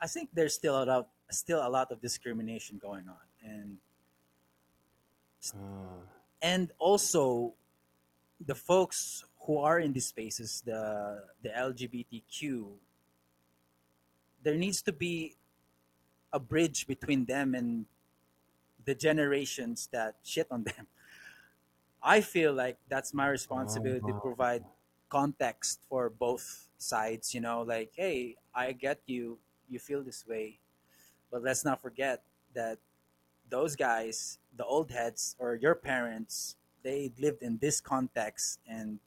I 0.01 0.07
think 0.07 0.31
there's 0.33 0.55
still 0.55 0.77
a 0.77 0.85
lot 0.85 1.09
still 1.31 1.67
a 1.67 1.69
lot 1.69 1.91
of 1.91 2.01
discrimination 2.01 2.79
going 2.81 3.09
on. 3.09 3.27
And 3.43 3.77
uh, 5.53 6.05
and 6.41 6.73
also 6.79 7.55
the 8.45 8.55
folks 8.55 9.25
who 9.47 9.59
are 9.59 9.79
in 9.79 9.93
these 9.93 10.07
spaces, 10.07 10.63
the 10.65 11.23
the 11.43 11.51
LGBTQ, 11.51 12.67
there 14.43 14.57
needs 14.57 14.83
to 14.83 14.93
be 14.93 15.37
a 16.33 16.41
bridge 16.41 16.87
between 16.87 17.25
them 17.25 17.55
and 17.55 17.87
the 18.85 18.95
generations 18.95 19.89
that 19.93 20.17
shit 20.23 20.47
on 20.51 20.65
them. 20.65 20.87
I 22.03 22.21
feel 22.21 22.53
like 22.53 22.77
that's 22.89 23.15
my 23.15 23.29
responsibility 23.29 24.05
to 24.07 24.21
provide 24.21 24.65
context 25.09 25.81
for 25.89 26.11
both 26.11 26.69
sides, 26.77 27.33
you 27.33 27.41
know, 27.41 27.63
like, 27.63 27.93
hey, 27.95 28.37
I 28.55 28.73
get 28.73 29.01
you, 29.07 29.39
you 29.71 29.79
feel 29.79 30.03
this 30.03 30.27
way, 30.27 30.59
but 31.31 31.43
let's 31.43 31.65
not 31.65 31.81
forget 31.81 32.23
that 32.55 32.79
those 33.51 33.77
guys, 33.77 34.39
the 34.57 34.65
old 34.65 34.91
heads 34.91 35.37
or 35.39 35.55
your 35.55 35.75
parents, 35.75 36.57
they 36.83 37.13
lived 37.19 37.43
in 37.43 37.59
this 37.59 37.81
context 37.81 38.61
and 38.69 38.99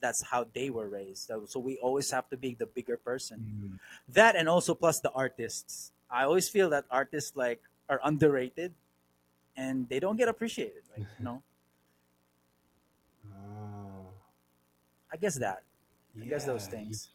that's 0.00 0.22
how 0.22 0.46
they 0.52 0.70
were 0.70 0.88
raised. 0.88 1.30
So, 1.46 1.60
we 1.60 1.76
always 1.78 2.10
have 2.10 2.28
to 2.30 2.36
be 2.36 2.54
the 2.54 2.66
bigger 2.66 2.96
person. 2.96 3.38
mm, 3.40 3.78
That 4.08 4.36
and 4.36 4.48
also 4.48 4.74
plus 4.74 5.00
the 5.00 5.10
artists. 5.12 5.92
I 6.10 6.24
always 6.24 6.48
feel 6.48 6.70
that 6.70 6.84
artists 6.90 7.36
like 7.36 7.62
are 7.88 8.00
underrated 8.04 8.74
and 9.56 9.88
they 9.88 10.00
don't 10.00 10.16
get 10.16 10.28
appreciated. 10.28 10.82
Like, 10.96 11.06
you 11.18 11.24
know, 11.24 11.42
uh, 13.32 14.10
I 15.12 15.16
guess 15.16 15.36
that. 15.38 15.62
I 16.20 16.24
guess 16.26 16.44
those 16.44 16.66
things. 16.66 17.08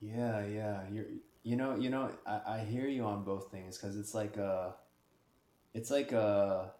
Yeah, 0.00 0.44
yeah. 0.46 0.80
You're 0.92 1.06
you 1.48 1.56
know, 1.56 1.76
you 1.76 1.88
know, 1.90 2.10
I, 2.26 2.40
I 2.56 2.58
hear 2.60 2.86
you 2.88 3.04
on 3.04 3.24
both 3.24 3.50
things 3.50 3.78
because 3.78 3.96
it's 3.96 4.14
like 4.14 4.36
a 4.36 4.74
it's 5.74 5.90
like 5.90 6.12
a 6.12 6.72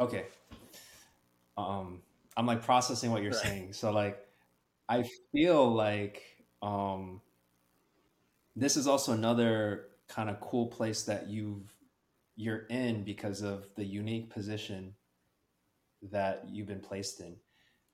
okay. 0.00 0.26
Um 1.56 2.02
I'm 2.36 2.46
like 2.46 2.62
processing 2.62 3.10
what 3.10 3.22
you're 3.22 3.32
Right. 3.32 3.42
saying. 3.42 3.72
So 3.74 3.92
like 3.92 4.26
I 4.88 5.04
feel 5.32 5.72
like 5.72 6.22
um 6.62 7.22
this 8.56 8.76
is 8.76 8.86
also 8.86 9.12
another 9.12 9.86
kind 10.08 10.28
of 10.30 10.40
cool 10.40 10.66
place 10.66 11.04
that 11.04 11.28
you've 11.28 11.72
you're 12.36 12.66
in 12.68 13.04
because 13.04 13.42
of 13.42 13.68
the 13.76 13.84
unique 13.84 14.30
position 14.30 14.94
that 16.10 16.48
you've 16.50 16.66
been 16.66 16.80
placed 16.80 17.20
in. 17.20 17.36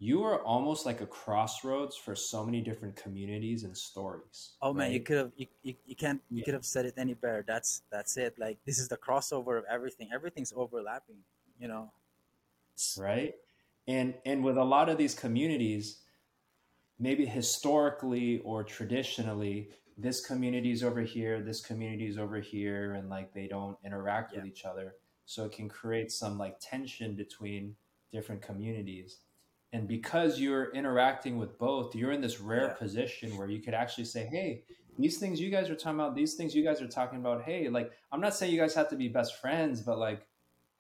You 0.03 0.25
are 0.25 0.43
almost 0.43 0.87
like 0.87 1.03
a 1.03 1.07
crossroads 1.07 1.95
for 1.95 2.17
so 2.17 2.43
many 2.43 2.63
different 2.63 2.97
communities 2.97 3.65
and 3.65 3.77
stories, 3.77 4.57
Oh 4.63 4.73
man, 4.73 4.93
you 4.93 5.01
could 5.01 5.19
have 5.19 5.33
you, 5.37 5.47
you, 5.63 5.75
you 5.85 5.95
can't 5.95 6.23
you 6.31 6.39
Yeah. 6.39 6.45
could 6.47 6.55
have 6.55 6.65
said 6.65 6.87
it 6.87 6.95
any 6.97 7.13
better. 7.13 7.45
That's 7.47 7.83
that's 7.93 8.17
it. 8.17 8.39
Like 8.39 8.57
this 8.65 8.79
is 8.79 8.89
the 8.89 8.97
crossover 8.97 9.59
of 9.59 9.65
everything. 9.71 10.09
Everything's 10.13 10.55
overlapping. 10.57 11.19
You 11.61 11.69
know. 11.69 11.93
Right? 12.97 13.35
And 13.87 14.15
and 14.25 14.43
with 14.43 14.57
a 14.57 14.65
lot 14.65 14.89
of 14.89 14.97
these 14.97 15.15
communities, 15.15 16.01
maybe 16.99 17.27
historically 17.27 18.39
or 18.41 18.65
traditionally, 18.65 19.69
this 19.99 20.25
community's 20.25 20.83
over 20.83 21.03
here, 21.03 21.43
this 21.43 21.61
community's 21.61 22.17
over 22.17 22.41
here, 22.41 22.95
and 22.95 23.11
like 23.11 23.35
they 23.35 23.49
don't 23.49 23.77
interact 23.85 24.33
Yeah. 24.33 24.39
with 24.39 24.47
each 24.47 24.65
other. 24.65 24.95
So 25.27 25.45
it 25.45 25.53
can 25.53 25.69
create 25.69 26.11
some 26.11 26.39
like 26.39 26.57
tension 26.59 27.15
between 27.17 27.77
different 28.11 28.41
communities. 28.41 29.19
And 29.73 29.87
because 29.87 30.41
you're 30.41 30.73
interacting 30.73 31.39
with 31.39 31.59
both, 31.59 31.95
you're 31.95 32.13
in 32.13 32.21
this 32.21 32.41
rare 32.41 32.69
Yeah. 32.69 32.75
position 32.75 33.37
where 33.37 33.49
you 33.49 33.61
could 33.61 33.75
actually 33.75 34.05
say, 34.05 34.27
hey, 34.27 34.65
these 34.99 35.19
things 35.19 35.41
you 35.41 35.51
guys 35.51 35.71
are 35.71 35.77
talking 35.77 36.01
about, 36.01 36.15
these 36.15 36.35
things 36.35 36.55
you 36.55 36.65
guys 36.65 36.83
are 36.83 36.89
talking 36.89 37.21
about, 37.21 37.43
hey, 37.43 37.69
like 37.69 37.93
I'm 38.11 38.21
not 38.21 38.35
saying 38.35 38.53
you 38.53 38.61
guys 38.61 38.75
have 38.75 38.89
to 38.91 38.97
be 38.97 39.09
best 39.09 39.41
friends, 39.41 39.81
but 39.81 39.99
like, 39.99 40.27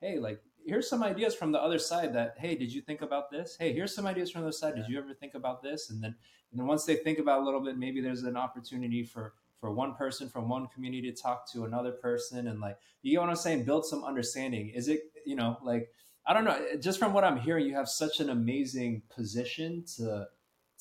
hey, 0.00 0.18
like 0.18 0.40
here's 0.66 0.88
some 0.88 1.02
ideas 1.02 1.34
from 1.34 1.52
the 1.52 1.62
other 1.62 1.78
side 1.78 2.12
that, 2.14 2.34
hey, 2.38 2.54
did 2.56 2.72
you 2.72 2.82
think 2.82 3.00
about 3.00 3.30
this? 3.30 3.56
Hey, 3.58 3.72
here's 3.72 3.94
some 3.94 4.06
ideas 4.06 4.30
from 4.30 4.42
the 4.42 4.48
other 4.48 4.52
side. 4.52 4.74
Did 4.74 4.88
you 4.88 4.98
ever 4.98 5.14
think 5.14 5.34
about 5.34 5.62
this? 5.62 5.90
And 5.90 6.02
then 6.02 6.14
and 6.50 6.58
then 6.58 6.66
once 6.66 6.84
they 6.84 6.96
think 6.96 7.20
about 7.20 7.42
a 7.42 7.44
little 7.44 7.60
bit, 7.60 7.78
maybe 7.78 8.00
there's 8.00 8.24
an 8.24 8.36
opportunity 8.36 9.04
for 9.04 9.34
for 9.60 9.70
one 9.70 9.94
person 9.94 10.28
from 10.28 10.48
one 10.48 10.66
community 10.68 11.12
to 11.12 11.22
talk 11.22 11.50
to 11.52 11.64
another 11.64 11.92
person 11.92 12.48
and 12.48 12.60
like 12.60 12.78
you 13.02 13.12
get 13.12 13.20
what 13.20 13.30
I'm 13.30 13.36
saying, 13.36 13.64
build 13.64 13.86
some 13.86 14.02
understanding. 14.04 14.70
Is 14.70 14.88
it, 14.88 15.12
you 15.24 15.36
know, 15.36 15.58
like 15.62 15.90
I 16.30 16.32
don't 16.32 16.44
know, 16.44 16.54
eh, 16.54 16.76
just 16.76 17.00
from 17.00 17.12
what 17.12 17.24
I'm 17.24 17.38
hearing, 17.38 17.66
you 17.66 17.74
have 17.74 17.88
such 17.88 18.20
an 18.20 18.30
amazing 18.30 19.02
position 19.10 19.82
to 19.96 20.28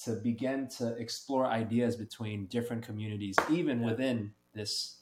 to 0.06 0.16
begin 0.16 0.70
to 0.78 0.96
explore 0.96 1.46
ideas 1.48 1.98
between 1.98 2.46
different 2.46 2.86
communities, 2.86 3.36
even 3.50 3.82
Yeah. 3.82 3.86
within 3.88 4.36
this 4.54 5.02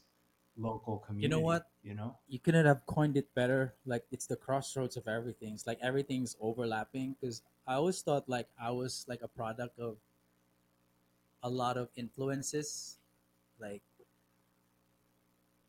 local 0.56 0.99
community. 0.99 1.26
You 1.26 1.30
know 1.30 1.45
what? 1.45 1.69
You 1.84 1.94
know? 1.95 2.18
You 2.30 2.40
couldn't 2.40 2.65
have 2.65 2.86
coined 2.88 3.18
it 3.18 3.28
better. 3.36 3.76
Like 3.86 4.06
it's 4.10 4.26
the 4.26 4.38
crossroads 4.38 4.95
of 4.95 5.06
everything. 5.07 5.53
It's 5.53 5.68
like 5.68 5.80
everything's 5.82 6.38
overlapping. 6.40 7.18
Because 7.19 7.44
I 7.68 7.76
always 7.76 8.02
thought 8.02 8.30
like 8.30 8.48
I 8.57 8.72
was 8.72 9.06
like 9.07 9.22
a 9.22 9.28
product 9.28 9.78
of 9.80 9.98
a 11.44 11.49
lot 11.49 11.76
of 11.78 11.90
influences. 11.98 12.98
Like 13.60 13.84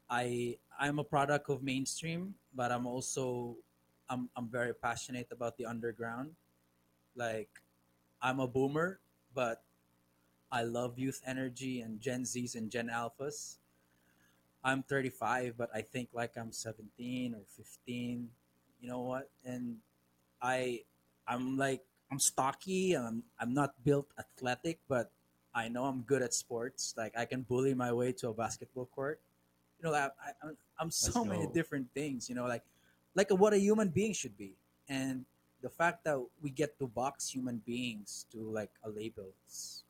I 0.08 0.56
I'm 0.78 1.00
a 1.00 1.04
product 1.04 1.50
of 1.50 1.62
mainstream, 1.64 2.36
but 2.54 2.70
I'm 2.70 2.86
also 2.86 3.58
I'm 4.10 4.30
I'm 4.36 4.48
very 4.48 4.74
passionate 4.74 5.28
about 5.30 5.56
the 5.56 5.66
underground. 5.66 6.36
Like 7.16 7.50
I'm 8.22 8.40
a 8.40 8.46
boomer, 8.48 9.00
but 9.34 9.62
I 10.50 10.62
love 10.64 10.98
youth 10.98 11.20
energy 11.26 11.80
and 11.80 12.00
Gen 12.00 12.24
Zs 12.24 12.54
and 12.54 12.70
Gen 12.70 12.88
Alphas. 12.88 13.58
I'm 14.64 14.82
35, 14.82 15.56
but 15.56 15.70
I 15.74 15.82
think 15.82 16.10
like 16.12 16.36
I'm 16.36 16.52
17 16.52 17.34
or 17.34 17.42
15. 17.56 18.28
You 18.80 18.88
know 18.88 19.00
what? 19.00 19.30
And 19.44 19.78
I 20.42 20.82
I'm 21.26 21.56
like 21.56 21.84
I'm 22.10 22.18
stocky. 22.20 22.94
I'm 22.94 23.24
I'm 23.38 23.54
not 23.54 23.74
built 23.84 24.08
athletic, 24.18 24.80
but 24.88 25.10
I 25.54 25.68
know 25.68 25.84
I'm 25.86 26.02
good 26.02 26.22
at 26.22 26.34
sports. 26.34 26.94
Like 26.96 27.16
I 27.16 27.24
can 27.24 27.42
bully 27.42 27.74
my 27.74 27.92
way 27.92 28.12
to 28.22 28.28
a 28.28 28.34
basketball 28.34 28.86
court. 28.86 29.20
You 29.80 29.90
know, 29.90 29.94
I, 29.94 30.06
I 30.06 30.30
I'm- 30.44 30.58
I'm 30.80 30.90
so 30.92 31.24
many 31.24 31.46
different 31.54 31.90
things. 31.92 32.28
You 32.28 32.36
know, 32.36 32.46
like 32.46 32.62
like 33.18 33.30
what 33.34 33.52
a 33.52 33.58
human 33.58 33.88
being 33.88 34.14
should 34.14 34.38
be, 34.38 34.54
and 34.88 35.26
the 35.60 35.68
fact 35.68 36.04
that 36.04 36.22
we 36.40 36.50
get 36.50 36.78
to 36.78 36.86
box 36.86 37.28
human 37.28 37.58
beings 37.66 38.26
to 38.30 38.38
like 38.38 38.70
a 38.84 38.88
label. 38.88 39.34
It's, 39.44 39.82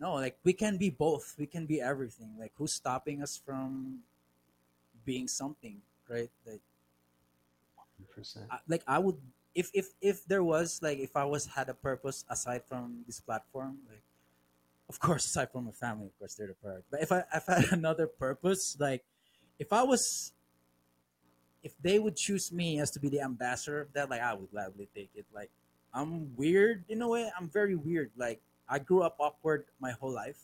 no, 0.00 0.14
like 0.14 0.36
we 0.42 0.52
can 0.52 0.76
be 0.76 0.90
both. 0.90 1.36
We 1.38 1.46
can 1.46 1.64
be 1.64 1.80
everything. 1.80 2.34
Like 2.34 2.50
who's 2.58 2.74
stopping 2.74 3.22
us 3.22 3.38
from 3.38 4.00
being 5.04 5.28
something, 5.28 5.78
right? 6.10 6.30
Like 6.44 6.60
100%. 8.18 8.50
I, 8.50 8.58
like 8.66 8.82
I 8.86 8.98
would 8.98 9.16
if 9.54 9.70
if 9.72 9.94
if 10.02 10.26
there 10.26 10.42
was 10.42 10.80
like 10.82 10.98
if 10.98 11.14
I 11.14 11.24
was 11.24 11.46
had 11.46 11.68
a 11.68 11.74
purpose 11.74 12.24
aside 12.28 12.64
from 12.66 13.04
this 13.06 13.20
platform, 13.20 13.78
like 13.88 14.02
of 14.90 14.98
course 14.98 15.24
aside 15.24 15.52
from 15.52 15.66
my 15.66 15.70
family, 15.70 16.06
of 16.06 16.18
course 16.18 16.34
they're 16.34 16.48
the 16.48 16.54
priority. 16.54 16.84
But 16.90 17.02
if 17.02 17.12
I 17.12 17.22
if 17.32 17.48
I 17.48 17.60
had 17.60 17.72
another 17.78 18.08
purpose, 18.08 18.76
like 18.80 19.04
if 19.58 19.72
I 19.72 19.84
was 19.84 20.32
if 21.62 21.74
they 21.82 21.98
would 21.98 22.16
choose 22.16 22.52
me 22.52 22.80
as 22.80 22.90
to 22.92 23.00
be 23.00 23.08
the 23.08 23.20
ambassador 23.20 23.80
of 23.80 23.92
that, 23.92 24.10
like 24.10 24.20
I 24.20 24.34
would 24.34 24.50
gladly 24.50 24.88
take 24.94 25.10
it. 25.14 25.26
Like 25.34 25.50
I'm 25.92 26.34
weird 26.36 26.84
in 26.88 27.02
a 27.02 27.08
way. 27.08 27.30
I'm 27.38 27.48
very 27.48 27.74
weird. 27.74 28.10
Like 28.16 28.40
I 28.68 28.78
grew 28.78 29.02
up 29.02 29.16
awkward 29.18 29.64
my 29.80 29.92
whole 29.92 30.12
life, 30.12 30.38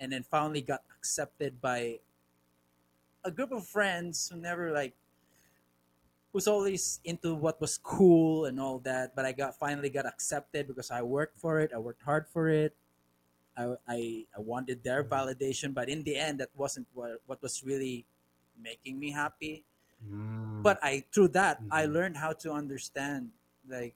and 0.00 0.12
then 0.12 0.22
finally 0.22 0.60
got 0.60 0.82
accepted 0.96 1.60
by 1.60 2.00
a 3.24 3.30
group 3.30 3.52
of 3.52 3.66
friends 3.66 4.30
who 4.32 4.38
never 4.38 4.70
like 4.72 4.94
was 6.32 6.46
always 6.46 7.00
into 7.04 7.34
what 7.34 7.60
was 7.60 7.78
cool 7.78 8.44
and 8.44 8.60
all 8.60 8.78
that. 8.80 9.16
But 9.16 9.24
I 9.24 9.32
got 9.32 9.58
finally 9.58 9.90
got 9.90 10.06
accepted 10.06 10.68
because 10.68 10.90
I 10.90 11.02
worked 11.02 11.38
for 11.38 11.60
it. 11.60 11.72
I 11.74 11.78
worked 11.78 12.02
hard 12.02 12.26
for 12.28 12.48
it. 12.48 12.76
I, 13.56 13.74
I, 13.88 14.26
I 14.36 14.40
wanted 14.40 14.84
their 14.84 15.02
validation, 15.02 15.72
but 15.72 15.88
in 15.88 16.04
the 16.04 16.14
end, 16.14 16.40
that 16.40 16.50
wasn't 16.54 16.86
what, 16.92 17.22
what 17.24 17.40
was 17.40 17.64
really 17.64 18.04
making 18.60 18.98
me 18.98 19.10
happy 19.10 19.64
Mm. 20.10 20.62
but 20.62 20.78
i 20.82 21.04
through 21.12 21.28
that 21.28 21.60
i 21.70 21.84
Mhm. 21.86 21.92
learned 21.92 22.16
how 22.16 22.32
to 22.32 22.52
understand 22.52 23.30
like 23.68 23.94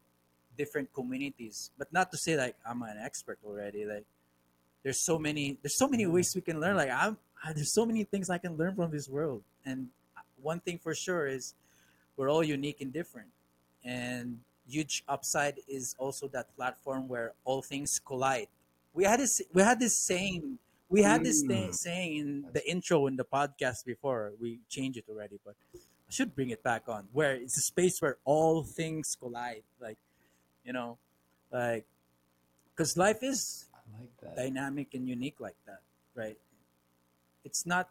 different 0.59 0.93
communities. 0.93 1.70
But 1.78 1.93
not 1.93 2.11
to 2.12 2.19
say 2.19 2.37
like 2.37 2.57
i'm 2.66 2.82
an 2.82 2.99
expert 2.99 3.39
already 3.47 3.85
like 3.87 4.05
there's 4.82 5.01
so 5.01 5.19
many 5.19 5.57
there's 5.62 5.77
so 5.77 5.89
many 5.89 6.07
ways 6.07 6.35
we 6.35 6.43
can 6.43 6.61
learn. 6.61 6.77
Like 6.77 6.91
i'm 6.91 7.16
I, 7.43 7.53
there's 7.55 7.73
so 7.73 7.87
many 7.87 8.05
things 8.05 8.28
i 8.28 8.37
can 8.39 8.57
learn 8.57 8.74
from 8.77 8.91
this 8.91 9.09
world. 9.09 9.43
And 9.65 9.89
one 10.43 10.61
thing 10.61 10.78
for 10.78 10.95
sure 10.95 11.27
is 11.27 11.55
we're 12.16 12.28
all 12.31 12.45
unique 12.45 12.81
and 12.81 12.93
different. 12.93 13.28
And 13.85 14.41
huge 14.69 15.03
upside 15.09 15.61
is 15.69 15.95
also 15.99 16.28
that 16.28 16.55
platform 16.57 17.09
where 17.09 17.32
all 17.45 17.62
things 17.62 17.99
collide. 17.99 18.49
We 18.93 19.05
had 19.05 19.20
this 19.20 19.41
we 19.55 19.62
had 19.62 19.78
this 19.81 19.97
saying 19.97 20.59
we 20.91 21.03
had 21.03 21.23
this 21.24 21.41
thing, 21.43 21.70
Mm. 21.70 21.74
saying 21.74 22.11
in 22.19 22.28
the 22.53 22.62
intro 22.69 23.07
in 23.07 23.16
the 23.16 23.24
podcast 23.24 23.85
before. 23.87 24.32
We 24.41 24.61
changed 24.69 24.99
it 24.99 25.07
already 25.09 25.39
but 25.45 25.55
I 26.11 26.12
should 26.12 26.35
bring 26.35 26.51
it 26.51 26.62
back 26.66 26.89
on 26.89 27.07
where 27.12 27.37
it's 27.39 27.57
a 27.57 27.61
space 27.62 28.03
where 28.03 28.19
all 28.24 28.65
things 28.65 29.15
collide 29.15 29.62
like 29.78 29.97
you 30.66 30.73
know 30.74 30.99
like 31.53 31.87
because 32.74 32.97
life 32.99 33.23
is 33.23 33.66
like 33.95 34.11
that. 34.20 34.35
dynamic 34.35 34.91
and 34.95 35.07
unique 35.09 35.39
like 35.39 35.55
that 35.70 35.82
right 36.19 36.37
it's 37.45 37.65
not 37.65 37.91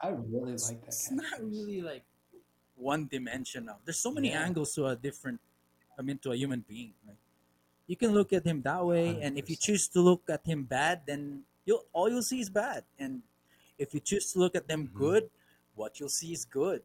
I 0.00 0.08
really 0.08 0.54
it's, 0.56 0.72
like 0.72 0.80
that. 0.80 0.88
it's 0.88 1.10
not 1.12 1.36
really 1.44 1.82
like 1.82 2.04
one 2.76 3.06
dimensional 3.12 3.76
there's 3.84 4.00
so 4.00 4.10
many 4.10 4.30
Yeah. 4.32 4.48
angles 4.48 4.72
to 4.80 4.86
a 4.88 4.96
different 4.96 5.40
i 5.98 6.02
mean 6.02 6.16
to 6.24 6.32
a 6.32 6.36
human 6.36 6.64
being 6.66 6.94
like 7.06 7.20
you 7.86 7.96
can 7.96 8.12
look 8.16 8.32
at 8.32 8.46
him 8.48 8.62
that 8.62 8.80
way 8.86 9.20
and 9.20 9.36
if 9.36 9.50
you 9.52 9.56
choose 9.56 9.84
to 9.92 10.00
look 10.00 10.22
at 10.32 10.46
him 10.48 10.64
bad 10.64 11.04
then 11.04 11.44
you'll 11.68 11.84
all 11.92 12.08
you'll 12.08 12.24
see 12.24 12.40
is 12.40 12.48
bad 12.48 12.84
and 12.98 13.20
if 13.76 13.92
you 13.92 14.00
choose 14.00 14.32
to 14.32 14.38
look 14.40 14.56
at 14.56 14.64
them 14.66 14.88
Mhm. 14.88 14.96
good 14.96 15.24
what 15.76 16.00
you'll 16.00 16.08
see 16.08 16.32
is 16.32 16.44
good 16.44 16.82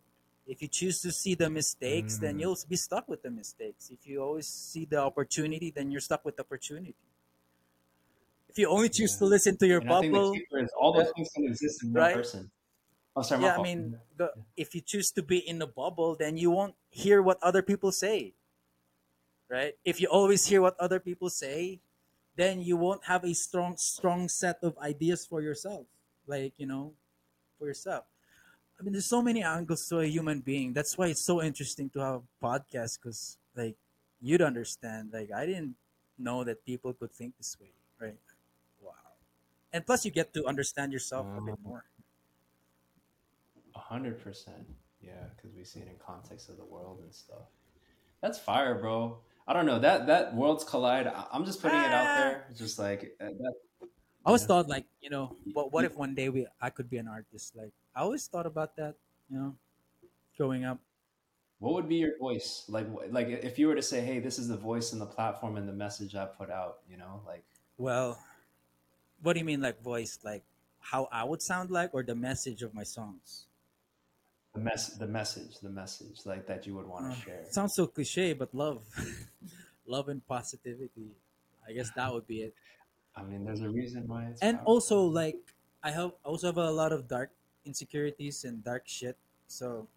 if 0.47 0.61
you 0.61 0.67
choose 0.67 1.01
to 1.01 1.11
see 1.11 1.35
the 1.35 1.49
mistakes 1.49 2.17
then 2.19 2.37
Mm. 2.37 2.39
you'll 2.39 2.57
be 2.69 2.75
stuck 2.75 3.07
with 3.07 3.21
the 3.23 3.31
mistakes 3.31 3.89
if 3.91 4.07
you 4.07 4.21
always 4.21 4.47
see 4.47 4.85
the 4.85 4.97
opportunity 4.99 5.71
then 5.71 5.91
you're 5.91 6.01
stuck 6.01 6.25
with 6.25 6.35
the 6.37 6.43
opportunity 6.43 6.95
if 8.49 8.57
you 8.57 8.67
only 8.67 8.89
choose 8.89 9.15
Yeah. 9.15 9.17
to 9.17 9.25
listen 9.25 9.57
to 9.57 9.67
your 9.67 9.81
And 9.81 9.89
I 9.89 9.95
think 9.95 10.13
the 10.13 10.21
bubble 10.21 10.41
is 10.51 10.71
all 10.79 10.93
those 10.93 11.09
uh, 11.09 11.13
things 11.15 11.29
can 11.35 11.45
exist 11.45 11.83
in 11.83 11.93
one 11.93 12.09
right? 12.09 12.11
person. 12.11 12.51
Oh, 13.15 13.21
sorry, 13.23 13.43
yeah 13.43 13.55
i 13.55 13.59
mean 13.59 13.95
the, 14.17 14.33
if 14.57 14.75
you 14.75 14.81
choose 14.81 15.11
to 15.11 15.23
be 15.23 15.37
in 15.37 15.59
the 15.59 15.67
bubble 15.67 16.15
then 16.15 16.37
you 16.37 16.51
won't 16.51 16.75
hear 16.89 17.21
what 17.21 17.41
other 17.41 17.61
people 17.61 17.91
say 17.91 18.33
right 19.49 19.75
if 19.83 19.99
you 20.01 20.07
always 20.07 20.45
hear 20.47 20.61
what 20.61 20.77
other 20.79 20.99
people 20.99 21.29
say 21.29 21.79
then 22.35 22.61
you 22.61 22.77
won't 22.77 23.05
have 23.05 23.23
a 23.25 23.33
strong 23.33 23.77
strong 23.77 24.27
set 24.29 24.59
of 24.63 24.77
ideas 24.79 25.25
for 25.25 25.41
yourself 25.41 25.87
like 26.27 26.53
you 26.57 26.65
know 26.65 26.93
for 27.59 27.67
yourself 27.67 28.05
i 28.81 28.83
mean 28.83 28.93
there's 28.93 29.05
so 29.05 29.21
many 29.21 29.43
angles 29.43 29.87
to 29.87 29.99
a 29.99 30.07
human 30.07 30.41
being 30.41 30.73
that's 30.73 30.97
why 30.97 31.07
it's 31.07 31.21
so 31.21 31.41
interesting 31.43 31.89
to 31.91 31.99
have 31.99 32.23
a 32.23 32.45
podcast 32.45 32.97
because 32.99 33.37
like 33.55 33.75
you'd 34.21 34.41
understand 34.41 35.11
like 35.13 35.31
i 35.31 35.45
didn't 35.45 35.75
know 36.17 36.43
that 36.43 36.65
people 36.65 36.93
could 36.93 37.11
think 37.11 37.37
this 37.37 37.57
way 37.61 37.71
right 37.99 38.17
wow 38.81 38.93
and 39.73 39.85
plus 39.85 40.05
you 40.05 40.11
get 40.11 40.33
to 40.33 40.45
understand 40.45 40.91
yourself 40.93 41.27
a 41.37 41.41
bit 41.41 41.55
Um, 41.55 41.63
more. 41.63 41.85
A 43.75 43.79
hundred 43.79 44.21
percent. 44.21 44.67
Yeah, 45.01 45.29
because 45.35 45.55
we 45.55 45.63
see 45.63 45.79
it 45.79 45.87
in 45.87 45.95
context 45.97 46.49
of 46.49 46.57
the 46.57 46.65
world 46.65 46.99
and 47.03 47.13
stuff. 47.13 47.47
That's 48.21 48.37
fire, 48.37 48.75
bro. 48.75 49.19
I 49.47 49.53
don't 49.53 49.65
know 49.65 49.79
that 49.79 50.07
that 50.07 50.35
worlds 50.35 50.63
collide. 50.63 51.07
I'm 51.07 51.45
just 51.45 51.61
putting 51.61 51.79
it 51.79 51.91
out 51.91 52.07
Ah, 52.09 52.15
there. 52.19 52.47
Just 52.55 52.77
like 52.79 53.15
uh, 53.19 53.25
that. 53.41 53.53
I 53.81 54.29
always 54.29 54.43
Yeah. 54.43 54.47
thought 54.47 54.67
like 54.69 54.85
you 55.01 55.09
know, 55.09 55.35
what 55.53 55.71
what 55.71 55.85
if 55.85 55.95
one 55.95 56.13
day 56.15 56.29
we 56.29 56.47
I 56.61 56.69
could 56.69 56.89
be 56.89 56.97
an 56.97 57.07
artist? 57.07 57.55
Like 57.55 57.73
I 57.95 58.01
always 58.01 58.27
thought 58.27 58.45
about 58.45 58.75
that. 58.77 58.95
You 59.29 59.37
know, 59.37 59.57
growing 60.37 60.65
up. 60.65 60.79
What 61.59 61.75
would 61.75 61.87
be 61.87 61.95
your 61.95 62.17
voice? 62.17 62.65
Like, 62.67 62.87
like 63.09 63.27
if 63.27 63.57
you 63.57 63.67
were 63.67 63.75
to 63.75 63.81
say, 63.81 64.01
"Hey, 64.01 64.19
this 64.19 64.37
is 64.37 64.49
the 64.49 64.57
voice 64.57 64.91
and 64.91 64.99
the 65.01 65.05
platform 65.05 65.55
and 65.55 65.67
the 65.67 65.71
message 65.73 66.13
I 66.13 66.25
put 66.25 66.49
out," 66.49 66.81
you 66.89 66.97
know, 66.97 67.23
like 67.25 67.45
Well, 67.77 68.23
what 69.21 69.33
do 69.33 69.39
you 69.39 69.45
mean 69.45 69.61
like 69.61 69.81
voice? 69.81 70.19
Like 70.23 70.43
how 70.79 71.05
I 71.11 71.23
would 71.23 71.41
sound 71.41 71.71
like, 71.71 71.93
or 71.93 72.03
the 72.03 72.15
message 72.15 72.61
of 72.63 72.73
my 72.73 72.83
songs? 72.83 73.47
the 74.53 74.61
mess, 74.61 74.97
the 74.97 75.07
message, 75.07 75.59
the 75.59 75.69
message, 75.69 76.25
like 76.25 76.47
that 76.47 76.65
you 76.65 76.73
would 76.75 76.85
want 76.85 77.05
Uh, 77.05 77.13
to 77.13 77.17
share. 77.19 77.49
sounds 77.49 77.73
so 77.75 77.87
cliche, 77.87 78.33
but 78.33 78.53
love, 78.53 78.85
love 79.85 80.07
and 80.09 80.25
positivity. 80.27 81.15
I 81.67 81.73
guess 81.73 81.89
that 81.91 82.11
would 82.13 82.27
be 82.27 82.41
it. 82.43 82.55
I 83.15 83.23
mean, 83.23 83.45
there's 83.45 83.61
a 83.61 83.69
reason 83.69 84.05
why 84.09 84.25
it's 84.27 84.41
And 84.41 84.59
also 84.65 85.03
like 85.05 85.53
I 85.83 85.91
have 85.91 86.13
also 86.23 86.47
have 86.47 86.57
a 86.57 86.71
lot 86.71 86.91
of 86.91 87.07
dark 87.07 87.31
insecurities 87.65 88.43
and 88.43 88.63
dark 88.63 88.83
shit. 88.85 89.17
So 89.47 89.87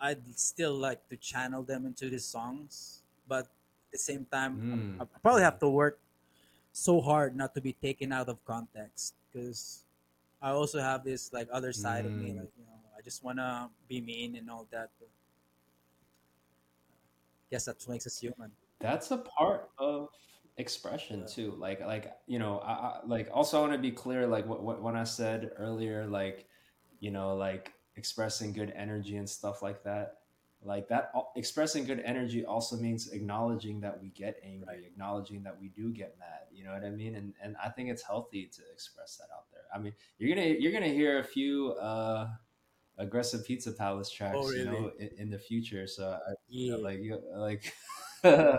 I'd 0.00 0.22
still 0.38 0.74
like 0.74 1.08
to 1.08 1.16
channel 1.16 1.62
them 1.62 1.86
into 1.86 2.08
the 2.08 2.18
songs, 2.18 3.02
but 3.26 3.44
at 3.46 3.92
the 3.92 3.98
same 3.98 4.26
time, 4.30 4.54
Mm, 4.58 5.00
I 5.00 5.04
I 5.04 5.18
probably 5.22 5.42
have 5.42 5.58
to 5.60 5.68
work 5.68 5.98
so 6.72 7.00
hard 7.00 7.34
not 7.34 7.54
to 7.54 7.60
be 7.60 7.72
taken 7.72 8.12
out 8.12 8.28
of 8.28 8.38
context 8.44 9.14
because 9.26 9.82
I 10.40 10.50
also 10.50 10.78
have 10.78 11.02
this 11.02 11.32
like 11.32 11.48
other 11.50 11.72
side 11.72 12.06
of 12.06 12.12
me, 12.12 12.30
mm. 12.30 12.40
like 12.46 12.52
you 12.56 12.64
know, 12.64 12.78
I 12.96 13.02
just 13.02 13.24
wanna 13.24 13.70
be 13.88 14.00
mean 14.00 14.36
and 14.36 14.48
all 14.50 14.66
that. 14.70 14.90
But 14.98 15.08
guess 17.50 17.64
that 17.66 17.82
makes 17.88 18.06
us 18.06 18.18
human. 18.20 18.52
That's 18.78 19.10
a 19.10 19.18
part 19.18 19.70
of 19.78 20.10
expression 20.58 21.24
too. 21.26 21.54
Like, 21.58 21.80
like 21.80 22.12
you 22.26 22.38
know, 22.38 22.58
I, 22.58 22.72
I 22.72 23.00
like 23.06 23.30
also 23.32 23.58
I 23.58 23.60
want 23.62 23.72
to 23.72 23.78
be 23.78 23.90
clear. 23.92 24.26
Like 24.26 24.46
what, 24.46 24.62
what 24.62 24.82
when 24.82 24.96
I 24.96 25.04
said 25.04 25.50
earlier, 25.56 26.06
like 26.06 26.46
you 27.00 27.10
know, 27.10 27.34
like 27.36 27.72
expressing 27.96 28.52
good 28.52 28.72
energy 28.76 29.16
and 29.16 29.28
stuff 29.28 29.62
like 29.62 29.82
that. 29.84 30.14
Like 30.60 30.88
that, 30.88 31.12
expressing 31.36 31.84
good 31.84 32.00
energy 32.04 32.44
also 32.44 32.76
means 32.76 33.12
acknowledging 33.12 33.80
that 33.82 34.00
we 34.02 34.08
get 34.08 34.40
angry, 34.42 34.66
Right. 34.66 34.84
acknowledging 34.84 35.44
that 35.44 35.56
we 35.60 35.68
do 35.68 35.92
get 35.92 36.16
mad. 36.18 36.48
You 36.50 36.64
know 36.64 36.72
what 36.72 36.84
I 36.84 36.90
mean? 36.90 37.14
And 37.14 37.32
and 37.40 37.56
I 37.64 37.68
think 37.68 37.90
it's 37.90 38.02
healthy 38.02 38.46
to 38.46 38.62
express 38.72 39.16
that 39.18 39.28
out 39.32 39.44
there. 39.52 39.62
I 39.72 39.78
mean, 39.78 39.94
you're 40.18 40.34
gonna 40.34 40.48
you're 40.58 40.72
gonna 40.72 40.88
hear 40.88 41.20
a 41.20 41.24
few 41.24 41.72
uh 41.74 42.28
aggressive 42.98 43.46
Pizza 43.46 43.70
Palace 43.72 44.10
tracks, 44.10 44.36
Oh 44.36 44.50
you 44.50 44.64
know, 44.64 44.90
in, 44.98 45.10
in 45.18 45.30
the 45.30 45.38
future. 45.38 45.86
So 45.86 46.18
I, 46.26 46.32
Yeah. 46.48 46.76
like 46.76 47.00
you 47.00 47.20
like 47.34 47.72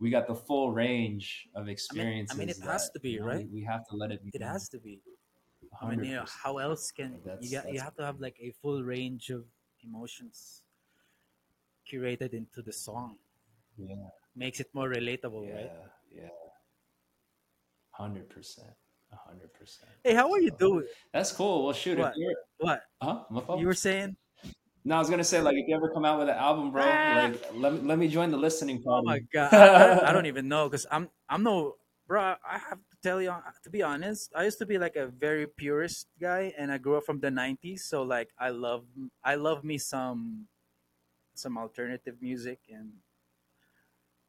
we 0.00 0.10
got 0.10 0.26
the 0.26 0.34
full 0.34 0.72
range 0.72 1.48
of 1.54 1.62
I 1.62 1.64
mean, 1.66 1.72
experiences. 1.72 2.36
I 2.36 2.38
mean, 2.38 2.48
it 2.48 2.58
has 2.62 2.90
to 2.90 3.00
be 3.00 3.20
right. 3.20 3.46
we, 3.50 3.60
we 3.60 3.64
have 3.64 3.86
to 3.88 3.96
let 3.96 4.10
it 4.12 4.22
be. 4.22 4.30
It 4.32 4.42
has 4.42 4.68
to 4.70 4.78
be. 4.78 5.00
I 5.80 5.90
mean, 5.90 6.04
you 6.04 6.16
know, 6.16 6.24
how 6.42 6.58
else 6.58 6.90
can 6.92 7.20
That's 7.24 7.44
you 7.44 7.56
got? 7.56 7.72
You 7.72 7.80
have 7.80 7.94
to 7.96 8.04
have 8.04 8.20
like 8.20 8.36
a 8.40 8.52
full 8.62 8.82
range 8.82 9.30
of 9.30 9.44
emotions 9.84 10.62
curated 11.90 12.32
into 12.32 12.62
the 12.62 12.72
song. 12.72 13.16
yeah, 13.76 13.94
Makes 14.36 14.60
it 14.60 14.68
more 14.72 14.88
relatable, 14.88 15.46
yeah, 15.48 15.54
right? 15.54 15.70
yeah, 16.14 16.28
hundred 17.90 18.28
percent, 18.28 18.70
hundred 19.12 19.52
percent. 19.52 19.90
Hey, 20.04 20.14
how 20.14 20.30
are 20.32 20.40
you 20.40 20.50
So 20.50 20.56
doing? 20.58 20.86
that's 21.12 21.32
cool. 21.32 21.64
Well, 21.64 21.74
shoot, 21.74 21.98
if 21.98 22.04
What? 22.04 22.14
you're, 22.16 22.34
What 22.58 22.82
huh? 23.02 23.24
You 23.58 23.66
were 23.66 23.74
saying? 23.74 24.16
No, 24.88 24.96
I 24.96 24.98
was 25.00 25.10
gonna 25.10 25.22
say 25.22 25.42
like 25.42 25.56
if 25.56 25.68
you 25.68 25.76
ever 25.76 25.90
come 25.90 26.06
out 26.06 26.18
with 26.18 26.30
an 26.30 26.36
album, 26.36 26.72
bro, 26.72 26.82
Ah, 26.82 27.28
like 27.28 27.36
let 27.52 27.74
me 27.74 27.80
let 27.80 27.98
me 27.98 28.08
join 28.08 28.30
the 28.30 28.38
listening 28.38 28.82
oh 28.88 29.02
my 29.04 29.20
god, 29.32 29.52
I, 29.52 29.68
I, 29.68 29.86
don't, 29.86 30.04
I 30.08 30.12
don't 30.12 30.26
even 30.32 30.48
know 30.48 30.64
because 30.66 30.86
I'm 30.90 31.10
I'm 31.28 31.42
no 31.42 31.76
bro. 32.06 32.40
I 32.40 32.56
have 32.56 32.78
to 32.78 32.96
tell 33.02 33.20
you 33.20 33.34
to 33.64 33.68
be 33.68 33.82
honest. 33.82 34.32
I 34.34 34.44
used 34.44 34.56
to 34.58 34.66
be 34.66 34.78
like 34.78 34.96
a 34.96 35.06
very 35.08 35.46
purist 35.46 36.08
guy, 36.18 36.54
and 36.56 36.72
I 36.72 36.78
grew 36.78 36.96
up 36.96 37.04
from 37.04 37.20
the 37.20 37.28
'90s. 37.28 37.84
So 37.84 38.02
like, 38.02 38.30
I 38.38 38.48
love 38.48 38.86
I 39.22 39.34
love 39.36 39.62
me 39.62 39.76
some 39.76 40.48
some 41.34 41.58
alternative 41.58 42.16
music 42.20 42.60
and 42.70 42.92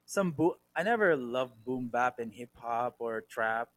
some 0.06 0.32
bo- 0.32 0.60
I 0.76 0.84
never 0.84 1.16
loved 1.16 1.64
boom 1.64 1.88
bap 1.88 2.20
and 2.20 2.34
hip 2.34 2.50
hop 2.56 2.96
or 3.00 3.22
trap. 3.22 3.70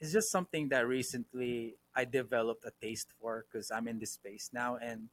It's 0.00 0.12
just 0.12 0.30
something 0.30 0.68
that 0.70 0.86
recently 0.86 1.76
I 1.94 2.04
developed 2.04 2.64
a 2.64 2.72
taste 2.82 3.08
for 3.20 3.46
because 3.46 3.70
I'm 3.70 3.88
in 3.88 3.98
this 3.98 4.12
space 4.12 4.50
now, 4.52 4.76
and 4.76 5.08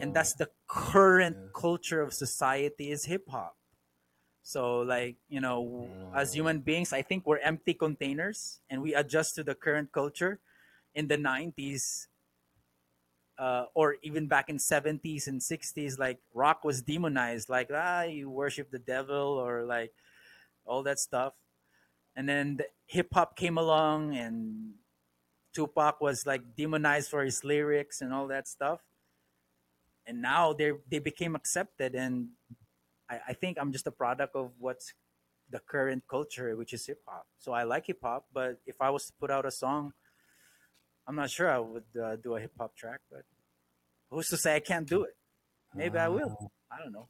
and 0.00 0.14
Oh, 0.14 0.14
that's 0.14 0.34
the 0.34 0.50
current 0.68 1.36
yeah. 1.36 1.48
culture 1.54 2.02
of 2.02 2.12
society 2.14 2.90
is 2.90 3.06
hip 3.06 3.28
hop. 3.28 3.56
So 4.42 4.80
like 4.80 5.16
you 5.28 5.40
know, 5.40 5.72
as 6.12 6.34
Oh, 6.34 6.34
human 6.34 6.60
beings, 6.60 6.92
I 6.92 7.02
think 7.02 7.26
we're 7.26 7.38
empty 7.40 7.74
containers, 7.74 8.60
and 8.70 8.82
we 8.82 8.94
adjust 8.94 9.34
to 9.36 9.44
the 9.44 9.54
current 9.54 9.92
culture. 9.92 10.40
In 10.94 11.08
the 11.08 11.18
'90s, 11.18 12.08
uh, 13.38 13.66
or 13.74 13.96
even 14.02 14.28
back 14.28 14.48
in 14.48 14.58
'70s 14.58 15.26
and 15.26 15.42
'60s, 15.42 15.98
like 15.98 16.20
rock 16.32 16.64
was 16.64 16.82
demonized, 16.82 17.48
like 17.48 17.70
ah, 17.72 18.02
you 18.02 18.30
worship 18.30 18.70
the 18.70 18.78
devil, 18.78 19.38
or 19.38 19.64
like 19.64 19.92
all 20.66 20.82
that 20.84 20.98
stuff. 20.98 21.34
And 22.16 22.28
then 22.28 22.58
the 22.58 22.68
hip 22.86 23.08
hop 23.14 23.36
came 23.36 23.58
along, 23.58 24.16
and 24.16 24.74
Tupac 25.54 26.00
was 26.00 26.26
like 26.26 26.56
demonized 26.56 27.10
for 27.10 27.24
his 27.24 27.44
lyrics 27.44 28.00
and 28.02 28.12
all 28.14 28.28
that 28.28 28.48
stuff. 28.48 28.82
And 30.06 30.20
now 30.20 30.52
they 30.52 30.72
they 30.90 30.98
became 30.98 31.34
accepted, 31.34 31.94
and 31.94 32.28
I, 33.08 33.20
I 33.28 33.32
think 33.32 33.56
I'm 33.58 33.72
just 33.72 33.86
a 33.86 33.90
product 33.90 34.36
of 34.36 34.52
what's 34.58 34.92
the 35.50 35.60
current 35.60 36.04
culture, 36.08 36.56
which 36.56 36.72
is 36.72 36.86
hip 36.86 37.00
hop. 37.06 37.26
So 37.38 37.52
I 37.52 37.64
like 37.64 37.86
hip 37.86 38.00
hop, 38.02 38.26
but 38.32 38.60
if 38.66 38.80
I 38.80 38.90
was 38.90 39.06
to 39.06 39.12
put 39.18 39.30
out 39.30 39.46
a 39.46 39.50
song, 39.50 39.92
I'm 41.06 41.16
not 41.16 41.30
sure 41.30 41.50
I 41.50 41.58
would 41.58 41.84
uh, 42.02 42.16
do 42.16 42.36
a 42.36 42.40
hip 42.40 42.52
hop 42.58 42.76
track. 42.76 43.00
But 43.10 43.22
who's 44.10 44.28
to 44.28 44.36
say 44.36 44.56
I 44.56 44.60
can't 44.60 44.88
do 44.88 45.04
it? 45.04 45.16
Maybe 45.74 45.98
I 45.98 46.08
will. 46.08 46.36
uh, 46.40 46.74
I 46.74 46.82
don't 46.82 46.92
know. 46.92 47.08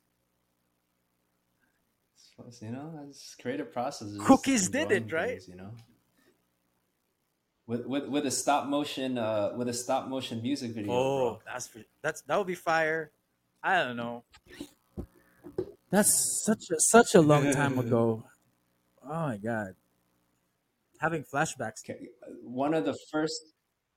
you 2.61 2.71
know, 2.71 2.93
that's 3.05 3.35
creative 3.41 3.73
processes. 3.73 4.21
Cookies 4.21 4.69
did 4.69 4.91
it, 4.91 5.13
right? 5.13 5.31
things, 5.31 5.49
you 5.49 5.57
know. 5.57 5.71
With, 7.67 7.87
with 7.87 8.07
with 8.09 8.27
a 8.27 8.31
stop 8.31 8.67
motion 8.67 9.17
uh 9.17 9.53
with 9.57 9.69
a 9.69 9.73
stop 9.73 10.07
motion 10.09 10.43
music 10.43 10.73
video, 10.73 10.93
Oh, 10.93 11.19
bro. 11.31 11.41
that's 11.47 11.71
that's 12.03 12.21
that 12.23 12.37
would 12.37 12.47
be 12.47 12.55
fire. 12.55 13.11
I 13.63 13.83
don't 13.83 13.97
know. 13.97 14.25
That's 15.91 16.45
such 16.45 16.65
a, 16.71 16.77
such 16.79 17.15
a 17.15 17.21
long 17.21 17.51
time 17.61 17.79
ago. 17.79 18.25
Oh 19.03 19.09
my 19.09 19.39
god, 19.39 19.75
having 21.01 21.25
flashbacks. 21.25 21.83
Okay, 21.89 22.09
one 22.43 22.75
of 22.75 22.85
the 22.85 22.97
first 23.11 23.41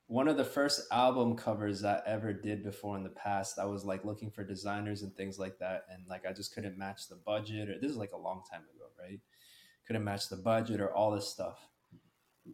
one 0.08 0.30
of 0.30 0.38
the 0.38 0.46
first 0.46 0.88
album 0.92 1.36
covers 1.36 1.84
I 1.84 2.02
ever 2.06 2.32
did 2.32 2.64
before 2.64 2.96
in 2.96 3.04
the 3.04 3.10
past. 3.10 3.60
I 3.60 3.66
was 3.66 3.84
like 3.84 4.06
looking 4.06 4.32
for 4.32 4.44
designers 4.46 5.02
and 5.02 5.14
things 5.16 5.38
like 5.38 5.60
that, 5.60 5.86
and 5.92 6.04
like 6.08 6.26
I 6.26 6.32
just 6.32 6.54
couldn't 6.54 6.78
match 6.78 7.10
the 7.10 7.16
budget. 7.16 7.70
Or 7.70 7.78
this 7.80 7.92
is 7.92 7.98
like 7.98 8.14
a 8.14 8.18
long 8.18 8.44
time 8.50 8.62
ago, 8.74 8.86
right? 8.98 9.20
Couldn't 9.88 10.04
match 10.06 10.30
the 10.30 10.38
budget 10.38 10.80
or 10.80 10.94
all 10.94 11.12
this 11.12 11.28
stuff, 11.28 11.60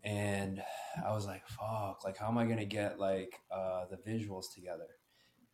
and 0.03 0.63
I 1.05 1.11
was 1.11 1.25
like, 1.25 1.47
"Fuck! 1.47 2.03
Like, 2.03 2.17
how 2.17 2.27
am 2.27 2.37
I 2.37 2.45
gonna 2.45 2.65
get 2.65 2.99
like 2.99 3.39
uh, 3.51 3.85
the 3.85 3.97
visuals 3.97 4.53
together?" 4.53 4.87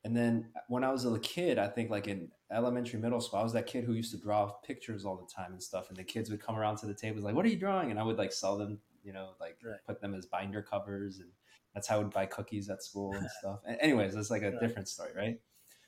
And 0.05 0.15
then 0.15 0.53
when 0.69 0.83
I 0.83 0.91
was 0.91 1.05
a 1.05 1.19
kid, 1.19 1.59
I 1.59 1.67
think 1.67 1.89
like 1.89 2.07
in 2.07 2.31
elementary, 2.51 2.99
middle 2.99 3.19
school, 3.21 3.39
I 3.39 3.43
was 3.43 3.53
that 3.53 3.67
kid 3.67 3.83
who 3.83 3.93
used 3.93 4.11
to 4.11 4.17
draw 4.17 4.47
pictures 4.63 5.05
all 5.05 5.17
the 5.17 5.27
time 5.27 5.51
and 5.51 5.61
stuff. 5.61 5.89
And 5.89 5.97
the 5.97 6.03
kids 6.05 6.29
would 6.29 6.41
come 6.41 6.55
around 6.57 6.77
to 6.77 6.85
the 6.85 6.93
tables 6.93 7.23
like, 7.25 7.35
"What 7.35 7.45
are 7.45 7.49
you 7.49 7.57
drawing?" 7.59 7.91
And 7.91 7.99
I 7.99 8.03
would 8.03 8.17
like 8.17 8.31
sell 8.33 8.57
them, 8.57 8.79
you 9.03 9.13
know, 9.13 9.31
like 9.39 9.57
Right. 9.63 9.79
put 9.85 10.01
them 10.01 10.13
as 10.15 10.25
binder 10.25 10.61
covers, 10.61 11.19
and 11.19 11.31
that's 11.73 11.87
how 11.87 11.95
I 11.97 11.99
would 11.99 12.13
buy 12.13 12.25
cookies 12.27 12.69
at 12.69 12.83
school 12.83 13.19
and 13.19 13.29
stuff. 13.39 13.61
And 13.65 13.77
anyways, 13.81 14.13
that's 14.15 14.31
like 14.31 14.43
a 14.43 14.51
Right. 14.51 14.59
different 14.59 14.87
story, 14.87 15.11
right? 15.15 15.41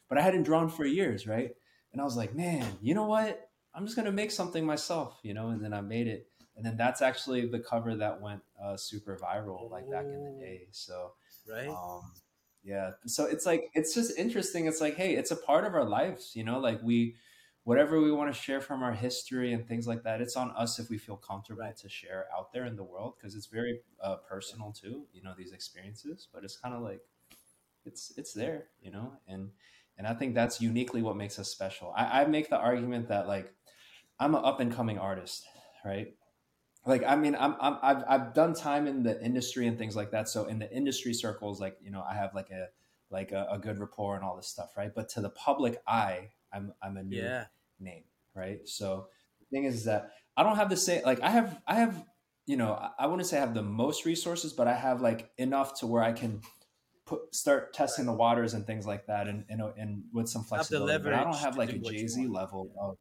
But 0.09 0.17
I 0.17 0.21
hadn't 0.21 0.43
drawn 0.43 0.69
for 0.69 0.85
years, 0.85 1.27
right? 1.27 1.55
And 1.93 2.01
I 2.01 2.05
was 2.05 2.17
like, 2.17 2.35
man, 2.35 2.77
you 2.81 2.93
know 2.93 3.05
what? 3.07 3.49
I'm 3.73 3.85
just 3.85 3.95
gonna 3.95 4.11
make 4.11 4.31
something 4.31 4.65
myself, 4.65 5.19
you 5.23 5.33
know. 5.33 5.49
And 5.49 5.63
then 5.63 5.73
I 5.73 5.81
made 5.81 6.07
it, 6.07 6.30
and 6.55 6.65
then 6.65 6.77
that's 6.77 7.01
actually 7.01 7.47
the 7.47 7.59
cover 7.59 7.95
that 7.95 8.21
went 8.21 8.41
uh, 8.61 8.77
super 8.77 9.17
viral, 9.17 9.69
like 9.71 9.89
back 9.89 10.05
in 10.05 10.23
the 10.23 10.31
day. 10.31 10.67
So 10.71 11.13
Right? 11.49 11.69
um 11.69 12.11
yeah. 12.63 12.91
So 13.07 13.25
it's 13.25 13.45
like 13.45 13.71
it's 13.73 13.93
just 13.95 14.17
interesting. 14.17 14.67
It's 14.67 14.81
like 14.81 14.95
hey 14.95 15.15
it's 15.15 15.31
a 15.31 15.35
part 15.35 15.65
of 15.65 15.73
our 15.73 15.85
lives 15.85 16.31
you 16.35 16.43
know? 16.43 16.59
Like 16.59 16.81
we 16.83 17.15
whatever 17.63 18.01
we 18.01 18.11
want 18.11 18.33
to 18.33 18.39
share 18.39 18.59
from 18.61 18.81
our 18.83 18.93
history 18.93 19.53
and 19.53 19.67
things 19.67 19.87
like 19.87 20.03
that 20.03 20.19
it's 20.21 20.35
on 20.35 20.51
us 20.51 20.79
if 20.79 20.89
we 20.89 20.97
feel 20.97 21.15
comfortable 21.17 21.61
Right. 21.61 21.77
to 21.77 21.89
share 21.89 22.25
out 22.35 22.51
there 22.51 22.65
in 22.65 22.75
the 22.75 22.83
world 22.83 23.13
because 23.17 23.35
it's 23.35 23.45
very 23.47 23.79
uh, 24.03 24.15
personal 24.27 24.71
too 24.71 25.05
you 25.13 25.21
know 25.23 25.33
these 25.37 25.51
experiences. 25.53 26.27
But 26.33 26.43
it's 26.43 26.57
kind 26.57 26.75
of 26.75 26.81
like 26.81 27.01
it's 27.85 28.13
it's 28.17 28.33
there 28.33 28.65
you 28.81 28.91
know? 28.91 29.13
And 29.27 29.49
and 29.97 30.07
i 30.07 30.13
think 30.13 30.33
that's 30.33 30.61
uniquely 30.61 31.01
what 31.01 31.15
makes 31.17 31.37
us 31.39 31.49
special. 31.49 31.93
I, 31.95 32.21
I 32.21 32.25
make 32.25 32.49
the 32.49 32.57
argument 32.57 33.07
that 33.09 33.27
like 33.27 33.53
i'm 34.19 34.35
an 34.35 34.43
up 34.43 34.59
and 34.59 34.73
coming 34.73 34.97
artist 34.99 35.45
right 35.85 36.13
like 36.85 37.03
I 37.05 37.15
mean 37.15 37.35
I'm, 37.39 37.55
I'm 37.59 37.77
I've 37.81 38.03
I've 38.07 38.33
done 38.33 38.53
time 38.53 38.87
in 38.87 39.03
the 39.03 39.21
industry 39.23 39.67
and 39.67 39.77
things 39.77 39.95
like 39.95 40.11
that. 40.11 40.29
So 40.29 40.45
in 40.45 40.59
the 40.59 40.71
industry 40.71 41.13
circles, 41.13 41.61
like 41.61 41.77
you 41.81 41.91
know, 41.91 42.03
I 42.07 42.15
have 42.15 42.33
like 42.33 42.49
a 42.49 42.67
like 43.09 43.31
a, 43.31 43.47
a 43.51 43.59
good 43.59 43.79
rapport 43.79 44.15
and 44.15 44.23
all 44.23 44.35
this 44.35 44.47
stuff, 44.47 44.71
right? 44.77 44.91
But 44.93 45.09
to 45.09 45.21
the 45.21 45.29
public 45.29 45.81
eye, 45.87 46.29
I'm 46.51 46.73
I'm 46.81 46.97
a 46.97 47.03
new 47.03 47.17
Yeah. 47.21 47.45
name, 47.79 48.03
right? 48.35 48.67
So 48.67 49.07
the 49.39 49.45
thing 49.55 49.65
is 49.65 49.85
that 49.85 50.11
I 50.35 50.43
don't 50.43 50.55
have 50.55 50.69
the 50.69 50.77
same 50.77 51.03
like 51.05 51.21
I 51.21 51.29
have 51.29 51.61
I 51.67 51.75
have 51.75 52.03
you 52.45 52.57
know 52.57 52.73
I, 52.73 52.91
I 52.99 53.07
wouldn't 53.07 53.27
say 53.27 53.37
I 53.37 53.41
have 53.41 53.53
the 53.53 53.61
most 53.63 54.05
resources, 54.05 54.53
but 54.53 54.67
I 54.67 54.73
have 54.73 55.01
like 55.01 55.31
enough 55.37 55.79
to 55.81 55.87
where 55.87 56.03
I 56.03 56.13
can 56.13 56.41
put 57.05 57.33
start 57.35 57.73
testing 57.73 58.05
the 58.05 58.13
waters 58.13 58.53
and 58.53 58.65
things 58.65 58.87
like 58.87 59.07
that, 59.07 59.27
and 59.27 59.45
and, 59.49 59.61
and 59.77 60.03
with 60.13 60.29
some 60.29 60.43
flexibility. 60.43 61.11
I 61.13 61.23
don't 61.23 61.37
have 61.37 61.57
like 61.57 61.73
a 61.73 61.77
Jay 61.77 62.07
Z 62.07 62.27
level 62.27 62.71
of 62.79 62.97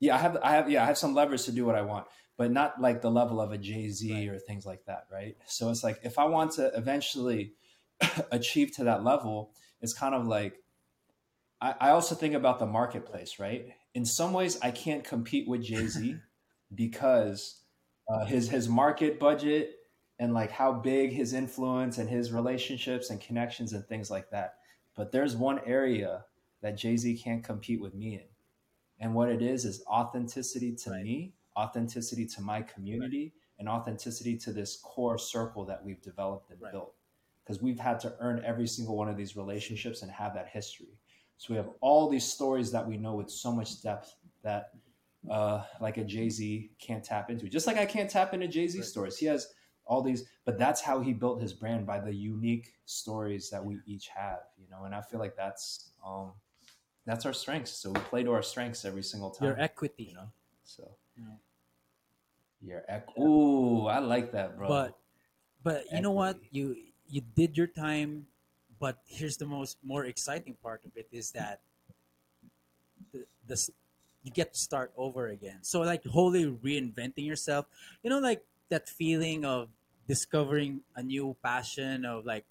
yeah, 0.00 0.14
I 0.14 0.18
have 0.18 0.36
I 0.42 0.50
have 0.52 0.70
yeah 0.70 0.82
I 0.82 0.86
have 0.86 0.98
some 0.98 1.14
leverage 1.14 1.44
to 1.44 1.52
do 1.52 1.64
what 1.64 1.74
I 1.74 1.82
want, 1.82 2.06
but 2.36 2.50
not 2.50 2.80
like 2.80 3.02
the 3.02 3.10
level 3.10 3.40
of 3.40 3.52
a 3.52 3.58
Jay 3.58 3.88
Z 3.88 4.12
Right. 4.12 4.28
or 4.28 4.38
things 4.38 4.66
like 4.66 4.84
that, 4.86 5.06
right? 5.10 5.36
So 5.46 5.70
it's 5.70 5.82
like 5.82 6.00
if 6.02 6.18
I 6.18 6.24
want 6.24 6.52
to 6.52 6.70
eventually 6.74 7.54
achieve 8.30 8.72
to 8.76 8.84
that 8.84 9.04
level, 9.04 9.52
it's 9.80 9.94
kind 9.94 10.14
of 10.14 10.26
like 10.26 10.62
I, 11.60 11.74
I 11.80 11.90
also 11.90 12.14
think 12.14 12.34
about 12.34 12.58
the 12.58 12.66
marketplace, 12.66 13.38
right? 13.38 13.68
In 13.94 14.04
some 14.04 14.32
ways, 14.32 14.58
I 14.62 14.70
can't 14.70 15.04
compete 15.04 15.48
with 15.48 15.62
Jay 15.62 15.86
Z 15.86 16.16
because 16.74 17.62
uh, 18.08 18.24
his 18.24 18.48
his 18.48 18.68
market 18.68 19.18
budget 19.18 19.70
and 20.18 20.32
like 20.32 20.50
how 20.50 20.72
big 20.72 21.12
his 21.12 21.32
influence 21.32 21.98
and 21.98 22.08
his 22.08 22.32
relationships 22.32 23.10
and 23.10 23.20
connections 23.20 23.72
and 23.72 23.86
things 23.86 24.10
like 24.10 24.30
that. 24.30 24.54
But 24.94 25.12
there's 25.12 25.36
one 25.36 25.60
area 25.66 26.24
that 26.62 26.76
Jay 26.76 26.96
Z 26.96 27.20
can't 27.22 27.44
compete 27.44 27.80
with 27.80 27.94
me 27.94 28.14
in, 28.14 28.24
and 29.00 29.14
what 29.14 29.28
it 29.28 29.42
is 29.42 29.64
is 29.64 29.84
authenticity 29.86 30.74
to 30.76 30.90
Right. 30.90 31.04
me, 31.04 31.34
authenticity 31.56 32.26
to 32.26 32.40
my 32.40 32.62
community, 32.62 33.34
and 33.58 33.68
authenticity 33.68 34.36
to 34.38 34.52
this 34.52 34.76
core 34.76 35.18
circle 35.18 35.64
that 35.66 35.84
we've 35.84 36.02
developed 36.02 36.50
and 36.50 36.60
Right. 36.60 36.72
built. 36.72 36.94
Because 37.44 37.62
we've 37.62 37.78
had 37.78 38.00
to 38.00 38.14
earn 38.20 38.42
every 38.44 38.66
single 38.66 38.96
one 38.96 39.08
of 39.08 39.16
these 39.16 39.36
relationships 39.36 40.02
and 40.02 40.10
have 40.10 40.34
that 40.34 40.48
history. 40.48 40.98
So 41.38 41.52
we 41.52 41.56
have 41.56 41.70
all 41.80 42.08
these 42.08 42.24
stories 42.24 42.72
that 42.72 42.86
we 42.86 42.96
know 42.96 43.14
with 43.14 43.30
so 43.30 43.52
much 43.52 43.82
depth 43.82 44.16
that 44.42 44.70
uh, 45.30 45.64
like 45.80 45.96
a 45.98 46.04
Jay 46.04 46.28
Z 46.28 46.70
can't 46.80 47.04
tap 47.04 47.30
into. 47.30 47.48
Just 47.48 47.66
like 47.66 47.76
I 47.78 47.86
can't 47.86 48.10
tap 48.10 48.34
into 48.34 48.48
Jay 48.48 48.66
Z 48.68 48.78
Right. 48.78 48.86
stories. 48.86 49.16
He 49.18 49.26
has 49.26 49.48
all 49.84 50.02
these, 50.02 50.24
but 50.44 50.58
that's 50.58 50.80
how 50.80 51.00
he 51.00 51.12
built 51.12 51.40
his 51.40 51.52
brand 51.52 51.86
by 51.86 52.00
the 52.00 52.12
unique 52.12 52.72
stories 52.86 53.50
that 53.50 53.64
we 53.64 53.78
each 53.86 54.08
have, 54.08 54.40
you 54.58 54.68
know. 54.68 54.84
And 54.84 54.94
I 54.94 55.00
feel 55.00 55.20
like 55.20 55.36
that's 55.36 55.92
um, 56.04 56.32
that's 57.06 57.24
our 57.24 57.32
strengths. 57.32 57.70
So 57.70 57.90
we 57.90 58.00
play 58.00 58.22
to 58.24 58.32
our 58.32 58.42
strengths 58.42 58.84
every 58.84 59.02
single 59.02 59.30
time. 59.30 59.46
Your 59.48 59.60
equity. 59.60 60.10
you 60.10 60.14
know. 60.14 60.30
So 60.64 60.90
Yeah. 61.16 61.38
your 62.60 62.82
ec- 62.88 63.16
ooh, 63.18 63.86
I 63.86 64.00
like 64.00 64.32
that, 64.32 64.56
bro. 64.58 64.68
But 64.68 64.98
but 65.62 65.84
you 65.92 66.00
know 66.02 66.12
what? 66.12 66.38
You 66.50 66.76
you 67.08 67.22
did 67.22 67.56
your 67.56 67.68
time, 67.68 68.26
but 68.78 68.98
here's 69.06 69.36
the 69.38 69.46
most 69.46 69.78
more 69.82 70.04
exciting 70.04 70.56
part 70.62 70.84
of 70.84 70.96
it 70.96 71.06
is 71.12 71.30
that 71.32 71.60
the, 73.12 73.24
the 73.46 73.56
you 74.24 74.32
get 74.32 74.52
to 74.54 74.58
start 74.58 74.90
over 74.96 75.28
again. 75.28 75.62
So 75.62 75.80
like 75.82 76.04
wholly 76.04 76.44
reinventing 76.44 77.24
yourself. 77.24 77.66
You 78.02 78.10
know, 78.10 78.18
like 78.18 78.42
that 78.68 78.88
feeling 78.88 79.44
of 79.44 79.68
discovering 80.08 80.82
a 80.96 81.02
new 81.02 81.36
passion 81.42 82.04
of 82.04 82.26
like 82.26 82.44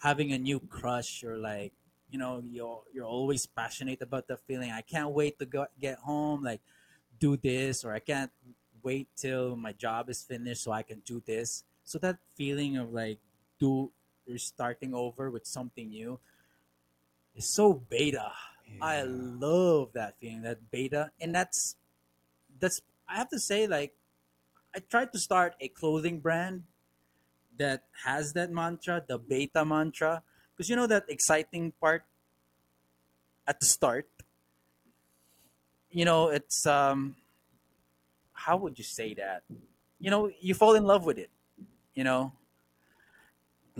having 0.00 0.32
a 0.32 0.38
new 0.38 0.60
crush 0.60 1.24
or 1.24 1.38
like 1.38 1.72
you 2.14 2.20
know 2.20 2.40
you're 2.46 2.82
you're 2.94 3.10
always 3.10 3.44
passionate 3.44 4.00
about 4.00 4.28
the 4.28 4.36
feeling. 4.36 4.70
I 4.70 4.82
can't 4.82 5.10
wait 5.10 5.36
to 5.40 5.46
go 5.46 5.66
get 5.80 5.98
home. 5.98 6.44
Like 6.44 6.60
do 7.18 7.36
this 7.36 7.84
or 7.84 7.92
I 7.92 7.98
can't 7.98 8.30
wait 8.84 9.08
till 9.16 9.56
my 9.56 9.72
job 9.72 10.08
is 10.08 10.22
finished 10.22 10.62
so 10.62 10.70
I 10.70 10.84
can 10.84 11.02
do 11.04 11.20
this. 11.26 11.64
So 11.82 11.98
that 11.98 12.18
feeling 12.36 12.76
of 12.76 12.92
like 12.92 13.18
do 13.58 13.90
you're 14.26 14.38
starting 14.38 14.94
over 14.94 15.28
with 15.28 15.44
something 15.44 15.88
new 15.88 16.20
is 17.34 17.52
so 17.52 17.74
beta. 17.74 18.30
I 18.80 19.02
love 19.02 19.90
that 19.94 20.14
feeling, 20.20 20.42
that 20.42 20.70
beta, 20.70 21.10
and 21.20 21.34
that's 21.34 21.74
that's 22.60 22.80
I 23.08 23.16
have 23.16 23.30
to 23.30 23.40
say 23.40 23.66
like 23.66 23.92
I 24.72 24.78
tried 24.78 25.10
to 25.14 25.18
start 25.18 25.54
a 25.60 25.66
clothing 25.66 26.20
brand 26.20 26.62
that 27.58 27.84
has 28.04 28.34
that 28.34 28.52
mantra, 28.52 29.02
the 29.04 29.18
beta 29.18 29.64
mantra, 29.64 30.22
because 30.56 30.68
you 30.70 30.76
know 30.76 30.86
that 30.86 31.04
exciting 31.08 31.72
part 31.80 32.04
at 33.46 33.60
the 33.60 33.66
start. 33.66 34.08
You 35.90 36.04
know, 36.04 36.28
it's 36.28 36.66
um 36.66 37.16
how 38.32 38.56
would 38.56 38.78
you 38.78 38.84
say 38.84 39.14
that? 39.14 39.42
You 40.00 40.10
know, 40.10 40.30
you 40.40 40.54
fall 40.54 40.74
in 40.74 40.84
love 40.84 41.04
with 41.04 41.18
it, 41.18 41.30
you 41.94 42.04
know, 42.04 42.32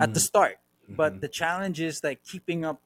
at 0.00 0.14
the 0.14 0.20
Mhm. 0.20 0.20
start. 0.20 0.58
But 0.96 1.20
Mhm. 1.20 1.20
the 1.20 1.28
challenge 1.28 1.80
is 1.80 2.02
like 2.04 2.22
keeping 2.24 2.64
up 2.64 2.80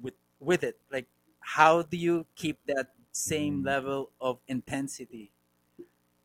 with 0.00 0.14
with 0.40 0.64
it. 0.64 0.80
Like 0.90 1.08
how 1.40 1.82
do 1.82 1.96
you 1.96 2.26
keep 2.36 2.58
that 2.66 2.94
same 3.12 3.62
Mm. 3.62 3.64
level 3.64 4.10
of 4.20 4.40
intensity? 4.48 5.32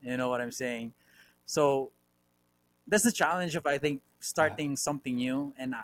You 0.02 0.18
know 0.18 0.30
what 0.30 0.41
I'm 0.41 0.52
saying? 0.52 0.94
So 1.45 1.91
that's 2.88 3.03
the 3.03 3.11
challenge 3.11 3.56
of 3.56 3.65
I 3.68 3.78
think 3.78 4.02
starting 4.19 4.76
something 4.78 5.15
new. 5.15 5.53
And 5.57 5.76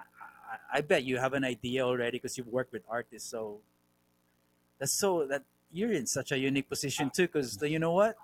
I, 0.73 0.81
bet 0.81 1.03
you 1.03 1.17
have 1.17 1.33
an 1.33 1.43
idea 1.43 1.85
already 1.85 2.17
because 2.17 2.37
you've 2.37 2.47
worked 2.47 2.73
with 2.73 2.83
artists. 2.89 3.29
So 3.29 3.59
that's 4.79 4.97
so 4.99 5.25
that 5.27 5.43
you're 5.71 5.93
in 5.93 6.07
such 6.07 6.31
a 6.31 6.37
unique 6.37 6.67
position 6.67 7.11
too. 7.13 7.27
Because 7.27 7.61
you 7.61 7.79
know 7.79 7.93
what, 7.93 8.15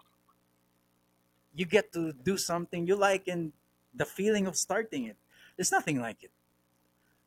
you 1.54 1.66
get 1.66 1.94
to 1.94 2.12
do 2.12 2.38
something 2.38 2.88
you 2.88 2.96
like, 2.96 3.28
and 3.28 3.54
the 3.94 4.06
feeling 4.06 4.48
of 4.48 4.56
starting 4.56 5.06
it. 5.06 5.18
There's 5.56 5.72
nothing 5.72 6.02
like 6.02 6.24
it. 6.24 6.32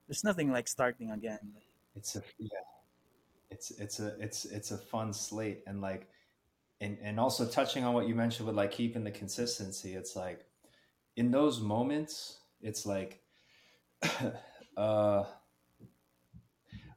There's 0.08 0.24
nothing 0.24 0.50
like 0.50 0.68
starting 0.68 1.10
again. 1.10 1.38
it's 1.94 2.16
a 2.16 2.22
yeah 2.38 2.48
it's 3.52 3.70
it's 3.72 4.00
a 4.00 4.16
it's 4.18 4.44
it's 4.46 4.70
a 4.70 4.78
fun 4.78 5.12
slate 5.12 5.62
and 5.66 5.80
like 5.80 6.08
and 6.80 6.98
and 7.02 7.20
also 7.20 7.46
touching 7.46 7.84
on 7.84 7.92
what 7.94 8.08
you 8.08 8.14
mentioned 8.14 8.46
with 8.46 8.56
like 8.56 8.72
keeping 8.72 9.04
the 9.04 9.10
consistency 9.10 9.94
it's 9.94 10.16
like 10.16 10.46
in 11.16 11.30
those 11.30 11.60
moments 11.60 12.38
it's 12.62 12.86
like 12.86 13.20
uh 14.76 15.24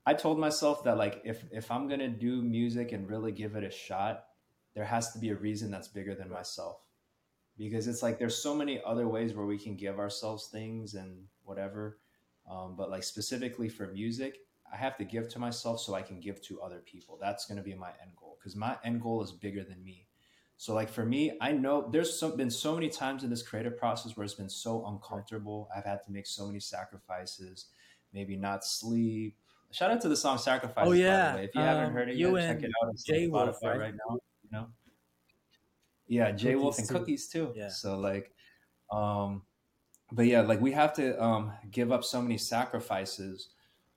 i 0.05 0.13
told 0.13 0.39
myself 0.39 0.83
that 0.83 0.97
like 0.97 1.21
if 1.23 1.43
if 1.51 1.71
i'm 1.71 1.87
gonna 1.87 2.07
do 2.07 2.41
music 2.41 2.91
and 2.91 3.09
really 3.09 3.31
give 3.31 3.55
it 3.55 3.63
a 3.63 3.71
shot 3.71 4.25
there 4.73 4.85
has 4.85 5.11
to 5.11 5.19
be 5.19 5.29
a 5.29 5.35
reason 5.35 5.71
that's 5.71 5.87
bigger 5.87 6.15
than 6.15 6.29
myself 6.29 6.77
because 7.57 7.87
it's 7.87 8.03
like 8.03 8.19
there's 8.19 8.37
so 8.37 8.53
many 8.53 8.81
other 8.85 9.07
ways 9.07 9.33
where 9.33 9.45
we 9.45 9.57
can 9.57 9.75
give 9.75 9.99
ourselves 9.99 10.47
things 10.47 10.93
and 10.93 11.23
whatever 11.43 11.99
um, 12.49 12.75
but 12.77 12.91
like 12.91 13.03
specifically 13.03 13.69
for 13.69 13.87
music 13.87 14.37
I 14.71 14.77
have 14.77 14.97
to 14.97 15.05
give 15.05 15.29
to 15.29 15.39
myself 15.39 15.79
so 15.79 15.93
I 15.93 16.01
can 16.01 16.19
give 16.19 16.41
to 16.43 16.61
other 16.61 16.79
people. 16.79 17.17
That's 17.19 17.45
to 17.45 17.61
be 17.61 17.75
my 17.75 17.91
end 18.01 18.11
goal 18.19 18.37
because 18.39 18.55
my 18.55 18.77
end 18.83 19.01
goal 19.01 19.23
is 19.23 19.31
bigger 19.31 19.63
than 19.63 19.83
me. 19.83 20.07
So, 20.57 20.73
like 20.73 20.89
for 20.89 21.05
me, 21.05 21.37
I 21.41 21.51
know 21.51 21.89
there's 21.91 22.17
so, 22.17 22.35
been 22.35 22.49
so 22.49 22.73
many 22.75 22.89
times 22.89 23.23
in 23.23 23.29
this 23.29 23.41
creative 23.43 23.77
process 23.77 24.15
where 24.15 24.23
it's 24.23 24.33
been 24.33 24.49
so 24.49 24.85
uncomfortable. 24.87 25.67
I've 25.75 25.83
had 25.85 26.01
to 26.05 26.11
make 26.11 26.25
so 26.25 26.47
many 26.47 26.59
sacrifices, 26.59 27.67
maybe 28.13 28.37
not 28.37 28.63
sleep. 28.63 29.35
Shout 29.71 29.91
out 29.91 29.99
to 30.01 30.09
the 30.09 30.15
song 30.15 30.37
"Sacrifices." 30.37 30.87
Oh, 30.87 30.91
by 30.91 30.97
yeah. 30.97 31.31
the 31.31 31.37
way. 31.37 31.43
if 31.45 31.55
you 31.55 31.61
haven't 31.61 31.85
Um, 31.87 31.93
heard 31.93 32.09
it 32.09 32.15
you 32.15 32.37
yet, 32.37 32.47
check 32.47 32.63
it 32.63 32.71
out. 32.81 32.89
It's 32.91 33.03
Jay 33.03 33.25
on 33.25 33.31
Wolf, 33.31 33.57
Spotify 33.61 33.77
right? 33.77 33.93
now. 33.93 34.19
You 34.43 34.49
know, 34.51 34.67
yeah, 36.07 36.31
Jay 36.31 36.55
Wolf 36.55 36.77
and 36.79 36.87
Cookies, 36.87 37.27
too. 37.27 37.47
Cookies 37.47 37.55
too. 37.55 37.59
Yeah. 37.59 37.69
So 37.69 37.99
like, 37.99 38.31
um, 38.91 39.41
but 40.11 40.25
yeah, 40.25 40.41
like 40.41 40.61
we 40.61 40.71
have 40.71 40.93
to 40.93 41.21
um 41.21 41.51
give 41.71 41.91
up 41.91 42.03
so 42.05 42.21
many 42.21 42.37
sacrifices 42.37 43.49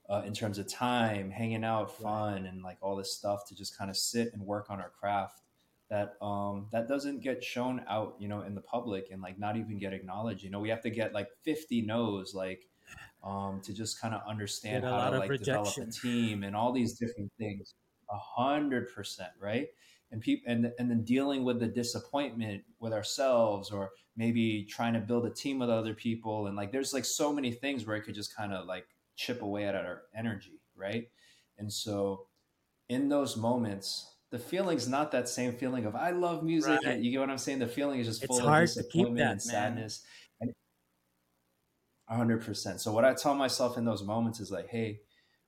uh, 0.09 0.22
in 0.26 0.32
terms 0.32 0.59
of 0.59 0.66
time, 0.66 1.30
hanging 1.30 1.64
out, 1.64 1.97
fun, 1.97 2.47
and 2.47 2.62
like 2.62 2.78
all 2.80 2.97
this 2.97 3.12
stuff 3.14 3.47
to 3.47 3.55
just 3.55 3.76
kind 3.76 3.90
of 3.90 3.97
sit 3.97 4.32
and 4.32 4.43
work 4.43 4.70
on 4.70 4.80
our 4.80 4.90
craft. 4.90 5.43
That 5.90 6.16
um 6.20 6.66
that 6.70 6.86
doesn't 6.86 7.23
get 7.23 7.43
shown 7.43 7.82
out, 7.89 8.16
you 8.19 8.28
know, 8.28 8.43
in 8.43 8.55
the 8.55 8.60
public 8.60 9.09
and 9.10 9.23
like 9.23 9.39
not 9.39 9.56
even 9.56 9.78
get 9.78 9.93
acknowledged. 9.93 10.43
You 10.43 10.51
know, 10.51 10.60
we 10.60 10.69
have 10.69 10.82
to 10.82 10.90
get 10.90 11.15
like 11.15 11.28
fifty 11.44 11.81
no's, 11.82 12.35
like 12.35 12.69
um 13.24 13.60
to 13.65 13.73
just 13.73 14.01
kind 14.01 14.15
of 14.15 14.20
understand 14.28 14.85
how 14.85 15.10
to 15.10 15.19
like 15.19 15.39
develop 15.39 15.74
a 15.78 15.90
team 15.90 16.44
and 16.44 16.55
all 16.55 16.73
these 16.73 16.98
different 16.98 17.32
things. 17.39 17.74
A 18.10 18.19
hundred 18.19 18.93
percent, 18.94 19.31
right? 19.40 19.69
And 20.12 20.20
people 20.20 20.51
and 20.52 20.73
and 20.78 20.90
then 20.90 21.05
dealing 21.05 21.44
with 21.44 21.59
the 21.59 21.69
disappointment 21.69 22.65
with 22.81 22.93
ourselves 22.93 23.70
or 23.70 23.90
maybe 24.19 24.65
trying 24.65 24.93
to 24.93 25.01
build 25.01 25.24
a 25.24 25.31
team 25.31 25.60
with 25.60 25.70
other 25.70 25.94
people 25.94 26.48
and 26.48 26.56
like 26.56 26.73
there's 26.73 26.93
like 26.93 27.05
so 27.05 27.32
many 27.32 27.52
things 27.52 27.86
where 27.86 27.97
it 27.97 28.02
could 28.02 28.15
just 28.15 28.36
kind 28.36 28.52
of 28.52 28.66
like 28.66 28.85
chip 29.16 29.40
away 29.43 29.65
at 29.65 29.74
our 29.74 30.02
energy 30.15 30.60
right 30.77 31.09
and 31.56 31.73
so 31.73 32.27
in 32.89 33.09
those 33.09 33.36
moments 33.36 34.16
the 34.30 34.38
feeling's 34.38 34.86
not 34.88 35.10
that 35.12 35.28
same 35.28 35.52
feeling 35.52 35.84
of 35.86 35.94
i 35.96 36.10
love 36.10 36.42
music 36.42 36.80
Right. 36.84 36.98
you 36.98 37.10
get 37.10 37.20
what 37.20 37.30
i'm 37.30 37.38
saying 37.38 37.59
the 37.59 37.66
feeling 37.66 38.00
is 38.00 38.06
just 38.06 38.22
It's 38.22 38.28
full 38.38 38.46
hard 38.46 38.64
of 38.68 38.74
to 38.74 38.82
keep 38.82 38.90
disappointment 38.92 39.18
that, 39.18 39.30
and 39.30 39.30
man. 39.30 39.74
sadness 39.76 40.02
and 40.40 40.52
100% 42.10 42.80
so 42.80 42.92
what 42.92 43.05
i 43.05 43.14
tell 43.14 43.34
myself 43.34 43.76
in 43.78 43.84
those 43.84 44.02
moments 44.02 44.40
is 44.40 44.50
like 44.50 44.68
hey 44.68 45.00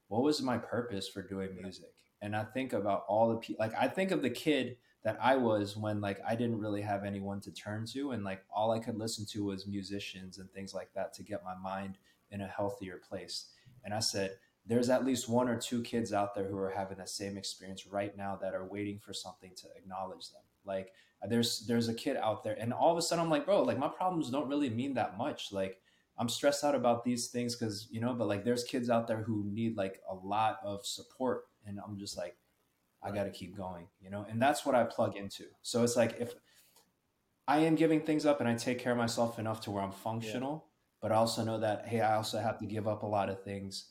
what 0.08 0.22
was 0.22 0.42
my 0.42 0.58
purpose 0.58 1.08
for 1.08 1.22
doing 1.22 1.50
music 1.60 1.92
and 2.22 2.36
i 2.36 2.44
think 2.44 2.72
about 2.72 3.04
all 3.08 3.28
the 3.30 3.36
people 3.36 3.64
like 3.64 3.74
i 3.78 3.88
think 3.88 4.10
of 4.10 4.22
the 4.22 4.30
kid 4.30 4.76
that 5.02 5.16
I 5.18 5.34
was 5.36 5.78
when 5.78 6.02
like 6.02 6.20
I 6.28 6.34
didn't 6.36 6.58
really 6.58 6.82
have 6.82 7.04
anyone 7.04 7.40
to 7.40 7.50
turn 7.50 7.86
to 7.94 8.10
and 8.10 8.22
like 8.22 8.44
all 8.54 8.70
I 8.70 8.80
could 8.80 8.98
listen 8.98 9.24
to 9.30 9.42
was 9.46 9.66
musicians 9.66 10.36
and 10.36 10.50
things 10.50 10.74
like 10.74 10.92
that 10.94 11.14
to 11.14 11.22
get 11.22 11.42
my 11.42 11.54
mind 11.54 11.96
in 12.30 12.42
a 12.42 12.46
healthier 12.46 13.00
place. 13.08 13.46
And 13.82 13.94
I 13.94 14.00
said, 14.00 14.36
there's 14.70 14.88
at 14.88 15.04
least 15.04 15.28
one 15.28 15.48
or 15.48 15.56
two 15.56 15.82
kids 15.82 16.12
out 16.12 16.32
there 16.32 16.46
who 16.46 16.56
are 16.56 16.70
having 16.70 16.98
the 16.98 17.06
same 17.06 17.36
experience 17.36 17.88
right 17.88 18.16
now 18.16 18.38
that 18.40 18.54
are 18.54 18.64
waiting 18.64 19.00
for 19.00 19.12
something 19.12 19.50
to 19.56 19.66
acknowledge 19.76 20.30
them. 20.30 20.42
Like 20.64 20.92
uh, 21.20 21.26
there's 21.26 21.66
there's 21.66 21.88
a 21.88 21.94
kid 21.94 22.16
out 22.16 22.44
there 22.44 22.56
and 22.58 22.72
all 22.72 22.92
of 22.92 22.96
a 22.96 23.02
sudden 23.02 23.24
I'm 23.24 23.30
like, 23.30 23.46
bro, 23.46 23.64
like 23.64 23.78
my 23.78 23.88
problems 23.88 24.30
don't 24.30 24.48
really 24.48 24.70
mean 24.70 24.94
that 24.94 25.18
much. 25.18 25.50
Like 25.50 25.80
I'm 26.16 26.28
stressed 26.28 26.62
out 26.62 26.76
about 26.76 27.02
these 27.02 27.26
things 27.28 27.56
cuz 27.56 27.88
you 27.90 28.00
know, 28.00 28.14
but 28.14 28.28
like 28.28 28.44
there's 28.44 28.62
kids 28.62 28.88
out 28.88 29.08
there 29.08 29.24
who 29.24 29.44
need 29.50 29.76
like 29.76 30.00
a 30.08 30.14
lot 30.14 30.60
of 30.62 30.86
support 30.86 31.48
and 31.66 31.80
I'm 31.84 31.98
just 31.98 32.16
like 32.16 32.36
I 33.02 33.10
got 33.10 33.24
to 33.24 33.30
keep 33.30 33.56
going, 33.56 33.88
you 34.00 34.10
know? 34.10 34.24
And 34.30 34.40
that's 34.40 34.64
what 34.64 34.76
I 34.76 34.84
plug 34.84 35.16
into. 35.16 35.46
So 35.62 35.82
it's 35.82 35.96
like 35.96 36.16
if 36.20 36.34
I 37.48 37.58
am 37.60 37.74
giving 37.74 38.02
things 38.02 38.24
up 38.24 38.40
and 38.40 38.48
I 38.48 38.54
take 38.54 38.78
care 38.78 38.92
of 38.92 38.98
myself 38.98 39.38
enough 39.38 39.60
to 39.62 39.70
where 39.70 39.82
I'm 39.82 39.90
functional, 39.90 40.52
yeah. 40.52 40.70
but 41.00 41.12
I 41.12 41.16
also 41.16 41.42
know 41.42 41.58
that, 41.58 41.88
hey, 41.88 42.02
I 42.02 42.14
also 42.14 42.38
have 42.38 42.58
to 42.58 42.66
give 42.66 42.86
up 42.86 43.02
a 43.02 43.06
lot 43.06 43.28
of 43.28 43.42
things. 43.42 43.86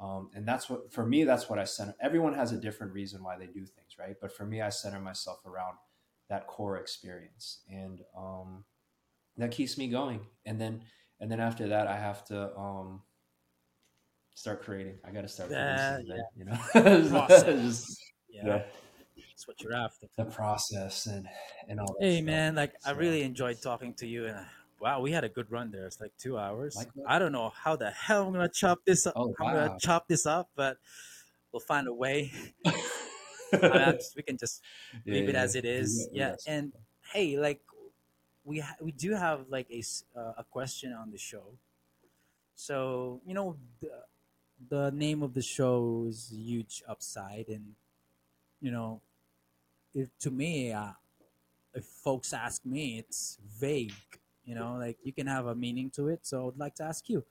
Um, 0.00 0.30
and 0.34 0.46
that's 0.46 0.70
what, 0.70 0.92
for 0.92 1.04
me, 1.04 1.24
that's 1.24 1.50
what 1.50 1.58
I 1.58 1.64
center. 1.64 1.94
Everyone 2.00 2.34
has 2.34 2.52
a 2.52 2.56
different 2.56 2.92
reason 2.94 3.22
why 3.22 3.36
they 3.36 3.46
do 3.46 3.66
things, 3.66 3.96
right? 3.98 4.16
But 4.20 4.34
for 4.34 4.46
me, 4.46 4.62
I 4.62 4.70
center 4.70 4.98
myself 4.98 5.44
around 5.44 5.76
that 6.30 6.46
core 6.46 6.78
experience. 6.78 7.60
And 7.68 8.00
um, 8.16 8.64
that 9.36 9.50
keeps 9.50 9.76
me 9.76 9.88
going. 9.88 10.26
And 10.46 10.60
then, 10.60 10.82
and 11.20 11.30
then 11.30 11.40
after 11.40 11.68
that, 11.68 11.86
I 11.86 11.98
have 11.98 12.24
to, 12.26 12.56
um, 12.56 13.02
start 14.34 14.62
creating. 14.62 14.98
I 15.06 15.10
got 15.10 15.22
to 15.22 15.28
start, 15.28 15.50
yeah, 15.50 15.98
yeah. 16.02 16.16
you 16.34 16.44
know, 16.46 16.58
just, 17.28 18.00
yeah. 18.30 18.46
yeah. 18.46 18.62
That's 19.16 19.46
what 19.46 19.60
you're 19.62 19.74
after. 19.74 20.06
The 20.16 20.24
process 20.24 21.06
and 21.06 21.26
and 21.68 21.80
all. 21.80 21.96
hey 21.98 22.16
stuff. 22.16 22.26
man, 22.26 22.54
like. 22.54 22.72
I 22.84 22.90
really 22.92 23.22
enjoyed 23.22 23.60
talking 23.62 23.94
to 23.94 24.06
you, 24.06 24.26
and 24.26 24.36
uh, 24.36 24.42
wow, 24.80 25.00
we 25.00 25.12
had 25.12 25.24
a 25.24 25.28
good 25.28 25.50
run 25.50 25.70
there. 25.70 25.86
It's 25.86 26.00
like 26.00 26.12
two 26.18 26.38
hours. 26.38 26.74
Like 26.74 26.88
I 27.06 27.18
don't 27.18 27.32
know 27.32 27.50
how 27.50 27.76
the 27.76 27.90
hell 27.90 28.26
I'm 28.26 28.32
gonna 28.32 28.48
chop 28.48 28.80
this 28.86 29.06
up. 29.06 29.14
Oh, 29.16 29.34
I'm 29.40 29.54
gonna 29.54 29.76
chop 29.78 30.08
this 30.08 30.26
up, 30.26 30.50
but 30.56 30.78
we'll 31.52 31.60
find 31.60 31.86
a 31.86 31.92
way. 31.92 32.32
we 33.52 34.22
can 34.22 34.38
just 34.38 34.62
yeah, 35.04 35.14
leave 35.14 35.28
it 35.28 35.34
yeah. 35.34 35.42
as 35.42 35.54
it 35.54 35.64
is. 35.64 36.08
Yeah, 36.12 36.34
and 36.46 36.72
hey, 37.12 37.38
like 37.38 37.60
we 38.44 38.60
ha- 38.60 38.76
we 38.80 38.92
do 38.92 39.14
have 39.14 39.46
like 39.48 39.68
a 39.70 39.82
uh, 40.18 40.32
a 40.38 40.44
question 40.50 40.92
on 40.92 41.10
the 41.10 41.18
show. 41.18 41.58
So 42.54 43.20
you 43.26 43.34
know 43.34 43.56
the, 43.80 43.90
the 44.68 44.90
name 44.96 45.22
of 45.22 45.34
the 45.34 45.42
show 45.42 46.06
is 46.08 46.32
huge 46.32 46.82
upside, 46.88 47.48
and 47.48 47.74
you 48.60 48.70
know, 48.70 49.02
if 49.94 50.08
to 50.20 50.30
me, 50.30 50.72
uh, 50.72 50.92
if 51.74 51.84
folks 51.84 52.32
ask 52.32 52.64
me, 52.64 52.98
it's 52.98 53.38
vague. 53.58 53.92
You 54.50 54.56
know, 54.56 54.74
like 54.80 54.98
you 55.04 55.12
can 55.12 55.28
have 55.28 55.46
a 55.46 55.54
meaning 55.54 55.90
to 55.90 56.08
it. 56.08 56.26
So 56.26 56.48
I'd 56.48 56.58
like 56.58 56.74
to 56.74 56.82
ask 56.82 57.08
you, 57.08 57.24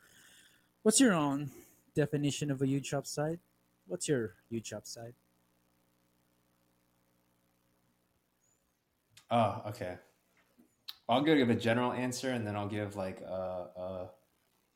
what's 0.84 1.02
your 1.02 1.12
own 1.12 1.52
definition 1.94 2.50
of 2.50 2.62
a 2.62 2.66
huge 2.66 2.94
upside? 2.94 3.40
What's 3.88 4.08
your 4.08 4.36
huge 4.50 4.72
upside? 4.72 5.16
Oh, 9.30 9.64
okay. 9.68 9.98
I'll 11.10 11.22
give 11.22 11.50
a 11.50 11.56
general 11.56 11.92
answer, 11.92 12.30
and 12.32 12.48
then 12.48 12.56
I'll 12.56 12.70
give 12.70 12.96
like 12.96 13.20
a 13.20 13.68
a, 13.76 14.10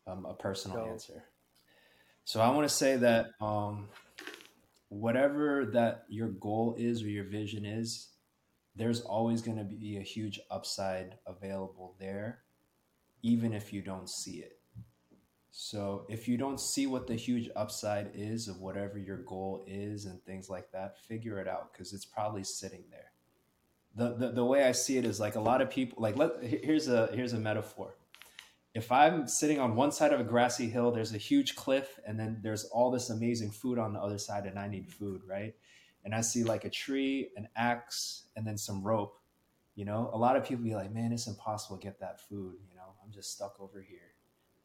um, 0.06 0.26
a 0.26 0.34
personal 0.34 0.78
Go. 0.80 0.92
answer. 0.92 1.24
So 2.26 2.42
I 2.42 2.50
want 2.50 2.68
to 2.68 2.76
say 2.76 2.98
that 2.98 3.28
um, 3.40 3.88
whatever 4.90 5.66
that 5.68 6.04
your 6.10 6.28
goal 6.28 6.76
is 6.78 7.04
or 7.04 7.08
your 7.08 7.24
vision 7.24 7.64
is, 7.66 8.10
there's 8.76 9.02
always 9.02 9.42
going 9.42 9.58
to 9.58 9.64
be 9.64 9.98
a 9.98 10.02
huge 10.02 10.40
upside 10.50 11.18
available 11.26 11.96
there, 12.00 12.40
even 13.22 13.54
if 13.54 13.72
you 13.72 13.82
don't 13.82 14.10
see 14.10 14.38
it. 14.38 14.60
So 15.52 16.06
if 16.10 16.28
you 16.28 16.38
don't 16.38 16.60
see 16.60 16.88
what 16.88 17.06
the 17.06 17.16
huge 17.16 17.50
upside 17.56 18.12
is 18.16 18.48
of 18.48 18.60
whatever 18.60 18.98
your 18.98 19.18
goal 19.18 19.64
is 19.68 20.06
and 20.06 20.24
things 20.24 20.50
like 20.50 20.72
that, 20.72 20.98
figure 20.98 21.40
it 21.40 21.48
out 21.48 21.72
because 21.72 21.94
it's 21.94 22.06
probably 22.06 22.44
sitting 22.44 22.84
there. 22.90 23.12
The, 23.96 24.16
the, 24.16 24.32
the 24.34 24.46
way 24.46 24.64
I 24.64 24.72
see 24.72 24.98
it 24.98 25.06
is 25.06 25.20
like 25.20 25.36
a 25.36 25.40
lot 25.40 25.62
of 25.62 25.70
people 25.70 26.02
like 26.02 26.18
let 26.18 26.44
here's 26.44 26.88
a 26.88 27.12
here's 27.14 27.34
a 27.34 27.40
metaphor 27.40 27.94
if 28.74 28.92
I'm 28.92 29.28
sitting 29.28 29.60
on 29.60 29.76
one 29.76 29.92
side 29.92 30.14
of 30.14 30.20
a 30.20 30.24
grassy 30.24 30.68
hill, 30.68 30.92
there's 30.92 31.14
a 31.14 31.20
huge 31.20 31.56
cliff, 31.56 32.00
and 32.08 32.20
then 32.20 32.40
there's 32.42 32.66
all 32.66 32.90
this 32.90 33.10
amazing 33.10 33.52
food 33.52 33.78
on 33.78 33.94
the 33.94 34.00
other 34.00 34.18
side, 34.18 34.46
and 34.46 34.58
I 34.58 34.68
need 34.68 34.92
food, 34.92 35.22
right? 35.28 35.54
And 36.06 36.14
I 36.14 36.22
see 36.22 36.44
like 36.44 36.66
a 36.66 36.70
tree, 36.70 37.30
an 37.36 37.48
axe, 37.56 38.26
and 38.36 38.46
then 38.46 38.58
some 38.58 38.84
rope. 38.84 39.18
You 39.76 39.86
know, 39.86 40.10
a 40.14 40.18
lot 40.18 40.36
of 40.36 40.46
people 40.46 40.64
be 40.64 40.76
like, 40.76 40.94
man, 40.94 41.12
it's 41.12 41.28
impossible 41.28 41.78
to 41.78 41.84
get 41.84 42.00
that 42.00 42.22
food. 42.22 42.56
You 42.70 42.76
know, 42.76 42.94
I'm 43.04 43.12
just 43.12 43.32
stuck 43.32 43.56
over 43.60 43.82
here. 43.82 44.14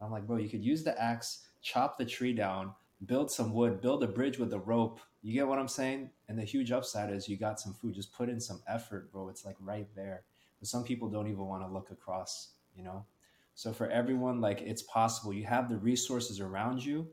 I'm 0.00 0.12
like, 0.12 0.26
bro, 0.26 0.36
you 0.36 0.48
could 0.48 0.64
use 0.64 0.84
the 0.84 1.00
axe, 1.00 1.46
chop 1.62 1.98
the 1.98 2.04
tree 2.04 2.32
down, 2.32 2.72
build 3.06 3.30
some 3.30 3.52
wood, 3.52 3.80
build 3.80 4.02
a 4.04 4.06
bridge 4.06 4.38
with 4.38 4.50
the 4.50 4.58
rope. 4.58 5.00
You 5.22 5.32
get 5.32 5.48
what 5.48 5.58
I'm 5.58 5.68
saying? 5.68 6.10
And 6.28 6.38
the 6.38 6.44
huge 6.44 6.70
upside 6.70 7.12
is 7.12 7.28
you 7.28 7.36
got 7.36 7.60
some 7.60 7.74
food. 7.74 7.94
Just 7.94 8.12
put 8.12 8.28
in 8.28 8.40
some 8.40 8.62
effort, 8.68 9.10
bro. 9.10 9.28
It's 9.28 9.44
like 9.44 9.56
right 9.60 9.88
there. 9.96 10.24
But 10.60 10.68
some 10.68 10.84
people 10.84 11.08
don't 11.08 11.28
even 11.28 11.46
want 11.46 11.62
to 11.62 11.72
look 11.72 11.90
across, 11.90 12.50
you 12.76 12.84
know? 12.84 13.04
So 13.54 13.72
for 13.72 13.90
everyone, 13.90 14.40
like 14.40 14.60
it's 14.60 14.82
possible. 14.82 15.32
You 15.32 15.44
have 15.46 15.68
the 15.68 15.78
resources 15.78 16.38
around 16.38 16.84
you. 16.84 17.08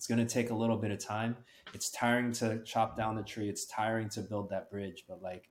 It's 0.00 0.06
going 0.06 0.26
to 0.26 0.34
take 0.34 0.48
a 0.48 0.54
little 0.54 0.78
bit 0.78 0.90
of 0.92 0.98
time. 0.98 1.36
It's 1.74 1.90
tiring 1.90 2.32
to 2.32 2.62
chop 2.64 2.96
down 2.96 3.16
the 3.16 3.22
tree. 3.22 3.50
It's 3.50 3.66
tiring 3.66 4.08
to 4.08 4.22
build 4.22 4.48
that 4.48 4.70
bridge, 4.70 5.04
but 5.06 5.20
like 5.20 5.50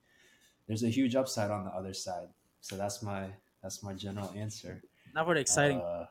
there's 0.68 0.82
a 0.82 0.90
huge 0.90 1.16
upside 1.16 1.52
on 1.52 1.66
the 1.66 1.70
other 1.70 1.94
side. 1.94 2.30
So 2.60 2.76
that's 2.76 3.04
my 3.04 3.28
that's 3.62 3.84
my 3.84 3.94
general 3.94 4.34
answer. 4.36 4.82
Not 5.14 5.28
very 5.28 5.42
exciting. 5.42 5.82
Uh, 5.82 6.08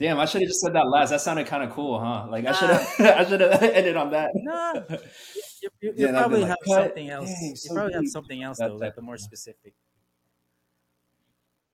damn, 0.00 0.18
I 0.18 0.24
should 0.24 0.40
have 0.40 0.48
just 0.48 0.62
said 0.62 0.72
that 0.72 0.88
last. 0.88 1.10
That 1.10 1.20
sounded 1.20 1.46
kind 1.46 1.62
of 1.62 1.70
cool, 1.70 2.00
huh? 2.00 2.26
Like 2.28 2.42
nah. 2.42 2.50
I 2.50 2.54
should 2.54 2.70
have 2.70 3.18
I 3.18 3.24
should 3.28 3.40
have 3.40 3.62
ended 3.62 3.96
on 3.96 4.10
that. 4.10 4.30
Nah. 4.34 4.80
You, 5.62 5.70
you, 5.80 5.94
you, 5.96 6.06
yeah, 6.06 6.12
probably 6.12 6.40
like, 6.40 6.48
have 6.48 6.58
something 6.64 7.08
else. 7.08 7.28
Dang, 7.28 7.50
you 7.50 7.56
so 7.56 7.74
probably 7.74 7.92
deep. 7.92 8.02
have 8.02 8.08
something 8.08 8.42
else 8.42 8.58
though, 8.58 8.76
like 8.76 8.94
the 8.94 9.02
more 9.02 9.16
specific 9.16 9.74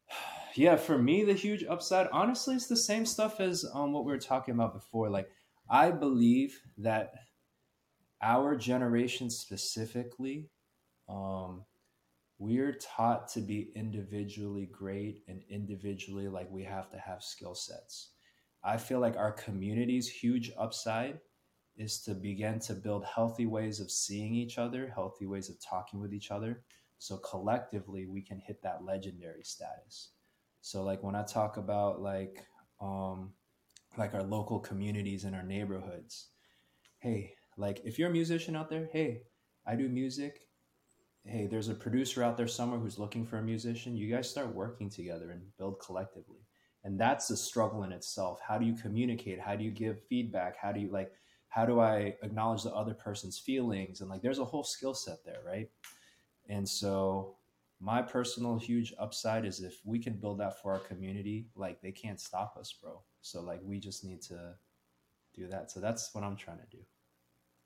yeah, 0.54 0.76
for 0.76 0.98
me, 0.98 1.24
the 1.24 1.34
huge 1.34 1.64
upside, 1.64 2.08
honestly, 2.12 2.54
it's 2.54 2.68
the 2.68 2.76
same 2.76 3.04
stuff 3.04 3.40
as 3.40 3.64
um, 3.74 3.92
what 3.92 4.04
we 4.04 4.12
were 4.12 4.18
talking 4.18 4.54
about 4.54 4.72
before. 4.72 5.10
Like, 5.10 5.28
I 5.72 5.90
believe 5.90 6.60
that 6.78 7.14
our 8.22 8.56
generation 8.56 9.30
specifically, 9.30 10.50
um, 11.08 11.64
we're 12.38 12.74
taught 12.74 13.28
to 13.28 13.40
be 13.40 13.72
individually 13.74 14.66
great 14.66 15.22
and 15.28 15.42
individually 15.48 16.28
like 16.28 16.50
we 16.50 16.64
have 16.64 16.90
to 16.90 16.98
have 16.98 17.22
skill 17.22 17.54
sets. 17.54 18.10
I 18.64 18.76
feel 18.76 19.00
like 19.00 19.16
our 19.16 19.32
community's 19.32 20.08
huge 20.08 20.52
upside 20.58 21.20
is 21.76 22.00
to 22.02 22.14
begin 22.14 22.60
to 22.60 22.74
build 22.74 23.04
healthy 23.04 23.46
ways 23.46 23.80
of 23.80 23.90
seeing 23.90 24.34
each 24.34 24.58
other, 24.58 24.92
healthy 24.94 25.26
ways 25.26 25.48
of 25.48 25.56
talking 25.60 26.00
with 26.00 26.12
each 26.14 26.30
other. 26.30 26.62
So 26.98 27.16
collectively, 27.16 28.06
we 28.06 28.22
can 28.22 28.40
hit 28.40 28.62
that 28.62 28.84
legendary 28.84 29.42
status. 29.44 30.10
So 30.60 30.84
like 30.84 31.02
when 31.02 31.16
I 31.16 31.24
talk 31.24 31.56
about 31.56 32.02
like 32.02 32.44
um 32.80 33.32
like 33.96 34.14
our 34.14 34.22
local 34.22 34.58
communities 34.58 35.24
and 35.24 35.34
our 35.34 35.42
neighborhoods, 35.42 36.28
hey, 37.00 37.34
like 37.56 37.80
if 37.84 37.98
you're 37.98 38.10
a 38.10 38.12
musician 38.12 38.56
out 38.56 38.70
there, 38.70 38.88
hey, 38.92 39.22
I 39.66 39.76
do 39.76 39.88
music. 39.88 40.40
Hey, 41.24 41.46
there's 41.46 41.68
a 41.68 41.74
producer 41.74 42.22
out 42.22 42.36
there 42.36 42.48
somewhere 42.48 42.80
who's 42.80 42.98
looking 42.98 43.24
for 43.24 43.38
a 43.38 43.42
musician. 43.42 43.96
You 43.96 44.12
guys 44.12 44.28
start 44.28 44.54
working 44.54 44.90
together 44.90 45.30
and 45.30 45.42
build 45.56 45.78
collectively. 45.80 46.40
And 46.84 46.98
that's 46.98 47.30
a 47.30 47.36
struggle 47.36 47.84
in 47.84 47.92
itself. 47.92 48.40
How 48.46 48.58
do 48.58 48.66
you 48.66 48.74
communicate? 48.74 49.38
How 49.38 49.54
do 49.54 49.62
you 49.62 49.70
give 49.70 50.02
feedback? 50.08 50.56
How 50.60 50.72
do 50.72 50.80
you 50.80 50.90
like 50.90 51.12
how 51.52 51.66
do 51.66 51.80
I 51.80 52.14
acknowledge 52.22 52.62
the 52.62 52.74
other 52.74 52.94
person's 52.94 53.38
feelings? 53.38 54.00
And 54.00 54.08
like 54.08 54.22
there's 54.22 54.38
a 54.38 54.44
whole 54.44 54.64
skill 54.64 54.94
set 54.94 55.18
there, 55.22 55.40
right? 55.46 55.68
And 56.48 56.66
so 56.66 57.36
my 57.82 58.00
personal 58.00 58.56
huge 58.56 58.94
upside 58.96 59.44
is 59.44 59.60
if 59.60 59.80
we 59.84 59.98
can 59.98 60.12
build 60.12 60.38
that 60.38 60.62
for 60.62 60.72
our 60.72 60.78
community, 60.78 61.48
like 61.56 61.82
they 61.82 61.90
can't 61.90 62.20
stop 62.20 62.56
us, 62.56 62.72
bro. 62.72 63.02
So 63.22 63.42
like 63.42 63.60
we 63.64 63.80
just 63.80 64.04
need 64.04 64.22
to 64.22 64.54
do 65.34 65.48
that. 65.48 65.72
So 65.72 65.80
that's 65.80 66.14
what 66.14 66.22
I'm 66.22 66.36
trying 66.36 66.58
to 66.58 66.76
do 66.76 66.82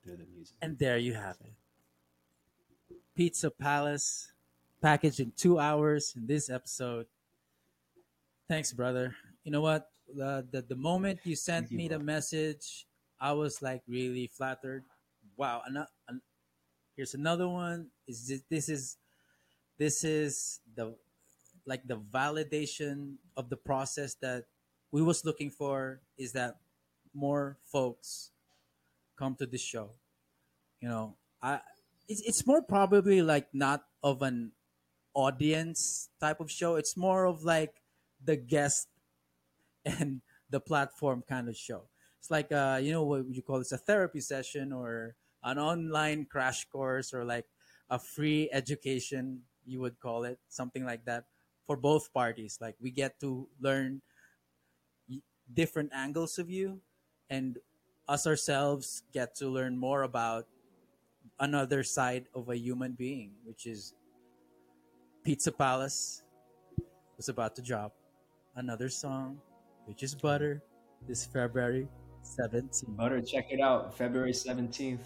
through 0.03 0.17
the 0.17 0.25
music. 0.35 0.57
And 0.63 0.79
there 0.79 0.97
you 0.97 1.13
have 1.13 1.37
it. 1.45 1.53
Pizza 3.15 3.51
Palace 3.51 4.33
packaged 4.81 5.21
in 5.21 5.33
two 5.37 5.59
hours 5.59 6.15
in 6.17 6.27
this 6.27 6.49
episode. 6.49 7.07
Thanks, 8.49 8.73
brother. 8.73 9.15
You 9.45 9.53
know 9.53 9.61
what? 9.61 9.91
The 10.15 10.47
the, 10.51 10.63
the 10.63 10.77
moment 10.77 11.21
you 11.25 11.37
sent 11.37 11.71
you, 11.71 11.77
me 11.77 11.89
bro. 11.89 11.99
the 11.99 12.05
message, 12.05 12.87
I 13.21 13.33
was 13.33 13.61
like 13.61 13.83
really 13.87 14.29
flattered. 14.29 14.85
Wow, 15.37 15.61
an, 15.67 16.23
here's 16.97 17.13
another 17.13 17.49
one. 17.49 17.89
Is 18.09 18.29
this, 18.29 18.43
this 18.49 18.69
is 18.71 18.97
this 19.79 20.05
is 20.05 20.61
the 20.75 20.95
like 21.67 21.87
the 21.87 21.99
validation 21.99 23.17
of 23.37 23.51
the 23.51 23.57
process 23.57 24.15
that 24.23 24.45
we 24.93 25.03
was 25.03 25.25
looking 25.25 25.51
for 25.51 26.01
is 26.17 26.33
that 26.33 26.57
more 27.13 27.59
folks 27.65 28.31
come 29.19 29.35
to 29.35 29.47
the 29.47 29.59
show 29.59 29.91
you 30.81 30.89
know 30.89 31.17
i 31.43 31.61
it's, 32.09 32.23
it's 32.23 32.47
more 32.47 32.63
probably 32.63 33.23
like 33.23 33.49
not 33.53 33.85
of 34.03 34.23
an 34.23 34.53
audience 35.15 36.11
type 36.21 36.41
of 36.41 36.51
show. 36.51 36.77
It's 36.77 36.97
more 36.97 37.25
of 37.25 37.43
like 37.43 37.83
the 38.23 38.37
guest 38.37 38.89
and 39.85 40.21
the 40.51 40.61
platform 40.61 41.25
kind 41.27 41.49
of 41.49 41.57
show. 41.57 41.89
It's 42.21 42.31
like 42.31 42.53
uh, 42.53 42.79
you 42.83 42.93
know 42.93 43.03
what 43.03 43.25
you 43.31 43.43
call 43.43 43.59
this 43.59 43.73
a 43.73 43.79
therapy 43.79 44.21
session 44.21 44.73
or 44.73 45.17
an 45.43 45.59
online 45.59 46.27
crash 46.27 46.67
course 46.69 47.15
or 47.15 47.25
like 47.25 47.47
a 47.89 47.99
free 47.99 48.51
education 48.53 49.43
you 49.67 49.81
would 49.81 49.99
call 50.01 50.25
it 50.25 50.39
something 50.49 50.85
like 50.85 51.05
that 51.05 51.25
for 51.67 51.77
both 51.77 52.13
parties 52.15 52.59
like 52.61 52.75
we 52.81 52.91
get 52.91 53.19
to 53.21 53.49
learn 53.61 54.01
different 55.53 55.91
angles 55.95 56.39
of 56.39 56.51
you 56.51 56.81
and 57.31 57.59
us 58.09 58.27
ourselves 58.27 59.03
get 59.13 59.35
to 59.35 59.49
learn 59.49 59.77
more 59.77 60.03
about 60.03 60.47
another 61.41 61.83
side 61.83 62.27
of 62.35 62.49
a 62.49 62.57
human 62.57 62.93
being 62.93 63.33
which 63.45 63.67
is 63.67 63.95
pizza 65.25 65.51
palace 65.51 66.23
was 67.17 67.29
about 67.29 67.55
to 67.55 67.63
drop 67.63 67.95
another 68.57 68.89
song 68.89 69.39
which 69.87 70.03
is 70.03 70.15
butter 70.15 70.63
this 71.09 71.27
february 71.27 71.89
17th 72.27 72.97
Butter, 72.97 73.21
check 73.21 73.47
it 73.51 73.61
out, 73.61 73.97
February 73.97 74.33
17th. 74.33 74.99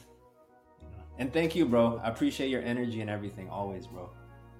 And 1.18 1.32
thank 1.32 1.54
you, 1.54 1.66
bro. 1.66 2.00
I 2.02 2.08
appreciate 2.08 2.48
your 2.48 2.62
energy 2.62 3.02
and 3.02 3.10
everything 3.10 3.48
always, 3.50 3.86
bro. 3.86 4.10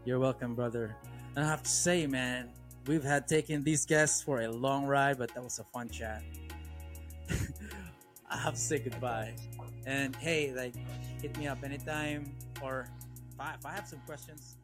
You're 0.06 0.18
welcome, 0.18 0.54
brother. 0.54 0.96
And 1.36 1.44
I 1.44 1.48
have 1.48 1.62
to 1.62 1.70
say, 1.70 2.06
man, 2.06 2.48
we've 2.86 3.04
had 3.04 3.28
taken 3.28 3.62
these 3.62 3.84
guests 3.84 4.22
for 4.22 4.40
a 4.40 4.50
long 4.50 4.86
ride, 4.86 5.18
but 5.18 5.34
that 5.34 5.44
was 5.44 5.58
a 5.58 5.64
fun 5.64 5.90
chat. 5.90 6.22
I 8.30 8.36
have 8.38 8.54
to 8.54 8.60
say 8.60 8.78
goodbye. 8.78 9.34
And 9.84 10.16
hey, 10.16 10.52
like, 10.54 10.74
hit 11.20 11.36
me 11.36 11.48
up 11.48 11.62
anytime, 11.62 12.34
or 12.62 12.88
if 13.32 13.40
I, 13.40 13.54
if 13.58 13.66
I 13.66 13.72
have 13.72 13.86
some 13.86 14.00
questions. 14.06 14.56